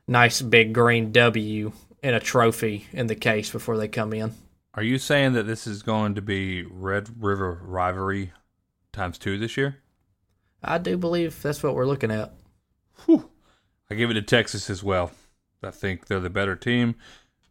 nice 0.07 0.41
big 0.41 0.73
green 0.73 1.11
W 1.11 1.71
and 2.01 2.15
a 2.15 2.19
trophy 2.19 2.87
in 2.91 3.05
the 3.05 3.15
case 3.15 3.51
before 3.51 3.77
they 3.77 3.87
come 3.87 4.11
in. 4.11 4.33
Are 4.73 4.83
you 4.83 4.97
saying 4.97 5.33
that 5.33 5.43
this 5.43 5.67
is 5.67 5.83
going 5.83 6.15
to 6.15 6.21
be 6.21 6.63
Red 6.63 7.23
River 7.23 7.61
rivalry 7.63 8.31
times 8.91 9.19
two 9.19 9.37
this 9.37 9.55
year? 9.55 9.77
I 10.63 10.79
do 10.79 10.97
believe 10.97 11.39
that's 11.43 11.61
what 11.61 11.75
we're 11.75 11.85
looking 11.85 12.11
at. 12.11 12.33
Whew. 13.05 13.29
I 13.89 13.95
give 13.95 14.09
it 14.09 14.15
to 14.15 14.21
Texas 14.21 14.69
as 14.69 14.83
well. 14.83 15.11
I 15.63 15.71
think 15.71 16.07
they're 16.07 16.19
the 16.19 16.29
better 16.29 16.55
team. 16.55 16.95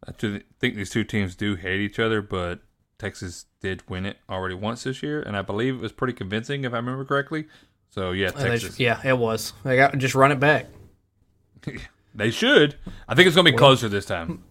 I 0.07 0.11
think 0.11 0.43
these 0.59 0.89
two 0.89 1.03
teams 1.03 1.35
do 1.35 1.55
hate 1.55 1.79
each 1.79 1.99
other, 1.99 2.21
but 2.21 2.61
Texas 2.99 3.45
did 3.61 3.87
win 3.89 4.05
it 4.05 4.17
already 4.29 4.55
once 4.55 4.83
this 4.83 5.01
year, 5.03 5.21
and 5.21 5.35
I 5.35 5.41
believe 5.41 5.75
it 5.75 5.81
was 5.81 5.91
pretty 5.91 6.13
convincing 6.13 6.63
if 6.63 6.73
I 6.73 6.77
remember 6.77 7.03
correctly. 7.03 7.47
So 7.89 8.11
yeah, 8.11 8.31
Texas. 8.31 8.75
sh- 8.75 8.79
yeah, 8.79 9.01
it 9.03 9.17
was. 9.17 9.53
They 9.63 9.75
got 9.75 9.97
just 9.97 10.15
run 10.15 10.31
it 10.31 10.39
back. 10.39 10.67
They 12.17 12.31
should. 12.31 12.75
I 13.07 13.13
think 13.13 13.27
it's 13.27 13.35
going 13.35 13.45
to 13.45 13.51
be 13.51 13.57
closer 13.57 13.87
this 13.87 14.05
time. 14.05 14.43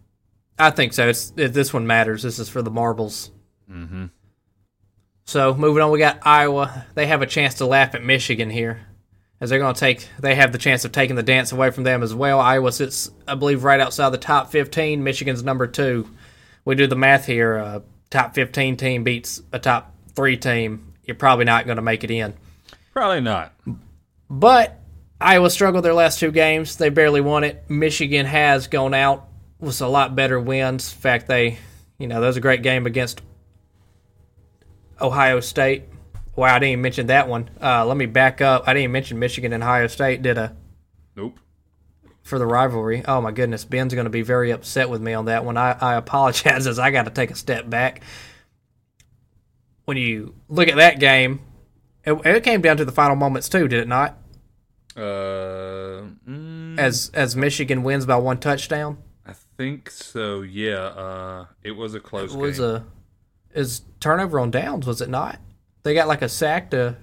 I 0.56 0.70
think 0.70 0.92
so. 0.92 1.08
It's 1.08 1.32
it, 1.36 1.52
this 1.52 1.74
one 1.74 1.84
matters. 1.84 2.22
This 2.22 2.38
is 2.38 2.48
for 2.48 2.62
the 2.62 2.70
marbles. 2.70 3.32
Mm-hmm. 3.68 4.06
So 5.24 5.52
moving 5.52 5.82
on, 5.82 5.90
we 5.90 5.98
got 5.98 6.20
Iowa. 6.22 6.86
They 6.94 7.06
have 7.06 7.22
a 7.22 7.26
chance 7.26 7.54
to 7.54 7.66
laugh 7.66 7.96
at 7.96 8.04
Michigan 8.04 8.50
here, 8.50 8.86
as 9.40 9.50
they're 9.50 9.58
going 9.58 9.74
to 9.74 9.80
take. 9.80 10.08
They 10.18 10.34
have 10.34 10.52
the 10.52 10.58
chance 10.58 10.84
of 10.84 10.92
taking 10.92 11.16
the 11.16 11.22
dance 11.22 11.52
away 11.52 11.70
from 11.70 11.84
them 11.84 12.02
as 12.02 12.14
well. 12.14 12.40
Iowa 12.40 12.72
sits, 12.72 13.10
I 13.28 13.34
believe, 13.34 13.64
right 13.64 13.80
outside 13.80 14.10
the 14.10 14.18
top 14.18 14.50
fifteen. 14.50 15.02
Michigan's 15.04 15.42
number 15.42 15.66
two. 15.66 16.08
We 16.64 16.74
do 16.74 16.86
the 16.86 16.96
math 16.96 17.26
here. 17.26 17.56
A 17.56 17.82
top 18.10 18.34
fifteen 18.34 18.76
team 18.76 19.04
beats 19.04 19.42
a 19.52 19.58
top 19.58 19.94
three 20.14 20.36
team. 20.36 20.94
You're 21.04 21.16
probably 21.16 21.44
not 21.44 21.66
going 21.66 21.76
to 21.76 21.82
make 21.82 22.02
it 22.02 22.10
in. 22.10 22.34
Probably 22.92 23.20
not. 23.20 23.52
But 24.28 24.80
Iowa 25.20 25.50
struggled 25.50 25.84
their 25.84 25.94
last 25.94 26.18
two 26.18 26.32
games. 26.32 26.76
They 26.76 26.88
barely 26.88 27.20
won 27.20 27.44
it. 27.44 27.64
Michigan 27.68 28.26
has 28.26 28.66
gone 28.66 28.94
out 28.94 29.28
with 29.60 29.80
a 29.80 29.86
lot 29.86 30.16
better 30.16 30.40
wins. 30.40 30.92
In 30.92 30.98
fact, 30.98 31.28
they, 31.28 31.58
you 31.98 32.06
know, 32.06 32.20
that 32.20 32.26
was 32.26 32.36
a 32.36 32.40
great 32.40 32.62
game 32.62 32.86
against 32.86 33.22
Ohio 35.00 35.40
State. 35.40 35.84
Wow, 36.36 36.54
I 36.54 36.58
didn't 36.58 36.72
even 36.72 36.82
mention 36.82 37.06
that 37.06 37.28
one. 37.28 37.48
Uh, 37.60 37.84
let 37.86 37.96
me 37.96 38.06
back 38.06 38.40
up. 38.42 38.64
I 38.66 38.74
didn't 38.74 38.84
even 38.84 38.92
mention 38.92 39.18
Michigan 39.18 39.52
and 39.54 39.62
Ohio 39.62 39.86
State 39.86 40.20
did 40.22 40.36
a 40.38 40.54
Nope. 41.16 41.38
for 42.22 42.38
the 42.38 42.46
rivalry. 42.46 43.02
Oh 43.08 43.20
my 43.22 43.32
goodness, 43.32 43.64
Ben's 43.64 43.94
going 43.94 44.04
to 44.04 44.10
be 44.10 44.20
very 44.22 44.50
upset 44.50 44.90
with 44.90 45.00
me 45.00 45.14
on 45.14 45.24
that 45.26 45.44
one. 45.46 45.56
I, 45.56 45.72
I 45.80 45.94
apologize 45.94 46.66
as 46.66 46.78
I 46.78 46.90
got 46.90 47.04
to 47.06 47.10
take 47.10 47.30
a 47.30 47.34
step 47.34 47.68
back. 47.70 48.02
When 49.86 49.96
you 49.96 50.34
look 50.48 50.68
at 50.68 50.76
that 50.76 50.98
game, 51.00 51.40
it, 52.04 52.12
it 52.26 52.44
came 52.44 52.60
down 52.60 52.76
to 52.78 52.84
the 52.84 52.92
final 52.92 53.16
moments 53.16 53.48
too, 53.48 53.66
did 53.68 53.80
it 53.80 53.88
not? 53.88 54.18
Uh, 54.96 56.02
mm, 56.28 56.78
as 56.78 57.10
as 57.14 57.36
Michigan 57.36 57.82
wins 57.82 58.04
by 58.06 58.16
one 58.16 58.38
touchdown. 58.38 58.98
I 59.26 59.34
think 59.56 59.90
so. 59.90 60.42
Yeah. 60.42 60.76
Uh, 60.86 61.46
it 61.62 61.72
was 61.72 61.94
a 61.94 62.00
close 62.00 62.34
It 62.34 62.38
was 62.38 62.58
game. 62.58 62.66
a 62.66 62.84
is 63.54 63.82
turnover 64.00 64.38
on 64.40 64.50
downs, 64.50 64.86
was 64.86 65.00
it 65.00 65.08
not? 65.08 65.38
They 65.86 65.94
got 65.94 66.08
like 66.08 66.22
a 66.22 66.28
sack 66.28 66.70
to 66.72 66.96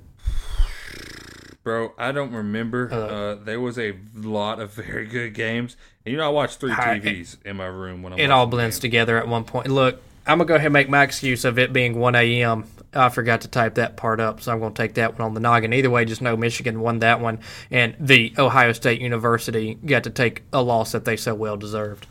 Bro, 1.63 1.93
I 1.97 2.11
don't 2.11 2.33
remember. 2.33 2.89
Uh, 2.91 2.95
Uh, 2.97 3.35
there 3.35 3.61
was 3.61 3.79
a 3.79 3.93
lot 4.13 4.59
of 4.59 4.73
very 4.73 5.05
good 5.07 5.33
games. 5.33 5.77
And 6.05 6.11
you 6.11 6.17
know, 6.17 6.25
I 6.25 6.29
watched 6.29 6.59
three 6.59 6.73
I- 6.73 6.99
TVs 6.99 7.37
in 7.45 7.55
my 7.55 7.65
room 7.67 8.03
when 8.03 8.11
I'm 8.11 8.19
it 8.19 8.29
all 8.29 8.45
blends 8.45 8.75
games. 8.75 8.81
together 8.81 9.17
at 9.17 9.25
one 9.29 9.45
point. 9.45 9.69
Look, 9.69 10.01
I'm 10.27 10.37
gonna 10.39 10.49
go 10.49 10.55
ahead 10.55 10.65
and 10.67 10.73
make 10.73 10.89
my 10.89 11.01
excuse 11.03 11.45
of 11.45 11.57
it 11.57 11.71
being 11.71 11.97
one 11.97 12.13
AM. 12.13 12.65
I 12.93 13.07
forgot 13.07 13.39
to 13.41 13.47
type 13.47 13.75
that 13.75 13.95
part 13.95 14.19
up, 14.19 14.41
so 14.41 14.51
I'm 14.51 14.59
gonna 14.59 14.75
take 14.75 14.95
that 14.95 15.13
one 15.17 15.21
on 15.25 15.33
the 15.33 15.39
noggin. 15.39 15.71
Either 15.73 15.89
way, 15.89 16.03
just 16.03 16.21
know 16.21 16.35
Michigan 16.35 16.81
won 16.81 16.99
that 16.99 17.21
one 17.21 17.39
and 17.71 17.95
the 18.01 18.33
Ohio 18.37 18.73
State 18.73 18.99
University 18.99 19.75
got 19.75 20.03
to 20.03 20.09
take 20.09 20.43
a 20.51 20.61
loss 20.61 20.91
that 20.91 21.05
they 21.05 21.15
so 21.15 21.33
well 21.33 21.55
deserved. 21.55 22.05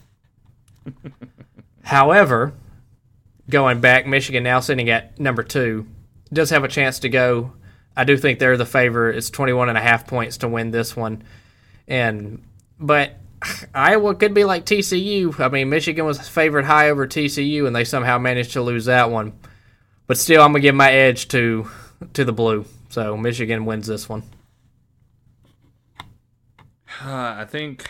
However, 1.83 2.55
going 3.51 3.81
back, 3.81 4.07
Michigan 4.07 4.43
now 4.45 4.61
sitting 4.61 4.89
at 4.89 5.21
number 5.21 5.43
two 5.43 5.87
does 6.33 6.51
have 6.51 6.65
a 6.65 6.69
chance 6.69 7.01
to 7.01 7.09
go. 7.09 7.53
I 7.97 8.05
do 8.05 8.17
think 8.17 8.39
they're 8.39 8.57
the 8.57 8.67
favorite. 8.67 9.17
It's 9.17 9.31
21 9.31 9.69
and 9.69 9.79
a 9.79 9.81
half 9.81 10.07
points 10.07 10.39
to 10.39 10.49
win 10.49 10.71
this 10.71 10.97
one. 10.97 11.23
And 11.87 12.43
but 12.79 13.17
Iowa 13.75 14.15
could 14.15 14.35
be 14.35 14.45
like 14.45 14.65
TCU. 14.65 15.39
I 15.41 15.49
mean, 15.49 15.69
Michigan 15.69 16.05
was 16.05 16.27
favored 16.29 16.65
high 16.65 16.91
over 16.91 17.07
TCU 17.07 17.67
and 17.67 17.75
they 17.75 17.85
somehow 17.85 18.19
managed 18.19 18.53
to 18.53 18.63
lose 18.63 18.87
that 18.87 19.11
one. 19.11 19.33
But 20.07 20.19
still 20.19 20.43
I'm 20.43 20.53
going 20.53 20.63
to 20.63 20.67
give 20.67 20.75
my 20.75 20.93
edge 20.93 21.29
to 21.29 21.69
to 22.15 22.25
the 22.25 22.33
blue. 22.33 22.65
So 22.89 23.17
Michigan 23.17 23.65
wins 23.65 23.87
this 23.87 24.09
one. 24.09 24.23
Uh, 27.03 27.35
I 27.39 27.47
think, 27.49 27.89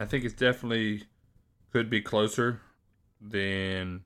I 0.00 0.04
think 0.04 0.24
it's 0.24 0.34
definitely 0.34 1.04
could 1.72 1.88
be 1.88 2.00
closer 2.00 2.60
than 3.20 4.04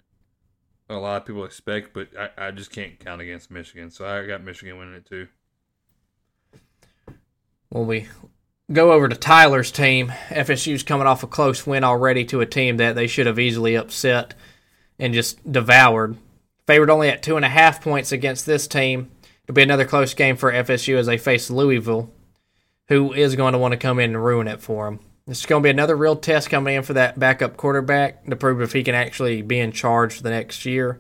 a 0.89 0.95
lot 0.95 1.21
of 1.21 1.27
people 1.27 1.45
expect, 1.45 1.93
but 1.93 2.09
I, 2.19 2.49
I 2.49 2.51
just 2.51 2.71
can't 2.71 2.99
count 2.99 3.21
against 3.21 3.51
Michigan. 3.51 3.91
So 3.91 4.07
I 4.07 4.27
got 4.27 4.43
Michigan 4.43 4.79
winning 4.79 4.95
it 4.95 5.07
too. 5.07 5.29
When 7.69 7.87
we 7.87 8.09
go 8.73 8.93
over 8.93 9.09
to 9.09 9.17
Tyler's 9.17 9.71
team, 9.71 10.13
FSU's 10.29 10.83
coming 10.83 11.07
off 11.07 11.23
a 11.23 11.27
close 11.27 11.67
win 11.67 11.85
already 11.85 12.25
to 12.27 12.41
a 12.41 12.47
team 12.47 12.79
that 12.79 12.95
they 12.95 13.07
should 13.07 13.27
have 13.27 13.39
easily 13.39 13.77
upset 13.77 14.35
and 14.99 15.15
just 15.15 15.51
devoured. 15.51 16.17
Favored 16.67 16.91
only 16.91 17.09
at 17.09 17.23
two 17.23 17.37
and 17.37 17.45
a 17.45 17.49
half 17.51 17.83
points 17.83 18.13
against 18.13 18.47
this 18.47 18.67
team. 18.67 19.11
It'll 19.45 19.55
be 19.55 19.63
another 19.63 19.87
close 19.87 20.15
game 20.15 20.37
for 20.37 20.53
FSU 20.53 20.97
as 20.97 21.07
they 21.07 21.19
face 21.19 21.51
Louisville, 21.51 22.11
who 22.89 23.13
is 23.13 23.37
going 23.37 23.53
to 23.53 23.59
want 23.59 23.73
to 23.73 23.79
come 23.79 23.99
in 23.99 24.11
and 24.11 24.25
ruin 24.25 24.49
it 24.49 24.61
for 24.61 24.87
them. 24.87 25.01
This 25.29 25.41
is 25.41 25.47
going 25.47 25.63
to 25.63 25.67
be 25.67 25.71
another 25.71 25.95
real 25.95 26.17
test 26.17 26.49
coming 26.49 26.75
in 26.75 26.83
for 26.83 26.95
that 26.95 27.19
backup 27.19 27.59
quarterback 27.59 28.25
to 28.25 28.35
prove 28.35 28.63
if 28.63 28.73
he 28.73 28.83
can 28.83 28.95
actually 28.95 29.43
be 29.43 29.61
in 29.61 29.73
charge 29.73 30.15
for 30.15 30.23
the 30.23 30.31
next 30.31 30.65
year. 30.65 30.99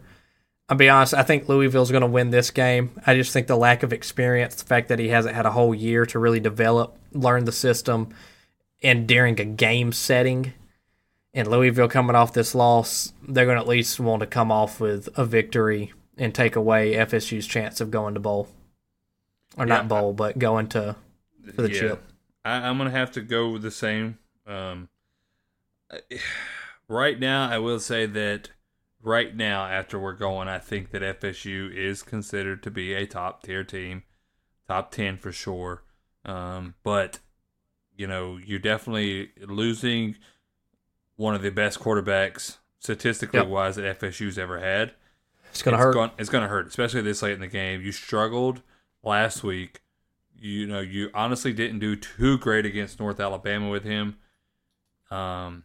I'll 0.68 0.76
be 0.76 0.91
honest, 0.91 1.14
I 1.14 1.22
think 1.22 1.49
Louisville's 1.49 1.91
going 1.91 2.03
to 2.03 2.07
win 2.07 2.29
this 2.29 2.51
game. 2.51 2.91
I 3.07 3.14
just 3.14 3.33
think 3.33 3.47
the 3.47 3.57
lack 3.57 3.83
of 3.83 3.91
experience, 3.91 4.57
the 4.57 4.66
fact 4.66 4.89
that 4.89 4.99
he 4.99 5.09
hasn't 5.09 5.35
had 5.35 5.47
a 5.47 5.53
whole 5.53 5.74
year 5.74 6.05
to 6.05 6.18
really 6.18 6.41
develop, 6.41 6.99
learn 7.11 7.47
the 7.47 7.53
system, 7.53 8.11
and 8.83 9.09
during 9.09 9.41
a 9.41 9.47
game 9.47 9.93
setting, 9.93 10.53
and 11.33 11.49
Louisville 11.49 11.89
coming 11.89 12.14
off 12.14 12.35
this 12.35 12.55
loss, 12.55 13.14
they're 13.26 13.47
going 13.47 13.57
to 13.57 13.62
at 13.62 13.68
least 13.68 13.99
want 13.99 14.20
to 14.20 14.26
come 14.26 14.53
off 14.53 14.79
with 14.79 15.09
a 15.16 15.24
victory 15.24 15.95
and 16.18 16.35
take 16.35 16.55
away 16.55 16.93
FSU's 16.93 17.47
chance 17.47 17.81
of 17.81 17.91
going 17.91 18.12
to 18.12 18.20
bowl. 18.20 18.49
Or 19.57 19.64
Yeah, 19.64 19.76
not 19.76 19.89
bowl, 19.89 20.12
but 20.12 20.39
going 20.39 20.66
to 20.68 20.97
for 21.55 21.62
the 21.62 21.72
yeah. 21.72 21.81
chip. 21.81 22.05
I, 22.45 22.68
I'm 22.68 22.78
gonna 22.78 22.91
have 22.91 23.11
to 23.12 23.20
go 23.20 23.51
with 23.51 23.62
the 23.62 23.70
same. 23.70 24.18
Um, 24.47 24.89
right 26.89 27.18
now, 27.18 27.49
I 27.51 27.59
will 27.59 27.80
say 27.80 28.07
that 28.07 28.51
right 29.03 29.34
now, 29.34 29.66
after 29.66 29.99
we're 29.99 30.12
going, 30.14 30.49
I 30.49 30.59
think 30.59 30.91
that 30.91 31.20
FSU 31.20 31.74
is 31.74 32.03
considered 32.03 32.62
to 32.62 32.70
be 32.70 32.95
a 32.95 33.07
top 33.07 33.43
tier 33.43 33.64
team, 33.64 34.05
top 34.66 34.91
ten 34.91 35.16
for 35.16 35.32
sure. 35.32 35.82
Um, 36.24 36.74
but 36.82 37.20
you 37.97 38.07
know, 38.07 38.36
you're 38.45 38.59
definitely 38.59 39.30
losing 39.47 40.16
one 41.16 41.34
of 41.34 41.43
the 41.43 41.51
best 41.51 41.80
quarterbacks 41.80 42.59
statistically 42.78 43.41
Yep. 43.41 43.49
wise 43.49 43.76
that 43.76 43.99
FSU's 43.99 44.39
ever 44.39 44.61
had 44.61 44.93
It's 45.51 45.62
going 45.62 45.76
to 45.76 45.82
it's 45.89 45.97
hurt. 45.97 46.12
it's 46.18 46.28
going 46.30 46.43
to 46.43 46.49
hurt, 46.49 46.68
especially 46.68 47.01
this 47.03 47.22
late 47.22 47.32
in 47.32 47.41
the 47.41 47.49
game. 47.49 47.80
You 47.82 47.91
struggled 47.91 48.62
last 49.03 49.43
week. 49.43 49.80
You 50.41 50.66
know, 50.66 50.80
you 50.80 51.11
honestly 51.14 51.53
didn't 51.53 51.80
do 51.80 51.97
too 51.97 52.39
great 52.39 52.64
against 52.64 53.01
North 53.01 53.18
Alabama 53.20 53.68
with 53.68 53.84
him. 53.84 54.16
Um, 55.11 55.64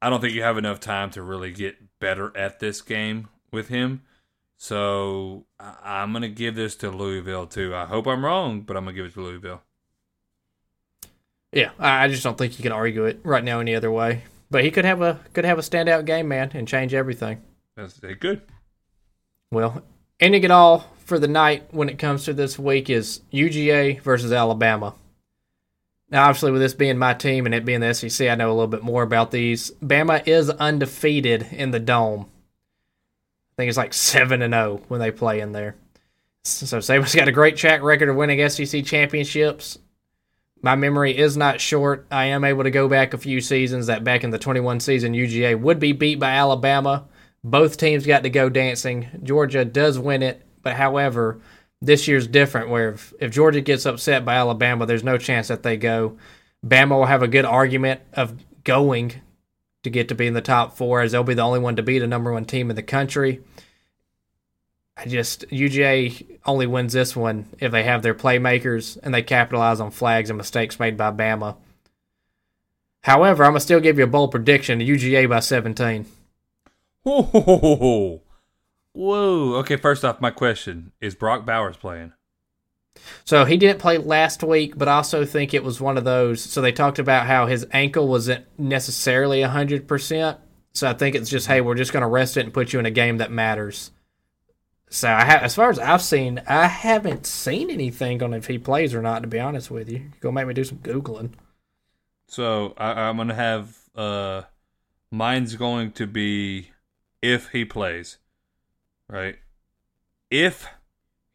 I 0.00 0.10
don't 0.10 0.20
think 0.20 0.34
you 0.34 0.42
have 0.42 0.58
enough 0.58 0.80
time 0.80 1.10
to 1.10 1.22
really 1.22 1.50
get 1.52 1.76
better 1.98 2.36
at 2.36 2.60
this 2.60 2.80
game 2.82 3.28
with 3.50 3.68
him. 3.68 4.02
So 4.56 5.46
I- 5.58 5.76
I'm 6.02 6.12
going 6.12 6.22
to 6.22 6.28
give 6.28 6.54
this 6.54 6.76
to 6.76 6.90
Louisville 6.90 7.46
too. 7.46 7.74
I 7.74 7.86
hope 7.86 8.06
I'm 8.06 8.24
wrong, 8.24 8.60
but 8.62 8.76
I'm 8.76 8.84
going 8.84 8.94
to 8.94 9.02
give 9.02 9.10
it 9.10 9.14
to 9.14 9.20
Louisville. 9.22 9.62
Yeah, 11.52 11.70
I 11.78 12.08
just 12.08 12.22
don't 12.24 12.36
think 12.36 12.58
you 12.58 12.62
can 12.62 12.72
argue 12.72 13.04
it 13.04 13.20
right 13.22 13.44
now 13.44 13.60
any 13.60 13.74
other 13.74 13.90
way. 13.90 14.24
But 14.50 14.64
he 14.64 14.70
could 14.70 14.84
have 14.84 15.00
a 15.02 15.20
could 15.32 15.44
have 15.44 15.58
a 15.58 15.62
standout 15.62 16.04
game, 16.04 16.28
man, 16.28 16.50
and 16.54 16.66
change 16.68 16.94
everything. 16.94 17.42
That's 17.76 17.98
good. 17.98 18.42
Well, 19.50 19.82
ending 20.20 20.44
it 20.44 20.50
all 20.50 20.84
for 21.04 21.18
the 21.18 21.28
night 21.28 21.72
when 21.72 21.88
it 21.88 21.98
comes 21.98 22.24
to 22.24 22.32
this 22.32 22.58
week 22.58 22.90
is 22.90 23.20
UGA 23.32 24.00
versus 24.02 24.32
Alabama. 24.32 24.94
Now, 26.10 26.28
obviously, 26.28 26.52
with 26.52 26.60
this 26.60 26.74
being 26.74 26.98
my 26.98 27.14
team 27.14 27.46
and 27.46 27.54
it 27.54 27.64
being 27.64 27.80
the 27.80 27.94
SEC, 27.94 28.28
I 28.28 28.34
know 28.34 28.48
a 28.48 28.54
little 28.54 28.66
bit 28.66 28.82
more 28.82 29.02
about 29.02 29.30
these. 29.30 29.70
Bama 29.82 30.26
is 30.26 30.50
undefeated 30.50 31.48
in 31.50 31.70
the 31.70 31.80
dome. 31.80 32.26
I 33.52 33.54
think 33.56 33.68
it's 33.68 33.78
like 33.78 33.94
seven 33.94 34.42
and 34.42 34.52
zero 34.52 34.82
when 34.88 35.00
they 35.00 35.10
play 35.10 35.40
in 35.40 35.52
there. 35.52 35.76
So 36.44 36.78
Saban's 36.78 37.14
got 37.14 37.28
a 37.28 37.32
great 37.32 37.56
track 37.56 37.82
record 37.82 38.10
of 38.10 38.16
winning 38.16 38.46
SEC 38.48 38.84
championships. 38.84 39.78
My 40.60 40.76
memory 40.76 41.16
is 41.16 41.36
not 41.36 41.60
short. 41.60 42.06
I 42.10 42.26
am 42.26 42.44
able 42.44 42.64
to 42.64 42.70
go 42.70 42.88
back 42.88 43.12
a 43.12 43.18
few 43.18 43.40
seasons 43.40 43.86
that 43.86 44.04
back 44.04 44.24
in 44.24 44.30
the 44.30 44.38
21 44.38 44.80
season, 44.80 45.14
UGA 45.14 45.58
would 45.60 45.78
be 45.78 45.92
beat 45.92 46.18
by 46.18 46.30
Alabama. 46.30 47.06
Both 47.42 47.76
teams 47.76 48.06
got 48.06 48.22
to 48.22 48.30
go 48.30 48.48
dancing. 48.48 49.08
Georgia 49.22 49.64
does 49.64 49.98
win 49.98 50.22
it, 50.22 50.43
but 50.64 50.74
however, 50.74 51.40
this 51.80 52.08
year's 52.08 52.26
different 52.26 52.70
where 52.70 52.90
if, 52.90 53.12
if 53.20 53.30
Georgia 53.30 53.60
gets 53.60 53.86
upset 53.86 54.24
by 54.24 54.34
Alabama, 54.34 54.86
there's 54.86 55.04
no 55.04 55.18
chance 55.18 55.48
that 55.48 55.62
they 55.62 55.76
go. 55.76 56.18
Bama 56.66 56.90
will 56.90 57.04
have 57.04 57.22
a 57.22 57.28
good 57.28 57.44
argument 57.44 58.00
of 58.14 58.34
going 58.64 59.20
to 59.82 59.90
get 59.90 60.08
to 60.08 60.14
be 60.14 60.26
in 60.26 60.34
the 60.34 60.40
top 60.40 60.76
four 60.76 61.02
as 61.02 61.12
they'll 61.12 61.22
be 61.22 61.34
the 61.34 61.42
only 61.42 61.60
one 61.60 61.76
to 61.76 61.82
beat 61.82 62.02
a 62.02 62.06
number 62.06 62.32
one 62.32 62.46
team 62.46 62.70
in 62.70 62.76
the 62.76 62.82
country. 62.82 63.40
I 64.96 65.06
just 65.06 65.48
UGA 65.50 66.38
only 66.46 66.66
wins 66.66 66.92
this 66.92 67.14
one 67.14 67.46
if 67.58 67.72
they 67.72 67.82
have 67.82 68.02
their 68.02 68.14
playmakers 68.14 68.98
and 69.02 69.12
they 69.12 69.22
capitalize 69.22 69.80
on 69.80 69.90
flags 69.90 70.30
and 70.30 70.36
mistakes 70.36 70.78
made 70.80 70.96
by 70.96 71.10
Bama. 71.10 71.56
However, 73.02 73.44
I'm 73.44 73.50
gonna 73.50 73.60
still 73.60 73.80
give 73.80 73.98
you 73.98 74.04
a 74.04 74.08
bold 74.08 74.30
prediction: 74.30 74.78
UGA 74.78 75.28
by 75.28 75.40
17. 75.40 76.06
Whoa. 77.02 78.22
Whoa. 78.94 79.56
Okay, 79.56 79.76
first 79.76 80.04
off, 80.04 80.20
my 80.20 80.30
question 80.30 80.92
is 81.00 81.14
Brock 81.14 81.44
Bowers 81.44 81.76
playing? 81.76 82.12
So 83.24 83.44
he 83.44 83.56
didn't 83.56 83.80
play 83.80 83.98
last 83.98 84.42
week, 84.42 84.78
but 84.78 84.88
I 84.88 84.94
also 84.94 85.24
think 85.24 85.52
it 85.52 85.64
was 85.64 85.80
one 85.80 85.98
of 85.98 86.04
those. 86.04 86.40
So 86.42 86.62
they 86.62 86.72
talked 86.72 86.98
about 86.98 87.26
how 87.26 87.46
his 87.46 87.66
ankle 87.72 88.08
wasn't 88.08 88.46
necessarily 88.56 89.40
100%. 89.40 90.38
So 90.72 90.88
I 90.88 90.94
think 90.94 91.16
it's 91.16 91.28
just, 91.28 91.48
hey, 91.48 91.60
we're 91.60 91.74
just 91.74 91.92
going 91.92 92.02
to 92.02 92.08
rest 92.08 92.36
it 92.36 92.44
and 92.44 92.54
put 92.54 92.72
you 92.72 92.78
in 92.78 92.86
a 92.86 92.90
game 92.90 93.18
that 93.18 93.30
matters. 93.30 93.90
So 94.90 95.08
I 95.08 95.24
ha- 95.24 95.40
as 95.42 95.56
far 95.56 95.70
as 95.70 95.80
I've 95.80 96.02
seen, 96.02 96.40
I 96.46 96.66
haven't 96.68 97.26
seen 97.26 97.68
anything 97.68 98.22
on 98.22 98.32
if 98.32 98.46
he 98.46 98.58
plays 98.58 98.94
or 98.94 99.02
not. 99.02 99.22
To 99.22 99.28
be 99.28 99.40
honest 99.40 99.68
with 99.68 99.90
you, 99.90 100.12
go 100.20 100.30
make 100.30 100.46
me 100.46 100.54
do 100.54 100.62
some 100.62 100.78
googling. 100.78 101.32
So 102.28 102.74
I, 102.78 102.92
I'm 102.92 103.16
gonna 103.16 103.34
have 103.34 103.76
uh, 103.96 104.42
mine's 105.10 105.56
going 105.56 105.92
to 105.92 106.06
be 106.06 106.70
if 107.22 107.48
he 107.48 107.64
plays, 107.64 108.18
right? 109.08 109.36
If 110.30 110.66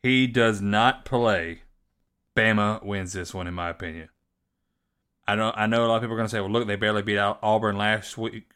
he 0.04 0.28
does 0.28 0.62
not 0.62 1.06
play, 1.06 1.64
Bama 2.36 2.84
wins 2.84 3.14
this 3.14 3.34
one, 3.34 3.48
in 3.48 3.54
my 3.54 3.70
opinion. 3.70 4.10
I 5.28 5.36
know 5.36 5.52
I 5.56 5.68
know 5.68 5.86
a 5.86 5.88
lot 5.88 5.98
of 5.98 6.02
people 6.02 6.16
are 6.16 6.18
gonna 6.18 6.30
say, 6.30 6.40
well, 6.42 6.50
look, 6.50 6.68
they 6.68 6.76
barely 6.76 7.02
beat 7.04 7.18
out 7.20 7.40
Auburn 7.44 7.78
last 7.78 8.18
week, 8.18 8.52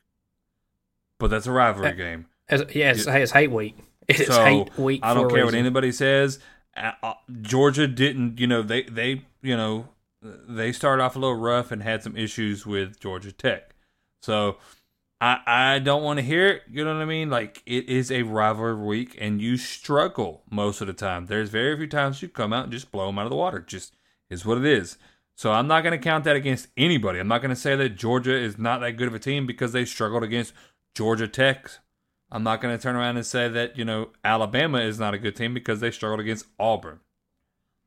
but 1.20 1.30
that's 1.30 1.46
a 1.46 1.52
rivalry 1.52 1.90
Uh, 1.90 1.94
game. 1.94 2.26
As, 2.50 2.64
yeah, 2.74 2.92
it's, 2.92 3.06
it's 3.08 3.32
hate 3.32 3.52
week. 3.52 3.78
It's 4.10 4.26
so 4.28 4.44
hate 4.44 4.78
week. 4.78 5.00
I 5.02 5.14
don't 5.14 5.30
care 5.30 5.46
what 5.46 5.54
anybody 5.54 5.94
says. 5.94 6.40
Georgia 7.42 7.88
didn't, 7.88 8.38
you 8.40 8.48
know, 8.48 8.62
they 8.62 8.84
they 8.84 9.22
you 9.42 9.56
know 9.56 9.88
they 10.22 10.72
started 10.74 11.04
off 11.04 11.16
a 11.16 11.20
little 11.20 11.38
rough 11.38 11.72
and 11.72 11.82
had 11.84 12.04
some 12.04 12.18
issues 12.18 12.66
with 12.66 13.00
Georgia 13.00 13.32
Tech. 13.32 13.76
So 14.22 14.58
I 15.24 15.40
I 15.76 15.80
don't 15.80 16.04
want 16.04 16.20
to 16.20 16.26
hear 16.26 16.48
it. 16.48 16.64
You 16.70 16.84
know 16.84 16.94
what 16.94 17.02
I 17.02 17.06
mean? 17.06 17.30
Like 17.30 17.64
it 17.66 17.88
is 17.88 18.12
a 18.12 18.24
rivalry 18.24 18.76
week, 18.76 19.18
and 19.20 19.42
you 19.42 19.56
struggle 19.56 20.44
most 20.50 20.82
of 20.82 20.88
the 20.88 20.94
time. 20.94 21.28
There's 21.28 21.50
very 21.50 21.78
few 21.78 21.88
times 21.88 22.22
you 22.22 22.28
come 22.28 22.52
out 22.52 22.64
and 22.64 22.74
just 22.74 22.92
blow 22.92 23.08
them 23.08 23.18
out 23.18 23.26
of 23.26 23.32
the 23.32 23.38
water. 23.38 23.60
Just 23.60 23.96
is 24.30 24.46
what 24.46 24.58
it 24.58 24.66
is. 24.66 24.98
So 25.36 25.52
I'm 25.52 25.68
not 25.68 25.82
going 25.82 25.98
to 25.98 26.04
count 26.04 26.26
that 26.26 26.36
against 26.36 26.68
anybody. 26.78 27.20
I'm 27.20 27.28
not 27.28 27.42
going 27.42 27.50
to 27.50 27.56
say 27.56 27.76
that 27.76 27.96
Georgia 27.96 28.36
is 28.36 28.58
not 28.58 28.82
that 28.82 28.98
good 28.98 29.08
of 29.08 29.16
a 29.16 29.20
team 29.20 29.48
because 29.48 29.72
they 29.72 29.86
struggled 29.86 30.24
against 30.24 30.54
Georgia 30.94 31.28
Tech. 31.28 31.72
I'm 32.32 32.44
not 32.44 32.62
going 32.62 32.76
to 32.76 32.82
turn 32.82 32.96
around 32.96 33.18
and 33.18 33.26
say 33.26 33.48
that, 33.48 33.78
you 33.78 33.86
know, 33.86 34.10
Alabama 34.24 34.80
is 34.80 35.00
not 35.00 35.14
a 35.14 35.18
good 35.18 35.36
team 35.36 35.54
because 35.54 35.80
they 35.80 35.92
struggled 35.92 36.20
against 36.20 36.46
Auburn. 36.60 37.00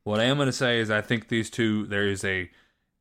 What 0.04 0.20
I 0.20 0.24
am 0.24 0.36
going 0.36 0.46
to 0.46 0.52
say 0.52 0.80
is 0.80 0.90
I 0.90 1.00
think 1.02 1.28
these 1.28 1.50
two, 1.50 1.86
there 1.86 2.06
is 2.06 2.24
a 2.24 2.50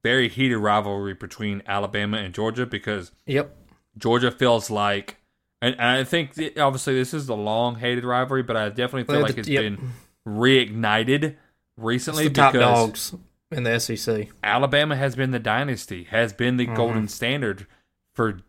very 0.04 0.30
heated 0.30 0.58
rivalry 0.58 1.14
between 1.14 1.64
Alabama 1.68 2.18
and 2.18 2.34
Georgia 2.34 2.66
because 2.66 3.12
Yep. 3.26 3.64
Georgia 3.98 4.32
feels 4.32 4.70
like, 4.70 5.18
and, 5.62 5.74
and 5.76 5.82
I 6.00 6.04
think 6.04 6.34
that 6.36 6.58
obviously 6.58 6.96
this 6.96 7.14
is 7.14 7.30
a 7.30 7.34
long 7.36 7.76
hated 7.76 8.04
rivalry, 8.04 8.43
but 8.43 8.58
I 8.58 8.70
definitely 8.70 9.04
feel 9.06 9.22
like 9.22 9.34
the- 9.36 9.39
it's 9.39 9.50
yep. 9.50 9.62
been 9.64 9.91
reignited 10.28 11.24
It's 11.24 11.36
recently 11.78 12.28
the 12.28 12.34
top 12.34 12.54
because 12.54 13.12
dogs 13.12 13.16
in 13.52 13.64
the 13.64 13.80
SEC. 13.80 14.30
Alabama 14.43 14.96
has 14.96 15.16
been 15.16 15.32
the 15.32 15.39
dynasty, 15.39 16.04
has 16.06 16.34
been 16.34 16.58
Mm-hmm. 16.58 16.72
the 16.72 16.76
golden 16.78 17.08
standard 17.08 17.68
for 18.14 18.39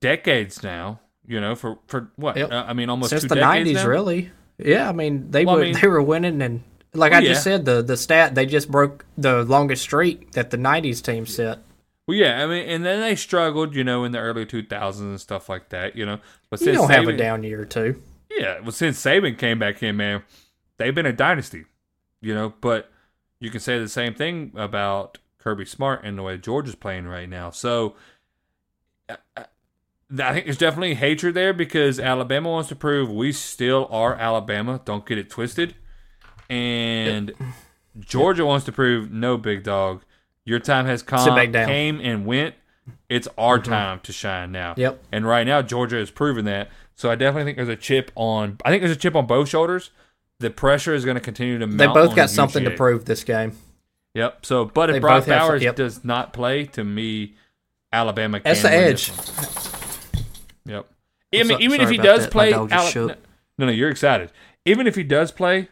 decades 0.00 0.62
now. 0.62 1.00
You 1.26 1.40
know, 1.40 1.54
for 1.54 1.78
for 1.86 2.10
what? 2.16 2.36
Yep. 2.36 2.50
Uh, 2.50 2.64
I 2.66 2.72
mean, 2.72 2.88
almost 2.88 3.10
since 3.10 3.22
two 3.22 3.28
the 3.28 3.36
'90s, 3.36 3.86
really. 3.86 4.30
Yeah, 4.58 4.88
I 4.88 4.92
mean 4.92 5.30
they 5.30 5.44
Well, 5.44 5.56
I 5.56 5.58
were 5.58 5.64
mean- 5.66 5.78
they 5.80 5.86
were 5.86 6.02
winning, 6.02 6.42
and 6.42 6.62
like 6.92 7.12
Well, 7.12 7.20
I 7.20 7.24
just 7.24 7.46
yeah. 7.46 7.52
said, 7.56 7.64
the 7.66 7.82
the 7.82 7.96
stat 7.96 8.34
they 8.34 8.46
just 8.46 8.70
broke 8.70 9.04
the 9.16 9.44
longest 9.44 9.82
streak 9.82 10.32
that 10.32 10.50
the 10.50 10.56
'90s 10.56 11.00
team 11.02 11.26
set. 11.26 11.60
Well, 12.10 12.18
yeah, 12.18 12.42
I 12.42 12.46
mean, 12.48 12.68
and 12.68 12.84
then 12.84 13.00
they 13.00 13.14
struggled, 13.14 13.72
you 13.76 13.84
know, 13.84 14.02
in 14.02 14.10
the 14.10 14.18
early 14.18 14.44
2000s 14.44 14.98
and 14.98 15.20
stuff 15.20 15.48
like 15.48 15.68
that, 15.68 15.94
you 15.94 16.04
know. 16.04 16.18
But 16.50 16.60
You 16.60 16.72
don't 16.72 16.90
have 16.90 17.06
a 17.06 17.16
down 17.16 17.44
year 17.44 17.60
or 17.60 17.64
two. 17.64 18.02
Yeah, 18.28 18.58
well, 18.58 18.72
since 18.72 19.00
Saban 19.00 19.38
came 19.38 19.60
back 19.60 19.80
in, 19.80 19.96
man, 19.96 20.24
they've 20.76 20.92
been 20.92 21.06
a 21.06 21.12
dynasty, 21.12 21.66
you 22.20 22.34
know. 22.34 22.52
But 22.60 22.90
you 23.38 23.48
can 23.48 23.60
say 23.60 23.78
the 23.78 23.88
same 23.88 24.12
thing 24.14 24.50
about 24.56 25.18
Kirby 25.38 25.66
Smart 25.66 26.00
and 26.02 26.18
the 26.18 26.24
way 26.24 26.36
Georgia's 26.36 26.74
playing 26.74 27.06
right 27.06 27.28
now. 27.28 27.50
So 27.50 27.94
I- 29.08 29.16
I 29.36 29.44
I 30.18 30.32
think 30.32 30.46
there's 30.46 30.58
definitely 30.58 30.94
hatred 30.94 31.34
there 31.34 31.52
because 31.52 32.00
Alabama 32.00 32.50
wants 32.50 32.68
to 32.70 32.74
prove 32.74 33.08
we 33.08 33.30
still 33.30 33.86
are 33.92 34.16
Alabama. 34.16 34.80
Don't 34.84 35.06
get 35.06 35.18
it 35.18 35.30
twisted. 35.30 35.76
And 36.48 37.32
Georgia 38.00 38.44
wants 38.44 38.66
to 38.66 38.72
prove 38.72 39.12
no, 39.12 39.36
big 39.38 39.62
dog. 39.62 40.02
Your 40.44 40.58
time 40.58 40.86
has 40.86 41.02
come, 41.02 41.36
came 41.52 42.00
and 42.00 42.26
went. 42.26 42.54
It's 43.08 43.28
our 43.36 43.58
mm-hmm. 43.58 43.70
time 43.70 44.00
to 44.00 44.12
shine 44.12 44.52
now. 44.52 44.74
Yep. 44.76 45.02
And 45.12 45.26
right 45.26 45.46
now, 45.46 45.62
Georgia 45.62 45.96
has 45.96 46.10
proven 46.10 46.44
that. 46.46 46.70
So 46.94 47.10
I 47.10 47.14
definitely 47.14 47.44
think 47.44 47.56
there's 47.56 47.68
a 47.68 47.76
chip 47.76 48.10
on. 48.14 48.58
I 48.64 48.70
think 48.70 48.82
there's 48.82 48.96
a 48.96 49.00
chip 49.00 49.14
on 49.14 49.26
both 49.26 49.48
shoulders. 49.48 49.90
The 50.38 50.50
pressure 50.50 50.94
is 50.94 51.04
going 51.04 51.16
to 51.16 51.20
continue 51.20 51.58
to. 51.58 51.66
Move. 51.66 51.78
They 51.78 51.86
both 51.86 52.16
got 52.16 52.30
something 52.30 52.64
to 52.64 52.70
prove 52.70 53.04
this 53.04 53.24
game. 53.24 53.56
Yep. 54.14 54.44
So, 54.44 54.64
but 54.64 54.90
if 54.90 54.94
They 54.94 55.00
Brock 55.00 55.26
Bowers 55.26 55.62
yep. 55.62 55.76
does 55.76 56.04
not 56.04 56.32
play, 56.32 56.64
to 56.66 56.82
me, 56.82 57.34
Alabama 57.92 58.40
can 58.40 58.50
That's 58.50 58.62
the 58.62 58.72
edge. 58.72 59.12
Yep. 60.64 60.86
I 61.32 61.36
mean, 61.44 61.48
so- 61.48 61.60
even 61.60 61.80
if 61.80 61.90
he 61.90 61.96
does 61.96 62.24
that. 62.24 62.32
Play, 62.32 62.52
Ala- 62.52 63.16
no, 63.58 63.66
no, 63.66 63.72
you're 63.72 63.90
excited. 63.90 64.32
Even 64.64 64.86
if 64.86 64.96
he 64.96 65.04
does 65.04 65.30
play, 65.30 65.68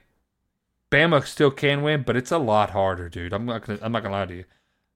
Bama 0.91 1.27
still 1.27 1.51
can 1.51 1.83
win, 1.83 2.03
but 2.03 2.17
it's 2.17 2.31
a 2.31 2.39
lot 2.39 2.71
harder, 2.71 3.09
dude. 3.09 3.33
I'm 3.33 3.45
not 3.45 3.67
gonna. 3.67 3.79
I'm 3.83 3.93
not 3.93 4.03
gonna 4.03 4.15
lie 4.15 4.27
to 4.27 4.35
you. 4.35 4.45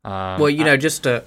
Um, 0.05 0.41
Well, 0.41 0.51
you 0.51 0.63
I- 0.63 0.67
know, 0.67 0.77
just 0.77 1.05
to, 1.05 1.23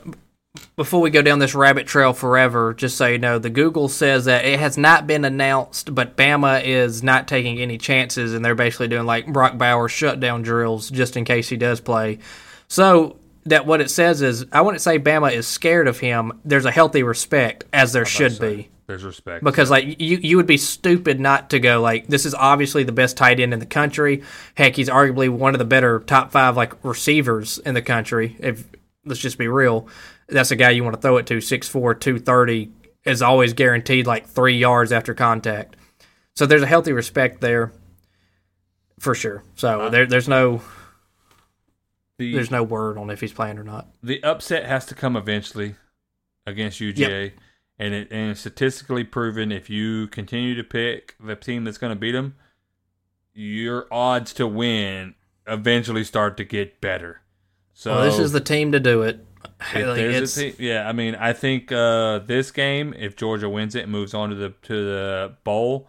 before 0.76 1.02
we 1.02 1.10
go 1.10 1.22
down 1.22 1.40
this 1.40 1.56
rabbit 1.56 1.86
trail 1.88 2.14
forever, 2.14 2.74
just 2.74 2.98
so 2.98 3.08
you 3.08 3.18
know, 3.18 3.40
the 3.40 3.50
Google 3.50 3.88
says 3.90 4.26
that 4.26 4.46
it 4.46 4.60
has 4.60 4.78
not 4.78 5.06
been 5.08 5.26
announced, 5.26 5.94
but 5.94 6.16
Bama 6.16 6.64
is 6.64 7.04
not 7.04 7.28
taking 7.28 7.60
any 7.60 7.78
chances, 7.78 8.34
and 8.34 8.44
they're 8.44 8.56
basically 8.56 8.88
doing 8.88 9.06
like 9.06 9.28
Brock 9.32 9.58
Bowers 9.58 9.92
shutdown 9.92 10.42
drills 10.42 10.90
just 10.90 11.18
in 11.18 11.26
case 11.26 11.50
he 11.50 11.58
does 11.58 11.80
play. 11.82 12.20
So 12.68 13.18
that 13.46 13.66
what 13.66 13.80
it 13.82 13.92
says 13.92 14.22
is, 14.22 14.46
I 14.52 14.62
wouldn't 14.62 14.82
say 14.82 14.98
Bama 14.98 15.32
is 15.32 15.46
scared 15.48 15.88
of 15.88 16.00
him. 16.00 16.40
There's 16.44 16.66
a 16.66 16.72
healthy 16.72 17.04
respect, 17.04 17.64
as 17.72 17.94
there 17.94 18.06
should 18.06 18.38
say, 18.38 18.56
be. 18.56 18.70
There's 18.88 19.04
respect 19.04 19.44
Because 19.44 19.72
like 19.72 20.00
you, 20.00 20.18
you 20.18 20.38
would 20.38 20.48
be 20.48 20.58
stupid 20.58 21.20
not 21.20 21.50
to 21.50 21.60
go 21.60 21.82
like 21.82 22.08
this 22.08 22.26
is 22.26 22.36
obviously 22.36 22.84
the 22.84 22.92
best 22.92 23.18
tight 23.18 23.40
end 23.40 23.54
in 23.54 23.60
the 23.60 23.66
country. 23.66 24.24
Heck, 24.56 24.76
he's 24.76 24.90
arguably 24.90 25.30
one 25.30 25.56
of 25.56 25.60
the 25.60 25.66
better 25.66 26.00
top 26.02 26.32
five 26.32 26.56
like 26.56 26.74
receivers 26.84 27.58
in 27.60 27.74
the 27.74 27.82
country. 27.82 28.36
If 28.40 28.66
let's 29.04 29.20
just 29.20 29.38
be 29.38 29.48
real, 29.48 29.88
that's 30.28 30.52
a 30.52 30.56
guy 30.56 30.72
you 30.72 30.84
want 30.84 30.96
to 30.96 31.02
throw 31.02 31.18
it 31.18 31.28
to. 31.28 31.38
6'4", 31.38 32.00
230 32.00 32.72
is 33.06 33.22
always 33.22 33.54
guaranteed 33.54 34.08
like 34.08 34.28
three 34.28 34.58
yards 34.58 34.92
after 34.92 35.14
contact. 35.14 35.76
So 36.36 36.46
there's 36.46 36.64
a 36.64 36.68
healthy 36.68 36.92
respect 36.92 37.40
there, 37.40 37.72
for 39.00 39.16
sure. 39.16 39.44
So 39.56 39.90
there, 39.90 40.06
there's 40.06 40.28
no 40.28 40.62
the, 42.18 42.34
there's 42.34 42.52
no 42.52 42.64
word 42.64 42.98
on 42.98 43.10
if 43.10 43.22
he's 43.22 43.34
playing 43.34 43.58
or 43.58 43.64
not. 43.64 43.88
the 44.02 44.24
upset 44.24 44.66
has 44.66 44.86
to 44.88 44.96
come 44.96 45.16
eventually 45.16 45.76
against 46.46 46.80
UGA, 46.80 47.32
and 47.78 47.94
it 47.94 48.08
and 48.12 48.32
it's 48.32 48.40
statistically 48.42 49.04
proven 49.04 49.52
if 49.52 49.70
you 49.70 50.08
continue 50.08 50.56
to 50.56 50.64
pick 50.64 51.16
the 51.20 51.36
team 51.36 51.64
that's 51.64 51.78
going 51.78 51.92
to 51.92 52.00
beat 52.00 52.14
them, 52.14 52.36
your 53.34 53.88
odds 53.92 54.34
to 54.34 54.48
win 54.48 55.16
eventually 55.48 56.04
start 56.04 56.38
to 56.38 56.44
get 56.44 56.82
better. 56.82 57.22
So 57.74 57.96
well, 57.96 58.06
this 58.06 58.20
is 58.20 58.32
the 58.32 58.42
team 58.42 58.72
to 58.72 58.80
do 58.80 59.04
it. 59.04 59.26
Like, 59.74 59.96
there's 59.96 60.38
a 60.38 60.52
team, 60.52 60.56
yeah. 60.60 60.88
I 60.88 60.92
mean, 60.92 61.16
I 61.16 61.32
think 61.32 61.72
uh, 61.72 62.20
this 62.20 62.52
game, 62.52 62.94
if 62.98 63.16
Georgia 63.16 63.48
wins 63.48 63.76
it 63.76 63.84
and 63.84 63.92
moves 63.92 64.14
on 64.14 64.30
to 64.30 64.36
the 64.36 64.50
to 64.64 64.74
the 64.74 65.36
bowl, 65.44 65.88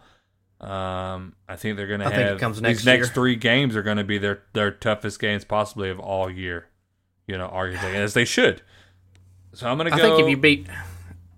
um, 0.61 1.35
I 1.49 1.55
think 1.55 1.75
they're 1.75 1.87
going 1.87 1.99
to 1.99 2.05
I 2.05 2.11
have 2.11 2.39
comes 2.39 2.57
these 2.57 2.61
next 2.61 2.85
next 2.85 3.09
three 3.13 3.35
games 3.35 3.75
are 3.75 3.81
going 3.81 3.97
to 3.97 4.03
be 4.03 4.19
their 4.19 4.43
their 4.53 4.71
toughest 4.71 5.19
games 5.19 5.43
possibly 5.43 5.89
of 5.89 5.99
all 5.99 6.29
year. 6.29 6.67
You 7.25 7.37
know, 7.37 7.47
arguably 7.47 7.95
as 7.95 8.13
they 8.13 8.25
should. 8.25 8.61
So 9.53 9.67
I'm 9.67 9.77
going 9.77 9.89
to 9.89 9.95
I 9.95 9.97
go. 9.97 10.03
think 10.03 10.23
if 10.23 10.29
you 10.29 10.37
beat 10.37 10.67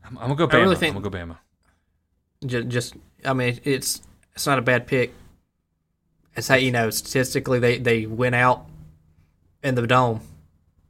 I'm, 0.09 0.17
I'm 0.17 0.23
gonna 0.23 0.35
go 0.35 0.47
Bama. 0.47 0.53
I 0.55 0.61
really 0.61 0.75
think- 0.75 0.95
I'm 0.95 1.01
gonna 1.01 1.27
go 1.27 1.33
Bama. 1.33 1.37
just, 2.45 2.67
just 2.67 2.95
I 3.25 3.33
mean, 3.33 3.59
it's 3.63 4.01
it's 4.33 4.45
not 4.47 4.59
a 4.59 4.61
bad 4.61 4.87
pick. 4.87 5.13
It's 6.35 6.47
how 6.47 6.55
you 6.55 6.71
know 6.71 6.89
statistically 6.89 7.59
they 7.59 7.77
they 7.77 8.05
went 8.05 8.35
out 8.35 8.65
in 9.63 9.75
the 9.75 9.85
dome. 9.85 10.21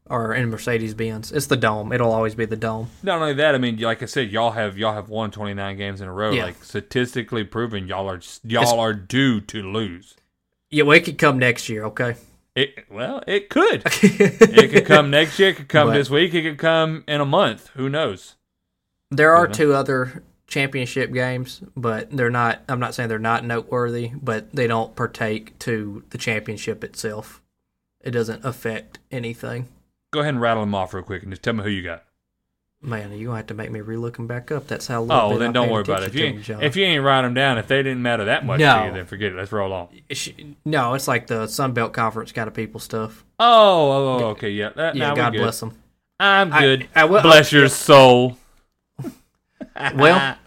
or 0.06 0.34
in 0.34 0.50
Mercedes 0.50 0.94
Benz. 0.96 1.32
It's 1.32 1.46
the 1.48 1.56
dome. 1.58 1.92
It'll 1.92 2.12
always 2.12 2.34
be 2.34 2.46
the 2.46 2.56
dome. 2.56 2.90
Not 3.04 3.22
only 3.22 3.34
that, 3.36 3.54
I 3.54 3.60
mean, 3.60 3.78
like 3.78 4.02
I 4.02 4.06
said, 4.06 4.32
y'all 4.32 4.52
have 4.52 4.76
y'all 4.78 4.94
have 4.94 5.10
won 5.10 5.30
29 5.32 5.78
games 5.78 6.02
in 6.02 6.08
a 6.08 6.14
row. 6.14 6.32
Yeah. 6.32 6.46
Like 6.46 6.64
statistically 6.64 7.44
proven, 7.44 7.88
y'all 7.88 8.10
are 8.10 8.20
y'all 8.44 8.80
are 8.80 8.94
due 8.94 9.40
to 9.42 9.62
lose. 9.62 10.16
Yeah, 10.72 10.84
well, 10.84 10.98
it 10.98 11.06
could 11.06 11.18
come 11.18 11.38
next 11.40 11.68
year. 11.70 11.84
Okay. 11.86 12.16
It 12.56 12.86
well, 12.92 13.24
it 13.28 13.50
could. 13.50 13.84
it 14.04 14.72
could 14.72 14.86
come 14.86 15.10
next 15.12 15.38
year. 15.40 15.50
It 15.50 15.56
could 15.58 15.70
come 15.70 15.88
But- 15.90 15.94
this 15.94 16.10
week. 16.10 16.34
It 16.34 16.42
could 16.44 16.58
come 16.58 17.04
in 17.08 17.22
a 17.22 17.26
month. 17.26 17.70
Who 17.76 17.88
knows? 17.90 18.36
There 19.12 19.36
are 19.36 19.48
two 19.48 19.74
other 19.74 20.24
championship 20.48 21.12
games, 21.14 21.62
but 21.76 22.12
they're 22.12 22.30
not. 22.30 22.62
I'm 22.70 22.80
not 22.80 22.94
saying 22.94 23.10
they're 23.10 23.20
not 23.20 23.44
noteworthy, 23.46 24.12
but 24.22 24.52
they 24.54 24.68
don't 24.68 24.96
partake 24.96 25.58
to 25.60 26.04
the 26.12 26.18
championship 26.18 26.84
itself. 26.84 27.42
It 28.02 28.12
doesn't 28.12 28.46
affect 28.46 29.00
anything. 29.12 29.68
Go 30.12 30.22
ahead 30.22 30.34
and 30.34 30.42
rattle 30.42 30.64
them 30.64 30.76
off 30.76 30.94
real 30.94 31.04
quick 31.04 31.24
and 31.24 31.32
just 31.32 31.44
tell 31.44 31.54
me 31.54 31.64
who 31.64 31.70
you 31.70 31.84
got. 31.84 32.04
Man, 32.82 33.12
you're 33.12 33.26
gonna 33.26 33.38
have 33.38 33.48
to 33.48 33.54
make 33.54 33.72
me 33.72 33.82
re-look 33.82 34.16
them 34.16 34.26
back 34.28 34.52
up. 34.52 34.68
That's 34.68 34.88
how. 34.88 35.02
Oh, 35.04 35.08
well, 35.08 35.38
then 35.38 35.50
I 35.50 35.52
don't 35.54 35.70
worry 35.70 35.82
about 35.82 36.04
it. 36.04 36.10
If 36.10 36.16
you 36.16 36.40
John. 36.40 36.64
if 36.64 36.78
you 36.78 36.86
ain't 36.86 37.04
write 37.04 37.24
them 37.24 37.34
down, 37.34 37.58
if 37.58 37.68
they 37.68 37.84
didn't 37.84 38.02
matter 38.02 38.24
that 38.26 38.46
much 38.46 38.60
to 38.60 38.66
No. 38.66 38.86
you, 38.86 38.94
then 38.94 39.06
forget 39.06 39.34
it. 39.34 39.36
Let's 39.36 39.52
roll 39.52 39.74
on. 39.74 39.90
No, 40.64 40.94
it's 40.94 41.08
like 41.08 41.28
the 41.28 41.48
Sun 41.48 41.74
Belt 41.74 41.92
Conference 41.92 42.32
kind 42.32 42.48
of 42.48 42.54
people 42.54 42.80
stuff. 42.80 43.26
Oh, 43.38 43.92
oh, 43.92 44.24
oh, 44.24 44.28
okay, 44.30 44.50
yeah. 44.52 44.70
That, 44.76 44.96
Yeah, 44.96 45.14
God 45.14 45.34
bless 45.34 45.60
them. 45.60 45.74
I'm 46.22 46.52
good. 46.52 46.88
I 46.96 47.04
will- 47.04 47.22
bless 47.22 47.52
your 47.52 47.68
soul. 47.68 48.38
Well, 49.96 50.38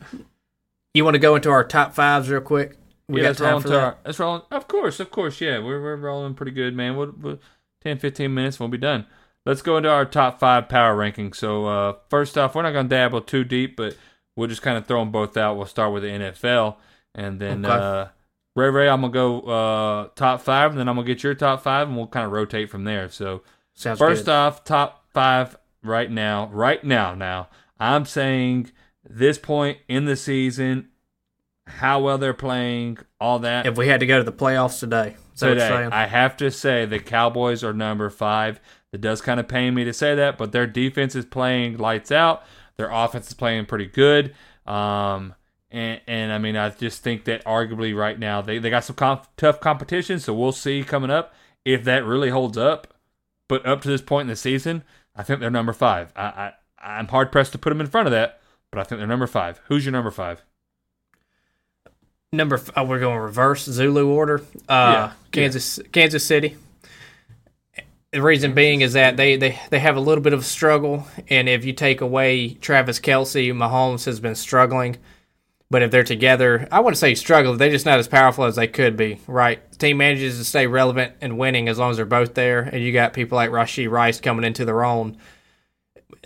you 0.94 1.04
want 1.04 1.14
to 1.14 1.18
go 1.20 1.36
into 1.36 1.50
our 1.50 1.64
top 1.64 1.94
fives 1.94 2.28
real 2.30 2.40
quick? 2.40 2.76
We 3.08 3.20
yeah, 3.20 3.24
got 3.24 3.28
let's 3.28 3.38
time 3.40 3.50
roll 3.50 3.60
for 3.60 3.68
into 3.68 3.76
that. 3.76 3.84
our. 3.84 3.96
Let's 4.04 4.18
roll. 4.18 4.46
Of 4.50 4.68
course, 4.68 5.00
of 5.00 5.10
course. 5.10 5.40
Yeah, 5.40 5.58
we're 5.58 5.80
we're 5.82 5.96
rolling 5.96 6.34
pretty 6.34 6.52
good, 6.52 6.74
man. 6.74 6.96
We'll, 6.96 7.12
we'll, 7.18 7.38
10, 7.82 7.98
15 7.98 8.32
minutes, 8.32 8.60
we'll 8.60 8.68
be 8.68 8.78
done. 8.78 9.06
Let's 9.44 9.60
go 9.62 9.76
into 9.76 9.90
our 9.90 10.04
top 10.04 10.38
five 10.38 10.68
power 10.68 10.96
rankings. 10.96 11.34
So 11.36 11.66
uh, 11.66 11.94
first 12.08 12.38
off, 12.38 12.54
we're 12.54 12.62
not 12.62 12.70
going 12.72 12.86
to 12.88 12.94
dabble 12.94 13.22
too 13.22 13.42
deep, 13.42 13.76
but 13.76 13.96
we'll 14.36 14.46
just 14.48 14.62
kind 14.62 14.78
of 14.78 14.86
throw 14.86 15.00
them 15.00 15.10
both 15.10 15.36
out. 15.36 15.56
We'll 15.56 15.66
start 15.66 15.92
with 15.92 16.04
the 16.04 16.10
NFL, 16.10 16.76
and 17.14 17.40
then 17.40 17.66
Okay. 17.66 17.74
uh, 17.74 18.06
Ray 18.54 18.68
Ray, 18.70 18.88
I'm 18.88 19.00
gonna 19.00 19.12
go 19.12 19.40
uh, 19.40 20.08
top 20.14 20.42
five, 20.42 20.70
and 20.70 20.78
then 20.78 20.88
I'm 20.88 20.94
gonna 20.94 21.06
get 21.06 21.22
your 21.22 21.34
top 21.34 21.62
five, 21.62 21.88
and 21.88 21.96
we'll 21.96 22.06
kind 22.06 22.26
of 22.26 22.32
rotate 22.32 22.70
from 22.70 22.84
there. 22.84 23.08
So 23.08 23.42
Sounds 23.74 23.98
First 23.98 24.26
good. 24.26 24.32
off, 24.32 24.62
top 24.64 25.06
five 25.12 25.56
right 25.82 26.10
now, 26.10 26.48
right 26.52 26.84
now, 26.84 27.14
now. 27.14 27.48
I'm 27.80 28.04
saying 28.04 28.70
this 29.08 29.38
point 29.38 29.78
in 29.88 30.04
the 30.04 30.16
season, 30.16 30.88
how 31.66 32.00
well 32.00 32.18
they're 32.18 32.34
playing, 32.34 32.98
all 33.20 33.40
that. 33.40 33.66
if 33.66 33.76
we 33.76 33.88
had 33.88 34.00
to 34.00 34.06
go 34.06 34.18
to 34.18 34.24
the 34.24 34.32
playoffs 34.32 34.80
today, 34.80 35.16
is 35.34 35.40
that 35.40 35.48
what 35.48 35.56
you're 35.56 35.82
today. 35.84 35.96
I 35.96 36.06
have 36.06 36.36
to 36.38 36.50
say 36.50 36.84
the 36.84 36.98
Cowboys 36.98 37.64
are 37.64 37.72
number 37.72 38.10
five. 38.10 38.60
It 38.92 39.00
does 39.00 39.20
kind 39.20 39.40
of 39.40 39.48
pain 39.48 39.74
me 39.74 39.84
to 39.84 39.92
say 39.92 40.14
that, 40.14 40.36
but 40.36 40.52
their 40.52 40.66
defense 40.66 41.14
is 41.14 41.24
playing 41.24 41.78
lights 41.78 42.12
out. 42.12 42.44
Their 42.76 42.90
offense 42.90 43.28
is 43.28 43.34
playing 43.34 43.66
pretty 43.66 43.86
good. 43.86 44.34
Um, 44.66 45.34
and, 45.70 46.00
and 46.06 46.32
I 46.32 46.38
mean, 46.38 46.56
I 46.56 46.68
just 46.70 47.02
think 47.02 47.24
that 47.24 47.44
arguably 47.44 47.96
right 47.96 48.18
now 48.18 48.42
they, 48.42 48.58
they 48.58 48.68
got 48.70 48.84
some 48.84 48.96
comp- 48.96 49.26
tough 49.36 49.60
competition, 49.60 50.20
so 50.20 50.34
we'll 50.34 50.52
see 50.52 50.82
coming 50.84 51.10
up 51.10 51.34
if 51.64 51.84
that 51.84 52.04
really 52.04 52.30
holds 52.30 52.58
up. 52.58 52.88
But 53.48 53.64
up 53.66 53.80
to 53.82 53.88
this 53.88 54.02
point 54.02 54.22
in 54.22 54.28
the 54.28 54.36
season, 54.36 54.84
I 55.16 55.22
think 55.22 55.40
they're 55.40 55.50
number 55.50 55.72
five. 55.72 56.12
I, 56.14 56.22
I 56.22 56.52
I'm 56.78 57.08
hard 57.08 57.32
pressed 57.32 57.52
to 57.52 57.58
put 57.58 57.70
them 57.70 57.80
in 57.80 57.86
front 57.86 58.06
of 58.06 58.12
that, 58.12 58.40
but 58.72 58.80
I 58.80 58.82
think 58.84 58.98
they're 58.98 59.06
number 59.06 59.28
five. 59.28 59.60
Who's 59.68 59.84
your 59.84 59.92
number 59.92 60.10
five? 60.10 60.42
Number, 62.32 62.56
f- 62.56 62.70
oh, 62.76 62.84
we're 62.84 62.98
going 62.98 63.18
reverse 63.18 63.64
Zulu 63.66 64.08
order. 64.08 64.40
Uh, 64.68 64.92
Yeah, 64.92 65.12
Kansas, 65.30 65.78
Kansas 65.92 66.24
City. 66.24 66.56
The 68.10 68.22
reason 68.22 68.54
being 68.54 68.80
is 68.80 68.94
that 68.94 69.16
they, 69.16 69.36
they, 69.36 69.58
they 69.70 69.78
have 69.78 69.96
a 69.96 70.00
little 70.00 70.22
bit 70.24 70.32
of 70.32 70.40
a 70.40 70.44
struggle, 70.44 71.06
and 71.28 71.48
if 71.48 71.64
you 71.64 71.72
take 71.72 72.00
away 72.00 72.54
Travis 72.54 72.98
Kelce, 73.00 73.52
Mahomes 73.52 74.04
has 74.06 74.18
been 74.20 74.34
struggling. 74.34 74.96
But 75.70 75.82
if 75.82 75.90
they're 75.90 76.04
together, 76.04 76.68
I 76.70 76.80
wouldn't 76.80 76.98
say 76.98 77.14
struggle. 77.14 77.56
They're 77.56 77.70
just 77.70 77.86
not 77.86 77.98
as 77.98 78.08
powerful 78.08 78.44
as 78.44 78.56
they 78.56 78.66
could 78.66 78.94
be, 78.96 79.20
right? 79.26 79.70
The 79.70 79.78
team 79.78 79.96
manages 79.98 80.36
to 80.38 80.44
stay 80.44 80.66
relevant 80.66 81.14
and 81.22 81.38
winning 81.38 81.68
as 81.68 81.78
long 81.78 81.90
as 81.90 81.96
they're 81.96 82.04
both 82.04 82.34
there, 82.34 82.60
and 82.60 82.82
you 82.82 82.92
got 82.92 83.14
people 83.14 83.36
like 83.36 83.48
Rashee 83.50 83.90
Rice 83.90 84.20
coming 84.20 84.44
into 84.44 84.66
their 84.66 84.84
own. 84.84 85.16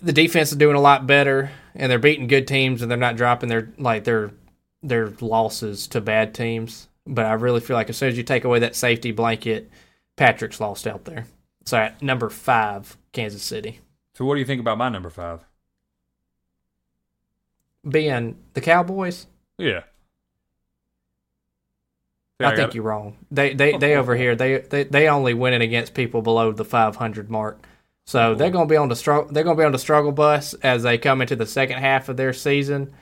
The 0.02 0.12
defense 0.12 0.50
is 0.50 0.58
doing 0.58 0.74
a 0.74 0.80
lot 0.80 1.06
better, 1.06 1.52
and 1.76 1.90
they're 1.90 1.98
beating 1.98 2.26
good 2.26 2.46
teams, 2.48 2.82
and 2.82 2.90
they're 2.90 2.98
not 2.98 3.16
dropping 3.16 3.48
their 3.48 3.72
like 3.78 4.04
their 4.04 4.32
their 4.82 5.08
losses 5.20 5.86
to 5.88 6.00
bad 6.00 6.34
teams. 6.34 6.88
But 7.06 7.26
I 7.26 7.34
really 7.34 7.60
feel 7.60 7.76
like 7.76 7.88
as 7.90 7.96
soon 7.96 8.08
as 8.08 8.16
you 8.16 8.22
take 8.24 8.44
away 8.44 8.58
that 8.60 8.74
safety 8.74 9.12
blanket, 9.12 9.70
Patrick's 10.16 10.60
lost 10.60 10.86
out 10.86 11.04
there. 11.04 11.26
So 11.64 11.76
at 11.78 12.02
number 12.02 12.28
five, 12.30 12.96
Kansas 13.12 13.42
City. 13.42 13.80
So 14.14 14.24
what 14.24 14.34
do 14.34 14.40
you 14.40 14.46
think 14.46 14.60
about 14.60 14.78
my 14.78 14.88
number 14.88 15.10
five? 15.10 15.44
Being 17.88 18.36
the 18.54 18.60
Cowboys, 18.60 19.26
Yeah. 19.58 19.82
I, 22.40 22.44
got 22.44 22.56
think 22.56 22.68
it. 22.70 22.74
you're 22.74 22.84
wrong. 22.84 23.16
They 23.30 23.54
they 23.54 23.76
they 23.78 23.94
over 23.96 24.14
here 24.16 24.34
they, 24.34 24.58
they 24.58 24.84
they 24.84 25.08
only 25.08 25.32
winning 25.34 25.62
against 25.62 25.94
people 25.94 26.20
below 26.22 26.52
the 26.52 26.64
500 26.64 27.30
mark. 27.30 27.64
So 28.06 28.36
they're 28.36 28.50
going 28.50 28.68
to 28.68 28.72
be 28.72 28.76
on 28.76 28.88
the 28.88 28.96
struggle. 28.96 29.32
They're 29.32 29.44
going 29.44 29.56
to 29.56 29.60
be 29.60 29.66
on 29.66 29.72
the 29.72 29.78
struggle 29.78 30.12
bus 30.12 30.54
as 30.54 30.84
they 30.84 30.96
come 30.96 31.20
into 31.20 31.34
the 31.34 31.46
second 31.46 31.78
half 31.78 32.08
of 32.08 32.16
their 32.16 32.32
season, 32.32 32.92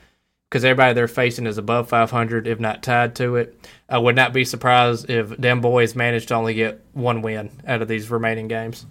because 0.49 0.65
everybody 0.65 0.93
they're 0.93 1.07
facing 1.07 1.45
is 1.45 1.59
above 1.59 1.89
500, 1.89 2.47
if 2.47 2.59
not 2.59 2.81
tied 2.81 3.15
to 3.15 3.35
it. 3.35 3.69
I 3.87 3.99
would 3.99 4.15
not 4.15 4.33
be 4.33 4.43
surprised 4.43 5.09
if 5.09 5.29
them 5.37 5.61
boys 5.61 5.95
managed 5.95 6.29
to 6.29 6.35
only 6.35 6.55
get 6.55 6.83
one 6.93 7.21
win 7.21 7.51
out 7.67 7.83
of 7.83 7.87
these 7.87 8.09
remaining 8.09 8.47
games. 8.47 8.87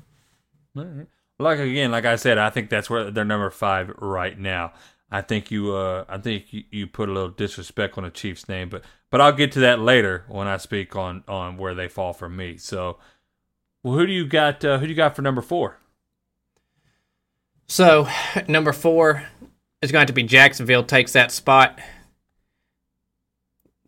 Right. 0.74 1.06
Like 1.40 1.58
again, 1.58 1.90
like 1.90 2.04
I 2.04 2.14
said, 2.14 2.38
I 2.38 2.50
think 2.50 2.70
that's 2.70 2.88
where 2.88 3.10
they're 3.10 3.24
number 3.24 3.50
five 3.50 3.90
right 3.98 4.38
now. 4.38 4.72
I 5.10 5.20
think 5.20 5.50
you, 5.50 5.74
uh, 5.74 6.04
I 6.08 6.18
think 6.18 6.52
you, 6.52 6.62
you 6.70 6.86
put 6.86 7.08
a 7.08 7.12
little 7.12 7.30
disrespect 7.30 7.98
on 7.98 8.04
the 8.04 8.10
Chiefs' 8.10 8.48
name, 8.48 8.68
but 8.68 8.82
but 9.10 9.20
I'll 9.20 9.32
get 9.32 9.52
to 9.52 9.60
that 9.60 9.80
later 9.80 10.24
when 10.28 10.46
I 10.46 10.58
speak 10.58 10.94
on 10.94 11.24
on 11.26 11.56
where 11.56 11.74
they 11.74 11.88
fall 11.88 12.12
for 12.12 12.28
me. 12.28 12.56
So, 12.56 12.98
well, 13.82 13.94
who 13.94 14.06
do 14.06 14.12
you 14.12 14.26
got? 14.26 14.64
Uh, 14.64 14.78
who 14.78 14.86
do 14.86 14.90
you 14.90 14.96
got 14.96 15.16
for 15.16 15.22
number 15.22 15.42
four? 15.42 15.78
So 17.66 18.08
number 18.48 18.72
four 18.72 19.24
is 19.82 19.92
going 19.92 20.06
to 20.06 20.12
be 20.12 20.22
Jacksonville 20.22 20.84
takes 20.84 21.12
that 21.12 21.32
spot. 21.32 21.78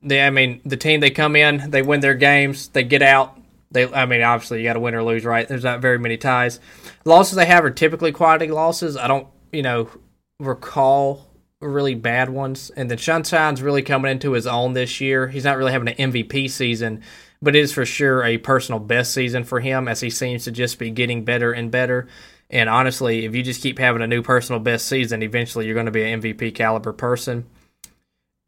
They, 0.02 0.22
I 0.22 0.30
mean, 0.30 0.60
the 0.64 0.76
team 0.76 1.00
they 1.00 1.10
come 1.10 1.36
in, 1.36 1.70
they 1.70 1.82
win 1.82 2.00
their 2.00 2.14
games, 2.14 2.68
they 2.68 2.84
get 2.84 3.02
out. 3.02 3.40
They, 3.70 3.92
I 3.92 4.06
mean, 4.06 4.22
obviously 4.22 4.58
you 4.58 4.64
got 4.64 4.74
to 4.74 4.80
win 4.80 4.94
or 4.94 5.02
lose, 5.02 5.24
right? 5.24 5.48
There's 5.48 5.64
not 5.64 5.80
very 5.80 5.98
many 5.98 6.16
ties. 6.16 6.60
Losses 7.04 7.36
they 7.36 7.46
have 7.46 7.64
are 7.64 7.70
typically 7.70 8.12
quality 8.12 8.48
losses. 8.48 8.96
I 8.96 9.08
don't, 9.08 9.26
you 9.52 9.62
know, 9.62 9.90
recall 10.38 11.26
really 11.60 11.94
bad 11.94 12.28
ones. 12.28 12.70
And 12.70 12.90
then 12.90 12.98
Sunshine's 12.98 13.62
really 13.62 13.82
coming 13.82 14.10
into 14.10 14.32
his 14.32 14.46
own 14.46 14.74
this 14.74 15.00
year. 15.00 15.28
He's 15.28 15.44
not 15.44 15.56
really 15.56 15.72
having 15.72 15.88
an 15.88 16.12
MVP 16.12 16.50
season, 16.50 17.02
but 17.42 17.56
it 17.56 17.60
is 17.60 17.72
for 17.72 17.84
sure 17.84 18.22
a 18.22 18.38
personal 18.38 18.78
best 18.78 19.12
season 19.12 19.44
for 19.44 19.60
him 19.60 19.88
as 19.88 20.00
he 20.00 20.10
seems 20.10 20.44
to 20.44 20.52
just 20.52 20.78
be 20.78 20.90
getting 20.90 21.24
better 21.24 21.52
and 21.52 21.70
better. 21.70 22.06
And 22.50 22.68
honestly, 22.68 23.24
if 23.24 23.34
you 23.34 23.42
just 23.42 23.60
keep 23.62 23.78
having 23.78 24.02
a 24.02 24.06
new 24.06 24.22
personal 24.22 24.60
best 24.60 24.86
season, 24.86 25.22
eventually 25.22 25.66
you're 25.66 25.74
going 25.74 25.86
to 25.86 25.92
be 25.92 26.04
an 26.04 26.20
MVP 26.20 26.54
caliber 26.54 26.92
person. 26.92 27.44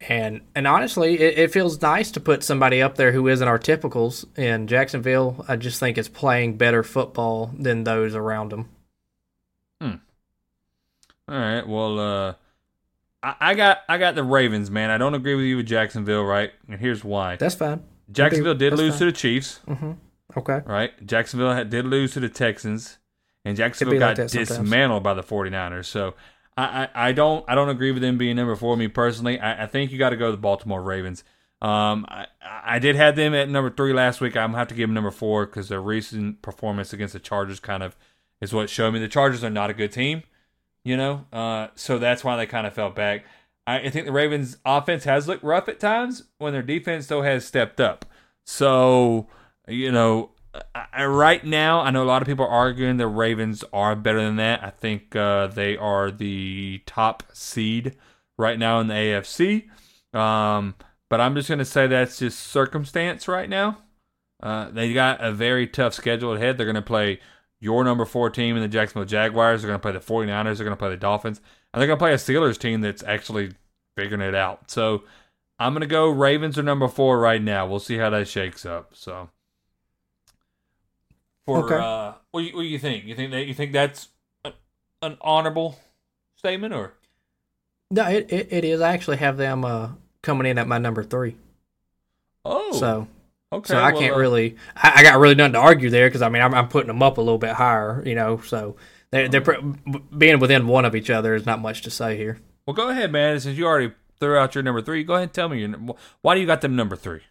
And 0.07 0.41
and 0.55 0.65
honestly, 0.65 1.19
it, 1.19 1.37
it 1.37 1.51
feels 1.51 1.81
nice 1.81 2.09
to 2.11 2.21
put 2.21 2.41
somebody 2.43 2.81
up 2.81 2.95
there 2.95 3.11
who 3.11 3.27
isn't 3.27 3.45
our 3.47 3.59
typicals. 3.59 4.23
And 4.37 4.69
Jacksonville, 4.69 5.43
I 5.49 5.57
just 5.57 5.79
think 5.79 5.97
is 5.97 6.07
playing 6.07 6.55
better 6.55 6.83
football 6.83 7.51
than 7.57 7.83
those 7.83 8.15
around 8.15 8.51
them. 8.53 8.69
Hmm. 9.81 9.95
All 11.27 11.35
right. 11.37 11.67
Well, 11.67 11.99
uh, 11.99 12.33
I, 13.21 13.35
I 13.41 13.53
got 13.55 13.79
I 13.89 13.97
got 13.97 14.15
the 14.15 14.23
Ravens, 14.23 14.71
man. 14.71 14.89
I 14.89 14.97
don't 14.97 15.15
agree 15.15 15.35
with 15.35 15.43
you 15.43 15.57
with 15.57 15.67
Jacksonville, 15.67 16.23
right? 16.23 16.51
And 16.69 16.79
here's 16.79 17.03
why. 17.03 17.35
That's 17.35 17.55
fine. 17.55 17.83
Jacksonville 18.11 18.55
did 18.55 18.71
that's 18.71 18.81
lose 18.81 18.91
fine. 18.93 18.99
to 18.99 19.05
the 19.07 19.11
Chiefs, 19.11 19.59
Okay. 20.37 20.61
right? 20.65 21.05
Jacksonville 21.05 21.53
had, 21.53 21.69
did 21.69 21.85
lose 21.85 22.13
to 22.13 22.19
the 22.19 22.29
Texans, 22.29 22.97
and 23.45 23.57
Jacksonville 23.57 23.99
got 23.99 24.07
like 24.07 24.17
that 24.17 24.31
sometimes. 24.31 24.49
dismantled 24.49 25.03
by 25.03 25.13
the 25.13 25.23
49ers. 25.23 25.85
So 25.85 26.15
I, 26.57 26.63
I, 26.63 27.07
I 27.09 27.11
don't 27.11 27.45
I 27.47 27.55
don't 27.55 27.69
agree 27.69 27.91
with 27.91 28.01
them 28.01 28.17
being 28.17 28.35
number 28.35 28.55
four. 28.55 28.75
Me 28.75 28.87
personally, 28.87 29.39
I, 29.39 29.63
I 29.63 29.67
think 29.67 29.91
you 29.91 29.97
got 29.97 30.09
to 30.09 30.17
go 30.17 30.25
to 30.25 30.31
the 30.31 30.37
Baltimore 30.37 30.81
Ravens. 30.81 31.23
Um, 31.61 32.05
I, 32.07 32.27
I 32.41 32.79
did 32.79 32.95
have 32.95 33.15
them 33.15 33.33
at 33.33 33.49
number 33.49 33.69
three 33.69 33.93
last 33.93 34.21
week. 34.21 34.37
I'm 34.37 34.49
gonna 34.49 34.59
have 34.59 34.69
to 34.69 34.75
give 34.75 34.87
them 34.87 34.93
number 34.93 35.11
four 35.11 35.45
because 35.45 35.69
their 35.69 35.81
recent 35.81 36.41
performance 36.41 36.93
against 36.93 37.13
the 37.13 37.19
Chargers 37.19 37.59
kind 37.59 37.83
of 37.83 37.95
is 38.41 38.53
what 38.53 38.69
showed 38.69 38.93
me 38.93 38.99
the 38.99 39.07
Chargers 39.07 39.43
are 39.43 39.49
not 39.49 39.69
a 39.69 39.73
good 39.73 39.91
team. 39.91 40.23
You 40.83 40.95
know, 40.95 41.25
uh, 41.33 41.67
so 41.75 41.97
that's 41.97 42.23
why 42.23 42.37
they 42.37 42.45
kind 42.45 42.65
of 42.65 42.73
fell 42.73 42.89
back. 42.89 43.25
I, 43.67 43.79
I 43.79 43.89
think 43.89 44.05
the 44.05 44.13
Ravens' 44.13 44.57
offense 44.65 45.03
has 45.03 45.27
looked 45.27 45.43
rough 45.43 45.67
at 45.67 45.79
times 45.79 46.23
when 46.37 46.53
their 46.53 46.61
defense 46.61 47.07
though 47.07 47.21
has 47.21 47.45
stepped 47.45 47.81
up. 47.81 48.05
So 48.45 49.27
you 49.67 49.91
know, 49.91 50.31
I, 50.73 51.05
right 51.05 51.43
now 51.45 51.81
I 51.81 51.91
know 51.91 52.03
a 52.03 52.05
lot 52.05 52.21
of 52.21 52.27
people 52.27 52.45
are 52.45 52.49
arguing 52.49 52.97
the 52.97 53.07
Ravens 53.07 53.63
are 53.71 53.95
better 53.95 54.21
than 54.21 54.37
that. 54.37 54.63
I 54.63 54.69
think 54.69 55.15
uh, 55.15 55.47
they 55.47 55.77
are 55.77 56.11
the 56.11 56.81
top 56.85 57.23
seed 57.33 57.95
right 58.37 58.57
now 58.57 58.79
in 58.79 58.87
the 58.87 58.93
AFC. 58.93 59.69
Um, 60.17 60.75
but 61.09 61.21
I'm 61.21 61.35
just 61.35 61.49
gonna 61.49 61.65
say 61.65 61.87
that's 61.87 62.19
just 62.19 62.39
circumstance 62.39 63.27
right 63.27 63.49
now. 63.49 63.79
Uh, 64.41 64.69
they 64.71 64.93
got 64.93 65.23
a 65.23 65.31
very 65.31 65.67
tough 65.67 65.93
schedule 65.93 66.33
ahead. 66.33 66.57
They're 66.57 66.65
gonna 66.65 66.81
play 66.81 67.19
your 67.59 67.83
number 67.83 68.05
four 68.05 68.29
team 68.29 68.55
in 68.55 68.61
the 68.61 68.67
Jacksonville 68.67 69.05
Jaguars 69.05 69.61
They're 69.61 69.69
going 69.69 69.79
to 69.79 69.81
play 69.81 69.91
the 69.91 69.99
49ers, 69.99 70.57
they're 70.57 70.65
going 70.65 70.69
to 70.69 70.75
play 70.77 70.89
the 70.89 70.97
Dolphins, 70.97 71.41
and 71.73 71.81
they're 71.81 71.87
going 71.87 71.99
to 71.99 72.03
play 72.03 72.13
a 72.13 72.15
Steelers 72.15 72.57
team 72.57 72.81
that's 72.81 73.03
actually 73.03 73.51
figuring 73.97 74.21
it 74.21 74.35
out. 74.35 74.71
So 74.71 75.03
I'm 75.57 75.73
going 75.73 75.81
to 75.81 75.87
go 75.87 76.09
Ravens 76.09 76.57
are 76.57 76.63
number 76.63 76.87
four 76.87 77.19
right 77.19 77.41
now. 77.41 77.67
We'll 77.67 77.79
see 77.79 77.97
how 77.97 78.09
that 78.11 78.27
shakes 78.27 78.65
up. 78.65 78.91
So 78.95 79.29
for 81.55 81.65
Okay. 81.65 81.83
uh, 81.83 82.13
what, 82.31 82.41
do 82.41 82.47
you, 82.47 82.55
what 82.55 82.61
do 82.63 82.67
you 82.67 82.79
think? 82.79 83.05
You 83.05 83.15
think 83.15 83.31
that 83.31 83.45
you 83.47 83.53
think 83.53 83.71
that's 83.73 84.09
a, 84.45 84.53
an 85.01 85.17
honorable 85.21 85.79
statement 86.35 86.73
or? 86.73 86.93
No, 87.91 88.07
it, 88.07 88.31
it, 88.31 88.47
it 88.51 88.63
is. 88.65 88.81
I 88.81 88.93
actually 88.93 89.17
have 89.17 89.37
them 89.37 89.65
uh, 89.65 89.89
coming 90.21 90.45
in 90.47 90.57
at 90.57 90.67
my 90.67 90.77
number 90.77 91.03
three. 91.03 91.35
Oh, 92.45 92.71
So 92.73 93.07
okay. 93.51 93.73
so 93.73 93.77
I 93.79 93.91
well, 93.91 94.01
can't 94.01 94.15
uh, 94.15 94.19
really. 94.19 94.55
I, 94.75 94.93
I 94.97 95.03
got 95.03 95.19
really 95.19 95.35
nothing 95.35 95.53
to 95.53 95.59
argue 95.59 95.89
there 95.89 96.07
because 96.07 96.21
I 96.21 96.29
mean 96.29 96.41
I'm, 96.41 96.53
I'm 96.53 96.67
putting 96.67 96.87
them 96.87 97.01
up 97.03 97.17
a 97.17 97.21
little 97.21 97.37
bit 97.37 97.53
higher. 97.53 98.03
You 98.05 98.15
know, 98.15 98.41
so 98.41 98.75
they're, 99.11 99.27
they're 99.27 99.41
pre- 99.41 99.73
being 100.17 100.39
within 100.39 100.67
one 100.67 100.85
of 100.85 100.95
each 100.95 101.09
other 101.09 101.33
is 101.35 101.45
not 101.45 101.59
much 101.59 101.81
to 101.81 101.89
say 101.89 102.15
here. 102.15 102.39
Well, 102.65 102.75
go 102.75 102.89
ahead, 102.89 103.11
man. 103.11 103.39
Since 103.39 103.57
you 103.57 103.65
already 103.65 103.93
threw 104.19 104.37
out 104.37 104.53
your 104.53 104.63
number 104.63 104.81
three, 104.81 105.03
go 105.03 105.13
ahead 105.15 105.23
and 105.23 105.33
tell 105.33 105.49
me 105.49 105.59
your. 105.59 105.69
Why 106.21 106.35
do 106.35 106.41
you 106.41 106.47
got 106.47 106.61
them 106.61 106.75
number 106.75 106.95
three? 106.95 107.21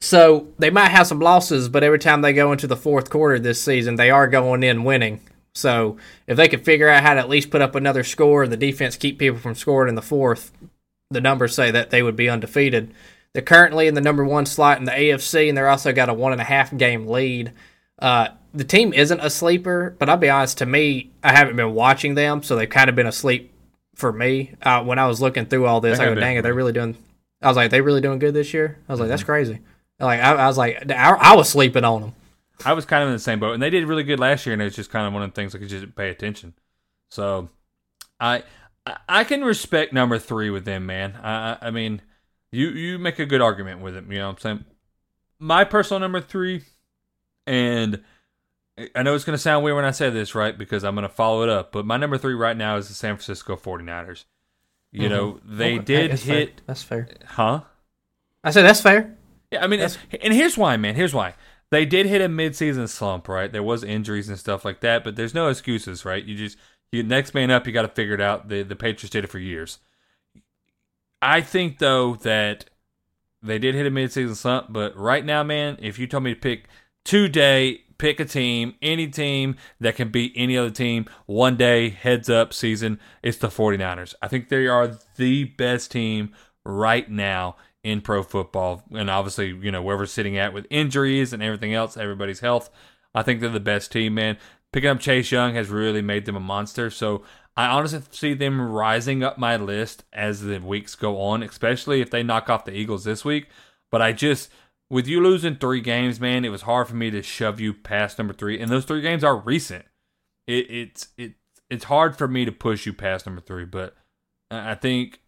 So 0.00 0.48
they 0.58 0.70
might 0.70 0.90
have 0.90 1.06
some 1.06 1.20
losses, 1.20 1.68
but 1.68 1.82
every 1.82 1.98
time 1.98 2.22
they 2.22 2.32
go 2.32 2.52
into 2.52 2.66
the 2.66 2.76
fourth 2.76 3.10
quarter 3.10 3.38
this 3.38 3.60
season, 3.60 3.96
they 3.96 4.10
are 4.10 4.28
going 4.28 4.62
in 4.62 4.84
winning. 4.84 5.20
So 5.54 5.96
if 6.26 6.36
they 6.36 6.46
could 6.48 6.64
figure 6.64 6.88
out 6.88 7.02
how 7.02 7.14
to 7.14 7.20
at 7.20 7.28
least 7.28 7.50
put 7.50 7.62
up 7.62 7.74
another 7.74 8.04
score 8.04 8.44
and 8.44 8.52
the 8.52 8.56
defense 8.56 8.96
keep 8.96 9.18
people 9.18 9.40
from 9.40 9.56
scoring 9.56 9.88
in 9.88 9.96
the 9.96 10.02
fourth, 10.02 10.52
the 11.10 11.20
numbers 11.20 11.54
say 11.54 11.70
that 11.72 11.90
they 11.90 12.02
would 12.02 12.16
be 12.16 12.28
undefeated. 12.28 12.92
They're 13.32 13.42
currently 13.42 13.88
in 13.88 13.94
the 13.94 14.00
number 14.00 14.24
one 14.24 14.46
slot 14.46 14.78
in 14.78 14.84
the 14.84 14.92
AFC, 14.92 15.48
and 15.48 15.56
they're 15.56 15.68
also 15.68 15.92
got 15.92 16.08
a 16.08 16.14
one 16.14 16.32
and 16.32 16.40
a 16.40 16.44
half 16.44 16.76
game 16.76 17.06
lead. 17.08 17.52
Uh, 17.98 18.28
the 18.54 18.64
team 18.64 18.92
isn't 18.92 19.20
a 19.20 19.30
sleeper, 19.30 19.96
but 19.98 20.08
I'll 20.08 20.16
be 20.16 20.30
honest. 20.30 20.58
To 20.58 20.66
me, 20.66 21.10
I 21.22 21.32
haven't 21.32 21.56
been 21.56 21.74
watching 21.74 22.14
them, 22.14 22.42
so 22.42 22.56
they've 22.56 22.68
kind 22.70 22.88
of 22.88 22.96
been 22.96 23.06
asleep 23.06 23.52
for 23.94 24.12
me. 24.12 24.54
Uh, 24.62 24.82
when 24.84 24.98
I 24.98 25.06
was 25.06 25.20
looking 25.20 25.46
through 25.46 25.66
all 25.66 25.80
this, 25.80 25.98
I 25.98 26.04
have 26.04 26.14
go, 26.14 26.20
"Dang 26.20 26.36
it, 26.36 26.42
they're 26.42 26.54
really 26.54 26.72
doing." 26.72 26.96
I 27.42 27.48
was 27.48 27.56
like, 27.56 27.70
"They 27.70 27.80
really 27.80 28.00
doing 28.00 28.18
good 28.18 28.34
this 28.34 28.54
year." 28.54 28.78
I 28.88 28.92
was 28.92 29.00
like, 29.00 29.06
Mm-hmm. 29.06 29.10
"That's 29.10 29.24
crazy." 29.24 29.58
Like 30.00 30.20
I, 30.20 30.32
I 30.34 30.46
was 30.46 30.58
like, 30.58 30.90
I, 30.90 31.10
I 31.10 31.36
was 31.36 31.48
sleeping 31.48 31.84
on 31.84 32.00
them. 32.02 32.14
I 32.64 32.72
was 32.72 32.84
kind 32.84 33.02
of 33.02 33.08
in 33.08 33.14
the 33.14 33.18
same 33.20 33.38
boat, 33.40 33.52
and 33.54 33.62
they 33.62 33.70
did 33.70 33.86
really 33.86 34.02
good 34.02 34.18
last 34.20 34.44
year, 34.46 34.52
and 34.52 34.60
it's 34.62 34.74
just 34.76 34.90
kind 34.90 35.06
of 35.06 35.12
one 35.12 35.22
of 35.22 35.30
the 35.30 35.34
things 35.34 35.54
I 35.54 35.58
could 35.58 35.68
just 35.68 35.94
pay 35.94 36.10
attention. 36.10 36.54
So, 37.08 37.48
I 38.18 38.42
I- 39.08 39.24
can 39.24 39.44
respect 39.44 39.92
number 39.92 40.18
three 40.18 40.50
with 40.50 40.64
them, 40.64 40.86
man. 40.86 41.14
I 41.22 41.58
I- 41.62 41.70
mean, 41.70 42.02
you 42.50 42.68
you 42.70 42.98
make 42.98 43.18
a 43.18 43.26
good 43.26 43.40
argument 43.40 43.80
with 43.80 43.94
them. 43.94 44.10
You 44.10 44.18
know 44.18 44.26
what 44.28 44.36
I'm 44.36 44.40
saying? 44.40 44.64
My 45.38 45.62
personal 45.64 46.00
number 46.00 46.20
three, 46.20 46.64
and 47.46 48.02
I 48.94 49.02
know 49.02 49.14
it's 49.14 49.24
going 49.24 49.34
to 49.36 49.42
sound 49.42 49.64
weird 49.64 49.76
when 49.76 49.84
I 49.84 49.90
say 49.92 50.10
this, 50.10 50.34
right? 50.34 50.56
Because 50.56 50.84
I'm 50.84 50.94
going 50.94 51.06
to 51.08 51.14
follow 51.14 51.42
it 51.42 51.48
up. 51.48 51.70
But 51.72 51.84
my 51.86 51.96
number 51.96 52.16
three 52.18 52.34
right 52.34 52.56
now 52.56 52.76
is 52.76 52.88
the 52.88 52.94
San 52.94 53.16
Francisco 53.16 53.56
49ers. 53.56 54.24
You 54.92 55.02
mm-hmm. 55.02 55.08
know, 55.10 55.40
they 55.44 55.74
Okay, 55.74 55.84
did 55.84 56.10
that's 56.12 56.22
fair. 56.24 56.36
hit, 56.38 56.60
That's 56.66 56.82
fair. 56.82 57.08
huh? 57.26 57.60
I 58.42 58.50
said 58.52 58.62
that's 58.62 58.80
fair. 58.80 59.16
Yeah, 59.50 59.64
I 59.64 59.66
mean, 59.66 59.80
and 59.80 60.34
here's 60.34 60.58
why, 60.58 60.76
man. 60.76 60.94
Here's 60.94 61.14
why. 61.14 61.34
They 61.70 61.84
did 61.84 62.06
hit 62.06 62.20
a 62.20 62.28
midseason 62.28 62.88
slump, 62.88 63.28
right? 63.28 63.50
There 63.52 63.62
was 63.62 63.84
injuries 63.84 64.28
and 64.28 64.38
stuff 64.38 64.64
like 64.64 64.80
that, 64.80 65.04
but 65.04 65.16
there's 65.16 65.34
no 65.34 65.48
excuses, 65.48 66.04
right? 66.04 66.24
You 66.24 66.34
just 66.34 66.58
you 66.92 67.02
next 67.02 67.34
man 67.34 67.50
up. 67.50 67.66
You 67.66 67.72
got 67.72 67.82
to 67.82 67.88
figure 67.88 68.14
it 68.14 68.20
out. 68.20 68.48
The 68.48 68.62
the 68.62 68.76
Patriots 68.76 69.10
did 69.10 69.24
it 69.24 69.30
for 69.30 69.38
years. 69.38 69.78
I 71.20 71.40
think 71.40 71.78
though 71.78 72.14
that 72.16 72.66
they 73.42 73.58
did 73.58 73.74
hit 73.74 73.86
a 73.86 73.90
midseason 73.90 74.34
slump, 74.34 74.66
but 74.70 74.96
right 74.96 75.24
now, 75.24 75.42
man, 75.42 75.76
if 75.80 75.98
you 75.98 76.06
told 76.06 76.24
me 76.24 76.34
to 76.34 76.40
pick 76.40 76.68
today, 77.04 77.82
pick 77.98 78.20
a 78.20 78.24
team, 78.24 78.74
any 78.82 79.06
team 79.08 79.56
that 79.80 79.96
can 79.96 80.10
beat 80.10 80.32
any 80.36 80.56
other 80.56 80.70
team 80.70 81.06
one 81.26 81.56
day, 81.56 81.90
heads 81.90 82.28
up 82.28 82.52
season, 82.52 82.98
it's 83.22 83.38
the 83.38 83.48
49ers. 83.48 84.14
I 84.22 84.28
think 84.28 84.48
they 84.48 84.66
are 84.66 84.98
the 85.16 85.44
best 85.44 85.90
team 85.90 86.32
right 86.64 87.08
now 87.10 87.56
in 87.84 88.00
pro 88.00 88.22
football. 88.22 88.82
And 88.92 89.10
obviously, 89.10 89.48
you 89.48 89.70
know, 89.70 89.82
where 89.82 89.96
we're 89.96 90.06
sitting 90.06 90.36
at 90.36 90.52
with 90.52 90.66
injuries 90.70 91.32
and 91.32 91.42
everything 91.42 91.74
else, 91.74 91.96
everybody's 91.96 92.40
health, 92.40 92.70
I 93.14 93.22
think 93.22 93.40
they're 93.40 93.50
the 93.50 93.60
best 93.60 93.92
team, 93.92 94.14
man. 94.14 94.36
Picking 94.72 94.90
up 94.90 95.00
Chase 95.00 95.32
Young 95.32 95.54
has 95.54 95.68
really 95.70 96.02
made 96.02 96.26
them 96.26 96.36
a 96.36 96.40
monster. 96.40 96.90
So 96.90 97.22
I 97.56 97.66
honestly 97.66 98.02
see 98.10 98.34
them 98.34 98.60
rising 98.60 99.22
up 99.22 99.38
my 99.38 99.56
list 99.56 100.04
as 100.12 100.42
the 100.42 100.58
weeks 100.58 100.94
go 100.94 101.20
on, 101.20 101.42
especially 101.42 102.00
if 102.00 102.10
they 102.10 102.22
knock 102.22 102.50
off 102.50 102.64
the 102.64 102.76
Eagles 102.76 103.04
this 103.04 103.24
week. 103.24 103.48
But 103.90 104.02
I 104.02 104.12
just, 104.12 104.50
with 104.90 105.06
you 105.06 105.22
losing 105.22 105.56
three 105.56 105.80
games, 105.80 106.20
man, 106.20 106.44
it 106.44 106.50
was 106.50 106.62
hard 106.62 106.88
for 106.88 106.96
me 106.96 107.10
to 107.10 107.22
shove 107.22 107.60
you 107.60 107.72
past 107.72 108.18
number 108.18 108.34
three. 108.34 108.60
And 108.60 108.70
those 108.70 108.84
three 108.84 109.00
games 109.00 109.24
are 109.24 109.36
recent. 109.36 109.86
It, 110.46 110.70
it's 110.70 111.08
it 111.16 111.34
it's 111.70 111.84
hard 111.84 112.16
for 112.16 112.28
me 112.28 112.44
to 112.44 112.52
push 112.52 112.86
you 112.86 112.92
past 112.92 113.26
number 113.26 113.40
three, 113.40 113.64
but 113.64 113.94
I 114.50 114.74
think 114.74 115.20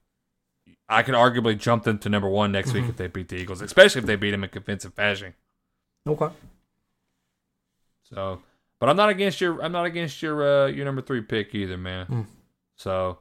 I 0.90 1.02
could 1.02 1.14
arguably 1.14 1.56
jump 1.56 1.84
them 1.84 1.98
to 2.00 2.08
number 2.08 2.28
one 2.28 2.50
next 2.52 2.72
week 2.72 2.84
if 2.88 2.96
they 2.96 3.06
beat 3.06 3.28
the 3.28 3.36
Eagles, 3.36 3.62
especially 3.62 4.00
if 4.00 4.06
they 4.06 4.16
beat 4.16 4.32
them 4.32 4.42
in 4.44 4.50
convincing 4.50 4.90
fashion. 4.90 5.34
Okay. 6.06 6.28
So, 8.12 8.40
but 8.78 8.88
I'm 8.88 8.96
not 8.96 9.08
against 9.08 9.40
your 9.40 9.62
I'm 9.62 9.72
not 9.72 9.86
against 9.86 10.20
your 10.22 10.64
uh, 10.64 10.66
your 10.66 10.84
number 10.84 11.02
three 11.02 11.20
pick 11.20 11.54
either, 11.54 11.76
man. 11.78 12.06
Hmm. 12.06 12.22
So, 12.76 13.18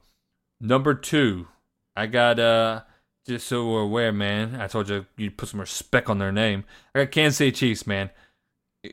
number 0.59 0.93
two, 0.93 1.47
I 1.95 2.07
got 2.07 2.39
uh 2.39 2.81
just 3.27 3.47
so 3.47 3.69
we're 3.69 3.81
aware, 3.81 4.11
man. 4.11 4.55
I 4.59 4.67
told 4.67 4.89
you 4.89 5.05
you 5.17 5.29
put 5.29 5.49
some 5.49 5.59
respect 5.59 6.09
on 6.09 6.17
their 6.17 6.31
name. 6.31 6.63
I 6.95 7.03
got 7.03 7.11
Kansas 7.11 7.37
City 7.37 7.51
Chiefs, 7.51 7.85
man. 7.85 8.09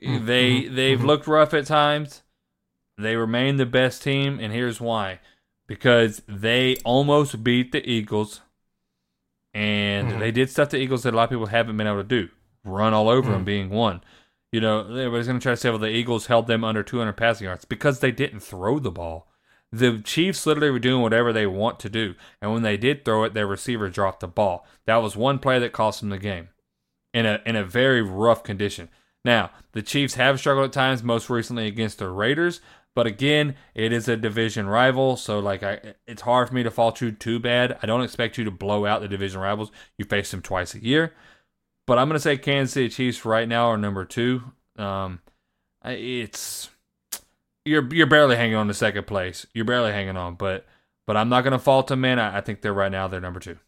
Hmm, 0.03 0.27
They 0.27 0.67
they've 0.69 1.03
looked 1.03 1.27
rough 1.27 1.55
at 1.55 1.67
times. 1.67 2.23
They 2.99 3.17
remain 3.17 3.57
the 3.57 3.67
best 3.67 4.03
team, 4.03 4.39
and 4.41 4.53
here's 4.53 4.81
why: 4.81 5.21
because 5.67 6.23
they 6.29 6.77
almost 6.85 7.43
beat 7.45 7.73
the 7.73 7.89
Eagles, 7.89 8.41
and 9.57 10.13
Mhm. 10.13 10.19
they 10.19 10.31
did 10.31 10.51
stuff 10.51 10.69
the 10.69 10.77
Eagles 10.77 11.03
that 11.05 11.15
a 11.15 11.17
lot 11.17 11.25
of 11.25 11.31
people 11.31 11.47
haven't 11.47 11.77
been 11.79 11.87
able 11.87 11.97
to 11.99 12.05
do. 12.05 12.29
Run 12.65 12.93
all 12.93 13.09
over 13.09 13.31
them, 13.31 13.43
Mhm. 13.43 13.47
being 13.47 13.71
one. 13.71 14.03
You 14.53 14.61
know, 14.61 14.81
everybody's 14.81 15.27
going 15.27 15.39
to 15.39 15.43
try 15.43 15.53
to 15.53 15.57
say, 15.57 15.71
well, 15.71 15.79
the 15.79 15.89
Eagles 15.89 16.27
held 16.27 16.47
them 16.47 16.63
under 16.63 16.83
200 16.83 17.15
passing 17.15 17.47
yards 17.47 17.65
because 17.65 18.01
they 18.01 18.11
didn't 18.13 18.41
throw 18.41 18.79
the 18.79 18.91
ball. 18.91 19.29
The 19.73 20.01
Chiefs 20.05 20.47
literally 20.47 20.71
were 20.71 20.79
doing 20.79 21.03
whatever 21.03 21.33
they 21.33 21.47
want 21.47 21.81
to 21.81 21.89
do. 21.89 22.15
And 22.41 22.53
when 22.53 22.63
they 22.63 22.77
did 22.77 23.05
throw 23.05 23.25
it, 23.25 23.35
their 23.35 23.47
receiver 23.47 23.89
dropped 23.89 24.21
the 24.21 24.29
ball. 24.29 24.67
That 24.87 24.97
was 24.97 25.17
one 25.17 25.39
play 25.39 25.59
that 25.59 25.73
cost 25.73 26.01
them 26.01 26.11
the 26.11 26.19
game 26.19 26.49
in 27.15 27.25
a, 27.27 27.41
in 27.47 27.57
a 27.57 27.65
very 27.65 28.03
rough 28.03 28.45
condition. 28.45 28.89
Now, 29.25 29.51
the 29.73 29.83
Chiefs 29.83 30.15
have 30.15 30.39
struggled 30.39 30.67
at 30.67 30.73
times, 30.73 31.03
most 31.03 31.29
recently 31.29 31.67
against 31.67 31.99
the 31.99 32.09
Raiders. 32.09 32.61
But 32.97 33.07
again, 33.07 33.57
it 33.75 33.93
is 33.93 34.09
a 34.09 34.17
division 34.17 34.67
rival, 34.67 35.19
so 35.19 35.39
like 35.39 35.63
I, 35.63 35.95
it's 36.07 36.23
hard 36.23 36.49
for 36.49 36.55
me 36.55 36.63
to 36.63 36.71
fault 36.71 37.03
you 37.03 37.13
too 37.13 37.39
bad. 37.39 37.79
I 37.83 37.87
don't 37.87 38.01
expect 38.01 38.39
you 38.39 38.45
to 38.45 38.51
blow 38.51 38.87
out 38.87 39.03
the 39.03 39.07
division 39.07 39.39
rivals. 39.39 39.71
You 39.99 40.07
face 40.07 40.31
them 40.31 40.41
twice 40.41 40.75
a 40.75 40.83
year. 40.83 41.13
But 41.87 41.99
I'm 41.99 42.09
going 42.09 42.17
to 42.17 42.23
say 42.23 42.39
Kansas 42.39 42.73
City 42.73 42.89
Chiefs 42.89 43.27
right 43.27 43.47
now 43.47 43.67
are 43.67 43.77
number 43.77 44.07
two. 44.07 44.45
Um, 44.79 45.21
it's 45.85 46.71
you're 47.67 47.87
you're 47.93 48.07
barely 48.07 48.37
hanging 48.37 48.57
on 48.57 48.67
to 48.69 48.75
second 48.75 49.07
place. 49.07 49.47
You're 49.53 49.67
barely 49.67 49.93
hanging 49.93 50.17
on, 50.17 50.35
but 50.35 50.65
but 51.07 51.19
I'm 51.19 51.29
not 51.29 51.43
going 51.43 51.53
to 51.53 51.59
fault 51.59 51.89
them, 51.89 52.01
man. 52.01 52.19
I, 52.19 52.39
I 52.39 52.41
think 52.41 52.63
they're 52.63 52.73
right 52.73 52.91
now 52.91 53.09
they're 53.09 53.21
number 53.21 53.41
two. 53.41 53.59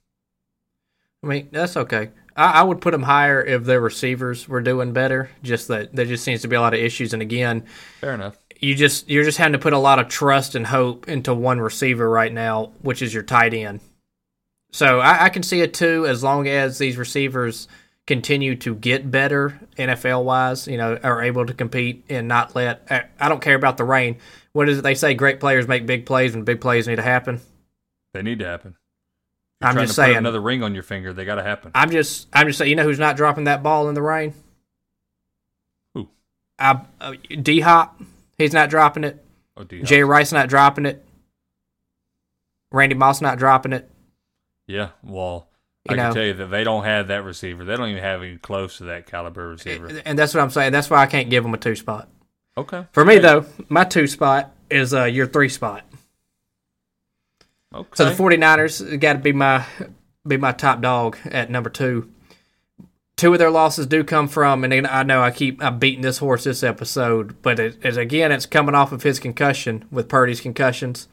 I 1.23 1.27
mean, 1.27 1.49
that's 1.53 1.77
okay. 1.77 2.13
I, 2.35 2.61
I 2.61 2.63
would 2.63 2.81
put 2.81 2.93
them 2.93 3.03
higher 3.03 3.43
if 3.43 3.65
their 3.65 3.81
receivers 3.81 4.49
were 4.49 4.63
doing 4.63 4.93
better. 4.93 5.31
Just 5.43 5.69
that 5.69 5.95
there 5.95 6.07
just 6.07 6.25
seems 6.25 6.43
to 6.43 6.49
be 6.49 6.57
a 6.57 6.61
lot 6.63 6.73
of 6.73 6.81
issues, 6.81 7.13
and 7.13 7.21
again, 7.21 7.67
Fair 8.01 8.15
enough. 8.15 8.39
You 8.59 8.75
just 8.75 9.09
you're 9.09 9.25
just 9.25 9.39
having 9.39 9.53
to 9.53 9.59
put 9.59 9.73
a 9.73 9.79
lot 9.79 9.99
of 9.99 10.09
trust 10.09 10.55
and 10.55 10.67
hope 10.67 11.09
into 11.09 11.35
one 11.35 11.61
receiver 11.61 12.09
right 12.09 12.33
now, 12.33 12.73
which 12.83 13.03
is 13.03 13.15
your 13.15 13.23
tight 13.23 13.55
end. 13.55 13.81
So 14.71 15.01
I, 15.01 15.25
I 15.25 15.29
can 15.29 15.43
see 15.43 15.61
it 15.61 15.75
too, 15.75 16.07
as 16.07 16.23
long 16.23 16.47
as 16.47 16.79
these 16.79 16.97
receivers 16.97 17.69
continue 18.07 18.57
to 18.57 18.75
get 18.75 19.11
better 19.11 19.61
NFL 19.77 20.25
wise, 20.25 20.67
you 20.67 20.77
know, 20.77 20.99
are 21.03 21.23
able 21.23 21.47
to 21.47 21.55
compete 21.55 22.05
and 22.09 22.27
not 22.27 22.55
let. 22.57 22.87
I, 22.91 23.05
I 23.21 23.29
don't 23.29 23.41
care 23.41 23.55
about 23.55 23.77
the 23.77 23.85
rain. 23.85 24.17
What 24.53 24.69
is 24.69 24.79
it 24.79 24.83
they 24.83 24.95
say? 24.95 25.15
Great 25.15 25.41
players 25.41 25.69
make 25.69 25.87
big 25.87 26.05
plays, 26.05 26.35
and 26.35 26.45
big 26.45 26.61
plays 26.61 26.89
need 26.89 26.97
to 26.97 27.03
happen. 27.03 27.41
They 28.13 28.23
need 28.23 28.41
to 28.41 28.47
happen. 28.47 28.77
You're 29.61 29.71
I'm 29.71 29.77
just 29.77 29.95
to 29.95 30.01
put 30.01 30.07
saying. 30.07 30.17
another 30.17 30.41
ring 30.41 30.63
on 30.63 30.75
your 30.75 30.83
finger. 30.83 31.13
They 31.13 31.25
got 31.25 31.37
to 31.37 31.43
happen. 31.43 31.71
I'm 31.75 31.91
just 31.91 32.29
I'm 32.33 32.47
just 32.47 32.59
saying. 32.59 32.71
You 32.71 32.77
know 32.77 32.85
who's 32.85 32.99
not 32.99 33.17
dropping 33.17 33.45
that 33.45 33.63
ball 33.63 33.89
in 33.89 33.95
the 33.95 34.03
rain? 34.03 34.35
Who? 35.95 36.09
I, 36.59 36.81
uh, 37.01 37.15
D 37.43 37.61
Hop. 37.61 38.01
He's 38.39 38.53
not 38.53 38.71
dropping 38.71 39.05
it. 39.05 39.25
Oh. 39.57 39.65
Jay 39.65 40.03
Rice 40.03 40.33
not 40.33 40.49
dropping 40.49 40.87
it. 40.87 41.05
Randy 42.71 42.95
Moss 42.95 43.21
not 43.21 43.39
dropping 43.39 43.73
it. 43.73 43.91
Yeah. 44.67 44.91
Well, 45.03 45.49
You 45.89 45.95
I 45.95 45.97
know. 45.97 46.03
can 46.05 46.15
tell 46.15 46.25
you 46.25 46.35
that 46.35 46.47
they 46.47 46.63
don't 46.65 46.85
have 46.85 47.09
that 47.09 47.25
receiver. 47.25 47.65
They 47.65 47.77
don't 47.77 47.89
even 47.89 48.03
have 48.03 48.23
any 48.23 48.37
close 48.37 48.79
to 48.79 48.85
that 48.85 49.07
caliber 49.07 49.49
receiver. 49.49 50.01
And 50.05 50.19
that's 50.19 50.35
what 50.35 50.43
I'm 50.43 50.51
saying. 50.51 50.73
That's 50.73 50.89
why 50.91 50.99
I 51.03 51.07
can't 51.07 51.31
give 51.31 51.45
him 51.45 51.55
a 51.55 51.59
two 51.59 51.75
spot. 51.75 52.09
Okay. 52.57 52.87
For 52.93 53.05
me 53.05 53.19
though, 53.19 53.47
my 53.69 53.85
two 53.85 54.07
spot 54.07 54.53
is 54.71 54.93
uh, 54.95 55.05
your 55.05 55.27
three 55.27 55.49
spot. 55.49 55.85
Okay. 57.75 57.89
So 57.95 58.05
the 58.05 58.15
49ers 58.15 58.99
got 59.01 59.15
to 59.15 59.19
be 59.19 59.33
my 59.33 59.65
be 60.27 60.37
my 60.37 60.53
top 60.53 60.81
dog 60.81 61.17
at 61.25 61.51
number 61.51 61.71
two. 61.71 62.11
Two 63.19 63.33
of 63.33 63.39
their 63.39 63.51
losses 63.51 63.87
do 63.87 64.03
come 64.05 64.29
from, 64.29 64.65
and 64.65 64.87
I 64.87 65.03
know 65.03 65.21
I 65.21 65.31
keep 65.31 65.63
I'm 65.63 65.79
beating 65.79 66.01
this 66.01 66.19
horse 66.19 66.45
this 66.45 66.63
episode, 66.63 67.43
but 67.43 67.61
it, 67.61 67.85
again, 67.85 68.33
it's 68.33 68.47
coming 68.47 68.75
off 68.75 68.93
of 68.93 69.03
his 69.03 69.19
concussion 69.19 69.85
with 69.91 70.09
Purdy's 70.09 70.41
concussions. 70.41 71.09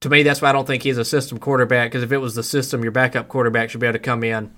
To 0.00 0.08
me, 0.08 0.22
that's 0.22 0.40
why 0.40 0.48
I 0.48 0.52
don't 0.52 0.66
think 0.66 0.82
he's 0.82 0.96
a 0.96 1.04
system 1.04 1.38
quarterback. 1.38 1.90
Because 1.90 2.04
if 2.04 2.12
it 2.12 2.18
was 2.18 2.34
the 2.34 2.42
system, 2.42 2.82
your 2.82 2.92
backup 2.92 3.28
quarterback 3.28 3.68
should 3.68 3.80
be 3.80 3.86
able 3.86 3.98
to 3.98 3.98
come 3.98 4.24
in, 4.24 4.54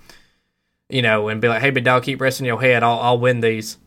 you 0.88 1.02
know, 1.02 1.28
and 1.28 1.40
be 1.40 1.48
like, 1.48 1.62
"Hey, 1.62 1.70
big 1.70 1.84
dog, 1.84 2.04
keep 2.04 2.20
resting 2.20 2.46
your 2.46 2.60
head. 2.60 2.84
I'll 2.84 3.00
I'll 3.00 3.18
win 3.18 3.40
these." 3.40 3.78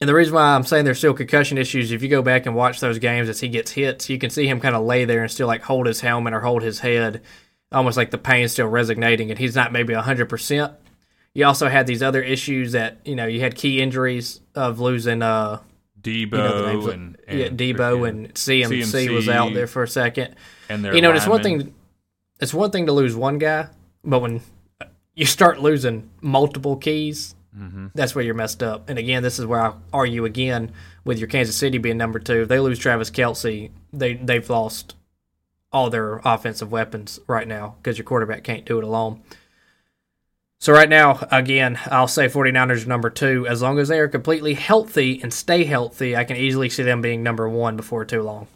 And 0.00 0.08
the 0.08 0.14
reason 0.14 0.34
why 0.34 0.54
I'm 0.54 0.64
saying 0.64 0.84
there's 0.84 0.98
still 0.98 1.14
concussion 1.14 1.56
issues, 1.56 1.92
if 1.92 2.02
you 2.02 2.08
go 2.08 2.20
back 2.20 2.44
and 2.44 2.54
watch 2.54 2.80
those 2.80 2.98
games 2.98 3.28
as 3.28 3.40
he 3.40 3.48
gets 3.48 3.70
hits, 3.70 4.10
you 4.10 4.18
can 4.18 4.28
see 4.28 4.46
him 4.46 4.60
kind 4.60 4.74
of 4.74 4.84
lay 4.84 5.06
there 5.06 5.22
and 5.22 5.30
still 5.30 5.46
like 5.46 5.62
hold 5.62 5.86
his 5.86 6.00
helmet 6.00 6.34
or 6.34 6.40
hold 6.40 6.62
his 6.62 6.80
head, 6.80 7.22
almost 7.72 7.96
like 7.96 8.10
the 8.10 8.18
pain's 8.18 8.52
still 8.52 8.68
resonating, 8.68 9.30
and 9.30 9.38
he's 9.38 9.54
not 9.54 9.72
maybe 9.72 9.94
100%. 9.94 10.74
You 11.36 11.44
also 11.44 11.68
had 11.68 11.86
these 11.86 12.02
other 12.02 12.22
issues 12.22 12.72
that, 12.72 12.98
you 13.04 13.14
know, 13.14 13.26
you 13.26 13.40
had 13.40 13.54
key 13.54 13.82
injuries 13.82 14.40
of 14.54 14.80
losing 14.80 15.20
uh, 15.20 15.60
Deebo 16.00 16.22
you 16.22 16.26
know 16.30 16.80
the 16.82 16.90
and, 16.92 17.18
and 17.28 17.38
yeah, 17.38 17.48
Deebo 17.48 18.08
and 18.08 18.32
CMC, 18.32 18.82
CMC. 18.84 19.14
was 19.14 19.28
out 19.28 19.52
there 19.52 19.66
for 19.66 19.82
a 19.82 19.88
second. 19.88 20.34
and 20.70 20.82
You 20.84 21.02
know, 21.02 21.12
it's 21.12 21.26
one 21.26 21.42
thing. 21.42 21.74
It's 22.40 22.54
one 22.54 22.70
thing 22.70 22.86
to 22.86 22.92
lose 22.92 23.14
one 23.14 23.36
guy, 23.38 23.68
but 24.02 24.20
when 24.20 24.40
you 25.14 25.26
start 25.26 25.60
losing 25.60 26.10
multiple 26.20 26.76
keys, 26.76 27.34
Mm-hmm. 27.58 27.86
that's 27.94 28.14
where 28.14 28.22
you're 28.22 28.34
messed 28.34 28.62
up. 28.62 28.90
And 28.90 28.98
again, 28.98 29.22
this 29.22 29.38
is 29.38 29.46
where 29.46 29.60
I 29.62 29.72
argue 29.90 30.26
again 30.26 30.72
with 31.04 31.18
your 31.18 31.26
Kansas 31.26 31.56
City 31.56 31.78
being 31.78 31.96
number 31.96 32.18
two. 32.18 32.42
If 32.42 32.48
they 32.48 32.60
lose 32.60 32.78
Travis 32.78 33.10
Kelce, 33.10 33.70
they 33.94 34.12
they've 34.12 34.48
lost 34.50 34.94
all 35.72 35.88
their 35.88 36.20
offensive 36.22 36.70
weapons 36.70 37.18
right 37.26 37.48
now 37.48 37.76
because 37.78 37.96
your 37.96 38.04
quarterback 38.04 38.44
can't 38.44 38.66
do 38.66 38.76
it 38.76 38.84
alone. 38.84 39.22
So 40.58 40.72
right 40.72 40.88
now, 40.88 41.26
again, 41.30 41.78
I'll 41.86 42.08
say 42.08 42.26
49ers 42.26 42.84
are 42.84 42.88
number 42.88 43.10
two. 43.10 43.46
As 43.46 43.60
long 43.60 43.78
as 43.78 43.88
they 43.88 44.00
are 44.00 44.08
completely 44.08 44.54
healthy 44.54 45.20
and 45.22 45.32
stay 45.32 45.64
healthy, 45.64 46.16
I 46.16 46.24
can 46.24 46.36
easily 46.36 46.70
see 46.70 46.82
them 46.82 47.02
being 47.02 47.22
number 47.22 47.48
one 47.48 47.76
before 47.76 48.04
too 48.04 48.22
long. 48.22 48.48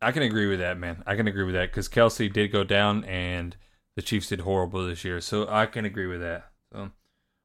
I 0.00 0.12
can 0.12 0.22
agree 0.22 0.46
with 0.46 0.58
that, 0.58 0.78
man. 0.78 1.02
I 1.06 1.16
can 1.16 1.26
agree 1.26 1.44
with 1.44 1.54
that 1.54 1.70
because 1.70 1.88
Kelce 1.88 2.30
did 2.30 2.52
go 2.52 2.64
down 2.64 3.04
and 3.04 3.56
the 3.96 4.02
Chiefs 4.02 4.28
did 4.28 4.40
horrible 4.40 4.86
this 4.86 5.04
year, 5.04 5.20
so 5.22 5.48
I 5.48 5.66
can 5.66 5.86
agree 5.86 6.06
with 6.06 6.20
that. 6.20 6.50
So, 6.72 6.90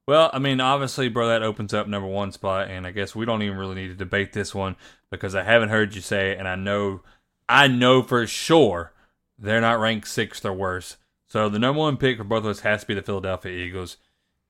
well, 0.06 0.30
I 0.34 0.40
mean, 0.40 0.60
obviously, 0.60 1.08
bro, 1.08 1.30
that 1.30 1.44
opens 1.44 1.74
up 1.74 1.88
number 1.88 2.10
one 2.10 2.34
spot, 2.34 2.70
and 2.70 2.86
I 2.86 2.92
guess 2.92 3.16
we 3.16 3.26
don't 3.26 3.42
even 3.42 3.58
really 3.58 3.76
need 3.76 3.88
to 3.88 3.96
debate 3.96 4.34
this 4.34 4.54
one 4.54 4.76
because 5.10 5.34
I 5.34 5.44
haven't 5.44 5.70
heard 5.70 5.96
you 5.96 6.02
say, 6.02 6.32
it, 6.32 6.40
and 6.40 6.48
I 6.48 6.56
know, 6.56 7.02
I 7.48 7.68
know 7.68 8.04
for 8.04 8.28
sure 8.28 8.92
they're 9.40 9.62
not 9.62 9.80
ranked 9.80 10.10
sixth 10.10 10.46
or 10.46 10.54
worse. 10.54 10.98
So 11.32 11.48
the 11.48 11.60
number 11.60 11.80
one 11.80 11.96
pick 11.96 12.18
for 12.18 12.26
both 12.26 12.40
of 12.40 12.48
us 12.48 12.60
has 12.60 12.82
to 12.82 12.88
be 12.88 12.94
the 12.94 13.02
Philadelphia 13.02 13.54
Eagles. 13.54 13.96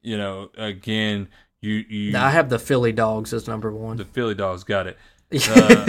You 0.01 0.17
know, 0.17 0.49
again, 0.57 1.27
you 1.61 1.85
you 1.87 2.11
Now, 2.11 2.25
I 2.25 2.31
have 2.31 2.49
the 2.49 2.57
Philly 2.57 2.91
Dogs 2.91 3.33
as 3.33 3.47
number 3.47 3.71
one. 3.71 3.97
the 3.97 4.05
Philly 4.05 4.33
Dogs 4.33 4.63
got 4.63 4.87
it. 4.87 4.97
Uh, 5.31 5.85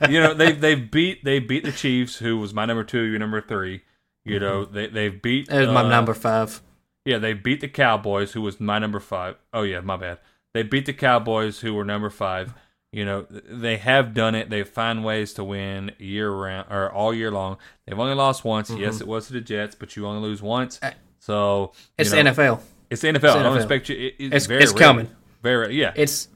you 0.10 0.20
know 0.20 0.34
they 0.34 0.50
they 0.52 0.74
beat 0.74 1.22
they 1.22 1.38
beat 1.38 1.62
the 1.64 1.70
Chiefs, 1.70 2.16
who 2.16 2.36
was 2.38 2.52
my 2.52 2.64
number 2.64 2.82
two, 2.82 3.02
your 3.02 3.18
number 3.18 3.40
three. 3.40 3.82
You 4.24 4.40
know 4.40 4.64
they 4.64 4.88
they 4.88 5.08
beat. 5.10 5.48
That 5.48 5.60
was 5.60 5.68
my 5.68 5.82
uh, 5.82 5.88
number 5.88 6.14
five. 6.14 6.60
Yeah, 7.04 7.18
they 7.18 7.34
beat 7.34 7.60
the 7.60 7.68
Cowboys, 7.68 8.32
who 8.32 8.40
was 8.40 8.58
my 8.58 8.78
number 8.80 8.98
five. 8.98 9.36
Oh 9.52 9.62
yeah, 9.62 9.82
my 9.82 9.96
bad. 9.98 10.18
They 10.54 10.62
beat 10.64 10.86
the 10.86 10.94
Cowboys, 10.94 11.60
who 11.60 11.74
were 11.74 11.84
number 11.84 12.10
five. 12.10 12.54
You 12.94 13.04
know 13.04 13.26
they 13.30 13.76
have 13.78 14.14
done 14.14 14.34
it. 14.34 14.50
They 14.50 14.62
find 14.62 15.04
ways 15.04 15.32
to 15.34 15.44
win 15.44 15.92
year 15.98 16.30
round 16.30 16.68
or 16.70 16.92
all 16.92 17.12
year 17.12 17.30
long. 17.30 17.58
They've 17.86 17.98
only 17.98 18.14
lost 18.14 18.44
once. 18.44 18.70
Mm-hmm. 18.70 18.80
Yes, 18.82 19.00
it 19.00 19.06
was 19.06 19.26
to 19.26 19.32
the 19.32 19.40
Jets, 19.40 19.74
but 19.74 19.96
you 19.96 20.06
only 20.06 20.20
lose 20.26 20.40
once. 20.42 20.78
Uh, 20.82 20.92
so 21.18 21.72
you 21.74 21.80
It's 21.98 22.12
know, 22.12 22.22
the 22.22 22.30
NFL. 22.30 22.60
It's 22.90 23.02
the 23.02 23.08
NFL. 23.08 23.36
I 23.36 23.42
don't 23.42 23.54
NFL. 23.54 23.56
expect 23.56 23.88
you. 23.88 23.96
It, 23.96 24.14
it's 24.18 24.20
It's- 24.26 24.46
very 24.46 24.62
it's 24.62 24.72
coming. 24.72 25.08
Very 25.42 25.74
yeah. 25.76 25.92
It's 25.96 26.26
It's 26.26 26.28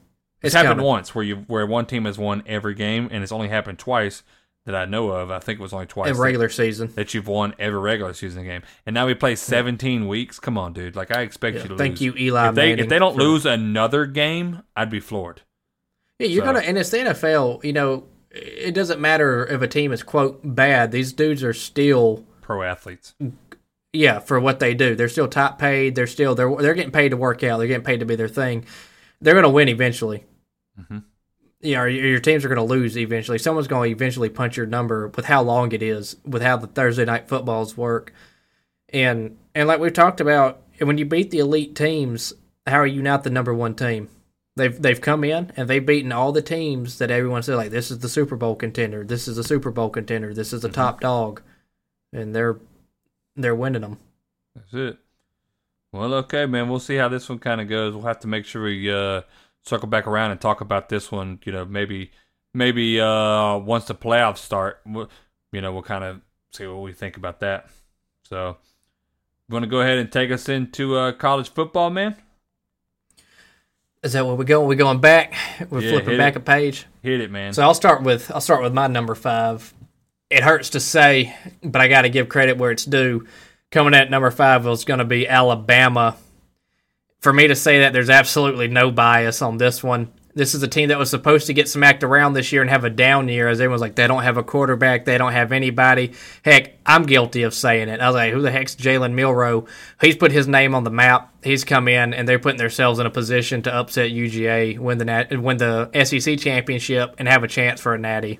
it's 0.42 0.54
happened 0.54 0.72
coming. 0.72 0.86
once 0.86 1.14
where 1.14 1.24
you 1.24 1.36
where 1.46 1.64
one 1.66 1.86
team 1.86 2.04
has 2.06 2.18
won 2.18 2.42
every 2.46 2.74
game, 2.74 3.08
and 3.10 3.22
it's 3.22 3.32
only 3.32 3.48
happened 3.48 3.78
twice 3.78 4.22
that 4.66 4.74
I 4.74 4.84
know 4.84 5.10
of. 5.10 5.30
I 5.30 5.38
think 5.38 5.60
it 5.60 5.62
was 5.62 5.72
only 5.72 5.86
twice 5.86 6.10
in 6.10 6.16
that- 6.16 6.22
regular 6.22 6.48
season. 6.48 6.92
that, 6.94 7.14
you've 7.14 7.26
won 7.28 7.54
every 7.58 7.78
regular 7.80 8.12
season 8.12 8.44
game, 8.44 8.62
and 8.84 8.92
now 8.94 9.06
we 9.06 9.14
play 9.14 9.34
17 9.34 10.06
weeks. 10.08 10.38
Come 10.38 10.58
on, 10.58 10.72
dude! 10.72 10.94
Like 10.96 11.10
I 11.16 11.22
expect 11.22 11.58
you 11.58 11.68
to 11.68 11.76
Thank 11.76 11.92
lose. 11.92 12.00
you, 12.02 12.14
Eli 12.16 12.48
If 12.50 12.54
they 12.54 12.72
if 12.72 12.88
they 12.88 12.98
don't 12.98 13.16
lose 13.16 13.46
another 13.46 14.04
game, 14.06 14.62
I'd 14.76 14.90
be 14.90 15.00
floored. 15.00 15.42
Yeah, 16.18 16.26
you're 16.28 16.44
So- 16.44 16.52
gonna, 16.52 16.64
and 16.64 16.76
it's 16.78 16.90
the 16.90 16.98
NFL. 16.98 17.60
You 17.64 17.72
know, 17.72 18.04
it 18.30 18.74
doesn't 18.74 19.00
matter 19.00 19.46
if 19.46 19.62
a 19.62 19.68
team 19.68 19.92
is 19.92 20.02
quote 20.02 20.40
bad. 20.44 20.92
These 20.92 21.12
dudes 21.12 21.42
are 21.44 21.52
still, 21.52 22.24
Pro 22.42 22.62
athletes. 22.62 23.14
yeah, 23.92 24.18
for 24.18 24.38
what 24.40 24.60
they 24.60 24.74
do. 24.74 24.94
They're 24.94 25.08
still 25.08 25.28
top 25.28 25.58
paid. 25.58 25.94
They're 25.94 26.06
still 26.06 26.34
they're 26.34 26.54
they're 26.56 26.74
getting 26.74 26.92
paid 26.92 27.10
to 27.10 27.16
work 27.16 27.42
out. 27.44 27.58
They're 27.58 27.68
getting 27.68 27.84
paid 27.84 28.00
to 28.00 28.06
be 28.06 28.16
their 28.16 28.28
thing. 28.28 28.64
They're 29.20 29.34
gonna 29.34 29.48
win 29.48 29.68
eventually. 29.68 30.24
Mhm. 30.80 31.04
You 31.60 31.74
know, 31.74 31.84
your, 31.84 32.06
your 32.06 32.20
teams 32.20 32.44
are 32.44 32.48
gonna 32.48 32.64
lose 32.64 32.96
eventually. 32.96 33.38
Someone's 33.38 33.66
gonna 33.68 33.86
eventually 33.88 34.28
punch 34.28 34.56
your 34.56 34.66
number 34.66 35.08
with 35.08 35.24
how 35.26 35.42
long 35.42 35.72
it 35.72 35.82
is, 35.82 36.16
with 36.24 36.42
how 36.42 36.56
the 36.56 36.66
Thursday 36.68 37.04
night 37.04 37.28
footballs 37.28 37.76
work, 37.76 38.12
and 38.90 39.36
and 39.54 39.66
like 39.68 39.80
we've 39.80 39.92
talked 39.92 40.20
about, 40.20 40.62
when 40.80 40.98
you 40.98 41.04
beat 41.04 41.30
the 41.30 41.38
elite 41.38 41.74
teams, 41.74 42.32
how 42.66 42.76
are 42.78 42.86
you 42.86 43.02
not 43.02 43.24
the 43.24 43.30
number 43.30 43.52
one 43.54 43.74
team? 43.74 44.08
They've 44.58 44.80
they've 44.80 45.00
come 45.00 45.24
in 45.24 45.52
and 45.56 45.68
they've 45.68 45.84
beaten 45.84 46.12
all 46.12 46.32
the 46.32 46.42
teams 46.42 46.98
that 46.98 47.10
everyone 47.10 47.42
said 47.42 47.56
like 47.56 47.70
this 47.70 47.90
is 47.90 48.00
the 48.00 48.08
Super 48.08 48.36
Bowl 48.36 48.54
contender, 48.54 49.04
this 49.04 49.28
is 49.28 49.36
the 49.36 49.44
Super 49.44 49.70
Bowl 49.70 49.88
contender, 49.88 50.34
this 50.34 50.52
is 50.52 50.62
the 50.62 50.68
top 50.68 51.00
dog, 51.00 51.40
and 52.12 52.34
they're 52.34 52.58
they're 53.36 53.54
winning 53.54 53.82
them. 53.82 53.98
That's 54.54 54.74
it. 54.74 54.98
Well, 55.92 56.12
okay, 56.14 56.44
man. 56.44 56.68
We'll 56.68 56.80
see 56.80 56.96
how 56.96 57.08
this 57.08 57.28
one 57.28 57.38
kind 57.38 57.60
of 57.60 57.68
goes. 57.68 57.94
We'll 57.94 58.02
have 58.02 58.20
to 58.20 58.28
make 58.28 58.44
sure 58.44 58.64
we 58.64 58.92
uh, 58.92 59.22
circle 59.62 59.88
back 59.88 60.06
around 60.06 60.32
and 60.32 60.40
talk 60.40 60.60
about 60.60 60.88
this 60.88 61.10
one. 61.10 61.38
You 61.44 61.52
know, 61.52 61.64
maybe 61.64 62.10
maybe 62.52 63.00
uh, 63.00 63.56
once 63.58 63.86
the 63.86 63.94
playoffs 63.94 64.38
start, 64.38 64.80
we'll, 64.84 65.08
you 65.52 65.60
know, 65.60 65.72
we'll 65.72 65.82
kind 65.82 66.04
of 66.04 66.20
see 66.52 66.66
what 66.66 66.82
we 66.82 66.92
think 66.92 67.16
about 67.16 67.40
that. 67.40 67.70
So, 68.24 68.58
you 69.48 69.52
want 69.52 69.62
to 69.62 69.70
go 69.70 69.80
ahead 69.80 69.98
and 69.98 70.12
take 70.12 70.30
us 70.30 70.48
into 70.48 70.96
uh, 70.96 71.12
college 71.12 71.48
football, 71.48 71.88
man? 71.88 72.16
Is 74.02 74.12
that 74.12 74.24
where 74.24 74.34
we 74.34 74.44
going? 74.44 74.68
We 74.68 74.76
going 74.76 75.00
back? 75.00 75.34
We're 75.70 75.80
Yeah, 75.80 75.90
flipping 75.90 76.18
back 76.18 76.34
it. 76.34 76.38
a 76.38 76.40
page. 76.40 76.86
Hit 77.02 77.20
it, 77.20 77.30
man. 77.30 77.52
So 77.52 77.62
I'll 77.62 77.74
start 77.74 78.02
with 78.02 78.30
I'll 78.30 78.40
start 78.40 78.62
with 78.62 78.72
my 78.72 78.86
number 78.86 79.14
five. 79.14 79.74
It 80.30 80.42
hurts 80.42 80.70
to 80.70 80.80
say, 80.80 81.34
but 81.62 81.80
I 81.80 81.88
got 81.88 82.02
to 82.02 82.08
give 82.10 82.28
credit 82.28 82.58
where 82.58 82.70
it's 82.70 82.84
due. 82.84 83.26
Coming 83.70 83.94
at 83.94 84.10
number 84.10 84.30
five 84.30 84.64
was 84.64 84.84
going 84.84 84.98
to 84.98 85.04
be 85.04 85.26
Alabama. 85.28 86.16
For 87.20 87.32
me 87.32 87.48
to 87.48 87.56
say 87.56 87.80
that, 87.80 87.92
there's 87.92 88.10
absolutely 88.10 88.68
no 88.68 88.90
bias 88.90 89.42
on 89.42 89.56
this 89.58 89.82
one. 89.82 90.12
This 90.38 90.54
is 90.54 90.62
a 90.62 90.68
team 90.68 90.90
that 90.90 91.00
was 91.00 91.10
supposed 91.10 91.48
to 91.48 91.52
get 91.52 91.68
smacked 91.68 92.04
around 92.04 92.34
this 92.34 92.52
year 92.52 92.62
and 92.62 92.70
have 92.70 92.84
a 92.84 92.90
down 92.90 93.28
year, 93.28 93.48
as 93.48 93.60
everyone's 93.60 93.80
like, 93.80 93.96
they 93.96 94.06
don't 94.06 94.22
have 94.22 94.36
a 94.36 94.44
quarterback, 94.44 95.04
they 95.04 95.18
don't 95.18 95.32
have 95.32 95.50
anybody. 95.50 96.12
Heck, 96.44 96.78
I'm 96.86 97.06
guilty 97.06 97.42
of 97.42 97.52
saying 97.52 97.88
it. 97.88 97.98
I 97.98 98.06
was 98.06 98.14
like, 98.14 98.32
who 98.32 98.40
the 98.40 98.52
heck's 98.52 98.76
Jalen 98.76 99.14
Milroe? 99.14 99.66
He's 100.00 100.14
put 100.14 100.30
his 100.30 100.46
name 100.46 100.76
on 100.76 100.84
the 100.84 100.92
map. 100.92 101.34
He's 101.42 101.64
come 101.64 101.88
in, 101.88 102.14
and 102.14 102.28
they're 102.28 102.38
putting 102.38 102.58
themselves 102.58 103.00
in 103.00 103.06
a 103.06 103.10
position 103.10 103.62
to 103.62 103.74
upset 103.74 104.12
UGA, 104.12 104.78
win 104.78 104.98
the 104.98 105.04
nat- 105.06 105.42
win 105.42 105.56
the 105.56 105.90
SEC 106.04 106.38
championship, 106.38 107.16
and 107.18 107.26
have 107.26 107.42
a 107.42 107.48
chance 107.48 107.80
for 107.80 107.94
a 107.94 107.98
natty. 107.98 108.38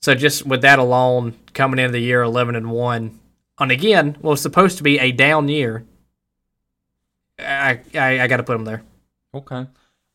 So 0.00 0.14
just 0.14 0.46
with 0.46 0.62
that 0.62 0.78
alone, 0.78 1.34
coming 1.52 1.78
into 1.78 1.92
the 1.92 2.00
year 2.00 2.22
11 2.22 2.56
and 2.56 2.70
one, 2.70 3.20
and 3.58 3.70
again, 3.70 4.16
what 4.22 4.30
was 4.30 4.40
supposed 4.40 4.78
to 4.78 4.82
be 4.82 4.98
a 4.98 5.12
down 5.12 5.48
year, 5.48 5.84
I 7.38 7.80
I, 7.94 8.20
I 8.20 8.26
got 8.26 8.38
to 8.38 8.42
put 8.42 8.54
them 8.54 8.64
there. 8.64 8.82
Okay. 9.34 9.66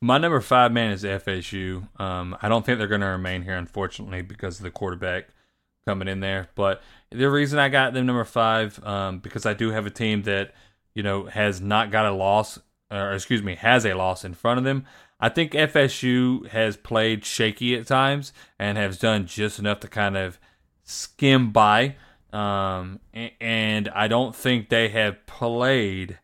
My 0.06 0.20
number 0.20 0.40
five 0.40 0.72
man 0.72 0.92
is 0.92 1.04
FSU. 1.04 1.88
Um, 2.00 2.38
I 2.40 2.48
don't 2.48 2.64
think 2.64 2.78
they're 2.78 2.88
going 2.88 3.02
to 3.02 3.08
remain 3.08 3.42
here, 3.42 3.58
unfortunately, 3.58 4.22
because 4.22 4.60
of 4.60 4.64
the 4.64 4.70
quarterback 4.70 5.30
coming 5.88 6.08
in 6.08 6.20
there. 6.20 6.50
But 6.54 6.84
the 7.10 7.28
reason 7.28 7.58
I 7.58 7.70
got 7.70 7.96
them 7.96 8.06
number 8.06 8.24
five, 8.24 8.80
um, 8.86 9.18
because 9.18 9.48
I 9.48 9.56
do 9.56 9.72
have 9.72 9.88
a 9.88 9.90
team 9.90 10.22
that 10.22 10.54
you 10.94 11.02
know 11.02 11.26
has 11.26 11.60
not 11.60 11.90
got 11.90 12.06
a 12.06 12.12
loss, 12.12 12.60
or 12.92 13.14
excuse 13.14 13.42
me, 13.42 13.56
has 13.56 13.84
a 13.84 13.96
loss 13.96 14.24
in 14.24 14.36
front 14.36 14.60
of 14.60 14.64
them. 14.64 14.86
I 15.20 15.30
think 15.30 15.54
FSU 15.54 16.50
has 16.50 16.78
played 16.78 17.26
shaky 17.26 17.76
at 17.76 17.88
times 17.88 18.32
and 18.60 18.78
has 18.78 19.00
done 19.00 19.26
just 19.26 19.58
enough 19.58 19.80
to 19.80 19.88
kind 19.88 20.16
of 20.16 20.40
skim 20.84 21.52
by. 21.52 21.96
Um, 22.32 23.00
and 23.42 23.90
I 23.90 24.08
don't 24.08 24.36
think 24.36 24.70
they 24.70 24.90
have 24.90 25.26
played 25.26 26.20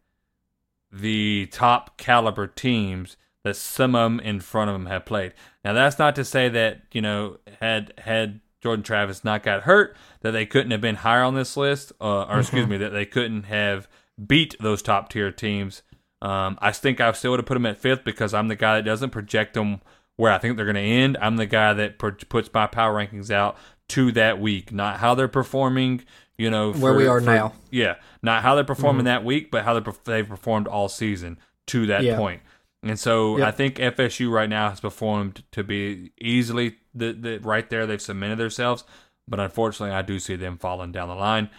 the 0.92 1.48
top 1.52 1.98
caliber 1.98 2.46
teams 2.46 3.18
that 3.44 3.56
some 3.56 3.96
of 3.96 4.04
them 4.04 4.20
in 4.20 4.40
front 4.40 4.70
of 4.70 4.76
them 4.76 4.86
have 4.88 5.06
played. 5.06 5.34
Now 5.66 5.74
that's 5.74 5.98
not 6.00 6.16
to 6.16 6.24
say 6.26 6.50
that 6.50 6.82
you 6.92 7.02
know 7.02 7.38
had 7.60 7.94
had 8.00 8.42
Jordan 8.62 8.84
Travis 8.84 9.24
not 9.24 9.44
got 9.44 9.64
hurt 9.64 9.96
that 10.22 10.32
they 10.32 10.46
couldn't 10.46 10.72
have 10.72 10.82
been 10.82 10.96
higher 10.98 11.24
on 11.24 11.34
this 11.36 11.58
list, 11.58 11.92
uh, 12.00 12.24
or 12.26 12.40
excuse 12.40 12.68
me, 12.68 12.78
that 12.78 12.90
they 12.92 13.06
couldn't 13.06 13.44
have 13.44 13.88
beat 14.28 14.56
those 14.60 14.82
top 14.82 15.10
tier 15.10 15.32
teams. 15.32 15.82
Um, 16.22 16.60
I 16.62 16.72
think 16.72 17.02
I 17.02 17.12
still 17.14 17.32
would 17.32 17.40
have 17.40 17.48
put 17.48 17.56
them 17.56 17.66
at 17.66 17.80
fifth 17.80 18.04
because 18.04 18.34
I'm 18.34 18.48
the 18.48 18.56
guy 18.56 18.76
that 18.76 18.84
doesn't 18.84 19.10
project 19.10 19.56
them 19.56 19.82
where 20.18 20.32
I 20.32 20.38
think 20.38 20.56
they're 20.56 20.66
going 20.68 20.76
to 20.76 20.82
end. 20.82 21.18
I'm 21.20 21.38
the 21.38 21.48
guy 21.48 21.74
that 21.74 21.98
pro- 21.98 22.12
puts 22.12 22.48
my 22.54 22.68
power 22.68 22.94
rankings 22.94 23.32
out 23.32 23.58
to 23.90 24.12
that 24.12 24.40
week, 24.40 24.72
not 24.72 25.00
how 25.00 25.16
they're 25.16 25.28
performing. 25.28 26.04
You 26.38 26.52
know 26.52 26.74
Where 26.74 26.94
we 26.94 27.08
are 27.08 27.20
now. 27.22 27.54
Yeah, 27.72 27.96
not 28.22 28.44
how 28.44 28.54
they're 28.56 28.64
performing 28.64 29.06
that 29.06 29.24
week, 29.24 29.50
but 29.50 29.64
how 29.64 29.80
they 29.80 29.92
they've 30.06 30.28
performed 30.28 30.68
all 30.68 30.90
season 30.90 31.40
to 31.68 31.88
that 31.88 32.04
Yeah. 32.04 32.18
point. 32.18 32.42
And 32.84 33.00
so 33.00 33.38
Yep. 33.38 33.48
I 33.48 33.52
think 33.52 33.76
FSU 33.76 34.32
right 34.32 34.50
now 34.50 34.70
has 34.70 34.80
performed 34.80 35.44
to 35.52 35.64
be 35.64 36.12
easily 36.20 36.78
the, 36.96 37.14
the 37.14 37.40
right 37.40 37.70
there. 37.70 37.86
They've 37.86 38.02
cemented 38.02 38.40
themselves, 38.40 38.84
but 39.28 39.40
unfortunately, 39.40 39.96
I 39.96 40.02
do 40.02 40.18
see 40.20 40.36
them 40.36 40.58
falling 40.58 40.92
down 40.92 41.08
the 41.10 41.16
line. 41.16 41.50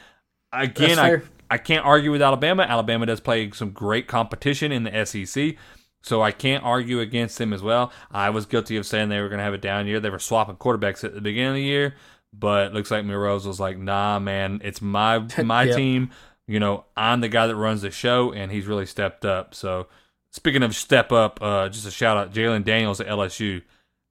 Again, 0.53 0.99
I. 0.99 1.23
I 1.51 1.59
can't 1.59 1.85
argue 1.85 2.11
with 2.11 2.23
Alabama. 2.23 2.63
Alabama 2.63 3.05
does 3.05 3.21
play 3.21 3.51
some 3.51 3.73
great 3.73 4.09
competition 4.09 4.73
in 4.73 4.85
the 4.85 5.05
SEC, 5.05 5.57
so 6.03 6.23
I 6.23 6.33
can't 6.33 6.65
argue 6.65 6.99
against 7.01 7.37
them 7.37 7.53
as 7.53 7.61
well. 7.63 7.93
I 8.11 8.31
was 8.31 8.47
guilty 8.47 8.79
of 8.79 8.87
saying 8.87 9.11
they 9.11 9.21
were 9.21 9.29
going 9.29 9.37
to 9.39 9.45
have 9.45 9.53
a 9.53 9.59
down 9.59 9.87
year. 9.87 10.01
They 10.01 10.09
were 10.09 10.19
swapping 10.19 10.57
quarterbacks 10.57 11.05
at 11.05 11.13
the 11.15 11.21
beginning 11.21 11.51
of 11.51 11.55
the 11.57 11.63
year, 11.63 11.95
but 12.33 12.69
it 12.69 12.73
looks 12.73 12.91
like 12.91 13.05
Milroe's 13.05 13.47
was 13.47 13.61
like, 13.61 13.77
"Nah, 13.77 14.19
man, 14.19 14.63
it's 14.65 14.81
my 14.81 15.19
my 15.45 15.65
Yep. 15.65 15.77
team. 15.77 16.11
You 16.47 16.59
know, 16.59 16.87
I'm 16.97 17.21
the 17.21 17.29
guy 17.29 17.47
that 17.47 17.57
runs 17.57 17.83
the 17.83 17.91
show, 17.91 18.33
and 18.33 18.51
he's 18.51 18.65
really 18.67 18.87
stepped 18.87 19.27
up." 19.27 19.55
So, 19.55 19.89
speaking 20.33 20.63
of 20.65 20.75
step 20.75 21.13
up, 21.13 21.41
uh, 21.41 21.69
just 21.69 21.87
a 21.87 21.91
shout 21.91 22.17
out 22.17 22.33
Jalen 22.33 22.65
Daniels 22.65 23.01
at 23.01 23.07
LSU. 23.07 23.63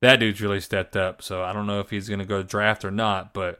That 0.01 0.17
dude's 0.17 0.41
really 0.41 0.61
stepped 0.61 0.95
up. 0.95 1.21
So 1.21 1.43
I 1.43 1.51
don't 1.51 1.67
know 1.67 1.81
if 1.81 1.89
he's 1.89 2.07
going 2.07 2.19
to 2.19 2.25
go 2.25 2.41
draft 2.41 2.85
or 2.85 2.91
not, 2.91 3.33
but 3.33 3.59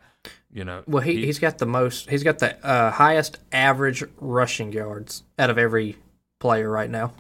you 0.54 0.64
know, 0.64 0.84
Well, 0.88 1.04
he, 1.04 1.26
he's 1.26 1.40
got 1.40 1.58
the 1.58 1.66
most. 1.66 2.10
He's 2.10 2.24
got 2.24 2.40
the 2.40 2.64
uh, 2.66 2.92
highest 2.92 3.40
average 3.52 4.04
rushing 4.18 4.72
yards 4.72 5.24
out 5.38 5.50
of 5.50 5.58
every 5.58 5.98
player 6.40 6.70
right 6.70 6.90
now. 6.90 7.14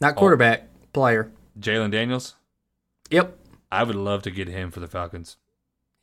Not 0.00 0.16
quarterback 0.16 0.68
player. 0.92 1.30
Jalen 1.58 1.90
Daniels. 1.90 2.34
Yep. 3.10 3.38
I 3.70 3.82
would 3.84 3.96
love 3.96 4.22
to 4.22 4.30
get 4.30 4.48
him 4.48 4.70
for 4.70 4.80
the 4.80 4.86
Falcons. 4.86 5.36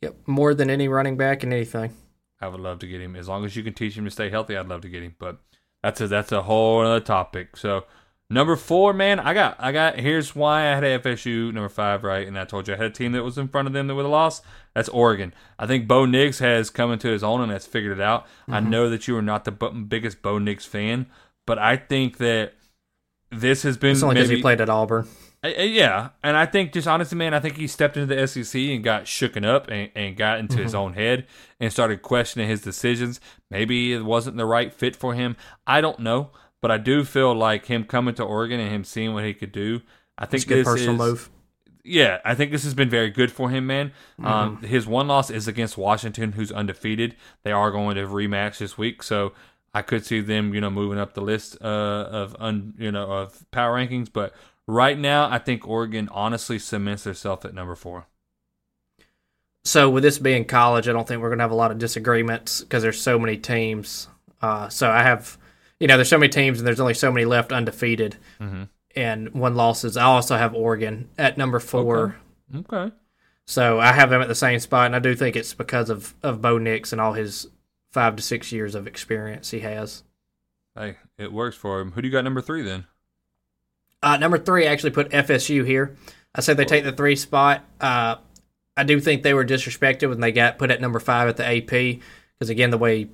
Yep. 0.02 0.16
More 0.26 0.54
than 0.54 0.70
any 0.70 0.88
running 0.88 1.16
back 1.16 1.42
and 1.42 1.52
anything. 1.52 1.94
I 2.40 2.48
would 2.48 2.60
love 2.60 2.80
to 2.80 2.86
get 2.86 3.00
him 3.00 3.14
as 3.16 3.28
long 3.28 3.44
as 3.44 3.54
you 3.54 3.62
can 3.62 3.72
teach 3.72 3.96
him 3.96 4.04
to 4.04 4.10
stay 4.10 4.28
healthy. 4.28 4.56
I'd 4.56 4.68
love 4.68 4.80
to 4.82 4.88
get 4.88 5.02
him, 5.02 5.14
but 5.18 5.38
that's 5.82 6.00
a 6.00 6.08
that's 6.08 6.32
a 6.32 6.42
whole 6.42 6.80
other 6.80 7.00
topic. 7.00 7.56
So 7.56 7.84
number 8.32 8.56
four, 8.56 8.92
man, 8.92 9.20
I 9.20 9.34
got 9.34 9.56
I 9.58 9.72
got. 9.72 9.98
Here's 9.98 10.34
why 10.34 10.62
I 10.72 10.74
had 10.74 11.02
FSU 11.02 11.52
number 11.52 11.68
five 11.68 12.02
right, 12.04 12.26
and 12.26 12.38
I 12.38 12.44
told 12.44 12.66
you 12.68 12.74
I 12.74 12.76
had 12.76 12.86
a 12.86 12.90
team 12.90 13.12
that 13.12 13.22
was 13.22 13.38
in 13.38 13.48
front 13.48 13.68
of 13.68 13.74
them 13.74 13.86
that 13.86 13.94
would 13.94 14.02
have 14.04 14.10
lost. 14.10 14.42
That's 14.74 14.88
Oregon. 14.88 15.34
I 15.58 15.66
think 15.66 15.86
Bo 15.86 16.06
Nix 16.06 16.38
has 16.38 16.70
come 16.70 16.90
into 16.92 17.08
his 17.08 17.22
own 17.22 17.40
and 17.40 17.52
has 17.52 17.66
figured 17.66 17.98
it 17.98 18.02
out. 18.02 18.26
I 18.48 18.60
know 18.60 18.88
that 18.90 19.06
you 19.06 19.16
are 19.16 19.22
not 19.22 19.44
the 19.44 19.50
biggest 19.52 20.22
Bo 20.22 20.38
Nix 20.38 20.64
fan, 20.64 21.06
but 21.46 21.58
I 21.58 21.76
think 21.76 22.18
that 22.18 22.54
this 23.30 23.62
has 23.62 23.76
been 23.76 23.92
It's 23.92 24.02
only 24.02 24.14
because 24.14 24.28
maybe- 24.28 24.36
he 24.38 24.42
played 24.42 24.60
at 24.60 24.68
Auburn. 24.68 25.06
uh, 25.44 25.48
uh, 25.48 25.62
Yeah, 25.62 26.10
and 26.22 26.36
I 26.36 26.46
think 26.46 26.72
just 26.72 26.86
honestly, 26.86 27.16
man, 27.18 27.34
I 27.34 27.40
think 27.40 27.56
he 27.56 27.66
stepped 27.66 27.96
into 27.96 28.14
the 28.14 28.26
SEC 28.26 28.74
and 28.74 28.84
got 28.84 29.04
shooken 29.04 29.44
up 29.44 29.68
and, 29.68 29.90
and 29.94 30.16
got 30.16 30.38
into 30.38 30.58
his 30.58 30.74
own 30.74 30.94
head 30.94 31.26
and 31.60 31.72
started 31.72 32.02
questioning 32.02 32.48
his 32.48 32.60
decisions. 32.62 33.20
Maybe 33.50 33.92
it 33.92 34.04
wasn't 34.04 34.36
the 34.36 34.46
right 34.46 34.72
fit 34.72 34.94
for 34.96 35.14
him. 35.14 35.36
I 35.66 35.80
don't 35.80 35.98
know, 36.00 36.30
but 36.62 36.70
I 36.70 36.78
do 36.78 37.04
feel 37.04 37.34
like 37.34 37.66
him 37.66 37.84
coming 37.84 38.14
to 38.14 38.22
Oregon 38.22 38.58
and 38.58 38.72
him 38.72 38.84
seeing 38.84 39.12
what 39.12 39.24
he 39.24 39.34
could 39.34 39.52
do. 39.52 39.82
I 40.16 40.24
think 40.24 40.46
this 40.46 40.64
personal 40.64 40.94
is, 40.94 40.98
move. 40.98 41.30
yeah, 41.84 42.20
I 42.24 42.34
think 42.34 42.52
this 42.52 42.64
has 42.64 42.72
been 42.72 42.88
very 42.88 43.10
good 43.10 43.30
for 43.30 43.50
him, 43.50 43.66
man. 43.66 43.92
Um, 44.22 44.62
his 44.62 44.86
one 44.86 45.08
loss 45.08 45.28
is 45.28 45.48
against 45.48 45.76
Washington, 45.76 46.32
who's 46.32 46.50
undefeated. 46.52 47.16
They 47.42 47.52
are 47.52 47.70
going 47.70 47.96
to 47.96 48.06
rematch 48.06 48.58
this 48.58 48.78
week, 48.78 49.02
so 49.02 49.32
I 49.74 49.82
could 49.82 50.06
see 50.06 50.20
them, 50.20 50.54
you 50.54 50.60
know, 50.60 50.70
moving 50.70 50.98
up 50.98 51.14
the 51.14 51.22
list 51.22 51.58
uh, 51.60 51.64
of 51.64 52.36
un, 52.38 52.74
you 52.78 52.92
know 52.92 53.10
of 53.10 53.44
power 53.50 53.76
rankings. 53.76 54.08
But 54.12 54.34
right 54.66 54.98
now, 54.98 55.28
I 55.30 55.38
think 55.38 55.66
Oregon 55.66 56.08
honestly 56.12 56.58
cements 56.58 57.04
themselves 57.04 57.44
at 57.44 57.54
number 57.54 57.74
four. 57.74 58.06
So 59.64 59.88
with 59.88 60.02
this 60.02 60.18
being 60.18 60.44
college, 60.44 60.88
I 60.88 60.92
don't 60.92 61.06
think 61.06 61.22
we're 61.22 61.28
going 61.28 61.38
to 61.38 61.44
have 61.44 61.52
a 61.52 61.56
lot 61.56 61.70
of 61.70 61.78
disagreements 61.78 62.62
because 62.62 62.82
there's 62.82 63.00
so 63.00 63.18
many 63.18 63.36
teams. 63.36 64.08
Uh, 64.40 64.68
so 64.68 64.90
I 64.90 65.04
have, 65.04 65.38
you 65.82 65.88
know, 65.88 65.96
there's 65.96 66.08
so 66.08 66.16
many 66.16 66.30
teams 66.30 66.58
and 66.58 66.66
there's 66.66 66.78
only 66.80 66.94
so 66.94 67.10
many 67.10 67.26
left 67.26 67.52
undefeated 67.52 68.16
Mhm. 68.40 68.68
and 68.94 69.30
one 69.34 69.56
losses. 69.56 69.96
I 69.96 70.04
also 70.04 70.36
have 70.36 70.54
Oregon 70.54 71.08
at 71.18 71.36
number 71.36 71.58
four. 71.58 72.16
Okay. 72.54 72.76
Okay. 72.76 72.94
So 73.44 73.80
I 73.80 73.92
have 73.92 74.08
them 74.10 74.22
at 74.22 74.28
the 74.28 74.34
same 74.36 74.60
spot, 74.60 74.86
and 74.86 74.94
I 74.94 75.00
do 75.00 75.14
think 75.16 75.34
it's 75.34 75.52
because 75.54 75.90
of 75.90 76.14
of 76.22 76.40
Bo 76.40 76.58
Nix 76.58 76.92
and 76.92 77.00
all 77.00 77.14
his 77.14 77.48
five 77.90 78.14
to 78.16 78.22
six 78.22 78.52
years 78.52 78.74
of 78.76 78.86
experience 78.86 79.50
he 79.50 79.60
has. 79.60 80.04
Hey, 80.76 80.96
it 81.18 81.32
works 81.32 81.56
for 81.56 81.80
him. 81.80 81.92
Who 81.92 82.00
do 82.02 82.08
you 82.08 82.12
got 82.12 82.22
number 82.24 82.40
three 82.40 82.62
then? 82.62 82.84
Uh, 84.02 84.16
number 84.16 84.38
three, 84.38 84.66
I 84.66 84.72
actually 84.72 84.90
put 84.92 85.10
FSU 85.12 85.64
here. 85.64 85.96
I 86.34 86.40
said 86.40 86.56
they 86.56 86.64
take 86.64 86.84
the 86.84 86.92
three 86.92 87.16
spot. 87.16 87.64
Uh, 87.80 88.16
I 88.76 88.84
do 88.84 88.98
think 89.00 89.22
they 89.22 89.34
were 89.34 89.44
disrespected 89.44 90.08
when 90.08 90.20
they 90.20 90.32
got 90.32 90.56
put 90.58 90.70
at 90.70 90.80
number 90.80 90.98
five 91.00 91.28
at 91.28 91.36
the 91.36 91.44
AP 91.46 92.00
because 92.38 92.48
again, 92.48 92.70
the 92.70 92.78
way 92.78 93.08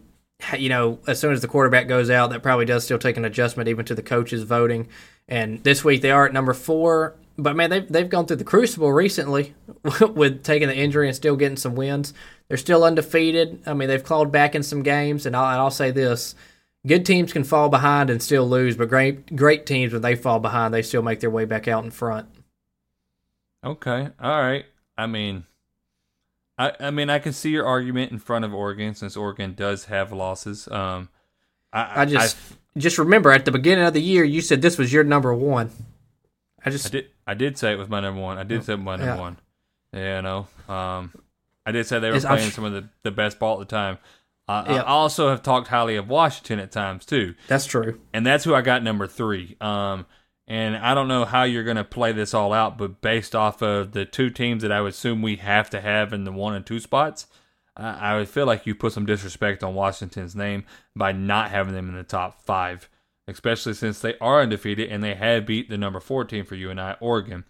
you 0.56 0.68
know, 0.68 0.98
as 1.06 1.18
soon 1.18 1.32
as 1.32 1.40
the 1.40 1.48
quarterback 1.48 1.88
goes 1.88 2.10
out, 2.10 2.30
that 2.30 2.42
probably 2.42 2.64
does 2.64 2.84
still 2.84 2.98
take 2.98 3.16
an 3.16 3.24
adjustment 3.24 3.68
even 3.68 3.84
to 3.86 3.94
the 3.94 4.02
coaches 4.02 4.42
voting. 4.42 4.88
And 5.26 5.62
this 5.64 5.84
week 5.84 6.02
they 6.02 6.10
are 6.10 6.26
at 6.26 6.32
number 6.32 6.54
four, 6.54 7.14
but 7.36 7.54
man, 7.54 7.70
they've 7.70 7.86
they've 7.88 8.08
gone 8.08 8.26
through 8.26 8.36
the 8.36 8.44
crucible 8.44 8.92
recently 8.92 9.54
with 10.14 10.42
taking 10.42 10.68
the 10.68 10.76
injury 10.76 11.06
and 11.06 11.16
still 11.16 11.36
getting 11.36 11.56
some 11.56 11.74
wins. 11.74 12.14
They're 12.48 12.56
still 12.56 12.84
undefeated. 12.84 13.62
I 13.66 13.74
mean, 13.74 13.88
they've 13.88 14.02
clawed 14.02 14.32
back 14.32 14.54
in 14.54 14.62
some 14.62 14.82
games, 14.82 15.26
and 15.26 15.36
I'll, 15.36 15.50
and 15.50 15.60
I'll 15.60 15.70
say 15.70 15.90
this: 15.90 16.34
good 16.86 17.04
teams 17.04 17.32
can 17.32 17.44
fall 17.44 17.68
behind 17.68 18.10
and 18.10 18.22
still 18.22 18.48
lose, 18.48 18.76
but 18.76 18.88
great 18.88 19.36
great 19.36 19.66
teams 19.66 19.92
when 19.92 20.02
they 20.02 20.16
fall 20.16 20.40
behind, 20.40 20.72
they 20.72 20.82
still 20.82 21.02
make 21.02 21.20
their 21.20 21.30
way 21.30 21.44
back 21.44 21.68
out 21.68 21.84
in 21.84 21.90
front. 21.90 22.28
Okay. 23.64 24.08
All 24.20 24.40
right. 24.40 24.64
I 24.96 25.06
mean, 25.06 25.44
I 26.58 26.72
I 26.80 26.90
mean, 26.90 27.08
I 27.10 27.18
can 27.18 27.32
see 27.32 27.50
your 27.50 27.66
argument 27.66 28.12
in 28.12 28.18
front 28.18 28.44
of 28.44 28.52
Oregon 28.52 28.94
since 28.94 29.16
Oregon 29.16 29.54
does 29.54 29.84
have 29.86 30.12
losses. 30.12 30.68
Um, 30.68 31.08
I 31.72 32.02
I 32.02 32.04
just 32.04 32.36
just 32.76 32.98
remember 32.98 33.30
at 33.30 33.44
the 33.44 33.52
beginning 33.52 33.84
of 33.84 33.92
the 33.94 34.02
year, 34.02 34.24
you 34.24 34.40
said 34.40 34.62
this 34.62 34.78
was 34.78 34.92
your 34.92 35.04
number 35.04 35.34
one. 35.34 35.70
I 36.64 36.68
I 36.68 36.70
just 36.72 36.90
did. 36.92 37.06
I 37.26 37.34
did 37.34 37.56
say 37.58 37.72
it 37.72 37.76
was 37.78 37.88
my 37.88 38.00
number 38.00 38.20
one. 38.20 38.38
I 38.38 38.42
did 38.44 38.64
say 38.64 38.72
it 38.72 38.76
was 38.76 38.84
my 38.84 38.96
number 38.96 39.14
Yeah. 39.14 39.20
one. 39.20 39.36
Yeah, 39.92 40.18
I 40.18 40.20
know. 40.20 40.48
Um, 40.74 41.12
I 41.64 41.72
did 41.72 41.86
say 41.86 41.98
they 41.98 42.10
were 42.10 42.16
It's- 42.16 42.30
playing 42.32 42.50
some 42.50 42.64
of 42.64 42.72
the, 42.72 42.88
the 43.02 43.10
best 43.10 43.38
ball 43.38 43.60
at 43.60 43.68
the 43.68 43.74
time. 43.76 43.98
Yeah. 44.48 44.62
I 44.82 44.82
also 44.84 45.28
have 45.28 45.42
talked 45.42 45.68
highly 45.68 45.96
of 45.96 46.08
Washington 46.08 46.58
at 46.58 46.72
times 46.72 47.04
too, 47.04 47.34
that's 47.48 47.66
true. 47.66 48.00
and 48.14 48.24
that's 48.26 48.44
who 48.44 48.54
I 48.54 48.62
got 48.62 48.82
number 48.82 49.06
three. 49.06 49.56
Um, 49.60 50.06
and 50.48 50.78
I 50.78 50.94
don't 50.94 51.08
know 51.08 51.26
how 51.26 51.42
you're 51.42 51.62
going 51.62 51.76
to 51.76 51.84
play 51.84 52.12
this 52.12 52.32
all 52.32 52.54
out, 52.54 52.78
but 52.78 53.02
based 53.02 53.36
off 53.36 53.62
of 53.62 53.92
the 53.92 54.06
two 54.06 54.30
teams 54.30 54.62
that 54.62 54.72
I 54.72 54.80
would 54.80 54.94
assume 54.94 55.20
we 55.20 55.36
have 55.36 55.68
to 55.70 55.80
have 55.80 56.14
in 56.14 56.24
the 56.24 56.32
one 56.32 56.54
and 56.54 56.64
two 56.64 56.80
spots, 56.80 57.26
I, 57.76 58.16
would 58.16 58.30
feel 58.30 58.46
like 58.46 58.66
you 58.66 58.74
put 58.74 58.94
some 58.94 59.06
disrespect 59.06 59.62
on 59.62 59.74
Washington's 59.74 60.34
name 60.34 60.64
by 60.96 61.12
not 61.12 61.50
having 61.50 61.74
them 61.74 61.90
in 61.90 61.94
the 61.94 62.02
top 62.02 62.42
five, 62.44 62.88
especially 63.28 63.74
since 63.74 64.00
they 64.00 64.16
are 64.20 64.40
undefeated 64.40 64.90
and 64.90 65.04
they 65.04 65.14
have 65.14 65.46
beat 65.46 65.68
the 65.68 65.78
number 65.78 66.00
four 66.00 66.24
team 66.24 66.46
for 66.46 66.54
you 66.54 66.70
and 66.70 66.80
I, 66.80 66.96
Oregon. 66.98 67.44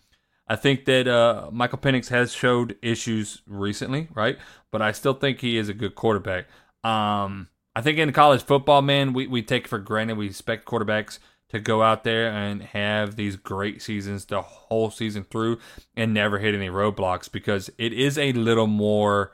I 0.49 0.57
think 0.57 0.85
that 0.87 1.07
uh, 1.07 1.51
Michael 1.53 1.79
Penix 1.79 2.09
has 2.09 2.33
showed 2.33 2.77
issues 2.83 3.43
recently, 3.47 4.09
right? 4.13 4.39
But 4.73 4.83
I 4.83 4.93
still 4.93 5.15
think 5.15 5.41
he 5.41 5.57
is 5.57 5.69
a 5.69 5.75
good 5.75 5.95
quarterback. 5.95 6.47
Um, 6.83 7.49
I 7.77 7.81
think 7.81 7.99
in 7.99 8.13
college 8.13 8.43
football, 8.43 8.83
man, 8.83 9.13
we, 9.13 9.29
we 9.29 9.41
take 9.41 9.69
for 9.69 9.79
granted, 9.79 10.19
we 10.19 10.27
expect 10.27 10.67
quarterbacks 10.67 11.21
to 11.49 11.59
go 11.59 11.83
out 11.83 12.05
there 12.05 12.31
and 12.31 12.63
have 12.63 13.17
these 13.17 13.37
great 13.37 13.81
seasons 13.81 14.25
the 14.27 14.43
whole 14.43 14.91
season 14.91 15.25
through 15.25 15.59
and 15.97 16.13
never 16.13 16.39
hit 16.39 16.55
any 16.55 16.69
roadblocks 16.69 17.31
because 17.31 17.71
it 17.79 17.93
is 17.93 18.19
a 18.19 18.33
little 18.33 18.67
more 18.67 19.33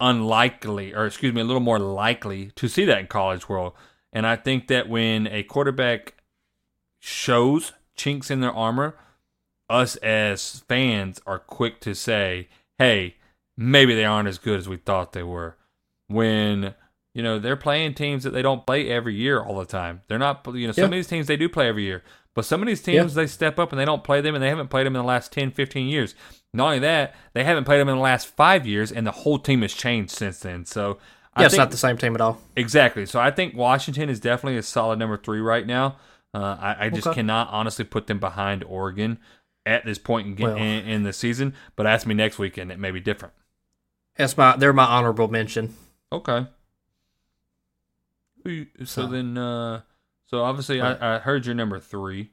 unlikely, 0.00 0.94
or 0.94 1.06
excuse 1.06 1.32
me, 1.32 1.40
a 1.40 1.44
little 1.44 1.60
more 1.60 1.78
likely 1.78 2.50
to 2.56 2.68
see 2.68 2.84
that 2.84 2.98
in 2.98 3.06
college 3.06 3.48
world. 3.48 3.74
And 4.12 4.26
I 4.26 4.36
think 4.36 4.68
that 4.68 4.88
when 4.88 5.26
a 5.28 5.42
quarterback 5.44 6.14
shows 6.98 7.72
chinks 7.94 8.30
in 8.30 8.40
their 8.40 8.52
armor, 8.52 8.96
us 9.68 9.96
as 9.96 10.64
fans 10.68 11.20
are 11.26 11.38
quick 11.38 11.80
to 11.80 11.94
say, 11.94 12.48
hey, 12.78 13.16
maybe 13.56 13.94
they 13.94 14.04
aren't 14.04 14.28
as 14.28 14.38
good 14.38 14.58
as 14.58 14.68
we 14.68 14.78
thought 14.78 15.12
they 15.12 15.22
were. 15.22 15.56
When, 16.08 16.74
you 17.14 17.22
know, 17.22 17.38
they're 17.38 17.56
playing 17.56 17.94
teams 17.94 18.22
that 18.24 18.30
they 18.30 18.42
don't 18.42 18.66
play 18.66 18.88
every 18.88 19.14
year 19.14 19.40
all 19.42 19.58
the 19.58 19.64
time. 19.66 20.02
They're 20.08 20.18
not, 20.18 20.46
you 20.54 20.66
know, 20.66 20.72
some 20.72 20.82
Yeah. 20.82 20.86
of 20.86 20.90
these 20.92 21.06
teams 21.08 21.26
they 21.26 21.36
do 21.36 21.48
play 21.48 21.68
every 21.68 21.84
year. 21.84 22.02
But 22.36 22.44
some 22.44 22.62
of 22.62 22.68
these 22.68 22.80
teams, 22.80 23.14
they 23.14 23.26
step 23.26 23.58
up 23.58 23.72
and 23.72 23.80
they 23.80 23.84
don't 23.84 24.04
play 24.04 24.20
them, 24.20 24.36
and 24.36 24.42
they 24.42 24.48
haven't 24.48 24.68
played 24.68 24.86
them 24.86 24.94
in 24.94 25.02
the 25.02 25.06
last 25.08 25.32
10, 25.32 25.50
15 25.50 25.88
years. 25.88 26.14
Not 26.54 26.66
only 26.66 26.78
that, 26.78 27.14
they 27.34 27.42
haven't 27.42 27.64
played 27.64 27.80
them 27.80 27.88
in 27.88 27.96
the 27.96 28.00
last 28.02 28.28
five 28.36 28.66
years, 28.66 28.92
and 28.92 29.04
the 29.04 29.10
whole 29.10 29.38
team 29.38 29.62
has 29.62 29.74
changed 29.74 30.12
since 30.12 30.38
then. 30.38 30.64
So, 30.64 30.98
I 31.34 31.40
Yeah, 31.42 31.46
it's 31.46 31.54
think- 31.54 31.60
not 31.60 31.70
the 31.72 31.76
same 31.76 31.96
team 31.98 32.14
at 32.14 32.20
all. 32.20 32.40
Exactly. 32.54 33.04
So 33.06 33.18
I 33.20 33.30
think 33.32 33.56
Washington 33.56 34.08
is 34.08 34.20
definitely 34.20 34.58
a 34.58 34.62
solid 34.62 34.98
number 35.00 35.16
three 35.16 35.40
right 35.40 35.66
now. 35.66 35.96
Uh, 36.32 36.56
I, 36.60 36.86
I 36.86 36.90
just 36.90 37.08
Okay. 37.08 37.16
cannot 37.16 37.48
honestly 37.50 37.84
put 37.84 38.06
them 38.06 38.20
behind 38.20 38.62
Oregon 38.64 39.18
at 39.66 39.84
this 39.84 39.98
point 39.98 40.26
in, 40.28 40.44
Well. 40.44 40.56
in, 40.56 40.62
in 40.88 41.02
the 41.02 41.12
season. 41.12 41.54
But 41.74 41.86
ask 41.86 42.06
me 42.06 42.14
next 42.14 42.38
weekend, 42.38 42.70
it 42.70 42.78
may 42.78 42.92
be 42.92 43.00
different. 43.00 43.34
That's 44.16 44.36
my 44.36 44.56
they're 44.56 44.72
my 44.72 44.84
honorable 44.84 45.26
mention. 45.28 45.74
Okay. 46.12 46.46
So, 48.84 49.06
then, 49.06 49.36
uh, 49.36 49.82
so 50.26 50.42
obviously 50.42 50.80
I, 50.80 51.16
I 51.16 51.18
heard 51.18 51.46
your 51.46 51.54
number 51.54 51.78
three. 51.78 52.30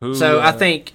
Who? 0.00 0.14
So 0.14 0.40
uh, 0.40 0.48
I 0.48 0.52
think 0.52 0.94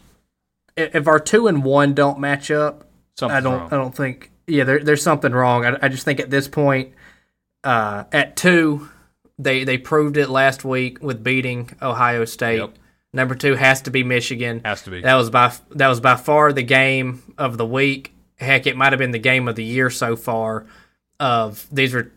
if 0.77 1.07
our 1.07 1.19
two 1.19 1.47
and 1.47 1.63
one 1.63 1.93
don't 1.93 2.19
match 2.19 2.51
up, 2.51 2.87
I 3.21 3.39
don't 3.39 3.59
wrong. 3.59 3.67
I 3.71 3.77
don't 3.77 3.95
think 3.95 4.31
yeah 4.47 4.63
there, 4.63 4.83
there's 4.83 5.01
something 5.01 5.31
wrong. 5.31 5.65
I, 5.65 5.77
I 5.83 5.87
just 5.89 6.03
think 6.03 6.19
at 6.19 6.29
this 6.29 6.47
point, 6.47 6.93
uh, 7.63 8.05
at 8.11 8.35
two, 8.35 8.89
they 9.37 9.63
they 9.63 9.77
proved 9.77 10.17
it 10.17 10.29
last 10.29 10.65
week 10.65 11.01
with 11.01 11.23
beating 11.23 11.71
Ohio 11.81 12.25
State. 12.25 12.57
Yep. 12.57 12.73
Number 13.13 13.35
two 13.35 13.55
has 13.55 13.81
to 13.83 13.91
be 13.91 14.03
Michigan. 14.03 14.61
Has 14.65 14.81
to 14.83 14.91
be. 14.91 15.01
That 15.01 15.15
was 15.15 15.29
by 15.29 15.53
that 15.71 15.87
was 15.87 15.99
by 15.99 16.15
far 16.15 16.51
the 16.51 16.63
game 16.63 17.33
of 17.37 17.57
the 17.57 17.65
week. 17.65 18.13
Heck, 18.37 18.67
it 18.67 18.75
might 18.75 18.91
have 18.91 18.99
been 18.99 19.11
the 19.11 19.19
game 19.19 19.47
of 19.47 19.55
the 19.55 19.63
year 19.63 19.89
so 19.89 20.15
far. 20.15 20.65
Of 21.17 21.65
these 21.71 21.93
were 21.93 22.11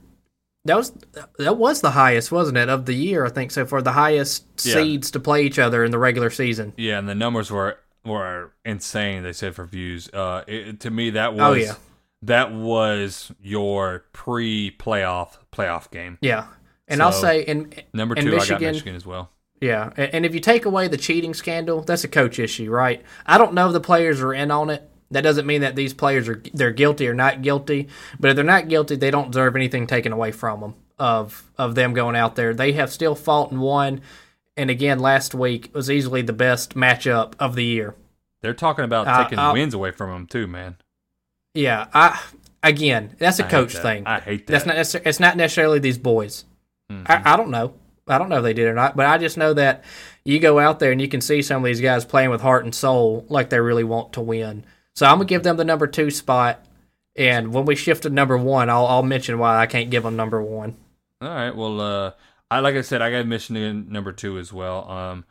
that 0.64 0.76
was 0.76 0.93
that 1.39 1.56
was 1.56 1.80
the 1.80 1.90
highest, 1.93 2.30
wasn't 2.32 2.59
it, 2.59 2.68
of 2.68 2.85
the 2.86 2.94
year? 2.94 3.24
I 3.24 3.30
think 3.30 3.51
so 3.51 3.64
far 3.66 3.80
the 3.82 3.93
highest 3.93 4.44
Yeah. 4.64 4.74
seeds 4.74 5.10
to 5.12 5.20
play 5.20 5.44
each 5.44 5.59
other 5.59 5.85
in 5.85 5.90
the 5.90 5.98
regular 5.98 6.30
season. 6.30 6.72
Yeah, 6.76 6.98
and 6.98 7.09
the 7.09 7.14
numbers 7.14 7.51
were 7.51 7.78
were 8.05 8.52
insane. 8.64 9.22
They 9.22 9.32
said 9.32 9.55
for 9.55 9.64
views. 9.64 10.09
Uh, 10.12 10.43
it, 10.47 10.80
to 10.80 10.90
me, 10.90 11.10
that 11.10 11.35
was 11.35 11.40
Oh, 11.43 11.52
yeah. 11.55 11.74
that 12.22 12.52
was 12.52 13.32
your 13.40 14.05
pre-playoff 14.12 15.36
playoff 15.52 15.90
game. 15.90 16.18
Yeah, 16.20 16.47
and 16.86 17.02
I'll 17.02 17.12
say 17.12 17.43
in 17.43 17.72
Number 17.93 18.14
in 18.14 18.24
two, 18.24 18.28
I 18.28 18.32
got 18.32 18.40
Michigan, 18.40 18.72
Michigan 18.72 18.94
as 18.97 19.06
well. 19.06 19.30
Yeah, 19.60 19.90
a- 19.97 20.14
and 20.14 20.24
if 20.24 20.35
you 20.35 20.40
take 20.40 20.64
away 20.64 20.89
the 20.89 20.97
cheating 20.97 21.35
scandal, 21.35 21.82
that's 21.82 22.05
a 22.05 22.09
coach 22.09 22.39
issue, 22.39 22.70
right? 22.70 23.02
I 23.26 23.39
don't 23.39 23.55
know 23.55 23.66
if 23.68 23.72
the 23.72 23.80
players 23.80 24.20
are 24.20 24.32
in 24.32 24.51
on 24.51 24.70
it. 24.70 24.89
That 25.10 25.22
doesn't 25.22 25.47
mean 25.47 25.62
that 25.62 25.74
these 25.76 25.94
players 25.94 26.28
are 26.28 26.43
they're 26.52 26.70
guilty 26.70 27.09
or 27.09 27.14
not 27.14 27.40
guilty. 27.43 27.89
But 28.20 28.30
if 28.30 28.36
they're 28.36 28.44
not 28.44 28.68
guilty, 28.68 28.97
they 28.97 29.10
don't 29.10 29.30
deserve 29.30 29.56
anything 29.56 29.86
taken 29.86 30.12
away 30.12 30.32
from 30.32 30.60
them 30.60 30.74
of 30.98 31.44
of 31.56 31.74
them 31.74 31.94
going 31.94 32.16
out 32.16 32.36
there. 32.36 32.52
They 32.52 32.72
have 32.72 32.93
still 32.93 33.14
fought 33.14 33.51
and 33.51 33.60
won. 33.60 34.01
And 34.56 34.68
again, 34.70 34.98
last 34.98 35.35
week 35.35 35.70
was 35.72 35.90
easily 35.90 36.20
the 36.22 36.32
best 36.32 36.74
matchup 36.74 37.32
of 37.39 37.55
the 37.55 37.64
year. 37.64 37.94
They're 38.43 38.52
talking 38.55 38.85
about 38.85 39.06
Uh, 39.06 39.22
taking 39.24 39.39
I'll- 39.39 39.52
wins 39.55 39.72
away 39.74 39.93
from 39.93 40.10
them 40.10 40.26
too, 40.26 40.47
man. 40.47 40.76
Yeah, 41.55 41.86
I 41.94 42.20
again, 42.62 43.14
that's 43.18 43.39
a 43.40 43.47
I 43.47 43.48
coach 43.48 43.72
that. 43.74 43.82
thing. 43.82 44.06
I 44.06 44.20
hate 44.20 44.47
that. 44.47 44.52
That's 44.52 44.66
not 44.66 44.76
necessar- 44.76 45.06
it's 45.06 45.20
not 45.20 45.36
necessarily 45.36 45.78
these 45.78 45.98
boys. 45.98 46.44
Mm-hmm. 46.93 47.10
I, 47.10 47.32
I 47.35 47.36
don't 47.36 47.51
know. 47.51 47.74
I 48.06 48.18
don't 48.18 48.28
know 48.28 48.39
if 48.39 48.43
they 48.43 48.55
did 48.55 48.66
or 48.66 48.74
not, 48.74 48.97
but 48.97 49.06
I 49.06 49.18
just 49.18 49.36
know 49.36 49.55
that 49.55 49.85
you 50.24 50.39
go 50.39 50.59
out 50.59 50.78
there 50.78 50.93
and 50.93 51.01
you 51.01 51.09
can 51.09 51.20
see 51.20 51.43
some 51.43 51.62
of 51.62 51.66
these 51.66 51.80
guys 51.80 52.05
playing 52.05 52.30
with 52.30 52.40
heart 52.40 52.64
and 52.64 52.74
soul 52.74 53.26
like 53.28 53.51
they 53.51 53.60
really 53.60 53.85
want 53.85 54.12
to 54.14 54.20
win. 54.20 54.64
So 54.94 55.06
I'm 55.06 55.19
gonna 55.19 55.27
give 55.27 55.43
them 55.43 55.56
the 55.56 55.65
number 55.65 55.86
two 55.86 56.10
spot, 56.10 56.65
and 57.16 57.52
when 57.52 57.65
we 57.65 57.77
shift 57.77 58.02
to 58.02 58.10
number 58.10 58.36
one, 58.36 58.69
I'll, 58.70 58.86
I'll 58.86 59.02
mention 59.02 59.39
why 59.39 59.59
I 59.59 59.66
can't 59.66 59.90
give 59.90 60.02
them 60.02 60.16
number 60.16 60.43
one. 60.43 60.77
All 61.20 61.28
right. 61.28 61.55
Well, 61.55 61.81
uh, 61.81 62.12
I 62.51 62.60
like 62.60 62.74
I 62.77 62.81
said, 62.81 63.02
I 63.02 63.10
got 63.10 63.27
Michigan 63.27 63.86
number 63.90 64.12
two 64.12 64.39
as 64.39 64.52
well. 64.52 64.89
Um, 64.90 65.24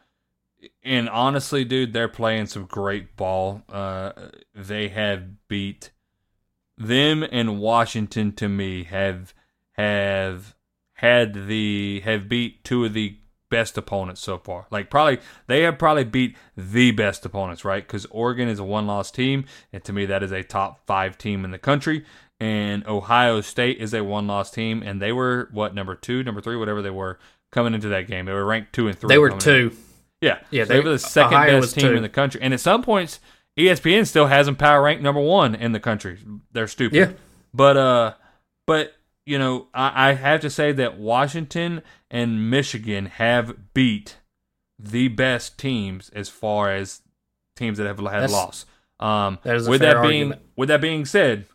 and 0.83 1.09
honestly, 1.09 1.63
dude, 1.63 1.93
they're 1.93 2.07
playing 2.07 2.47
some 2.47 2.65
great 2.65 3.15
ball. 3.15 3.63
Uh, 3.69 4.11
they 4.53 4.89
have 4.89 5.47
beat 5.47 5.91
them 6.77 7.23
and 7.23 7.59
Washington. 7.59 8.31
To 8.33 8.49
me, 8.49 8.83
have 8.85 9.33
have 9.73 10.55
had 10.93 11.47
the 11.47 12.01
have 12.01 12.27
beat 12.27 12.63
two 12.63 12.85
of 12.85 12.93
the 12.93 13.17
best 13.49 13.77
opponents 13.77 14.21
so 14.21 14.37
far. 14.37 14.67
Like 14.71 14.89
probably 14.89 15.19
they 15.47 15.61
have 15.63 15.77
probably 15.77 16.03
beat 16.03 16.35
the 16.55 16.91
best 16.91 17.25
opponents, 17.25 17.63
right? 17.65 17.85
Because 17.85 18.05
Oregon 18.07 18.47
is 18.47 18.59
a 18.59 18.63
one 18.63 18.87
loss 18.87 19.11
team, 19.11 19.45
and 19.73 19.83
to 19.85 19.93
me 19.93 20.05
that 20.05 20.23
is 20.23 20.31
a 20.31 20.43
top 20.43 20.85
five 20.85 21.17
team 21.17 21.45
in 21.45 21.51
the 21.51 21.57
country. 21.59 22.05
And 22.39 22.85
Ohio 22.87 23.41
State 23.41 23.79
is 23.79 23.93
a 23.95 24.03
one 24.03 24.27
loss 24.27 24.51
team, 24.51 24.83
and 24.85 25.01
they 25.01 25.11
were 25.11 25.49
what 25.51 25.73
number 25.73 25.95
two, 25.95 26.23
number 26.23 26.39
three, 26.41 26.55
whatever 26.55 26.81
they 26.83 26.89
were 26.91 27.17
coming 27.51 27.73
into 27.73 27.87
that 27.89 28.05
game. 28.07 28.25
They 28.25 28.33
were 28.33 28.45
ranked 28.45 28.73
two 28.73 28.87
and 28.87 28.97
three. 28.97 29.07
They 29.07 29.17
were 29.17 29.29
coming 29.29 29.39
in. 29.39 29.69
two. 29.71 29.75
Yeah, 30.21 30.39
Yeah, 30.51 30.63
So 30.63 30.67
they, 30.69 30.73
they- 30.79 30.83
were 30.83 30.91
the 30.91 30.99
second 30.99 31.33
Ohio 31.35 31.61
best 31.61 31.75
team 31.75 31.89
two. 31.91 31.95
in 31.95 32.01
the 32.03 32.09
country. 32.09 32.41
And 32.41 32.53
at 32.53 32.59
some 32.59 32.81
points, 32.83 33.19
ESPN 33.57 34.05
still 34.05 34.27
has 34.27 34.45
them 34.47 34.55
power 34.55 34.81
ranked 34.83 35.01
number 35.01 35.21
one 35.21 35.55
in 35.55 35.71
the 35.71 35.79
country. 35.79 36.19
They're 36.51 36.67
stupid. 36.67 36.95
Yeah. 36.95 37.11
But 37.53 37.77
uh, 37.77 38.13
but 38.67 38.93
you 39.27 39.37
know, 39.37 39.67
I, 39.73 40.09
I 40.09 40.13
have 40.13 40.41
to 40.41 40.49
say 40.49 40.71
that 40.71 40.97
Washington 40.97 41.81
and 42.09 42.49
Michigan 42.49 43.07
have 43.07 43.73
beat 43.73 44.17
the 44.79 45.07
best 45.09 45.57
teams 45.57 46.09
as 46.11 46.29
far 46.29 46.71
as 46.71 47.01
teams 47.55 47.77
that 47.77 47.87
have 47.87 47.97
had 47.99 48.05
That's- 48.05 48.31
loss. 48.31 48.65
Um, 48.99 49.37
that 49.43 49.55
is 49.57 49.67
a 49.67 49.69
with 49.69 49.81
that 49.81 50.01
being 50.01 50.31
argument. 50.31 50.41
with 50.55 50.69
that 50.69 50.81
being 50.81 51.05
said, 51.05 51.45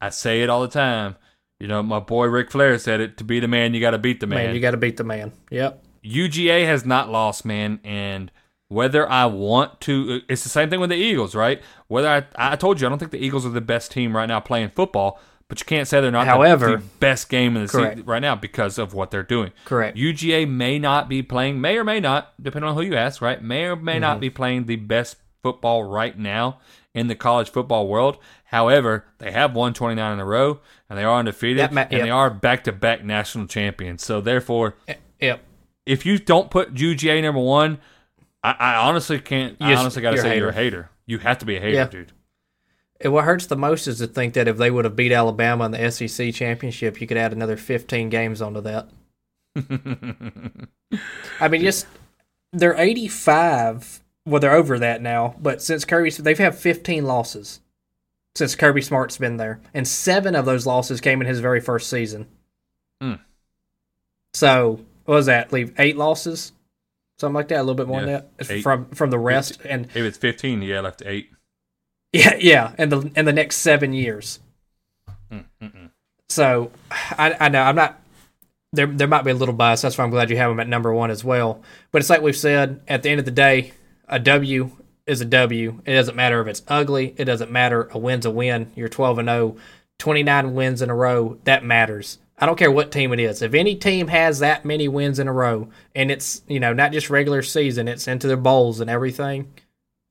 I 0.00 0.08
say 0.10 0.42
it 0.42 0.50
all 0.50 0.62
the 0.62 0.68
time. 0.68 1.14
You 1.60 1.68
know, 1.68 1.80
my 1.80 2.00
boy 2.00 2.26
Ric 2.26 2.50
Flair 2.50 2.76
said 2.78 3.00
it: 3.00 3.16
"To 3.18 3.24
be 3.24 3.38
the 3.38 3.46
man, 3.46 3.72
you 3.72 3.80
got 3.80 3.92
to 3.92 3.98
beat 3.98 4.18
the 4.18 4.26
Man, 4.26 4.52
you 4.52 4.60
got 4.60 4.72
to 4.72 4.76
beat 4.76 4.96
the 4.96 5.04
man. 5.04 5.30
Yep. 5.50 5.80
UGA 6.04 6.66
has 6.66 6.84
not 6.84 7.08
lost, 7.08 7.44
man, 7.44 7.78
and 7.84 8.32
whether 8.66 9.08
I 9.08 9.26
want 9.26 9.80
to, 9.82 10.22
it's 10.28 10.42
the 10.42 10.48
same 10.48 10.70
thing 10.70 10.80
with 10.80 10.90
the 10.90 10.96
Eagles, 10.96 11.34
right? 11.36 11.62
Whether 11.86 12.08
I, 12.08 12.24
I 12.52 12.56
told 12.56 12.80
you, 12.80 12.86
I 12.86 12.90
don't 12.90 12.98
think 12.98 13.12
the 13.12 13.24
Eagles 13.24 13.46
are 13.46 13.50
the 13.50 13.60
best 13.60 13.92
team 13.92 14.16
right 14.16 14.26
now 14.26 14.40
playing 14.40 14.70
football, 14.70 15.20
but 15.52 15.60
you 15.60 15.66
can't 15.66 15.86
say 15.86 16.00
they're 16.00 16.10
not 16.10 16.24
the- 16.24 16.30
However- 16.30 16.78
the, 16.78 16.82
best 16.98 17.28
game 17.28 17.56
in 17.56 17.66
the 17.66 17.68
Correct. 17.70 17.96
season 17.96 18.06
right 18.06 18.22
now 18.22 18.34
because 18.34 18.78
of 18.78 18.94
what 18.94 19.10
they're 19.10 19.22
doing. 19.22 19.52
Correct. 19.66 19.98
UGA 19.98 20.48
may 20.48 20.78
not 20.78 21.10
be 21.10 21.22
playing, 21.22 21.60
may 21.60 21.76
or 21.76 21.84
may 21.84 22.00
not, 22.00 22.32
depending 22.42 22.70
on 22.70 22.74
who 22.74 22.80
you 22.80 22.94
ask, 22.96 23.20
right? 23.20 23.42
May 23.42 23.64
or 23.66 23.76
may 23.76 23.92
Mm-hmm. 23.92 24.00
not 24.00 24.18
be 24.18 24.30
playing 24.30 24.64
the 24.64 24.76
best 24.76 25.16
football 25.42 25.84
right 25.84 26.18
now 26.18 26.58
in 26.94 27.08
the 27.08 27.14
college 27.14 27.50
football 27.50 27.86
world. 27.86 28.16
However, 28.46 29.04
they 29.18 29.30
have 29.30 29.54
won 29.54 29.74
29 29.74 30.12
in 30.14 30.20
a 30.20 30.24
row, 30.24 30.60
and 30.88 30.98
they 30.98 31.04
are 31.04 31.18
undefeated, 31.18 31.70
ma- 31.70 31.82
and 31.82 31.92
yep. 31.92 32.02
they 32.02 32.08
are 32.10 32.30
back-to-back 32.30 33.04
national 33.04 33.46
champions. 33.46 34.02
So 34.02 34.22
therefore, 34.22 34.76
Yep. 35.20 35.40
if 35.84 36.06
you 36.06 36.18
don't 36.18 36.50
put 36.50 36.72
UGA 36.74 37.20
number 37.20 37.40
one, 37.42 37.76
I, 38.42 38.52
I 38.58 38.74
honestly 38.76 39.20
can't. 39.20 39.58
I 39.60 39.74
honestly 39.74 40.00
got 40.00 40.12
to 40.12 40.16
you're 40.16 40.24
say 40.24 40.38
you're 40.38 40.48
a 40.48 40.52
hater. 40.54 40.76
hater. 40.84 40.90
You 41.04 41.18
have 41.18 41.36
to 41.40 41.44
be 41.44 41.56
a 41.56 41.60
hater, 41.60 41.74
Yeah. 41.74 41.86
dude. 41.88 42.12
And 43.02 43.12
what 43.12 43.24
hurts 43.24 43.46
the 43.46 43.56
most 43.56 43.86
is 43.88 43.98
to 43.98 44.06
think 44.06 44.34
that 44.34 44.48
if 44.48 44.56
they 44.56 44.70
would 44.70 44.84
have 44.84 44.96
beat 44.96 45.12
Alabama 45.12 45.64
in 45.66 45.72
the 45.72 45.90
SEC 45.90 46.32
championship, 46.32 47.00
you 47.00 47.06
could 47.06 47.16
add 47.16 47.32
another 47.32 47.56
15 47.56 48.08
games 48.08 48.40
onto 48.40 48.60
that. 48.62 48.88
I 51.40 51.48
mean, 51.48 51.62
just 51.62 51.86
they're 52.52 52.78
85. 52.78 54.00
Well, 54.24 54.40
they're 54.40 54.52
over 54.52 54.78
that 54.78 55.02
now, 55.02 55.34
but 55.40 55.60
since 55.60 55.84
Kirby, 55.84 56.10
they've 56.10 56.38
had 56.38 56.54
15 56.54 57.04
losses 57.04 57.60
since 58.36 58.54
Kirby 58.54 58.80
Smart's 58.82 59.18
been 59.18 59.36
there, 59.36 59.60
and 59.74 59.86
seven 59.86 60.34
of 60.36 60.44
those 60.44 60.64
losses 60.64 61.00
came 61.00 61.20
in 61.20 61.26
his 61.26 61.40
very 61.40 61.60
first 61.60 61.90
season. 61.90 62.28
Hmm. 63.00 63.14
So, 64.32 64.80
what 65.04 65.16
was 65.16 65.26
that? 65.26 65.52
Leave 65.52 65.74
eight 65.78 65.96
losses, 65.96 66.52
something 67.18 67.34
like 67.34 67.48
that, 67.48 67.58
a 67.58 67.62
little 67.64 67.74
bit 67.74 67.88
more 67.88 68.00
Yeah, 68.00 68.06
than 68.06 68.24
that 68.38 68.50
eight. 68.50 68.62
from 68.62 68.86
from 68.90 69.10
the 69.10 69.18
rest, 69.18 69.58
and 69.64 69.86
If 69.86 69.96
it's 69.96 70.18
15, 70.18 70.62
yeah, 70.62 70.80
left 70.80 71.02
eight. 71.04 71.30
Yeah, 72.12 72.36
yeah, 72.38 72.74
and 72.78 72.92
the 72.92 73.10
and 73.16 73.26
the 73.26 73.32
next 73.32 73.56
seven 73.56 73.92
years. 73.92 74.40
Mm, 75.30 75.90
So 76.28 76.70
I, 76.90 77.36
I 77.40 77.48
know 77.48 77.62
I'm 77.62 77.76
not 77.76 78.00
there. 78.72 78.86
There 78.86 79.08
might 79.08 79.24
be 79.24 79.30
a 79.30 79.34
little 79.34 79.54
bias. 79.54 79.82
That's 79.82 79.96
why 79.96 80.04
I'm 80.04 80.10
glad 80.10 80.30
you 80.30 80.36
have 80.36 80.50
them 80.50 80.60
at 80.60 80.68
number 80.68 80.92
one 80.92 81.10
as 81.10 81.24
well. 81.24 81.62
But 81.90 82.00
it's 82.00 82.10
like 82.10 82.22
we've 82.22 82.36
said. 82.36 82.80
At 82.88 83.02
the 83.02 83.10
end 83.10 83.18
of 83.18 83.24
the 83.24 83.30
day, 83.30 83.72
a 84.08 84.18
W 84.18 84.70
is 85.06 85.20
a 85.20 85.24
W. 85.24 85.80
It 85.84 85.94
doesn't 85.94 86.16
matter 86.16 86.40
if 86.40 86.48
it's 86.48 86.62
ugly. 86.68 87.14
It 87.16 87.24
doesn't 87.24 87.50
matter. 87.50 87.88
A 87.92 87.98
win's 87.98 88.26
a 88.26 88.30
win. 88.30 88.72
You're 88.74 88.88
12 88.88 89.18
and 89.18 89.28
0, 89.28 89.56
29 89.98 90.54
wins 90.54 90.82
in 90.82 90.90
a 90.90 90.94
row. 90.94 91.38
That 91.44 91.64
matters. 91.64 92.18
I 92.38 92.46
don't 92.46 92.58
care 92.58 92.70
what 92.70 92.90
team 92.90 93.12
it 93.12 93.20
is. 93.20 93.40
If 93.40 93.54
any 93.54 93.74
team 93.76 94.08
has 94.08 94.40
that 94.40 94.64
many 94.64 94.88
wins 94.88 95.18
in 95.18 95.28
a 95.28 95.32
row, 95.32 95.68
and 95.94 96.10
it's 96.10 96.42
you 96.48 96.60
know 96.60 96.72
not 96.72 96.92
just 96.92 97.10
regular 97.10 97.42
season, 97.42 97.88
it's 97.88 98.08
into 98.08 98.26
their 98.26 98.36
bowls 98.36 98.80
and 98.80 98.90
everything. 98.90 99.52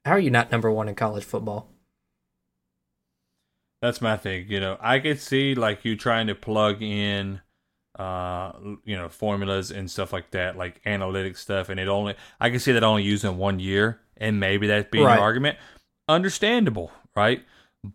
How 0.06 0.14
are 0.14 0.19
you 0.19 0.32
not 0.32 0.52
number 0.52 0.72
one 0.72 0.88
in 0.88 0.95
college 0.95 1.23
football? 1.23 1.68
That's 3.82 4.02
my 4.02 4.16
thing. 4.18 4.45
You 4.48 4.60
know, 4.60 4.78
I 4.80 4.99
could 4.99 5.20
see 5.20 5.56
like 5.56 5.84
you 5.84 5.95
trying 5.95 6.28
to 6.28 6.36
plug 6.36 6.82
in, 6.82 7.41
uh, 7.98 8.52
you 8.86 8.95
know, 8.95 9.10
formulas 9.10 9.72
and 9.72 9.90
stuff 9.90 10.14
like 10.14 10.32
that, 10.32 10.56
like 10.56 10.82
analytic 10.86 11.36
stuff, 11.38 11.70
and 11.70 11.80
it 11.80 11.88
only 11.88 12.16
I 12.40 12.49
can 12.49 12.60
see 12.60 12.72
that 12.74 12.84
only 12.84 13.03
using 13.03 13.38
one 13.38 13.60
year, 13.60 13.99
and 14.18 14.40
maybe 14.40 14.68
that 14.68 14.91
being 14.91 15.03
Right. 15.06 15.16
your 15.16 15.24
argument. 15.24 15.58
Understandable, 16.08 16.91
right? 17.16 17.44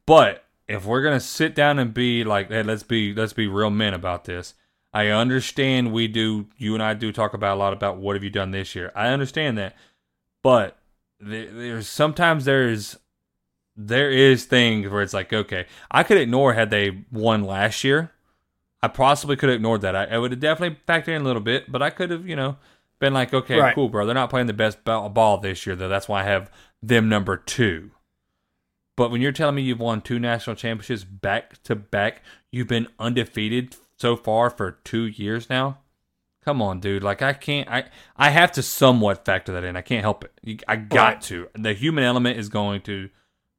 But 0.06 0.44
if 0.66 0.84
we're 0.84 1.02
gonna 1.02 1.20
sit 1.20 1.54
down 1.54 1.78
and 1.78 1.94
be 1.94 2.24
like, 2.24 2.48
hey, 2.50 2.62
let's 2.64 2.82
be 2.82 3.14
let's 3.14 3.32
be 3.32 3.46
real 3.46 3.70
men 3.70 3.94
about 3.94 4.24
this. 4.24 4.54
I 4.92 5.08
understand 5.08 5.92
we 5.92 6.08
do. 6.08 6.46
You 6.56 6.74
and 6.74 6.82
I 6.82 6.94
do 6.94 7.12
talk 7.12 7.34
about 7.34 7.56
a 7.56 7.60
lot 7.60 7.72
about 7.72 7.98
what 7.98 8.16
have 8.16 8.24
you 8.24 8.30
done 8.30 8.50
this 8.50 8.74
year. 8.74 8.90
I 8.96 9.08
understand 9.08 9.56
that, 9.58 9.76
but 10.42 10.78
there, 11.20 11.50
there's 11.52 11.88
sometimes 11.88 12.44
there's 12.44 12.96
there 13.76 14.10
is 14.10 14.44
things 14.44 14.88
where 14.88 15.02
it's 15.02 15.14
like, 15.14 15.32
okay, 15.32 15.66
I 15.90 16.02
could 16.02 16.16
ignore 16.18 16.54
had 16.54 16.70
they 16.70 17.04
won 17.12 17.44
last 17.44 17.84
year. 17.84 18.12
I 18.82 18.88
possibly 18.88 19.36
could 19.36 19.48
have 19.48 19.56
ignored 19.56 19.80
that. 19.82 19.96
I, 19.96 20.04
I 20.04 20.18
would 20.18 20.30
have 20.32 20.40
definitely 20.40 20.78
factored 20.86 21.08
in 21.16 21.22
a 21.22 21.24
little 21.24 21.42
bit, 21.42 21.70
but 21.70 21.82
I 21.82 21.90
could 21.90 22.10
have, 22.10 22.28
you 22.28 22.36
know, 22.36 22.56
been 23.00 23.12
like, 23.14 23.34
okay, 23.34 23.58
Right. 23.58 23.74
cool, 23.74 23.88
bro. 23.88 24.06
They're 24.06 24.14
not 24.14 24.30
playing 24.30 24.46
the 24.46 24.52
best 24.52 24.84
ball, 24.84 25.38
this 25.38 25.66
year, 25.66 25.76
though. 25.76 25.88
That's 25.88 26.08
why 26.08 26.20
I 26.20 26.24
have 26.24 26.50
them 26.82 27.08
number 27.08 27.36
two. 27.36 27.90
But 28.96 29.10
when 29.10 29.20
you're 29.20 29.32
telling 29.32 29.56
me 29.56 29.62
you've 29.62 29.80
won 29.80 30.00
two 30.00 30.18
national 30.18 30.56
championships 30.56 31.04
back 31.04 31.62
to 31.64 31.74
back, 31.76 32.22
you've 32.50 32.68
been 32.68 32.88
undefeated 32.98 33.76
so 33.98 34.16
far 34.16 34.48
for 34.48 34.72
two 34.84 35.04
years 35.06 35.50
now. 35.50 35.78
Come 36.44 36.62
on, 36.62 36.80
dude. 36.80 37.02
Like 37.02 37.20
I 37.22 37.32
can't. 37.32 37.68
I 37.68 37.84
I 38.16 38.30
have 38.30 38.52
to 38.52 38.62
somewhat 38.62 39.24
factor 39.24 39.52
that 39.52 39.64
in. 39.64 39.76
I 39.76 39.82
can't 39.82 40.02
help 40.02 40.24
it. 40.24 40.62
I 40.68 40.76
got 40.76 41.14
Right. 41.14 41.20
to. 41.22 41.48
The 41.54 41.72
human 41.74 42.04
element 42.04 42.38
is 42.38 42.48
going 42.48 42.82
to 42.82 43.10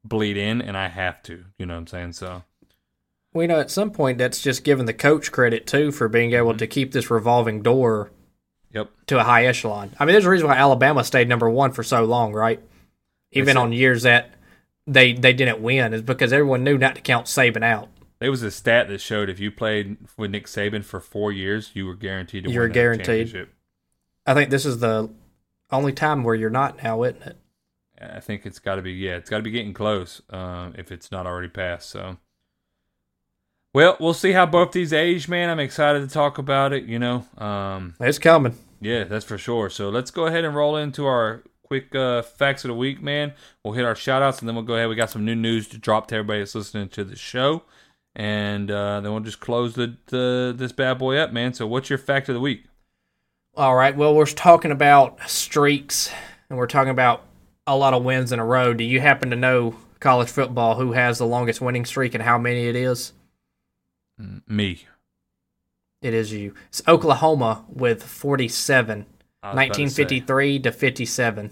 bleed 0.07 0.37
in, 0.37 0.61
and 0.61 0.77
I 0.77 0.87
have 0.87 1.21
to. 1.23 1.45
You 1.57 1.65
know 1.65 1.73
what 1.75 1.79
I'm 1.81 1.87
saying? 1.87 2.13
So 2.13 2.43
Well, 3.33 3.41
you 3.43 3.47
know, 3.47 3.59
at 3.59 3.71
some 3.71 3.91
point, 3.91 4.17
that's 4.17 4.41
just 4.41 4.63
giving 4.63 4.85
the 4.85 4.93
coach 4.93 5.31
credit 5.31 5.67
too 5.67 5.91
for 5.91 6.07
being 6.07 6.33
able 6.33 6.49
Mm-hmm. 6.51 6.57
to 6.59 6.67
keep 6.67 6.91
this 6.91 7.09
revolving 7.11 7.61
door 7.61 8.11
Yep. 8.73 8.89
to 9.07 9.19
a 9.19 9.23
high 9.23 9.45
echelon. 9.45 9.91
I 9.99 10.05
mean, 10.05 10.13
there's 10.13 10.25
a 10.25 10.29
reason 10.29 10.47
why 10.47 10.57
Alabama 10.57 11.03
stayed 11.03 11.29
number 11.29 11.49
one 11.49 11.71
for 11.71 11.83
so 11.83 12.03
long, 12.03 12.33
right? 12.33 12.61
Even 13.31 13.45
That's 13.47 13.55
it. 13.55 13.59
on 13.59 13.73
years 13.73 14.03
that 14.03 14.31
they 14.85 15.13
they 15.13 15.33
didn't 15.33 15.61
win, 15.61 15.93
is 15.93 16.01
because 16.01 16.31
everyone 16.33 16.63
knew 16.63 16.77
not 16.77 16.95
to 16.95 17.01
count 17.01 17.25
Saban 17.27 17.63
out. 17.63 17.89
There 18.19 18.31
was 18.31 18.41
a 18.43 18.49
stat 18.51 18.87
that 18.87 18.99
showed 19.01 19.29
if 19.29 19.39
you 19.39 19.51
played 19.51 19.97
with 20.17 20.31
Nick 20.31 20.45
Saban 20.47 20.83
for 20.83 20.99
four 20.99 21.31
years, 21.31 21.71
you 21.73 21.85
were 21.85 21.93
guaranteed 21.95 22.45
to 22.45 22.51
You 22.51 22.61
win 22.61 22.71
guaranteed. 22.71 23.47
I 24.25 24.33
think 24.33 24.49
this 24.49 24.65
is 24.65 24.79
the 24.79 25.09
only 25.71 25.93
time 25.93 26.23
where 26.23 26.33
you're 26.35 26.49
not 26.49 26.81
now, 26.83 27.03
isn't 27.03 27.21
it? 27.21 27.37
I 28.01 28.19
think 28.19 28.45
it's 28.45 28.59
got 28.59 28.75
to 28.75 28.81
be 28.81 28.93
yeah, 28.93 29.15
it's 29.15 29.29
got 29.29 29.37
to 29.37 29.43
be 29.43 29.51
getting 29.51 29.73
close 29.73 30.21
um, 30.29 30.73
if 30.77 30.91
it's 30.91 31.11
not 31.11 31.25
already 31.25 31.47
passed. 31.47 31.89
So, 31.89 32.17
well, 33.73 33.97
we'll 33.99 34.13
see 34.13 34.31
how 34.31 34.45
both 34.45 34.71
these 34.71 34.93
age, 34.93 35.27
man. 35.27 35.49
I'm 35.49 35.59
excited 35.59 36.07
to 36.07 36.13
talk 36.13 36.37
about 36.37 36.73
it. 36.73 36.85
You 36.85 36.99
know, 36.99 37.25
um, 37.37 37.95
It's 37.99 38.19
coming. 38.19 38.57
yeah, 38.81 39.03
that's 39.03 39.25
for 39.25 39.37
sure. 39.37 39.69
So 39.69 39.89
let's 39.89 40.11
go 40.11 40.25
ahead 40.27 40.45
and 40.45 40.55
roll 40.55 40.75
into 40.77 41.05
our 41.05 41.43
quick 41.63 41.93
uh, 41.93 42.21
facts 42.21 42.63
of 42.63 42.69
the 42.69 42.75
week, 42.75 43.01
man. 43.01 43.33
We'll 43.63 43.73
hit 43.73 43.83
our 43.85 43.95
shout 43.95 44.21
outs 44.21 44.39
and 44.39 44.47
then 44.47 44.55
we'll 44.55 44.63
go 44.65 44.75
ahead. 44.75 44.89
We 44.89 44.95
got 44.95 45.09
some 45.09 45.25
new 45.25 45.35
news 45.35 45.67
to 45.69 45.77
drop 45.77 46.07
to 46.07 46.15
everybody 46.15 46.39
that's 46.39 46.55
listening 46.55 46.89
to 46.89 47.03
the 47.03 47.15
show. 47.15 47.63
And 48.15 48.71
uh, 48.71 49.01
then 49.01 49.11
we'll 49.11 49.21
just 49.21 49.39
close 49.39 49.75
the, 49.75 49.95
the 50.07 50.55
this 50.57 50.71
bad 50.71 50.97
boy 50.97 51.17
up, 51.17 51.31
man. 51.31 51.53
So, 51.53 51.67
what's 51.67 51.89
your 51.89 51.99
fact 51.99 52.29
of 52.29 52.33
the 52.33 52.41
week? 52.41 52.63
All 53.55 53.75
right. 53.75 53.95
Well, 53.95 54.15
we're 54.15 54.25
talking 54.25 54.71
about 54.71 55.19
streaks 55.29 56.11
and 56.49 56.57
we're 56.57 56.65
talking 56.65 56.89
about 56.89 57.25
a 57.67 57.75
lot 57.75 57.93
of 57.93 58.03
wins 58.03 58.31
in 58.31 58.39
a 58.39 58.45
row. 58.45 58.73
Do 58.73 58.83
you 58.83 58.99
happen 59.01 59.29
to 59.29 59.35
know 59.35 59.75
college 59.99 60.29
football 60.29 60.75
who 60.75 60.93
has 60.93 61.17
the 61.17 61.25
longest 61.25 61.61
winning 61.61 61.85
streak 61.85 62.13
and 62.13 62.23
how 62.23 62.37
many 62.37 62.67
it 62.67 62.75
is? 62.75 63.13
Me. 64.47 64.85
It 66.01 66.13
is 66.13 66.31
you. 66.31 66.53
It's 66.69 66.81
Oklahoma 66.87 67.65
with 67.69 68.03
47, 68.03 69.05
I 69.43 69.47
was 69.49 69.53
about 69.53 69.75
to 69.75 69.81
1953 69.81 70.59
to 70.59 70.71
57. 70.71 71.51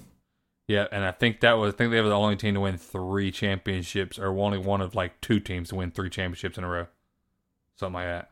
Yeah, 0.68 0.88
and 0.92 1.04
I 1.04 1.12
think 1.12 1.42
that 1.42 1.54
was 1.54 1.74
I 1.74 1.78
think 1.78 1.92
they 1.92 2.02
were 2.02 2.10
the 2.10 2.18
only 2.18 2.36
team 2.36 2.56
to 2.56 2.62
win 2.62 2.78
three 2.78 3.32
championships, 3.32 4.18
or 4.18 4.28
only 4.40 4.58
one 4.58 4.82
of 4.82 4.96
like 4.96 5.22
two 5.22 5.40
teams 5.40 5.70
to 5.70 5.76
win 5.76 5.92
three 5.92 6.10
championships 6.10 6.58
in 6.58 6.64
a 6.64 6.68
row, 6.68 6.88
something 7.78 7.94
like 7.94 8.08
that. 8.08 8.32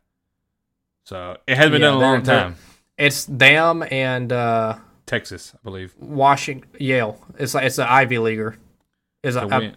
So 1.06 1.38
it 1.46 1.58
has 1.58 1.70
been 1.70 1.82
Yeah, 1.82 1.90
done 1.90 1.98
a 1.98 2.00
long 2.00 2.24
time. 2.24 2.56
It's 2.98 3.26
them 3.26 3.84
and 3.92 4.32
uh, 4.32 4.78
Texas, 5.06 5.54
I 5.56 5.60
believe. 5.64 5.94
Washington, 6.00 6.70
Yale. 6.80 7.20
It's 7.38 7.54
like 7.54 7.66
it's 7.66 7.78
an 7.78 7.88
Ivy 7.88 8.18
leaguer. 8.18 8.58
Is 9.24 9.36
a, 9.36 9.74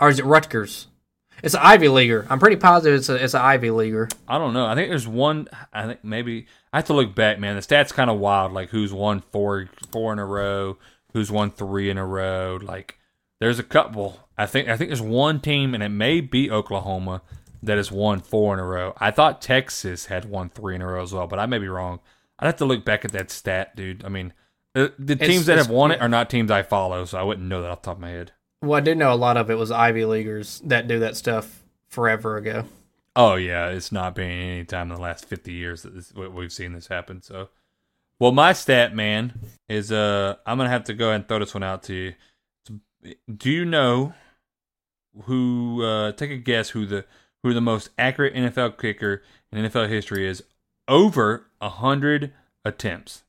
or 0.00 0.08
is 0.10 0.18
it 0.18 0.24
Rutgers? 0.24 0.88
It's 1.42 1.54
an 1.54 1.60
Ivy 1.62 1.88
leaguer. 1.88 2.26
I'm 2.30 2.38
pretty 2.38 2.56
positive 2.56 2.98
it's 2.98 3.08
a 3.08 3.22
it's 3.22 3.34
an 3.34 3.42
Ivy 3.42 3.70
leaguer. 3.70 4.08
I 4.26 4.38
don't 4.38 4.54
know. 4.54 4.66
I 4.66 4.74
think 4.74 4.88
there's 4.88 5.06
one. 5.06 5.48
I 5.72 5.86
think 5.86 6.04
maybe 6.04 6.46
I 6.72 6.78
have 6.78 6.86
to 6.86 6.94
look 6.94 7.14
back, 7.14 7.38
man. 7.38 7.56
The 7.56 7.62
stats 7.62 7.92
kind 7.92 8.10
of 8.10 8.18
wild. 8.18 8.52
Like 8.52 8.70
who's 8.70 8.92
won 8.92 9.20
four 9.20 9.68
four 9.92 10.12
in 10.12 10.18
a 10.18 10.24
row, 10.24 10.78
who's 11.12 11.30
won 11.30 11.50
three 11.50 11.90
in 11.90 11.98
a 11.98 12.06
row. 12.06 12.58
Like 12.60 12.98
there's 13.40 13.58
a 13.58 13.64
couple. 13.64 14.20
I 14.38 14.46
think 14.46 14.68
I 14.68 14.76
think 14.76 14.88
there's 14.88 15.02
one 15.02 15.40
team, 15.40 15.74
and 15.74 15.82
it 15.82 15.90
may 15.90 16.20
be 16.20 16.50
Oklahoma 16.50 17.22
that 17.62 17.76
has 17.76 17.92
won 17.92 18.20
four 18.20 18.54
in 18.54 18.60
a 18.60 18.64
row. 18.64 18.94
I 18.98 19.10
thought 19.10 19.42
Texas 19.42 20.06
had 20.06 20.24
won 20.24 20.48
three 20.48 20.74
in 20.74 20.82
a 20.82 20.86
row 20.86 21.02
as 21.02 21.12
well, 21.12 21.26
but 21.26 21.38
I 21.38 21.46
may 21.46 21.58
be 21.58 21.68
wrong. 21.68 22.00
I'd 22.38 22.46
have 22.46 22.56
to 22.56 22.64
look 22.64 22.84
back 22.84 23.04
at 23.04 23.12
that 23.12 23.30
stat, 23.30 23.74
dude. 23.76 24.04
I 24.04 24.08
mean, 24.08 24.32
the, 24.74 24.92
the 24.98 25.14
It's- 25.14 25.28
teams 25.28 25.46
that 25.46 25.58
have 25.58 25.70
won 25.70 25.90
it 25.90 26.00
are 26.00 26.08
not 26.08 26.28
teams 26.30 26.50
I 26.50 26.62
follow, 26.62 27.04
so 27.04 27.18
I 27.18 27.22
wouldn't 27.22 27.48
know 27.48 27.62
that 27.62 27.70
off 27.70 27.82
the 27.82 27.86
top 27.86 27.96
of 27.96 28.00
my 28.02 28.10
head. 28.10 28.32
Well, 28.62 28.74
I 28.78 28.80
do 28.80 28.94
know 28.94 29.12
a 29.12 29.14
lot 29.16 29.36
of 29.36 29.50
it 29.50 29.54
was 29.56 29.70
Ivy 29.70 30.04
leaguers 30.04 30.60
that 30.64 30.88
do 30.88 30.98
that 31.00 31.16
stuff 31.16 31.62
forever 31.88 32.36
ago. 32.36 32.64
Oh 33.14 33.36
yeah, 33.36 33.68
it's 33.68 33.92
not 33.92 34.14
been 34.14 34.30
any 34.30 34.64
time 34.64 34.90
in 34.90 34.96
the 34.96 35.00
last 35.00 35.24
fifty 35.26 35.52
years 35.52 35.82
that 35.82 35.94
this, 35.94 36.12
we've 36.14 36.52
seen 36.52 36.72
this 36.74 36.88
happen. 36.88 37.22
So, 37.22 37.48
well, 38.20 38.32
my 38.32 38.52
stat 38.52 38.94
man 38.94 39.32
is 39.68 39.90
uh, 39.92 40.36
I'm 40.44 40.58
gonna 40.58 40.68
have 40.70 40.84
to 40.84 40.94
go 40.94 41.06
ahead 41.08 41.20
and 41.20 41.28
throw 41.28 41.38
this 41.38 41.54
one 41.54 41.62
out 41.62 41.82
to 41.84 41.94
you. 41.94 42.14
Do 43.34 43.50
you 43.50 43.64
know 43.64 44.12
who? 45.24 45.82
Uh, 45.82 46.12
take 46.12 46.30
a 46.30 46.36
guess 46.36 46.70
who 46.70 46.86
the 46.86 47.04
who 47.42 47.54
the 47.54 47.60
most 47.60 47.90
accurate 47.98 48.34
NFL 48.34 48.78
kicker 48.78 49.22
in 49.52 49.64
NFL 49.64 49.88
history 49.88 50.26
is 50.26 50.42
over 50.88 51.46
a 51.60 51.68
hundred 51.68 52.32
attempts. 52.64 53.24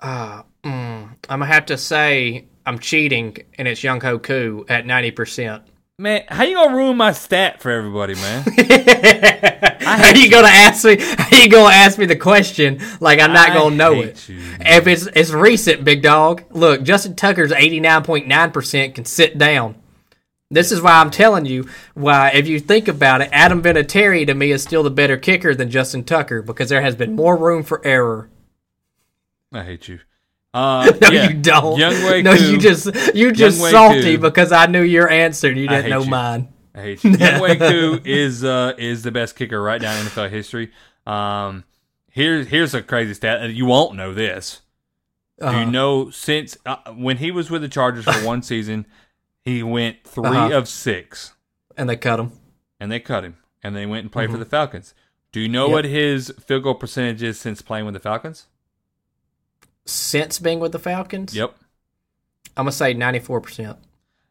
Ah, 0.00 0.44
mm, 0.64 0.70
I'm 1.28 1.40
gonna 1.40 1.46
have 1.46 1.66
to 1.66 1.76
say 1.76 2.46
I'm 2.66 2.78
cheating, 2.78 3.36
and 3.58 3.68
it's 3.68 3.82
Younghoe 3.82 4.22
Koo 4.22 4.64
at 4.68 4.86
ninety 4.86 5.10
percent. 5.10 5.62
Man, 5.98 6.24
how 6.28 6.44
you 6.44 6.54
gonna 6.54 6.74
ruin 6.74 6.96
my 6.96 7.12
stat 7.12 7.60
for 7.60 7.70
everybody, 7.70 8.14
man? 8.14 8.42
How 9.82 10.14
you 10.14 10.30
gonna 10.30 10.48
ask 10.48 10.84
me? 10.84 10.96
How 10.98 11.36
you 11.36 11.50
gonna 11.50 11.74
ask 11.74 11.98
me 11.98 12.06
the 12.06 12.16
question 12.16 12.80
like 13.00 13.20
I'm 13.20 13.32
not 13.32 13.50
I 13.50 13.54
gonna 13.54 13.74
know 13.76 14.00
it? 14.00 14.28
you, 14.28 14.38
if 14.60 14.86
it's 14.86 15.06
it's 15.14 15.30
recent, 15.30 15.84
big 15.84 16.00
dog. 16.00 16.44
Look, 16.50 16.84
Justin 16.84 17.16
Tucker's 17.16 17.52
eighty 17.52 17.80
nine 17.80 18.02
point 18.02 18.26
nine 18.28 18.50
percent 18.50 18.94
can 18.94 19.04
sit 19.04 19.36
down. 19.36 19.74
This 20.52 20.72
is 20.72 20.82
why 20.82 20.92
I'm 21.00 21.10
telling 21.12 21.46
you 21.46 21.68
why. 21.94 22.30
If 22.34 22.48
you 22.48 22.58
think 22.58 22.88
about 22.88 23.20
it, 23.20 23.28
Adam 23.32 23.62
Vinatieri 23.62 24.26
to 24.26 24.34
me 24.34 24.50
is 24.50 24.62
still 24.62 24.82
the 24.82 24.90
better 24.90 25.16
kicker 25.16 25.54
than 25.54 25.70
Justin 25.70 26.02
Tucker 26.02 26.42
because 26.42 26.68
there 26.68 26.82
has 26.82 26.96
been 26.96 27.14
more 27.14 27.36
room 27.36 27.62
for 27.62 27.80
error. 27.86 28.28
I 29.52 29.62
hate 29.62 29.86
you. 29.88 30.00
Uh, 30.52 30.90
No, 31.00 31.08
yeah. 31.10 31.28
you 31.28 31.34
don't. 31.34 31.78
No, 31.78 32.36
Koo- 32.36 32.44
you 32.44 32.58
just 32.58 32.86
you 33.14 33.30
just 33.30 33.60
Younghoe 33.60 33.70
salty 33.70 34.16
Koo. 34.16 34.18
because 34.18 34.50
I 34.50 34.66
knew 34.66 34.82
your 34.82 35.08
answer 35.08 35.48
and 35.48 35.56
you 35.56 35.68
didn't 35.68 35.88
know 35.90 36.02
you. 36.02 36.10
mine. 36.10 36.48
I 36.74 36.80
hate 36.82 37.04
you. 37.04 37.16
Koo 37.16 38.00
is 38.04 38.42
uh 38.42 38.72
is 38.76 39.02
the 39.04 39.12
best 39.12 39.36
kicker 39.36 39.62
right 39.62 39.80
now 39.80 39.94
in 40.00 40.06
NFL 40.06 40.30
history. 40.30 40.72
Um, 41.06 41.62
here's 42.10 42.48
here's 42.48 42.74
a 42.74 42.82
crazy 42.82 43.14
stat. 43.14 43.40
and 43.40 43.54
You 43.54 43.66
won't 43.66 43.94
know 43.94 44.12
this. 44.12 44.62
Do 45.38 45.46
Uh-huh. 45.46 45.60
you 45.60 45.66
know 45.66 46.10
since 46.10 46.56
uh, 46.66 46.76
when 46.92 47.18
he 47.18 47.30
was 47.30 47.50
with 47.50 47.62
the 47.62 47.68
Chargers 47.68 48.04
for 48.04 48.12
one 48.26 48.42
season, 48.42 48.86
he 49.54 49.62
went 49.62 50.04
3 50.04 50.26
Uh-huh. 50.26 50.56
of 50.56 50.68
six, 50.68 51.34
and 51.76 51.88
they 51.88 51.96
cut 51.96 52.20
him. 52.20 52.32
and 52.78 52.90
they 52.90 53.00
cut 53.00 53.24
him, 53.24 53.36
and 53.62 53.74
they 53.76 53.86
went 53.86 54.02
and 54.04 54.12
played 54.12 54.30
for 54.30 54.38
the 54.38 54.44
Falcons. 54.44 54.94
Do 55.32 55.40
you 55.40 55.48
know 55.48 55.66
Mm-hmm. 55.66 55.70
Yep. 55.70 55.74
what 55.76 55.84
his 55.86 56.34
field 56.44 56.62
goal 56.64 56.74
percentage 56.74 57.22
is 57.22 57.38
since 57.38 57.62
playing 57.62 57.84
with 57.84 57.94
the 57.94 58.00
Falcons? 58.00 58.46
Since 59.86 60.38
being 60.38 60.60
with 60.60 60.72
the 60.72 60.78
Falcons, 60.78 61.34
Yep, 61.34 61.54
I'm 62.56 62.64
gonna 62.64 62.72
say 62.72 62.94
ninety 62.94 63.18
four 63.18 63.40
percent. 63.40 63.78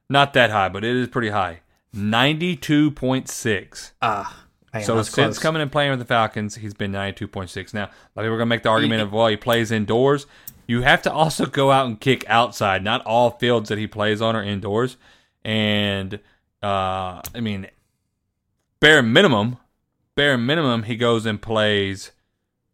not 0.10 0.34
that 0.34 0.52
high, 0.52 0.70
but 0.70 0.84
it 0.84 0.96
is 0.96 1.08
pretty 1.08 1.30
high. 1.30 1.62
Ninety-two 1.92 2.92
point 2.92 3.28
six. 3.28 3.94
Ah, 4.02 4.46
man, 4.74 4.84
So 4.84 4.96
since 5.02 5.14
close. 5.16 5.40
coming 5.40 5.62
and 5.62 5.72
playing 5.72 5.90
with 5.90 6.00
the 6.00 6.06
Falcons, 6.06 6.56
he's 6.56 6.74
been 6.74 6.92
ninety 6.92 7.18
two 7.18 7.28
point 7.28 7.50
six. 7.50 7.74
Now, 7.74 7.86
a 7.86 7.88
lot 7.88 7.90
of 7.90 8.24
people 8.24 8.34
are 8.36 8.38
gonna 8.38 8.46
make 8.46 8.64
the 8.64 8.70
argument 8.70 9.02
of 9.02 9.12
well, 9.12 9.28
he 9.28 9.36
plays 9.38 9.72
indoors. 9.72 10.28
You 10.70 10.84
have 10.84 11.02
to 11.02 11.12
also 11.12 11.48
go 11.48 11.72
out 11.72 11.88
and 11.88 12.00
kick 12.00 12.24
outside. 12.30 12.84
Not 12.84 13.04
all 13.04 13.32
fields 13.32 13.70
that 13.70 13.80
he 13.80 13.88
plays 13.88 14.22
on 14.22 14.36
are 14.36 14.44
indoors. 14.44 14.98
And 15.44 16.20
uh, 16.62 17.24
I 17.34 17.40
mean, 17.42 17.66
bare 18.80 19.02
minimum, 19.02 19.58
bare 20.14 20.38
minimum, 20.38 20.84
he 20.84 20.96
goes 20.96 21.26
and 21.26 21.42
plays 21.42 22.12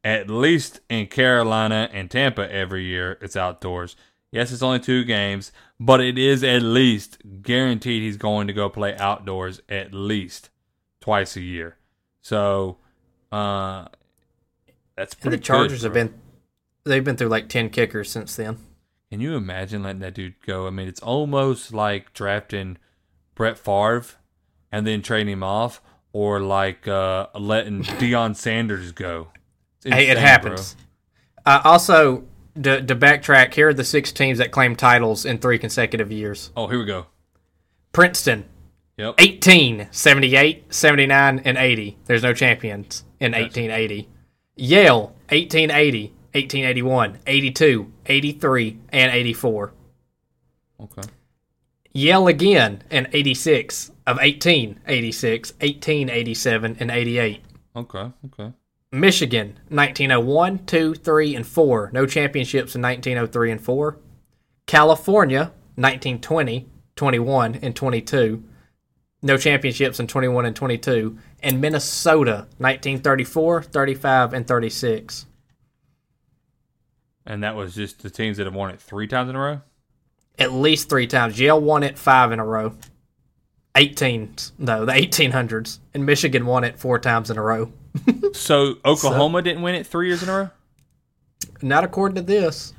at 0.03 0.29
least 0.29 0.81
in 0.89 1.07
Carolina 1.07 1.89
and 1.93 2.11
Tampa 2.11 2.51
every 2.51 2.83
year. 2.83 3.17
It's 3.21 3.37
outdoors. 3.37 3.95
Yes, 4.29 4.51
it's 4.51 4.61
only 4.61 4.79
two 4.79 5.05
games, 5.05 5.53
but 5.79 6.01
it 6.01 6.17
is 6.17 6.43
at 6.43 6.63
least 6.63 7.19
guaranteed 7.43 8.03
he's 8.03 8.17
going 8.17 8.47
to 8.47 8.53
go 8.53 8.67
play 8.67 8.93
outdoors 8.97 9.61
at 9.69 9.93
least 9.93 10.49
twice 10.99 11.37
a 11.37 11.41
year. 11.41 11.77
So, 12.21 12.75
uh, 13.31 13.85
that's 14.97 15.13
And 15.13 15.21
pretty 15.21 15.37
the 15.37 15.43
Chargers 15.43 15.83
have 15.83 15.93
been 15.93 16.13
they've 16.85 17.03
been 17.03 17.17
through 17.17 17.29
like 17.29 17.49
ten 17.49 17.69
kickers 17.69 18.09
since 18.09 18.35
then. 18.35 18.57
Can 19.11 19.21
you 19.21 19.35
imagine 19.35 19.83
letting 19.83 19.99
that 20.01 20.13
dude 20.13 20.35
go? 20.45 20.67
I 20.67 20.71
mean, 20.71 20.87
it's 20.87 20.99
almost 21.01 21.73
like 21.73 22.13
drafting 22.13 22.77
Brett 23.35 23.57
Favre 23.57 24.05
and 24.71 24.85
then 24.85 25.01
trading 25.01 25.31
him 25.33 25.43
off, 25.43 25.81
or 26.11 26.39
like 26.39 26.87
uh, 26.87 27.27
letting 27.35 27.83
Deion 27.83 28.35
Sanders 28.35 28.91
go. 28.91 29.27
It's 29.83 29.93
hey, 29.95 30.07
it 30.07 30.17
happens. 30.17 30.75
Uh, 31.45 31.61
also, 31.63 32.23
to, 32.61 32.81
to 32.81 32.95
backtrack, 32.95 33.53
here 33.53 33.69
are 33.69 33.73
the 33.73 33.83
six 33.83 34.11
teams 34.11 34.39
that 34.39 34.51
claim 34.51 34.75
titles 34.75 35.25
in 35.25 35.37
three 35.37 35.59
consecutive 35.59 36.11
years. 36.11 36.51
Oh, 36.57 36.67
here 36.67 36.79
we 36.79 36.85
go. 36.85 37.05
Princeton, 37.91 38.45
Yep. 38.97 39.15
18, 39.19 39.87
78, 39.91 40.73
79, 40.73 41.41
and 41.43 41.57
80. 41.57 41.97
There's 42.05 42.23
no 42.23 42.33
champions 42.33 43.03
in 43.19 43.33
1880. 43.33 44.07
Yale, 44.55 45.01
1880, 45.29 46.13
1881, 46.35 47.19
82, 47.25 47.91
83, 48.05 48.79
and 48.89 49.11
84. 49.13 49.73
Okay. 50.81 51.01
Yale 51.93 52.27
again 52.27 52.83
in 52.91 53.07
86 53.13 53.87
of 54.05 54.17
1886, 54.17 55.53
1887, 55.53 56.77
and 56.81 56.91
88. 56.91 57.41
Okay. 57.77 58.11
Okay. 58.25 58.53
Michigan, 58.91 59.59
1901, 59.69 60.65
2, 60.65 60.95
3, 60.95 61.35
and 61.35 61.47
4. 61.47 61.89
No 61.93 62.05
championships 62.05 62.75
in 62.75 62.81
1903 62.81 63.51
and 63.51 63.61
4. 63.61 63.97
California, 64.65 65.53
1920, 65.75 66.67
21, 66.97 67.55
and 67.61 67.73
22. 67.73 68.43
No 69.21 69.37
championships 69.37 70.01
in 70.01 70.07
21 70.07 70.45
and 70.45 70.55
22. 70.55 71.17
And 71.41 71.61
Minnesota, 71.61 72.47
1934, 72.57 73.63
35, 73.63 74.33
and 74.33 74.45
36. 74.45 75.27
And 77.25 77.43
that 77.43 77.55
was 77.55 77.75
just 77.75 78.03
the 78.03 78.09
teams 78.09 78.37
that 78.37 78.45
have 78.45 78.53
won 78.53 78.69
it 78.69 78.79
three 78.79 79.07
times 79.07 79.29
in 79.29 79.35
a 79.35 79.39
row. 79.39 79.61
At 80.37 80.51
least 80.51 80.89
three 80.89 81.07
times. 81.07 81.39
Yale 81.39 81.59
won 81.59 81.83
it 81.83 81.97
five 81.97 82.31
in 82.31 82.39
a 82.39 82.45
row. 82.45 82.75
18, 83.75 84.35
no, 84.57 84.85
the 84.85 84.91
1800s. 84.91 85.79
And 85.93 86.05
Michigan 86.05 86.45
won 86.45 86.63
it 86.63 86.79
four 86.79 86.99
times 86.99 87.29
in 87.29 87.37
a 87.37 87.41
row. 87.41 87.71
So 88.33 88.75
Oklahoma 88.83 89.41
didn't 89.41 89.61
win 89.61 89.75
it 89.75 89.87
three 89.87 90.07
years 90.07 90.21
in 90.21 90.27
a 90.27 90.33
row. 90.33 90.49
Not 91.61 91.85
according 91.85 92.15
to 92.15 92.21
this. 92.21 92.73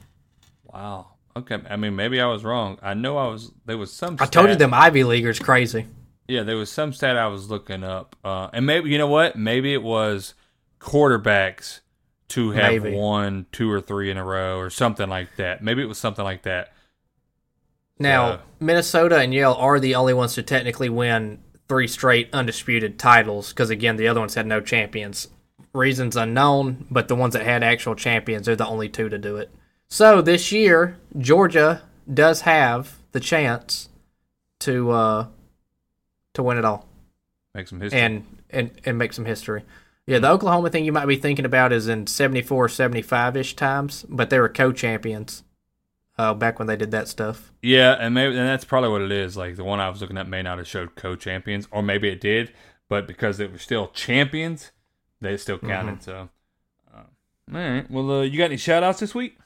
Wow. 0.64 1.06
Okay. 1.34 1.58
I 1.68 1.76
mean, 1.76 1.96
maybe 1.96 2.20
I 2.20 2.26
was 2.26 2.44
wrong. 2.44 2.78
I 2.82 2.92
know 2.92 3.16
I 3.16 3.28
was. 3.28 3.52
There 3.64 3.78
was 3.78 3.90
some. 3.92 4.18
I 4.20 4.26
told 4.26 4.50
you 4.50 4.56
them 4.56 4.74
Ivy 4.74 5.04
Leaguers 5.04 5.38
crazy. 5.38 5.86
Yeah, 6.28 6.42
there 6.42 6.56
was 6.56 6.70
some 6.70 6.92
stat 6.92 7.16
I 7.16 7.28
was 7.28 7.48
looking 7.48 7.84
up, 7.84 8.16
uh, 8.24 8.50
and 8.52 8.66
maybe 8.66 8.90
you 8.90 8.98
know 8.98 9.06
what? 9.06 9.36
Maybe 9.36 9.72
it 9.72 9.82
was 9.82 10.34
quarterbacks 10.80 11.80
to 12.28 12.50
have 12.50 12.82
Maybe. 12.82 12.96
won 12.96 13.46
two 13.52 13.70
or 13.70 13.80
three 13.80 14.10
in 14.10 14.16
a 14.16 14.24
row, 14.24 14.58
or 14.58 14.70
something 14.70 15.08
like 15.08 15.36
that. 15.36 15.62
Maybe 15.62 15.82
it 15.82 15.86
was 15.86 15.98
something 15.98 16.24
like 16.24 16.42
that. 16.42 16.72
Now, 17.98 18.28
Yeah. 18.28 18.38
Minnesota 18.60 19.18
and 19.18 19.32
Yale 19.32 19.54
are 19.58 19.78
the 19.80 19.94
only 19.94 20.12
ones 20.14 20.34
to 20.34 20.42
technically 20.42 20.88
win 20.88 21.38
three 21.68 21.86
straight 21.88 22.28
undisputed 22.32 22.98
titles 22.98 23.50
because, 23.50 23.70
again, 23.70 23.96
the 23.96 24.08
other 24.08 24.20
ones 24.20 24.34
had 24.34 24.46
no 24.46 24.60
champions. 24.60 25.28
Reasons 25.72 26.16
unknown, 26.16 26.86
but 26.90 27.08
the 27.08 27.14
ones 27.16 27.34
that 27.34 27.42
had 27.44 27.62
actual 27.62 27.94
champions 27.94 28.48
are 28.48 28.56
the 28.56 28.66
only 28.66 28.88
two 28.88 29.08
to 29.08 29.18
do 29.18 29.36
it. 29.36 29.50
So 29.88 30.20
this 30.22 30.50
year, 30.52 30.96
Georgia 31.18 31.82
does 32.12 32.42
have 32.42 32.96
the 33.12 33.20
chance 33.20 33.88
to 34.60 34.90
uh, 34.90 35.26
to 36.34 36.42
win 36.42 36.58
it 36.58 36.64
all 36.64 36.88
Make 37.54 37.68
some 37.68 37.80
history. 37.80 38.00
and, 38.00 38.24
and, 38.50 38.70
and 38.84 38.98
make 38.98 39.12
some 39.12 39.24
history. 39.26 39.64
Yeah, 40.06 40.20
the 40.20 40.30
Oklahoma 40.30 40.70
thing 40.70 40.84
you 40.84 40.92
might 40.92 41.06
be 41.06 41.16
thinking 41.16 41.44
about 41.44 41.72
is 41.72 41.88
in 41.88 42.06
74, 42.06 42.68
75 42.68 43.36
ish 43.36 43.56
times, 43.56 44.04
but 44.08 44.30
they 44.30 44.38
were 44.38 44.48
co 44.48 44.70
champions 44.72 45.42
uh, 46.18 46.34
back 46.34 46.58
when 46.58 46.68
they 46.68 46.76
did 46.76 46.90
that 46.92 47.08
stuff. 47.08 47.52
yeah, 47.62 47.96
and 47.98 48.14
maybe 48.14 48.36
and 48.36 48.46
that's 48.48 48.64
probably 48.64 48.90
what 48.90 49.02
it 49.02 49.12
is. 49.12 49.36
Like 49.36 49.56
the 49.56 49.64
one 49.64 49.80
I 49.80 49.88
was 49.88 50.00
looking 50.00 50.18
at 50.18 50.28
may 50.28 50.42
not 50.42 50.58
have 50.58 50.66
showed 50.66 50.94
co-champions, 50.94 51.68
or 51.70 51.82
maybe 51.82 52.08
it 52.08 52.20
did, 52.20 52.52
but 52.88 53.06
because 53.06 53.38
they 53.38 53.46
were 53.46 53.58
still 53.58 53.88
champions, 53.88 54.72
they 55.20 55.36
still 55.36 55.58
counted. 55.58 56.02
So, 56.02 56.28
uh, 56.94 56.98
all 56.98 57.04
right. 57.60 57.90
Well, 57.90 58.10
uh, 58.10 58.22
you 58.22 58.38
got 58.38 58.46
any 58.46 58.56
shout 58.56 58.82
outs 58.82 59.00
this 59.00 59.14
week? 59.14 59.38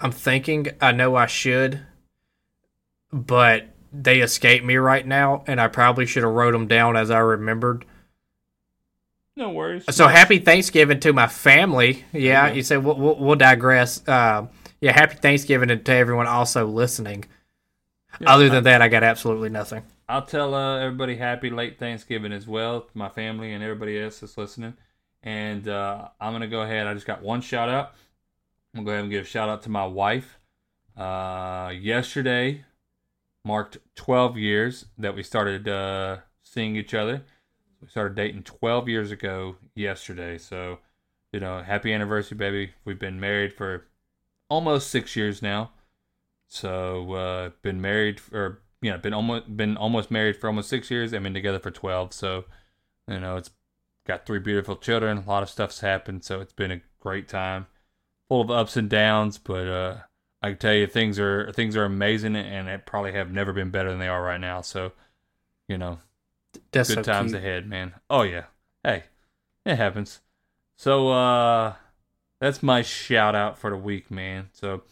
I'm 0.00 0.12
thinking 0.12 0.68
I 0.80 0.92
know 0.92 1.16
I 1.16 1.26
should, 1.26 1.80
but 3.12 3.68
they 3.92 4.20
escape 4.20 4.64
me 4.64 4.76
right 4.76 5.06
now, 5.06 5.44
and 5.46 5.60
I 5.60 5.68
probably 5.68 6.06
should 6.06 6.22
have 6.22 6.32
wrote 6.32 6.52
them 6.52 6.66
down 6.66 6.96
as 6.96 7.10
I 7.10 7.18
remembered. 7.18 7.84
No 9.36 9.50
worries. 9.50 9.84
So 9.90 10.08
happy 10.08 10.38
Thanksgiving 10.38 10.98
to 11.00 11.12
my 11.12 11.28
family. 11.28 12.04
Yeah, 12.12 12.50
you 12.52 12.62
said 12.62 12.84
we'll, 12.84 12.96
we'll, 12.96 13.16
we'll 13.16 13.36
digress. 13.36 14.06
Uh, 14.06 14.48
yeah, 14.80 14.92
happy 14.92 15.14
Thanksgiving 15.14 15.68
to 15.68 15.92
everyone 15.92 16.26
also 16.26 16.66
listening. 16.66 17.24
Yeah, 18.20 18.32
Other 18.32 18.48
than 18.48 18.64
that, 18.64 18.82
I 18.82 18.88
got 18.88 19.04
absolutely 19.04 19.48
nothing. 19.48 19.84
I'll 20.08 20.24
tell 20.26 20.54
uh, 20.54 20.78
everybody 20.78 21.16
happy 21.16 21.50
late 21.50 21.78
Thanksgiving 21.78 22.32
as 22.32 22.48
well, 22.48 22.80
to 22.80 22.98
my 22.98 23.08
family 23.08 23.52
and 23.52 23.62
everybody 23.62 24.00
else 24.00 24.20
that's 24.20 24.36
listening. 24.36 24.74
And 25.22 25.68
uh, 25.68 26.08
I'm 26.20 26.32
gonna 26.32 26.48
go 26.48 26.62
ahead. 26.62 26.86
I 26.86 26.94
just 26.94 27.06
got 27.06 27.22
one 27.22 27.40
shout 27.40 27.68
out. 27.68 27.92
I'm 28.74 28.78
gonna 28.78 28.86
go 28.86 28.90
ahead 28.92 29.04
and 29.04 29.10
give 29.10 29.24
a 29.24 29.28
shout 29.28 29.48
out 29.48 29.62
to 29.62 29.70
my 29.70 29.86
wife. 29.86 30.38
Uh, 30.96 31.72
yesterday 31.78 32.64
marked 33.48 33.78
12 33.94 34.36
years 34.36 34.84
that 34.98 35.16
we 35.16 35.22
started 35.22 35.66
uh, 35.66 36.18
seeing 36.42 36.76
each 36.76 36.92
other. 36.92 37.24
We 37.80 37.88
started 37.88 38.14
dating 38.14 38.42
12 38.42 38.90
years 38.90 39.10
ago 39.10 39.56
yesterday. 39.74 40.36
So, 40.36 40.80
you 41.32 41.40
know, 41.40 41.62
happy 41.62 41.94
anniversary, 41.94 42.36
baby. 42.36 42.72
We've 42.84 42.98
been 42.98 43.18
married 43.18 43.54
for 43.54 43.86
almost 44.50 44.90
six 44.90 45.16
years 45.16 45.40
now. 45.40 45.70
So, 46.46 47.14
uh, 47.14 47.50
been 47.62 47.80
married 47.80 48.20
or 48.32 48.60
you 48.82 48.90
know, 48.90 48.98
been 48.98 49.14
almost 49.14 49.56
been 49.56 49.78
almost 49.78 50.10
married 50.10 50.36
for 50.36 50.48
almost 50.48 50.68
six 50.68 50.90
years. 50.90 51.14
I've 51.14 51.22
been 51.22 51.32
together 51.32 51.58
for 51.58 51.70
12. 51.70 52.12
So, 52.12 52.44
you 53.08 53.18
know, 53.18 53.36
it's 53.36 53.50
got 54.06 54.26
three 54.26 54.40
beautiful 54.40 54.76
children. 54.76 55.18
A 55.18 55.28
lot 55.28 55.42
of 55.42 55.48
stuff's 55.48 55.80
happened. 55.80 56.22
So 56.22 56.40
it's 56.40 56.52
been 56.52 56.70
a 56.70 56.82
great 57.00 57.28
time, 57.28 57.66
full 58.28 58.42
of 58.42 58.50
ups 58.50 58.76
and 58.76 58.90
downs. 58.90 59.38
But 59.38 59.66
uh, 59.66 59.96
I 60.42 60.50
can 60.50 60.58
tell 60.58 60.74
you, 60.74 60.86
things 60.86 61.18
are 61.18 61.52
things 61.52 61.76
are 61.76 61.84
amazing, 61.84 62.36
and 62.36 62.68
it 62.68 62.86
probably 62.86 63.12
have 63.12 63.32
never 63.32 63.52
been 63.52 63.70
better 63.70 63.90
than 63.90 63.98
they 63.98 64.08
are 64.08 64.22
right 64.22 64.40
now. 64.40 64.60
So, 64.60 64.92
you 65.68 65.78
know, 65.78 66.00
That's 66.72 66.88
good 66.88 66.94
so 66.94 67.04
times 67.04 67.32
cute. 67.32 67.34
ahead, 67.34 67.66
man. 67.68 67.94
Oh 68.10 68.22
yeah. 68.22 68.46
Hey, 68.84 69.04
it 69.66 69.76
happens. 69.76 70.20
So 70.76 71.10
uh 71.10 71.76
that's 72.40 72.62
my 72.62 72.82
shout 72.82 73.34
out 73.36 73.58
for 73.58 73.70
the 73.70 73.76
week, 73.76 74.10
man. 74.10 74.50
So 74.52 74.82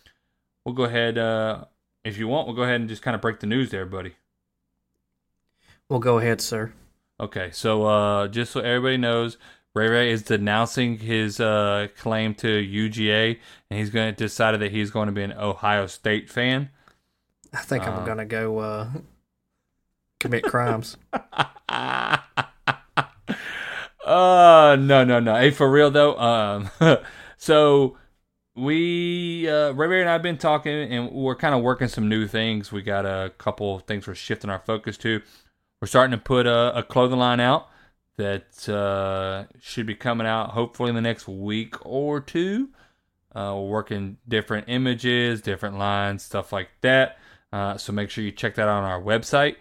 we'll 0.64 0.74
go 0.76 0.84
ahead 0.84 1.18
uh 1.18 1.66
if 2.04 2.18
you 2.18 2.28
want, 2.28 2.46
we'll 2.48 2.56
go 2.56 2.64
ahead 2.64 2.80
and 2.80 2.88
just 2.90 3.02
kind 3.02 3.14
of 3.16 3.20
break 3.22 3.40
the 3.40 3.46
news 3.48 3.70
there, 3.70 3.86
buddy. 3.86 4.14
We'll 5.88 5.98
go 6.00 6.18
ahead, 6.18 6.40
sir. 6.40 6.72
Okay, 7.18 7.50
so 7.50 7.84
uh 7.86 8.28
just 8.28 8.52
so 8.52 8.60
everybody 8.60 8.98
knows, 8.98 9.38
Ray 9.76 9.88
Ray 9.88 10.10
is 10.10 10.22
denouncing 10.22 10.98
his 11.00 11.38
uh 11.38 11.88
claim 11.98 12.34
to 12.36 12.46
UGA 12.48 13.38
and 13.70 13.78
he's 13.78 13.90
gonna 13.90 14.12
decided 14.12 14.58
that 14.62 14.72
he's 14.72 14.90
going 14.90 15.06
to 15.06 15.12
be 15.12 15.22
an 15.22 15.34
Ohio 15.34 15.86
State 15.86 16.30
fan. 16.30 16.70
I 17.52 17.58
think 17.58 17.86
I'm 17.86 17.98
Uh, 18.00 18.04
gonna 18.06 18.24
go 18.24 18.58
uh, 18.58 18.88
commit 20.18 20.44
crimes. 20.44 20.96
uh 24.06 24.76
no 24.80 25.04
no 25.04 25.20
no 25.20 25.34
hey 25.36 25.50
for 25.50 25.70
real 25.70 25.90
though 25.90 26.16
um 26.18 26.70
so 27.36 27.98
we 28.54 29.46
uh 29.48 29.72
ray 29.72 29.88
ray 29.88 30.00
and 30.00 30.08
i've 30.08 30.22
been 30.22 30.38
talking 30.38 30.72
and 30.72 31.10
we're 31.10 31.34
kind 31.34 31.54
of 31.54 31.60
working 31.62 31.88
some 31.88 32.08
new 32.08 32.26
things 32.26 32.70
we 32.72 32.80
got 32.82 33.04
a 33.04 33.30
couple 33.36 33.74
of 33.74 33.82
things 33.82 34.06
we're 34.06 34.14
shifting 34.14 34.48
our 34.48 34.60
focus 34.60 34.96
to 34.96 35.20
we're 35.82 35.88
starting 35.88 36.12
to 36.16 36.24
put 36.24 36.46
a, 36.46 36.78
a 36.78 36.82
clothing 36.82 37.18
line 37.18 37.40
out 37.40 37.68
that 38.16 38.68
uh 38.68 39.44
should 39.60 39.86
be 39.86 39.94
coming 39.94 40.26
out 40.26 40.50
hopefully 40.50 40.88
in 40.88 40.94
the 40.94 41.00
next 41.00 41.28
week 41.28 41.74
or 41.84 42.20
two. 42.20 42.70
Uh 43.34 43.52
we're 43.56 43.68
working 43.68 44.16
different 44.26 44.68
images 44.68 45.40
different 45.42 45.78
lines 45.78 46.22
stuff 46.22 46.52
like 46.52 46.70
that. 46.80 47.18
Uh 47.52 47.76
so 47.76 47.92
make 47.92 48.10
sure 48.10 48.24
you 48.24 48.32
check 48.32 48.54
that 48.54 48.68
out 48.68 48.82
on 48.82 48.84
our 48.84 49.00
website. 49.00 49.56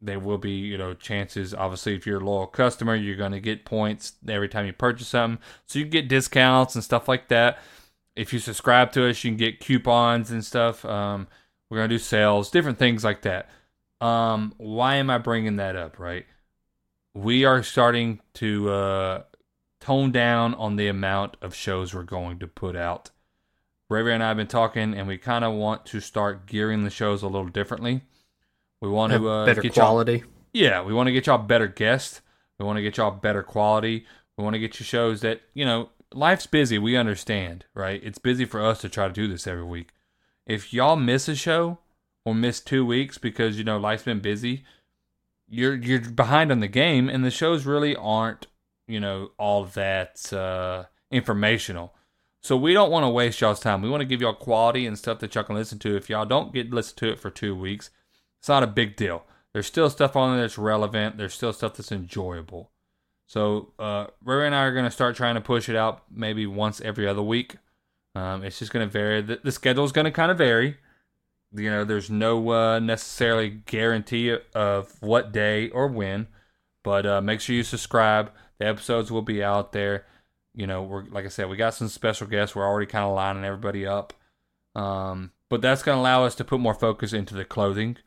There 0.00 0.20
will 0.20 0.38
be 0.38 0.52
you 0.52 0.78
know 0.78 0.94
chances 0.94 1.54
obviously 1.54 1.94
if 1.94 2.06
you're 2.06 2.20
a 2.20 2.24
loyal 2.24 2.46
customer 2.46 2.94
you're 2.94 3.16
going 3.16 3.32
to 3.32 3.40
get 3.40 3.64
points 3.64 4.14
every 4.28 4.48
time 4.48 4.66
you 4.66 4.72
purchase 4.72 5.08
something. 5.08 5.42
So 5.66 5.78
you 5.78 5.84
can 5.86 5.90
get 5.92 6.08
discounts 6.08 6.74
and 6.74 6.84
stuff 6.84 7.08
like 7.08 7.28
that. 7.28 7.58
If 8.14 8.32
you 8.32 8.38
subscribe 8.38 8.92
to 8.92 9.08
us 9.08 9.22
you 9.24 9.30
can 9.30 9.38
get 9.38 9.60
coupons 9.60 10.30
and 10.30 10.44
stuff. 10.44 10.84
Um, 10.84 11.26
we're 11.68 11.78
going 11.78 11.88
to 11.88 11.94
do 11.94 11.98
sales 11.98 12.50
different 12.50 12.78
things 12.78 13.02
like 13.02 13.22
that. 13.22 13.50
Um, 14.00 14.54
why 14.58 14.96
am 14.96 15.10
i 15.10 15.18
bringing 15.18 15.56
that 15.56 15.76
up 15.76 15.98
right 15.98 16.26
we 17.14 17.44
are 17.44 17.62
starting 17.62 18.20
to 18.34 18.70
uh, 18.70 19.22
tone 19.80 20.10
down 20.12 20.54
on 20.54 20.76
the 20.76 20.88
amount 20.88 21.36
of 21.42 21.54
shows 21.54 21.94
we're 21.94 22.02
going 22.02 22.38
to 22.38 22.46
put 22.46 22.76
out 22.76 23.10
Ray 23.90 24.14
and 24.14 24.22
i 24.22 24.28
have 24.28 24.36
been 24.38 24.46
talking 24.46 24.94
and 24.94 25.06
we 25.06 25.18
kind 25.18 25.44
of 25.44 25.52
want 25.52 25.84
to 25.86 26.00
start 26.00 26.46
gearing 26.46 26.84
the 26.84 26.90
shows 26.90 27.22
a 27.22 27.28
little 27.28 27.48
differently 27.48 28.02
we 28.80 28.88
want 28.88 29.12
to 29.12 29.28
uh, 29.28 29.46
better 29.46 29.62
get 29.62 29.76
y'all- 29.76 29.86
quality. 29.86 30.24
yeah, 30.52 30.82
we 30.82 30.92
want 30.92 31.06
to 31.06 31.12
get 31.12 31.26
y'all 31.26 31.38
better 31.38 31.68
guests. 31.68 32.20
We 32.58 32.66
want 32.66 32.78
to 32.78 32.82
get 32.82 32.96
y'all 32.96 33.12
better 33.12 33.42
quality. 33.44 34.06
We 34.36 34.42
want 34.42 34.54
to 34.54 34.58
get 34.60 34.80
you 34.80 34.84
shows 34.84 35.20
that, 35.20 35.40
you 35.54 35.64
know, 35.64 35.90
life's 36.12 36.46
busy. 36.46 36.78
We 36.78 36.96
understand, 36.96 37.64
right? 37.74 38.00
It's 38.02 38.18
busy 38.18 38.44
for 38.44 38.60
us 38.60 38.80
to 38.80 38.88
try 38.88 39.06
to 39.06 39.12
do 39.12 39.28
this 39.28 39.46
every 39.46 39.62
week. 39.64 39.90
If 40.46 40.72
y'all 40.74 40.96
miss 40.96 41.28
a 41.28 41.36
show 41.36 41.78
or 42.24 42.34
miss 42.34 42.58
two 42.58 42.84
weeks 42.84 43.18
because, 43.18 43.56
you 43.56 43.62
know, 43.62 43.78
life's 43.78 44.02
been 44.02 44.18
busy, 44.20 44.64
you're 45.52 45.74
you're 45.74 46.00
behind 46.00 46.50
on 46.50 46.60
the 46.60 46.68
game 46.68 47.08
and 47.08 47.24
the 47.24 47.30
shows 47.30 47.66
really 47.66 47.94
aren't, 47.94 48.46
you 48.88 48.98
know, 48.98 49.30
all 49.38 49.64
that 49.64 50.32
uh, 50.32 50.84
informational. 51.10 51.94
So 52.40 52.56
we 52.56 52.72
don't 52.72 52.90
want 52.90 53.04
to 53.04 53.10
waste 53.10 53.40
y'all's 53.40 53.60
time. 53.60 53.82
We 53.82 53.90
want 53.90 54.00
to 54.00 54.06
give 54.06 54.20
y'all 54.20 54.32
quality 54.32 54.86
and 54.86 54.98
stuff 54.98 55.20
that 55.20 55.34
y'all 55.34 55.44
can 55.44 55.54
listen 55.54 55.78
to. 55.80 55.94
If 55.94 56.08
y'all 56.08 56.24
don't 56.24 56.54
get 56.54 56.72
listen 56.72 56.96
to 56.96 57.12
it 57.12 57.20
for 57.20 57.30
two 57.30 57.54
weeks, 57.54 57.90
it's 58.40 58.48
not 58.48 58.62
a 58.62 58.66
big 58.66 58.96
deal. 58.96 59.24
There's 59.52 59.66
still 59.66 59.90
stuff 59.90 60.16
on 60.16 60.32
there 60.32 60.40
that's 60.40 60.56
relevant. 60.56 61.18
There's 61.18 61.34
still 61.34 61.52
stuff 61.52 61.74
that's 61.76 61.92
enjoyable. 61.92 62.70
So 63.26 63.72
uh, 63.78 64.06
Ray 64.24 64.46
and 64.46 64.54
I 64.54 64.62
are 64.62 64.72
going 64.72 64.86
to 64.86 64.90
start 64.90 65.16
trying 65.16 65.34
to 65.34 65.40
push 65.40 65.68
it 65.68 65.76
out 65.76 66.02
maybe 66.10 66.46
once 66.46 66.80
every 66.80 67.06
other 67.06 67.22
week. 67.22 67.56
Um, 68.14 68.42
it's 68.42 68.58
just 68.58 68.72
going 68.72 68.86
to 68.86 68.90
vary. 68.90 69.20
The, 69.20 69.40
the 69.44 69.52
schedule 69.52 69.84
is 69.84 69.92
going 69.92 70.06
to 70.06 70.10
kind 70.10 70.30
of 70.30 70.38
vary. 70.38 70.78
You 71.54 71.70
know, 71.70 71.84
there's 71.84 72.10
no 72.10 72.50
uh, 72.50 72.78
necessarily 72.78 73.50
guarantee 73.50 74.36
of 74.54 74.94
what 75.00 75.32
day 75.32 75.68
or 75.70 75.86
when, 75.86 76.28
but 76.82 77.04
uh, 77.04 77.20
make 77.20 77.40
sure 77.40 77.54
you 77.54 77.62
subscribe. 77.62 78.32
The 78.58 78.66
episodes 78.66 79.10
will 79.10 79.22
be 79.22 79.42
out 79.42 79.72
there. 79.72 80.06
You 80.54 80.66
know, 80.66 80.82
we're 80.82 81.04
like 81.04 81.24
I 81.24 81.28
said, 81.28 81.48
we 81.48 81.56
got 81.56 81.74
some 81.74 81.88
special 81.88 82.26
guests. 82.26 82.56
We're 82.56 82.66
already 82.66 82.86
kind 82.86 83.04
of 83.04 83.14
lining 83.14 83.44
everybody 83.44 83.86
up. 83.86 84.14
Um, 84.74 85.32
but 85.50 85.60
that's 85.60 85.82
going 85.82 85.96
to 85.96 86.00
allow 86.00 86.24
us 86.24 86.34
to 86.36 86.44
put 86.44 86.60
more 86.60 86.74
focus 86.74 87.12
into 87.12 87.34
the 87.34 87.44
clothing 87.44 87.98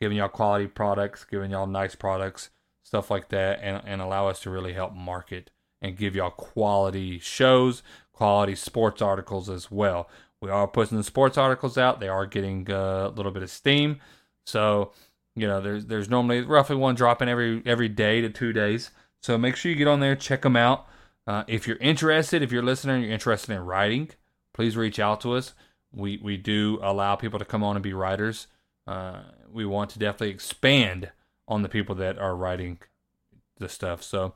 giving 0.00 0.18
y'all 0.18 0.28
quality 0.28 0.66
products, 0.66 1.24
giving 1.24 1.50
y'all 1.50 1.66
nice 1.66 1.94
products, 1.94 2.50
stuff 2.82 3.10
like 3.10 3.28
that, 3.30 3.58
and, 3.62 3.82
and 3.86 4.00
allow 4.00 4.28
us 4.28 4.40
to 4.40 4.50
really 4.50 4.72
help 4.72 4.92
market 4.94 5.50
and 5.80 5.96
give 5.96 6.14
y'all 6.14 6.30
quality 6.30 7.18
shows, 7.18 7.82
quality 8.12 8.54
sports 8.54 9.00
articles 9.00 9.48
as 9.48 9.70
well. 9.70 10.08
We 10.44 10.50
are 10.50 10.68
putting 10.68 10.98
the 10.98 11.04
sports 11.04 11.38
articles 11.38 11.78
out. 11.78 12.00
They 12.00 12.08
are 12.08 12.26
getting 12.26 12.70
uh, 12.70 13.08
a 13.08 13.08
little 13.08 13.32
bit 13.32 13.42
of 13.42 13.50
steam. 13.50 14.00
So, 14.44 14.92
you 15.34 15.46
know, 15.48 15.62
there's 15.62 15.86
there's 15.86 16.10
normally 16.10 16.42
roughly 16.42 16.76
one 16.76 16.94
dropping 16.94 17.30
every 17.30 17.62
every 17.64 17.88
day 17.88 18.20
to 18.20 18.28
two 18.28 18.52
days. 18.52 18.90
So 19.22 19.38
make 19.38 19.56
sure 19.56 19.72
you 19.72 19.78
get 19.78 19.88
on 19.88 20.00
there, 20.00 20.14
check 20.14 20.42
them 20.42 20.54
out. 20.54 20.86
Uh, 21.26 21.44
if 21.48 21.66
you're 21.66 21.78
interested, 21.78 22.42
if 22.42 22.52
you're 22.52 22.62
listening, 22.62 22.96
and 22.96 23.04
you're 23.04 23.12
interested 23.14 23.54
in 23.54 23.64
writing, 23.64 24.10
please 24.52 24.76
reach 24.76 24.98
out 24.98 25.22
to 25.22 25.32
us. 25.32 25.54
We 25.94 26.18
we 26.18 26.36
do 26.36 26.78
allow 26.82 27.16
people 27.16 27.38
to 27.38 27.46
come 27.46 27.64
on 27.64 27.76
and 27.76 27.82
be 27.82 27.94
writers. 27.94 28.46
Uh, 28.86 29.22
we 29.50 29.64
want 29.64 29.88
to 29.90 29.98
definitely 29.98 30.30
expand 30.30 31.10
on 31.48 31.62
the 31.62 31.70
people 31.70 31.94
that 31.94 32.18
are 32.18 32.36
writing 32.36 32.80
the 33.56 33.70
stuff. 33.70 34.02
So 34.02 34.34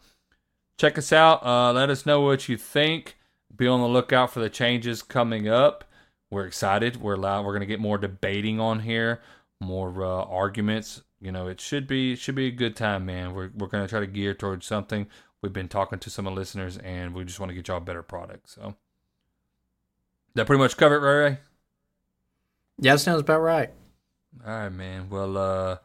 check 0.79 0.97
us 0.97 1.13
out. 1.13 1.45
Uh, 1.45 1.75
let 1.75 1.91
us 1.91 2.07
know 2.07 2.23
what 2.23 2.49
you 2.49 2.57
think. 2.57 3.19
Be 3.55 3.67
on 3.67 3.81
the 3.81 3.89
lookout 3.89 4.31
for 4.31 4.41
the 4.41 4.49
changes 4.49 5.03
coming 5.03 5.49
up. 5.49 5.85
We're 6.31 6.47
excited. 6.47 7.01
We're 7.01 7.17
loud. 7.17 7.45
We're 7.45 7.55
gonna 7.55 7.67
get 7.67 7.81
more 7.81 7.99
debating 7.99 8.61
on 8.61 8.81
here, 8.81 9.21
more 9.61 10.05
uh, 10.05 10.25
arguments. 10.25 11.03
You 11.21 11.33
know, 11.33 11.49
it 11.49 11.61
should 11.61 11.87
be 11.87 12.13
it 12.13 12.19
should 12.19 12.35
be 12.35 12.47
a 12.47 12.53
good 12.53 12.77
time, 12.77 13.07
man. 13.07 13.35
We're 13.35 13.51
we're 13.55 13.69
gonna 13.69 13.89
try 13.89 14.01
to 14.01 14.07
gear 14.07 14.35
towards 14.35 14.67
something. 14.67 15.07
We've 15.43 15.53
been 15.53 15.69
talking 15.69 15.99
to 16.01 16.11
some 16.11 16.27
of 16.27 16.35
the 16.35 16.41
listeners, 16.41 16.77
and 16.79 17.15
we 17.15 17.25
just 17.25 17.41
want 17.41 17.51
to 17.51 17.55
get 17.55 17.69
y'all 17.69 17.79
a 17.79 17.81
better 17.81 18.03
product. 18.03 18.51
So 18.51 18.75
that 20.35 20.47
pretty 20.47 20.63
much 20.63 20.77
cover 20.77 20.97
it, 20.97 21.01
Ray 21.01 21.31
Ray. 21.31 21.39
Yeah, 22.81 22.95
that 22.95 23.01
sounds 23.01 23.21
about 23.21 23.41
right. 23.41 23.71
All 24.47 24.53
right, 24.53 24.69
man. 24.69 25.09
Well, 25.11 25.37
uh, 25.37 25.79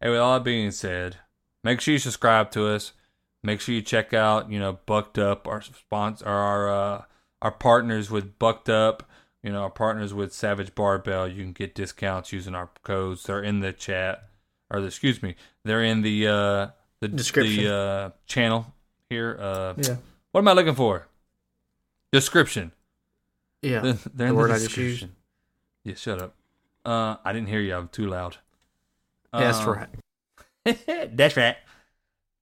hey, 0.00 0.10
with 0.10 0.18
all 0.18 0.34
that 0.34 0.44
being 0.44 0.70
said, 0.70 1.16
make 1.62 1.80
sure 1.80 1.92
you 1.92 1.98
subscribe 1.98 2.50
to 2.52 2.66
us. 2.66 2.92
Make 3.44 3.60
sure 3.60 3.74
you 3.74 3.82
check 3.82 4.14
out, 4.14 4.50
you 4.50 4.58
know, 4.58 4.78
Bucked 4.86 5.18
Up, 5.18 5.46
our 5.48 5.60
sponsor, 5.60 6.26
our 6.26 6.70
uh, 6.70 7.02
our 7.40 7.50
partners 7.50 8.10
with 8.10 8.38
Bucked 8.38 8.68
Up. 8.68 9.08
You 9.42 9.50
know, 9.52 9.62
our 9.62 9.70
partners 9.70 10.14
with 10.14 10.32
Savage 10.32 10.74
Barbell. 10.74 11.26
You 11.26 11.42
can 11.42 11.52
get 11.52 11.74
discounts 11.74 12.32
using 12.32 12.54
our 12.54 12.70
codes. 12.84 13.24
They're 13.24 13.42
in 13.42 13.60
the 13.60 13.72
chat, 13.72 14.28
or 14.70 14.80
the, 14.80 14.86
excuse 14.86 15.22
me, 15.22 15.34
they're 15.64 15.82
in 15.82 16.02
the 16.02 16.28
uh, 16.28 16.66
the 17.00 17.08
Description. 17.08 17.64
the 17.64 17.74
uh, 17.74 18.10
channel 18.26 18.72
here. 19.10 19.36
Uh, 19.40 19.74
Yeah. 19.76 19.96
what 20.30 20.40
am 20.42 20.48
I 20.48 20.52
looking 20.52 20.76
for? 20.76 21.08
Description. 22.12 22.72
Yeah. 23.62 23.80
They're 23.80 23.94
The 24.14 24.24
in 24.26 24.34
word 24.36 24.50
the 24.50 24.54
I 24.54 24.58
just 24.58 24.66
description. 24.74 25.16
Yeah, 25.84 25.94
shut 25.94 26.20
up. 26.20 26.34
Uh, 26.84 27.16
I 27.24 27.32
didn't 27.32 27.48
hear 27.48 27.60
you. 27.60 27.74
I'm 27.74 27.88
too 27.88 28.06
loud. 28.06 28.36
That's 29.32 29.58
Um, 29.58 29.68
right. 29.68 29.88
That's 31.16 31.36
right. 31.36 31.56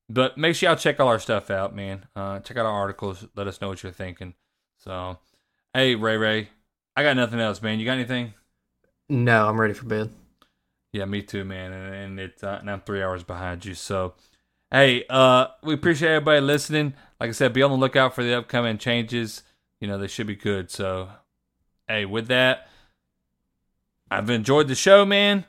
But 0.08 0.36
make 0.36 0.56
sure 0.56 0.68
y'all 0.68 0.76
check 0.76 0.98
all 0.98 1.08
our 1.08 1.18
stuff 1.20 1.50
out, 1.50 1.74
man. 1.74 2.04
Uh, 2.16 2.40
check 2.40 2.56
out 2.56 2.66
our 2.66 2.72
articles. 2.72 3.26
Let 3.36 3.46
us 3.46 3.60
know 3.60 3.68
what 3.68 3.82
you're 3.82 3.92
thinking. 3.92 4.34
So, 4.78 5.18
hey, 5.72 5.94
Ray 5.94 6.16
Ray, 6.16 6.48
I 6.96 7.02
got 7.02 7.16
nothing 7.16 7.40
else, 7.40 7.62
man. 7.62 7.78
You 7.78 7.84
got 7.84 7.92
anything? 7.92 8.34
No, 9.08 9.48
I'm 9.48 9.60
ready 9.60 9.74
for 9.74 9.86
bed. 9.86 10.10
Yeah, 10.92 11.04
me 11.04 11.22
too, 11.22 11.44
man. 11.44 11.72
And, 11.72 11.94
and 11.94 12.20
it's 12.20 12.42
uh, 12.42 12.58
and 12.60 12.70
I'm 12.70 12.80
three 12.80 13.02
hours 13.02 13.22
behind 13.22 13.64
you. 13.64 13.74
So, 13.74 14.14
hey, 14.70 15.04
uh, 15.08 15.46
we 15.62 15.74
appreciate 15.74 16.10
everybody 16.10 16.40
listening. 16.40 16.94
Like 17.20 17.28
I 17.28 17.32
said, 17.32 17.52
be 17.52 17.62
on 17.62 17.70
the 17.70 17.76
lookout 17.76 18.14
for 18.14 18.24
the 18.24 18.34
upcoming 18.38 18.78
changes. 18.78 19.42
You 19.80 19.88
know, 19.88 19.98
they 19.98 20.08
should 20.08 20.26
be 20.26 20.36
good. 20.36 20.70
So, 20.70 21.08
hey, 21.88 22.04
with 22.06 22.26
that, 22.28 22.68
I've 24.10 24.28
enjoyed 24.30 24.68
the 24.68 24.74
show, 24.74 25.04
man. 25.04 25.44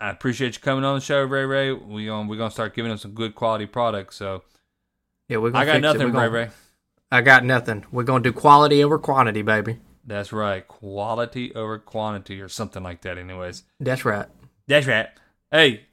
I 0.00 0.10
appreciate 0.10 0.54
you 0.54 0.60
coming 0.60 0.84
on 0.84 0.96
the 0.96 1.00
show, 1.00 1.22
Ray 1.24 1.44
Ray. 1.44 1.72
We 1.72 2.06
going 2.06 2.28
we're 2.28 2.36
gonna 2.36 2.50
start 2.50 2.74
giving 2.74 2.88
them 2.90 2.98
some 2.98 3.12
good 3.12 3.34
quality 3.34 3.66
products. 3.66 4.16
So 4.16 4.42
Yeah, 5.28 5.38
we're 5.38 5.50
gonna 5.50 5.62
I 5.62 5.66
got 5.66 5.72
fix 5.72 5.78
it. 5.78 5.82
nothing, 5.82 6.06
Ray 6.08 6.12
gonna- 6.12 6.30
Ray. 6.30 6.50
I 7.10 7.20
got 7.22 7.44
nothing. 7.44 7.84
We're 7.90 8.04
gonna 8.04 8.22
do 8.22 8.32
quality 8.32 8.84
over 8.84 8.98
quantity, 8.98 9.42
baby. 9.42 9.78
That's 10.08 10.32
right. 10.32 10.66
Quality 10.66 11.54
over 11.54 11.78
quantity 11.78 12.40
or 12.40 12.48
something 12.48 12.82
like 12.82 13.02
that, 13.02 13.18
anyways. 13.18 13.64
That's 13.78 14.06
right. 14.06 14.26
That's 14.66 14.86
right. 14.86 15.08
Hey, 15.50 15.84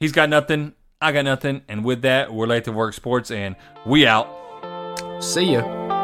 he's 0.00 0.12
got 0.12 0.30
nothing. 0.30 0.72
I 1.00 1.12
got 1.12 1.26
nothing. 1.26 1.62
And 1.68 1.84
with 1.84 2.00
that, 2.02 2.32
we're 2.32 2.46
late 2.46 2.64
to 2.64 2.72
work 2.72 2.94
sports 2.94 3.30
and 3.30 3.56
we 3.84 4.06
out. 4.06 4.28
See 5.20 5.52
ya. 5.52 5.99